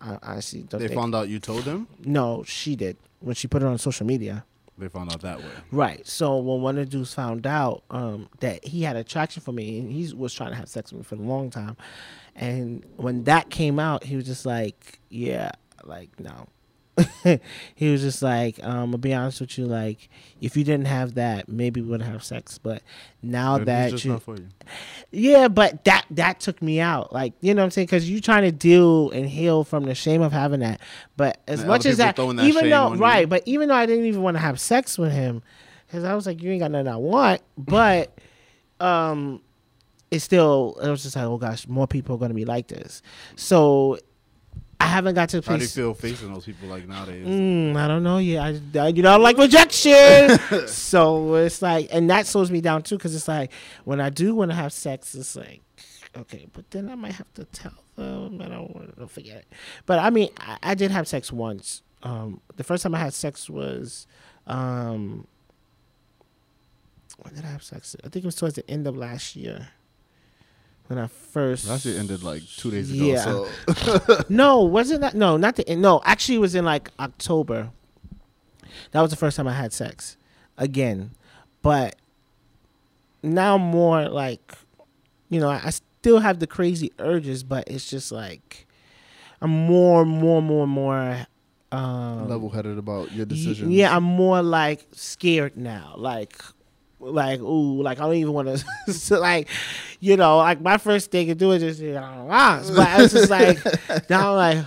I 0.00 0.18
honestly 0.22 0.62
don't 0.62 0.80
They 0.80 0.88
think. 0.88 1.00
found 1.00 1.14
out 1.14 1.28
you 1.28 1.38
told 1.38 1.64
them. 1.64 1.88
no, 2.04 2.42
she 2.44 2.76
did 2.76 2.96
when 3.20 3.34
she 3.34 3.48
put 3.48 3.62
it 3.62 3.66
on 3.66 3.78
social 3.78 4.06
media. 4.06 4.44
They 4.76 4.86
found 4.88 5.12
out 5.12 5.22
that 5.22 5.38
way. 5.40 5.50
Right. 5.72 6.06
So 6.06 6.36
when 6.36 6.62
one 6.62 6.78
of 6.78 6.84
the 6.88 6.98
dudes 6.98 7.12
found 7.12 7.48
out 7.48 7.82
um, 7.90 8.28
that 8.38 8.64
he 8.64 8.82
had 8.82 8.94
attraction 8.94 9.42
for 9.42 9.50
me, 9.50 9.80
and 9.80 9.90
he 9.90 10.12
was 10.14 10.32
trying 10.32 10.50
to 10.50 10.56
have 10.56 10.68
sex 10.68 10.92
with 10.92 11.00
me 11.00 11.04
for 11.04 11.16
a 11.16 11.26
long 11.26 11.50
time, 11.50 11.76
and 12.38 12.84
when 12.96 13.24
that 13.24 13.50
came 13.50 13.78
out, 13.78 14.04
he 14.04 14.16
was 14.16 14.24
just 14.24 14.46
like, 14.46 15.00
"Yeah, 15.10 15.50
like 15.84 16.18
no." 16.18 16.46
he 17.76 17.92
was 17.92 18.00
just 18.00 18.22
like, 18.22 18.58
um, 18.64 18.90
"I'll 18.92 18.98
be 18.98 19.14
honest 19.14 19.40
with 19.40 19.56
you. 19.56 19.66
Like, 19.66 20.08
if 20.40 20.56
you 20.56 20.64
didn't 20.64 20.86
have 20.86 21.14
that, 21.14 21.48
maybe 21.48 21.80
we 21.80 21.88
wouldn't 21.90 22.10
have 22.10 22.24
sex. 22.24 22.58
But 22.58 22.82
now 23.22 23.54
Maybe 23.54 23.64
that 23.66 24.04
you, 24.04 24.20
you. 24.26 24.46
yeah, 25.12 25.46
but 25.46 25.84
that 25.84 26.06
that 26.10 26.40
took 26.40 26.60
me 26.60 26.80
out. 26.80 27.12
Like, 27.12 27.34
you 27.40 27.54
know 27.54 27.62
what 27.62 27.66
I'm 27.66 27.70
saying? 27.70 27.86
Because 27.86 28.10
you're 28.10 28.20
trying 28.20 28.42
to 28.42 28.50
deal 28.52 29.10
and 29.10 29.28
heal 29.28 29.62
from 29.62 29.84
the 29.84 29.94
shame 29.94 30.22
of 30.22 30.32
having 30.32 30.58
that. 30.60 30.80
But 31.16 31.38
as 31.46 31.60
And 31.60 31.68
much 31.68 31.86
as 31.86 31.98
that, 31.98 32.16
that 32.16 32.40
even 32.44 32.68
though 32.70 32.86
on 32.86 32.94
you. 32.96 33.02
right, 33.02 33.28
but 33.28 33.42
even 33.46 33.68
though 33.68 33.76
I 33.76 33.86
didn't 33.86 34.06
even 34.06 34.22
want 34.22 34.36
to 34.36 34.40
have 34.40 34.58
sex 34.58 34.98
with 34.98 35.12
him, 35.12 35.42
because 35.86 36.02
I 36.02 36.14
was 36.14 36.26
like, 36.26 36.42
you 36.42 36.50
ain't 36.50 36.60
got 36.60 36.72
nothing 36.72 36.88
I 36.88 36.96
want. 36.96 37.42
But 37.56 38.12
um, 38.80 39.40
it's 40.10 40.24
still 40.24 40.78
it 40.82 40.88
was 40.88 41.02
just 41.02 41.16
like, 41.16 41.24
oh 41.24 41.38
gosh, 41.38 41.66
more 41.68 41.86
people 41.86 42.16
are 42.16 42.18
gonna 42.18 42.34
be 42.34 42.44
like 42.44 42.68
this. 42.68 43.02
So 43.36 43.98
I 44.80 44.86
haven't 44.86 45.14
got 45.14 45.28
to 45.30 45.40
the 45.40 45.50
How 45.50 45.56
do 45.56 45.62
you 45.62 45.68
feel 45.68 45.94
facing 45.94 46.32
those 46.32 46.44
people 46.44 46.68
like 46.68 46.86
nowadays? 46.86 47.26
Mm, 47.26 47.76
I 47.76 47.88
don't 47.88 48.02
know. 48.02 48.18
Yeah, 48.18 48.44
I, 48.44 48.78
I 48.78 48.88
you 48.88 49.02
know 49.02 49.12
I 49.12 49.16
like 49.16 49.36
rejection. 49.36 50.38
so 50.68 51.34
it's 51.34 51.60
like, 51.60 51.88
and 51.92 52.08
that 52.10 52.26
slows 52.26 52.50
me 52.50 52.60
down 52.60 52.82
too, 52.82 52.96
because 52.96 53.14
it's 53.14 53.28
like 53.28 53.52
when 53.84 54.00
I 54.00 54.10
do 54.10 54.34
want 54.34 54.50
to 54.50 54.56
have 54.56 54.72
sex, 54.72 55.14
it's 55.14 55.34
like, 55.34 55.62
okay, 56.16 56.46
but 56.52 56.70
then 56.70 56.88
I 56.88 56.94
might 56.94 57.12
have 57.12 57.32
to 57.34 57.44
tell 57.44 57.72
them. 57.96 58.40
I 58.40 58.48
don't 58.48 58.74
want 58.74 58.96
to 58.96 59.06
forget 59.08 59.38
it. 59.38 59.52
But 59.84 59.98
I 59.98 60.10
mean, 60.10 60.30
I, 60.38 60.58
I 60.62 60.74
did 60.74 60.90
have 60.92 61.08
sex 61.08 61.32
once. 61.32 61.82
Um, 62.04 62.40
the 62.56 62.64
first 62.64 62.84
time 62.84 62.94
I 62.94 62.98
had 62.98 63.14
sex 63.14 63.50
was, 63.50 64.06
um, 64.46 65.26
when 67.18 67.34
did 67.34 67.44
I 67.44 67.48
have 67.48 67.64
sex? 67.64 67.96
I 68.04 68.08
think 68.08 68.24
it 68.24 68.26
was 68.26 68.36
towards 68.36 68.54
the 68.54 68.68
end 68.70 68.86
of 68.86 68.96
last 68.96 69.34
year. 69.34 69.68
When 70.88 70.98
I 70.98 71.06
first 71.06 71.68
Last 71.68 71.84
year 71.84 71.98
ended 71.98 72.22
like 72.22 72.42
two 72.56 72.70
days 72.70 72.90
ago. 72.90 73.04
Yeah. 73.04 73.22
So 73.22 74.24
no, 74.28 74.62
wasn't 74.62 75.02
that? 75.02 75.14
No, 75.14 75.36
not 75.36 75.56
the. 75.56 75.76
No, 75.76 76.00
actually, 76.04 76.36
it 76.36 76.40
was 76.40 76.54
in 76.54 76.64
like 76.64 76.90
October. 76.98 77.70
That 78.92 79.02
was 79.02 79.10
the 79.10 79.16
first 79.16 79.36
time 79.36 79.46
I 79.46 79.52
had 79.52 79.72
sex 79.72 80.16
again, 80.56 81.10
but 81.62 81.96
now 83.22 83.58
more 83.58 84.08
like, 84.08 84.54
you 85.28 85.40
know, 85.40 85.50
I, 85.50 85.60
I 85.64 85.70
still 85.70 86.20
have 86.20 86.38
the 86.38 86.46
crazy 86.46 86.92
urges, 86.98 87.42
but 87.42 87.68
it's 87.68 87.88
just 87.90 88.10
like 88.10 88.66
I'm 89.40 89.50
more, 89.50 90.04
more, 90.04 90.42
more, 90.42 90.66
more. 90.66 91.26
Um, 91.70 92.28
level 92.28 92.48
headed 92.48 92.78
about 92.78 93.12
your 93.12 93.26
decisions. 93.26 93.70
Yeah, 93.70 93.94
I'm 93.94 94.04
more 94.04 94.42
like 94.42 94.86
scared 94.92 95.56
now. 95.56 95.94
Like, 95.96 96.40
like 97.00 97.40
ooh, 97.40 97.82
like 97.82 97.98
I 97.98 98.02
don't 98.02 98.14
even 98.14 98.32
want 98.32 98.48
to. 98.48 98.92
so 98.92 99.20
like, 99.20 99.48
you 100.00 100.16
know, 100.16 100.38
like 100.38 100.60
my 100.60 100.78
first 100.78 101.10
thing 101.10 101.28
to 101.28 101.34
do 101.34 101.52
is 101.52 101.62
just 101.62 101.80
you 101.80 101.92
know, 101.92 102.28
ah, 102.30 102.62
but 102.74 102.88
I 102.88 102.98
was 103.02 103.12
just 103.12 103.30
like, 103.30 103.58
now 104.10 104.36
I'm 104.36 104.56
like, 104.56 104.64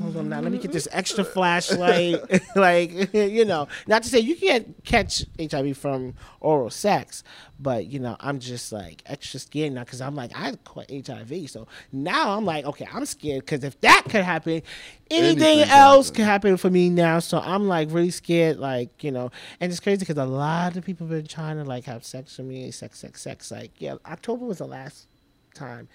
hold 0.00 0.16
on 0.16 0.28
now, 0.28 0.40
let 0.40 0.52
me 0.52 0.58
get 0.58 0.72
this 0.72 0.88
extra 0.92 1.24
flashlight. 1.24 2.20
like, 2.56 3.12
you 3.12 3.44
know, 3.44 3.68
not 3.86 4.02
to 4.04 4.08
say 4.08 4.20
you 4.20 4.36
can't 4.36 4.76
catch 4.84 5.24
HIV 5.38 5.76
from 5.76 6.14
oral 6.40 6.70
sex, 6.70 7.24
but 7.58 7.86
you 7.86 7.98
know, 7.98 8.16
I'm 8.20 8.38
just 8.38 8.70
like 8.72 9.02
extra 9.06 9.40
scared 9.40 9.72
now 9.72 9.84
because 9.84 10.00
I'm 10.00 10.14
like 10.14 10.36
I 10.36 10.46
had 10.46 10.64
caught 10.64 10.90
HIV, 10.90 11.50
so 11.50 11.66
now 11.92 12.36
I'm 12.36 12.44
like, 12.44 12.64
okay, 12.64 12.86
I'm 12.92 13.04
scared 13.06 13.40
because 13.44 13.64
if 13.64 13.80
that 13.80 14.04
could 14.04 14.22
happen, 14.22 14.62
anything, 15.10 15.58
Anything 15.60 15.60
else 15.70 16.08
happen. 16.08 16.16
could 16.16 16.24
happen 16.24 16.56
for 16.56 16.70
me 16.70 16.88
now. 16.90 17.18
So 17.18 17.38
I'm 17.38 17.66
like 17.66 17.88
really 17.90 18.10
scared, 18.10 18.58
like 18.58 19.02
you 19.02 19.10
know, 19.10 19.30
and 19.60 19.70
it's 19.70 19.80
crazy 19.80 20.00
because 20.00 20.16
a 20.16 20.24
lot 20.24 20.76
of 20.76 20.84
people 20.84 21.06
been 21.08 21.26
trying 21.26 21.56
to 21.56 21.64
like 21.64 21.84
have 21.84 22.04
sex 22.04 22.38
with 22.38 22.46
me, 22.46 22.70
sex, 22.70 22.98
sex, 22.98 23.20
sex. 23.22 23.50
Like 23.50 23.72
yeah, 23.78 23.94
October 24.06 24.44
was 24.46 24.58
the 24.58 24.66
last 24.66 25.06
time 25.54 25.88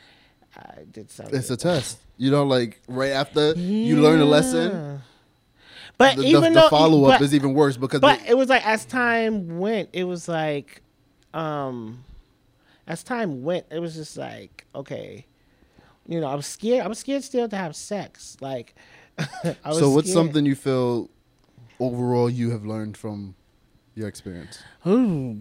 I 0.55 0.83
did 0.91 1.09
something. 1.09 1.35
It's 1.35 1.49
a 1.49 1.57
test. 1.57 1.99
You 2.17 2.31
know, 2.31 2.43
like 2.43 2.79
right 2.87 3.11
after 3.11 3.53
you 3.53 4.01
learn 4.01 4.19
a 4.19 4.25
lesson, 4.25 5.01
But 5.97 6.15
the, 6.17 6.21
the, 6.23 6.27
even 6.27 6.53
the 6.53 6.61
though, 6.61 6.69
follow 6.69 7.05
up 7.05 7.21
is 7.21 7.33
even 7.33 7.53
worse 7.53 7.77
because 7.77 7.99
but 8.01 8.19
they- 8.21 8.29
it 8.29 8.37
was 8.37 8.49
like 8.49 8.65
as 8.65 8.85
time 8.85 9.59
went, 9.59 9.89
it 9.93 10.03
was 10.05 10.27
like, 10.27 10.81
um, 11.33 12.03
as 12.87 13.03
time 13.03 13.43
went, 13.43 13.65
it 13.71 13.79
was 13.79 13.95
just 13.95 14.17
like, 14.17 14.65
okay, 14.75 15.25
you 16.07 16.19
know, 16.19 16.27
I'm 16.27 16.41
scared. 16.41 16.85
I'm 16.85 16.93
scared 16.93 17.23
still 17.23 17.47
to 17.47 17.55
have 17.55 17.75
sex. 17.75 18.37
Like, 18.41 18.75
I 19.17 19.55
was 19.65 19.79
So 19.79 19.89
what's 19.91 20.09
scared. 20.09 20.25
something 20.25 20.45
you 20.45 20.55
feel 20.55 21.09
overall 21.79 22.29
you 22.29 22.51
have 22.51 22.65
learned 22.65 22.95
from 22.97 23.35
your 23.95 24.07
experience? 24.07 24.59
Ooh, 24.87 25.35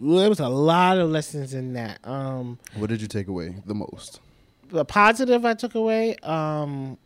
there 0.00 0.28
was 0.28 0.40
a 0.40 0.48
lot 0.48 0.98
of 0.98 1.10
lessons 1.10 1.54
in 1.54 1.72
that. 1.74 1.98
Um, 2.04 2.58
What 2.76 2.88
did 2.90 3.00
you 3.02 3.08
take 3.08 3.28
away 3.28 3.56
the 3.66 3.74
most? 3.74 4.20
the 4.68 4.84
positive 4.84 5.44
I 5.44 5.54
took 5.54 5.76
away, 5.76 6.16
um, 6.24 6.98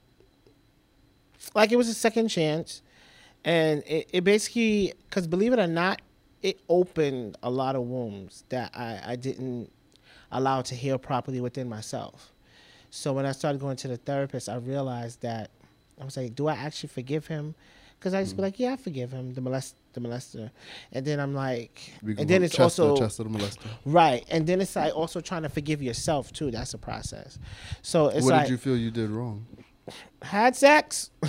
like 1.54 1.72
it 1.72 1.76
was 1.76 1.88
a 1.88 1.94
second 1.94 2.28
chance, 2.28 2.80
and 3.44 3.82
it, 3.86 4.08
it 4.12 4.24
basically, 4.24 4.94
because 5.08 5.26
believe 5.26 5.52
it 5.52 5.58
or 5.58 5.66
not, 5.66 6.00
it 6.42 6.58
opened 6.70 7.36
a 7.42 7.50
lot 7.50 7.76
of 7.76 7.82
wounds 7.82 8.44
that 8.48 8.70
I, 8.74 9.00
I 9.04 9.16
didn't 9.16 9.70
allow 10.32 10.62
to 10.62 10.74
heal 10.74 10.96
properly 10.98 11.40
within 11.40 11.68
myself. 11.68 12.32
So 12.90 13.12
when 13.12 13.26
I 13.26 13.32
started 13.32 13.60
going 13.60 13.76
to 13.76 13.88
the 13.88 13.98
therapist, 13.98 14.48
I 14.48 14.56
realized 14.56 15.20
that 15.20 15.50
I 16.00 16.04
was 16.04 16.16
like, 16.16 16.34
do 16.34 16.48
I 16.48 16.54
actually 16.54 16.88
forgive 16.88 17.26
him? 17.26 17.54
Because 17.98 18.14
I 18.14 18.22
just 18.22 18.36
be 18.36 18.42
like, 18.42 18.58
yeah, 18.58 18.72
I 18.72 18.76
forgive 18.76 19.12
him, 19.12 19.34
the 19.34 19.42
molest, 19.42 19.76
the 19.92 20.00
molester, 20.00 20.50
and 20.92 21.04
then 21.04 21.20
I'm 21.20 21.34
like, 21.34 21.80
and 22.02 22.28
then 22.28 22.42
it's 22.42 22.54
Chester, 22.54 22.82
also 22.82 23.02
Chester 23.02 23.24
the 23.24 23.30
molester. 23.30 23.66
Right, 23.84 24.24
and 24.30 24.46
then 24.46 24.60
it's 24.60 24.76
like 24.76 24.94
also 24.94 25.20
trying 25.20 25.42
to 25.42 25.48
forgive 25.48 25.82
yourself 25.82 26.32
too. 26.32 26.50
That's 26.50 26.74
a 26.74 26.78
process. 26.78 27.38
So 27.82 28.08
it's 28.08 28.24
what 28.24 28.32
like 28.32 28.46
did 28.46 28.52
you 28.52 28.58
feel 28.58 28.76
you 28.76 28.90
did 28.90 29.10
wrong? 29.10 29.46
Had 30.22 30.56
sex. 30.56 31.10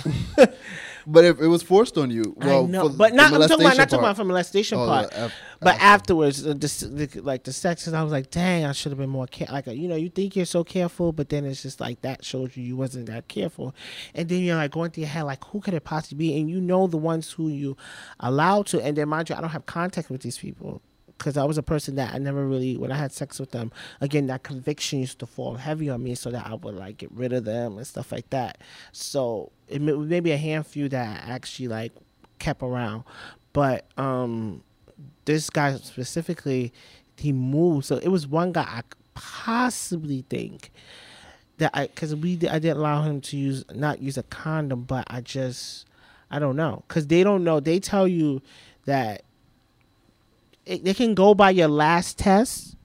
But 1.04 1.24
if 1.24 1.40
it 1.40 1.48
was 1.48 1.64
forced 1.64 1.98
on 1.98 2.12
you, 2.12 2.32
well, 2.36 2.64
I 2.64 2.68
know, 2.68 2.88
but 2.88 3.12
not. 3.12 3.32
I'm 3.32 3.40
talking 3.48 3.66
about 3.66 3.76
not 3.76 3.88
talking 3.88 4.04
about 4.04 4.14
from 4.14 4.28
molestation 4.28 4.78
Oh, 4.78 4.86
part. 4.86 5.08
af- 5.12 5.32
but 5.60 5.74
after. 5.74 5.84
afterwards, 5.84 6.44
the, 6.44 6.54
the, 6.54 7.06
the 7.06 7.20
like 7.22 7.42
the 7.42 7.52
sex, 7.52 7.88
and 7.88 7.96
I 7.96 8.04
was 8.04 8.12
like, 8.12 8.30
dang, 8.30 8.64
I 8.64 8.70
should 8.70 8.92
have 8.92 9.00
been 9.00 9.10
more 9.10 9.26
care. 9.26 9.48
Like 9.50 9.66
you 9.66 9.88
know, 9.88 9.96
you 9.96 10.10
think 10.10 10.36
you're 10.36 10.44
so 10.46 10.62
careful, 10.62 11.10
but 11.12 11.28
then 11.28 11.44
it's 11.44 11.62
just 11.62 11.80
like 11.80 12.02
that 12.02 12.24
shows 12.24 12.56
you 12.56 12.62
you 12.62 12.76
wasn't 12.76 13.06
that 13.06 13.26
careful, 13.26 13.74
and 14.14 14.28
then 14.28 14.42
you're 14.42 14.54
like 14.54 14.70
going 14.70 14.92
through 14.92 15.00
your 15.02 15.10
head 15.10 15.24
like, 15.24 15.42
who 15.46 15.60
could 15.60 15.74
it 15.74 15.82
possibly 15.82 16.18
be? 16.28 16.38
And 16.40 16.48
you 16.48 16.60
know 16.60 16.86
the 16.86 16.98
ones 16.98 17.32
who 17.32 17.48
you 17.48 17.76
allow 18.20 18.62
to, 18.62 18.80
and 18.80 18.96
then 18.96 19.08
mind 19.08 19.28
you, 19.28 19.34
I 19.34 19.40
don't 19.40 19.50
have 19.50 19.66
contact 19.66 20.08
with 20.08 20.20
these 20.22 20.38
people. 20.38 20.82
Because 21.22 21.36
I 21.36 21.44
was 21.44 21.56
a 21.56 21.62
person 21.62 21.94
that 21.94 22.12
I 22.12 22.18
never 22.18 22.44
really, 22.44 22.76
when 22.76 22.90
I 22.90 22.96
had 22.96 23.12
sex 23.12 23.38
with 23.38 23.52
them, 23.52 23.70
again, 24.00 24.26
that 24.26 24.42
conviction 24.42 24.98
used 24.98 25.20
to 25.20 25.26
fall 25.26 25.54
heavy 25.54 25.88
on 25.88 26.02
me, 26.02 26.16
so 26.16 26.32
that 26.32 26.44
I 26.44 26.54
would 26.54 26.74
like 26.74 26.96
get 26.98 27.12
rid 27.12 27.32
of 27.32 27.44
them 27.44 27.76
and 27.76 27.86
stuff 27.86 28.10
like 28.10 28.28
that. 28.30 28.58
So 28.90 29.52
it 29.68 29.80
may, 29.80 29.92
maybe 29.92 30.32
a 30.32 30.36
handful 30.36 30.88
that 30.88 31.24
I 31.24 31.30
actually 31.30 31.68
like 31.68 31.92
kept 32.40 32.60
around, 32.60 33.04
but 33.52 33.86
um, 33.96 34.64
this 35.24 35.48
guy 35.48 35.76
specifically, 35.76 36.72
he 37.16 37.30
moved. 37.32 37.86
So 37.86 37.98
it 37.98 38.08
was 38.08 38.26
one 38.26 38.50
guy 38.50 38.62
I 38.62 38.82
possibly 39.14 40.24
think 40.28 40.72
that 41.58 41.70
I, 41.72 41.86
because 41.86 42.16
we, 42.16 42.32
I 42.50 42.58
didn't 42.58 42.78
allow 42.78 43.02
him 43.02 43.20
to 43.20 43.36
use 43.36 43.64
not 43.72 44.02
use 44.02 44.18
a 44.18 44.24
condom, 44.24 44.82
but 44.82 45.04
I 45.06 45.20
just, 45.20 45.86
I 46.32 46.40
don't 46.40 46.56
know, 46.56 46.82
because 46.88 47.06
they 47.06 47.22
don't 47.22 47.44
know. 47.44 47.60
They 47.60 47.78
tell 47.78 48.08
you 48.08 48.42
that 48.86 49.22
it, 50.66 50.84
they 50.84 50.94
can 50.94 51.14
go 51.14 51.34
by 51.34 51.50
your 51.50 51.68
last 51.68 52.18
test, 52.18 52.76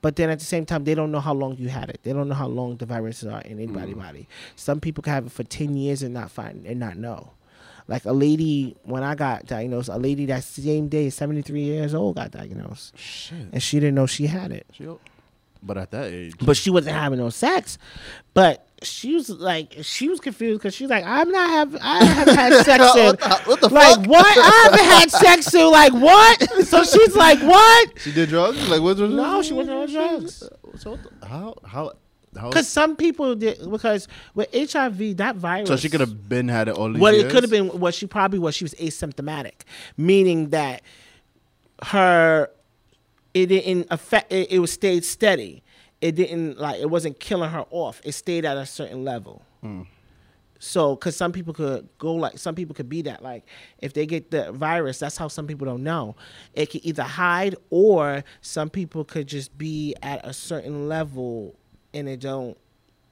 but 0.00 0.16
then 0.16 0.30
at 0.30 0.38
the 0.38 0.44
same 0.44 0.64
time, 0.64 0.84
they 0.84 0.94
don't 0.94 1.10
know 1.10 1.20
how 1.20 1.34
long 1.34 1.56
you 1.56 1.68
had 1.68 1.90
it. 1.90 2.00
They 2.02 2.12
don't 2.12 2.28
know 2.28 2.34
how 2.34 2.46
long 2.46 2.76
the 2.76 2.86
viruses 2.86 3.28
are 3.28 3.40
in 3.40 3.58
anybody's 3.58 3.96
mm. 3.96 4.00
body. 4.00 4.28
Some 4.54 4.80
people 4.80 5.02
can 5.02 5.12
have 5.12 5.26
it 5.26 5.32
for 5.32 5.44
ten 5.44 5.76
years 5.76 6.02
and 6.02 6.14
not 6.14 6.30
find 6.30 6.64
and 6.66 6.78
not 6.78 6.96
know. 6.96 7.32
Like 7.88 8.04
a 8.04 8.12
lady, 8.12 8.76
when 8.84 9.02
I 9.02 9.14
got 9.14 9.46
diagnosed, 9.46 9.88
a 9.88 9.96
lady 9.96 10.26
that 10.26 10.44
same 10.44 10.88
day, 10.88 11.10
seventy 11.10 11.42
three 11.42 11.62
years 11.62 11.94
old, 11.94 12.16
got 12.16 12.30
diagnosed, 12.30 12.96
Shit. 12.98 13.48
and 13.52 13.62
she 13.62 13.80
didn't 13.80 13.94
know 13.94 14.06
she 14.06 14.26
had 14.26 14.52
it. 14.52 14.66
She- 14.72 14.86
But 15.62 15.76
at 15.78 15.90
that 15.90 16.12
age, 16.12 16.34
But 16.40 16.56
she 16.56 16.70
wasn't 16.70 16.96
having 16.96 17.18
no 17.18 17.30
sex. 17.30 17.78
But 18.32 18.64
she 18.82 19.14
was 19.14 19.28
like, 19.28 19.74
she 19.82 20.08
was 20.08 20.20
confused 20.20 20.60
because 20.60 20.72
she's 20.74 20.88
like, 20.88 21.04
I'm 21.04 21.30
not 21.32 21.50
having, 21.50 21.80
I 21.82 22.04
haven't 22.04 22.34
had 22.36 22.64
sex 22.64 22.94
in. 22.96 23.06
what 23.06 23.18
the, 23.20 23.42
what 23.44 23.60
the 23.60 23.68
like 23.68 23.96
fuck? 23.96 24.06
what? 24.06 24.38
I 24.38 24.62
haven't 24.64 24.84
had 24.84 25.10
sex 25.10 25.52
in 25.54 25.68
like 25.70 25.92
what? 25.92 26.64
So 26.66 26.84
she's 26.84 27.16
like, 27.16 27.40
what? 27.40 27.88
She 27.98 28.12
did 28.12 28.28
drugs? 28.28 28.68
Like 28.68 28.80
what? 28.80 28.98
No, 28.98 29.42
she 29.42 29.52
wasn't 29.52 29.76
on 29.78 29.88
drugs. 29.90 30.48
So 30.78 30.90
what 30.92 31.00
the, 31.20 31.26
how 31.26 31.54
how 31.64 31.92
how? 32.38 32.50
Because 32.50 32.68
some 32.68 32.94
people 32.94 33.34
did 33.34 33.58
because 33.68 34.06
with 34.36 34.48
HIV, 34.54 35.16
that 35.16 35.34
virus. 35.34 35.68
So 35.68 35.76
she 35.76 35.88
could 35.88 36.00
have 36.00 36.28
been 36.28 36.46
had 36.48 36.68
it 36.68 36.76
all 36.76 36.92
these 36.92 37.00
What 37.00 37.14
years. 37.14 37.24
it 37.24 37.30
could 37.32 37.42
have 37.42 37.50
been 37.50 37.66
what 37.80 37.94
she 37.94 38.06
probably 38.06 38.38
was. 38.38 38.54
She 38.54 38.62
was 38.64 38.74
asymptomatic, 38.74 39.62
meaning 39.96 40.50
that 40.50 40.82
her 41.84 42.48
it 43.34 43.46
didn't 43.46 43.86
affect. 43.90 44.32
It, 44.32 44.52
it 44.52 44.58
was 44.58 44.72
stayed 44.72 45.04
steady. 45.04 45.62
It 46.00 46.14
didn't 46.14 46.58
like 46.58 46.80
it 46.80 46.90
wasn't 46.90 47.18
killing 47.20 47.50
her 47.50 47.64
off. 47.70 48.00
It 48.04 48.12
stayed 48.12 48.44
at 48.44 48.56
a 48.56 48.66
certain 48.66 49.04
level. 49.04 49.42
Hmm. 49.60 49.82
So, 50.60 50.96
because 50.96 51.14
some 51.14 51.30
people 51.30 51.54
could 51.54 51.88
go 51.98 52.14
like 52.14 52.38
some 52.38 52.54
people 52.54 52.74
could 52.74 52.88
be 52.88 53.02
that 53.02 53.22
like 53.22 53.46
if 53.78 53.92
they 53.92 54.06
get 54.06 54.30
the 54.30 54.50
virus, 54.52 54.98
that's 54.98 55.16
how 55.16 55.28
some 55.28 55.46
people 55.46 55.66
don't 55.66 55.84
know. 55.84 56.16
It 56.52 56.70
could 56.70 56.84
either 56.84 57.04
hide 57.04 57.54
or 57.70 58.24
some 58.40 58.68
people 58.68 59.04
could 59.04 59.28
just 59.28 59.56
be 59.56 59.94
at 60.02 60.24
a 60.26 60.32
certain 60.32 60.88
level 60.88 61.54
and 61.94 62.08
it 62.08 62.20
don't, 62.20 62.56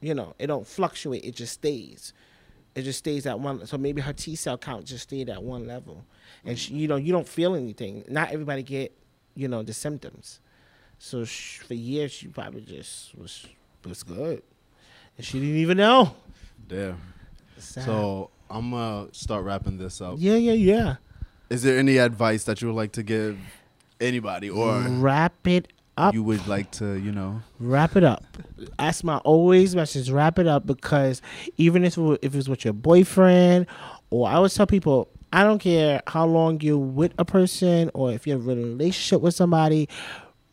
you 0.01 0.15
know, 0.15 0.35
it 0.39 0.49
don't 0.49 0.67
fluctuate. 0.67 1.25
It 1.25 1.37
just 1.37 1.55
stays. 1.55 2.13
It 2.75 2.83
just 2.83 2.99
stays 2.99 3.27
at 3.27 3.39
one. 3.39 3.65
So 3.67 3.79
maybe 3.79 4.03
her 4.03 4.13
T 4.13 4.35
cell 4.35 4.59
count 4.59 4.85
just 4.85 5.05
stayed 5.05 5.31
at 5.31 5.43
one 5.43 5.67
level, 5.67 6.05
and 6.45 6.59
she, 6.59 6.73
hmm. 6.73 6.79
you 6.81 6.89
know 6.89 6.97
you 6.97 7.13
don't 7.13 7.29
feel 7.29 7.55
anything. 7.55 8.05
Not 8.09 8.33
everybody 8.33 8.63
get, 8.63 8.93
you 9.37 9.47
know, 9.49 9.63
the 9.63 9.73
symptoms. 9.73 10.41
So 10.99 11.25
sh- 11.25 11.59
for 11.59 11.75
years 11.75 12.11
she 12.13 12.29
probably 12.29 12.63
just 12.63 13.17
was 13.17 13.47
was 13.85 14.03
good, 14.03 14.43
and 15.17 15.25
she 15.25 15.39
didn't 15.39 15.57
even 15.57 15.77
know. 15.77 16.17
Damn. 16.67 17.01
Sad. 17.59 17.85
So 17.85 18.31
I'm 18.51 18.71
gonna 18.71 19.09
start 19.13 19.45
wrapping 19.45 19.79
this 19.79 20.01
up. 20.01 20.17
yeah, 20.19 20.35
yeah, 20.37 20.53
yeah. 20.53 20.97
Is 21.49 21.63
there 21.63 21.79
any 21.79 21.99
advice 21.99 22.45
that 22.45 22.61
you 22.61 22.69
would 22.69 22.77
like 22.77 22.93
to 22.93 23.03
give 23.03 23.39
anybody, 24.01 24.51
or 24.51 24.81
wrap 24.81 25.47
it 25.47 25.73
up. 25.97 26.15
you 26.15 26.23
would 26.23 26.47
like 26.47 26.71
to, 26.73 26.97
you 26.97 27.13
know? 27.13 27.41
wrap 27.59 27.97
it 27.97 28.05
up. 28.05 28.25
That's 28.79 29.05
my 29.05 29.19
always 29.19 29.75
message. 29.77 30.11
Wrap 30.11 30.39
it 30.39 30.47
up 30.47 30.67
because 30.67 31.23
even 31.57 31.85
if 31.85 31.97
it, 31.97 32.19
if 32.23 32.35
it's 32.35 32.49
with 32.49 32.65
your 32.65 32.75
boyfriend, 32.75 33.67
or 34.11 34.29
I 34.29 34.35
always 34.35 34.55
tell 34.55 34.67
people, 34.67 35.09
I 35.33 35.43
don't 35.43 35.59
care 35.59 36.03
how 36.07 36.27
long 36.27 36.61
you're 36.61 36.79
with 36.79 37.13
a 37.19 37.25
person 37.25 37.91
or 37.95 38.13
if 38.13 38.27
you're 38.27 38.39
in 38.39 38.43
a 38.43 38.53
relationship 38.53 39.21
with 39.21 39.35
somebody. 39.35 39.89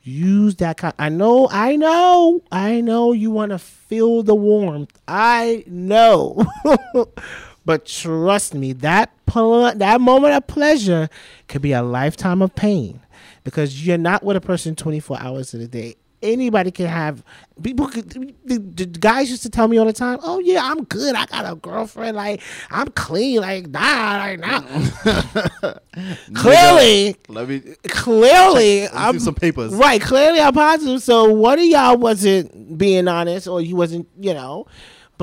Use 0.06 0.56
that 0.56 0.78
kind. 0.78 0.94
I 1.00 1.08
know, 1.08 1.48
I 1.50 1.78
know, 1.78 2.42
I 2.52 2.82
know. 2.82 3.14
You 3.14 3.32
want 3.32 3.52
to 3.52 3.60
feel 3.60 4.22
the 4.22 4.36
warmth. 4.36 5.00
I 5.08 5.64
know, 5.66 6.46
but 7.66 7.86
trust 7.86 8.54
me, 8.54 8.74
that 8.74 9.12
ple- 9.26 9.74
that 9.76 10.02
moment 10.02 10.34
of 10.34 10.46
pleasure 10.48 11.10
could 11.48 11.62
be 11.62 11.72
a 11.72 11.82
lifetime 11.82 12.42
of 12.42 12.54
pain 12.54 13.00
because 13.46 13.86
you're 13.86 13.98
not 13.98 14.24
with 14.24 14.36
a 14.36 14.42
person 14.42 14.76
24 14.76 15.22
hours 15.22 15.54
of 15.54 15.62
the 15.62 15.68
day. 15.68 15.96
Anybody 16.24 16.72
can 16.72 16.88
have 16.88 17.24
people. 17.62 17.88
Could, 17.88 18.10
the, 18.46 18.58
the 18.58 18.86
guys 18.86 19.30
used 19.30 19.44
to 19.44 19.50
tell 19.50 19.68
me 19.68 19.78
all 19.78 19.86
the 19.86 19.94
time, 19.94 20.20
"Oh 20.24 20.40
yeah, 20.40 20.62
I'm 20.64 20.86
good. 20.86 21.16
I 21.16 21.26
got 21.26 21.52
a 21.52 21.56
girlfriend. 21.56 22.16
Like 22.16 22.42
I'm 22.72 22.88
clean. 22.90 23.42
Like 23.42 23.68
nah, 23.68 24.18
like 24.18 24.40
nah." 24.40 24.62
clearly, 26.34 27.16
Let 27.28 27.50
me 27.50 27.62
clearly, 27.90 28.88
I'm 28.88 29.20
some 29.20 29.36
papers. 29.36 29.74
Right, 29.74 30.02
clearly 30.02 30.40
I'm 30.40 30.54
positive. 30.54 31.02
So 31.04 31.32
one 31.32 31.60
of 31.60 31.66
y'all 31.66 31.98
wasn't 31.98 32.78
being 32.78 33.08
honest, 33.08 33.48
or 33.48 33.62
you 33.62 33.76
wasn't, 33.76 34.08
you 34.20 34.34
know. 34.34 34.66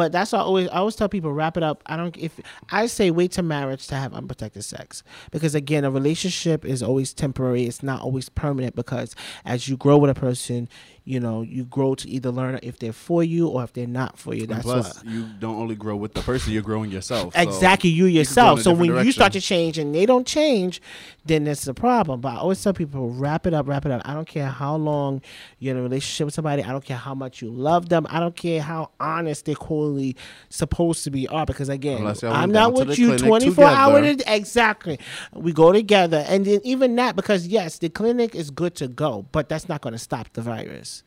But 0.01 0.13
that's 0.13 0.33
why 0.33 0.39
I 0.39 0.43
always 0.45 0.67
I 0.69 0.77
always 0.77 0.97
tell 0.97 1.11
people 1.11 1.31
wrap 1.31 1.59
it 1.59 1.63
up. 1.63 1.83
I 1.85 1.95
don't 1.99 2.17
if 2.17 2.41
I 2.71 2.87
say 2.87 3.11
wait 3.11 3.33
to 3.33 3.43
marriage 3.43 3.87
to 3.89 3.97
have 3.97 4.15
unprotected 4.15 4.65
sex 4.65 5.03
because 5.31 5.55
again 5.55 5.85
a 5.85 5.91
relationship 5.91 6.65
is 6.65 6.83
always 6.83 7.13
temporary. 7.13 7.65
It's 7.65 7.83
not 7.83 8.01
always 8.01 8.31
permanent 8.31 8.75
because 8.75 9.15
as 9.45 9.69
you 9.69 9.77
grow 9.77 9.99
with 9.99 10.11
a 10.11 10.15
person, 10.15 10.71
you 11.11 11.19
know 11.19 11.43
you 11.43 11.65
grow 11.65 11.97
to 11.97 12.09
either 12.09 12.31
learn 12.31 12.61
if 12.63 12.79
they're 12.79 12.93
for 12.93 13.25
you 13.25 13.49
or 13.49 13.65
if 13.65 13.73
they're 13.73 13.87
not 13.87 14.17
for 14.17 14.33
you. 14.33 14.43
And 14.43 14.51
That's 14.51 14.63
plus, 14.63 15.03
why. 15.05 15.11
you 15.11 15.27
don't 15.41 15.57
only 15.57 15.75
grow 15.75 15.97
with 15.97 16.15
the 16.15 16.23
person; 16.23 16.53
you're 16.53 16.63
growing 16.63 16.93
yourself. 16.93 17.35
So 17.35 17.41
Exactly, 17.41 17.91
you 17.91 18.05
could 18.05 18.07
go 18.07 18.09
in 18.11 18.15
yourself. 18.15 18.61
a 18.61 18.63
so 18.63 18.73
when 18.73 18.89
different 18.89 19.07
you 19.07 19.13
start 19.13 19.33
to 19.33 19.41
change 19.41 19.77
and 19.77 19.93
they 19.93 20.07
don't 20.07 20.27
change, 20.27 20.81
then 21.25 21.49
it's 21.49 21.67
a 21.67 21.75
problem. 21.75 22.21
But 22.21 22.35
I 22.35 22.37
always 22.37 22.63
tell 22.63 22.73
people, 22.73 23.11
wrap 23.11 23.45
it 23.47 23.55
up, 23.55 23.67
wrap 23.67 23.85
it 23.87 23.93
up. 23.93 24.03
I 24.05 24.15
don't 24.15 24.29
care 24.29 24.47
how 24.47 24.77
long 24.77 25.21
you're 25.59 25.73
in 25.75 25.81
a 25.81 25.83
relationship 25.83 26.27
with 26.27 26.35
somebody. 26.35 26.63
I 26.63 26.71
don't 26.71 26.85
care 26.85 26.97
how 26.97 27.15
much 27.15 27.43
you 27.43 27.51
love 27.51 27.89
them. 27.89 28.07
I 28.09 28.21
don't 28.21 28.37
care 28.37 28.63
how 28.63 28.91
honest 29.01 29.47
they're 29.47 29.57
quality 29.57 30.17
supposed 30.49 31.03
to 31.05 31.11
be 31.11 31.27
are. 31.27 31.45
Because 31.45 31.69
again, 31.69 32.07
I'm 32.23 32.53
not 32.53 32.73
with 32.73 32.97
you 32.99 33.19
24 33.19 33.65
hours. 33.65 34.17
Exactly. 34.27 35.01
We 35.33 35.53
go 35.53 35.73
together, 35.73 36.25
and 36.29 36.45
then 36.45 36.61
even 36.63 36.95
that 36.97 37.17
because 37.17 37.49
yes, 37.49 37.79
the 37.79 37.89
clinic 37.89 38.37
is 38.37 38.51
good 38.51 38.77
to 38.77 38.87
go, 38.87 39.27
but 39.33 39.49
that's 39.49 39.69
not 39.69 39.81
going 39.81 39.93
to 39.93 39.99
stop 39.99 40.33
the 40.35 40.43
virus. 40.43 41.00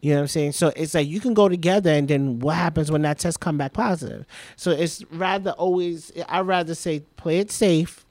You 0.00 0.10
know 0.10 0.16
what 0.16 0.22
I'm 0.22 0.28
saying? 0.28 0.52
So 0.52 0.72
it's 0.76 0.94
like 0.94 1.08
you 1.08 1.20
can 1.20 1.34
go 1.34 1.48
together, 1.48 1.90
and 1.90 2.08
then 2.08 2.38
what 2.38 2.56
happens 2.56 2.90
when 2.90 3.02
that 3.02 3.18
test 3.18 3.40
come 3.40 3.58
back 3.58 3.72
positive? 3.72 4.24
So 4.56 4.70
it's 4.70 5.04
rather 5.10 5.50
always. 5.52 6.12
I 6.28 6.40
rather 6.40 6.74
say 6.74 7.00
play 7.16 7.38
it 7.38 7.50
safe, 7.50 8.06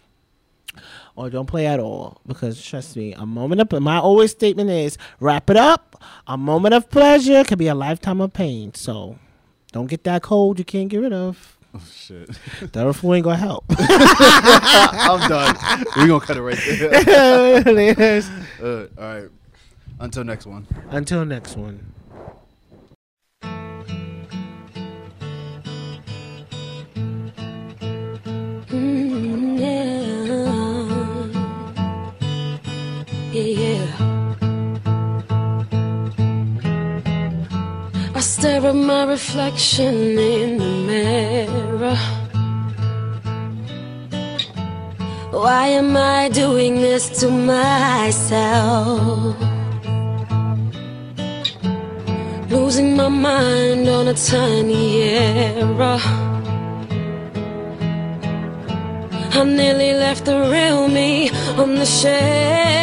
or 1.16 1.30
don't 1.30 1.48
play 1.48 1.66
at 1.66 1.80
all. 1.80 2.22
Because 2.28 2.64
trust 2.64 2.96
me, 2.96 3.14
a 3.14 3.26
moment 3.26 3.62
of 3.62 3.82
my 3.82 3.98
always 3.98 4.32
statement 4.32 4.70
is 4.70 4.98
wrap 5.20 5.50
it 5.50 5.58
up. 5.58 6.02
A 6.28 6.38
moment 6.38 6.74
of 6.76 6.90
pleasure 6.90 7.44
can 7.44 7.58
be 7.58 7.68
a 7.68 7.76
lifetime 7.76 8.22
of 8.22 8.34
pain. 8.34 8.74
So 8.74 9.18
don't 9.72 9.88
get 9.88 10.04
that 10.04 10.22
cold 10.22 10.60
you 10.60 10.66
can't 10.66 10.90
get 10.90 10.98
rid 10.98 11.14
of. 11.14 11.58
Oh 11.74 11.82
shit. 11.92 12.30
That 12.72 12.94
flu 12.94 13.14
ain't 13.14 13.24
gonna 13.24 13.38
help. 13.38 13.66
I'm 13.70 15.30
done. 15.30 15.56
We're 15.96 16.08
gonna 16.08 16.20
cut 16.20 16.38
it 16.38 16.42
right 16.42 16.58
there. 16.58 18.24
uh, 18.62 18.88
all 18.98 19.04
right. 19.04 19.30
Until 20.02 20.24
next 20.24 20.45
one. 20.45 20.66
Until 20.91 21.26
next 21.26 21.58
one. 21.58 21.93
Mm, 28.70 29.60
yeah. 29.60 29.89
Yeah, 33.34 33.43
yeah. 33.64 33.86
I 38.16 38.20
stare 38.22 38.66
at 38.66 38.76
my 38.76 39.04
reflection 39.04 40.18
in 40.18 40.60
the 40.60 40.72
mirror. 40.88 41.97
Why 45.32 45.68
am 45.68 45.97
I 45.97 46.30
doing 46.30 46.76
this 46.76 47.10
to 47.20 47.30
myself? 47.30 48.20
Losing 52.50 52.95
my 52.95 53.10
mind 53.10 53.88
on 53.88 54.08
a 54.08 54.14
tiny 54.14 55.04
error. 55.04 56.00
I 59.38 59.43
nearly 59.45 59.93
left 59.93 60.26
the 60.26 60.39
real 60.50 60.88
me 60.88 61.30
on 61.58 61.76
the 61.76 61.86
shelf 61.86 62.79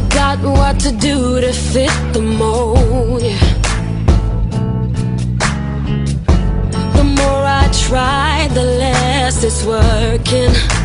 forgot 0.00 0.38
what 0.42 0.78
to 0.78 0.92
do 0.92 1.40
to 1.40 1.52
fit 1.52 1.90
the 2.12 2.20
mold. 2.20 3.22
The 6.96 7.04
more 7.04 7.44
I 7.60 7.68
try, 7.72 8.48
the 8.54 8.62
less 8.62 9.42
it's 9.42 9.64
working. 9.64 10.77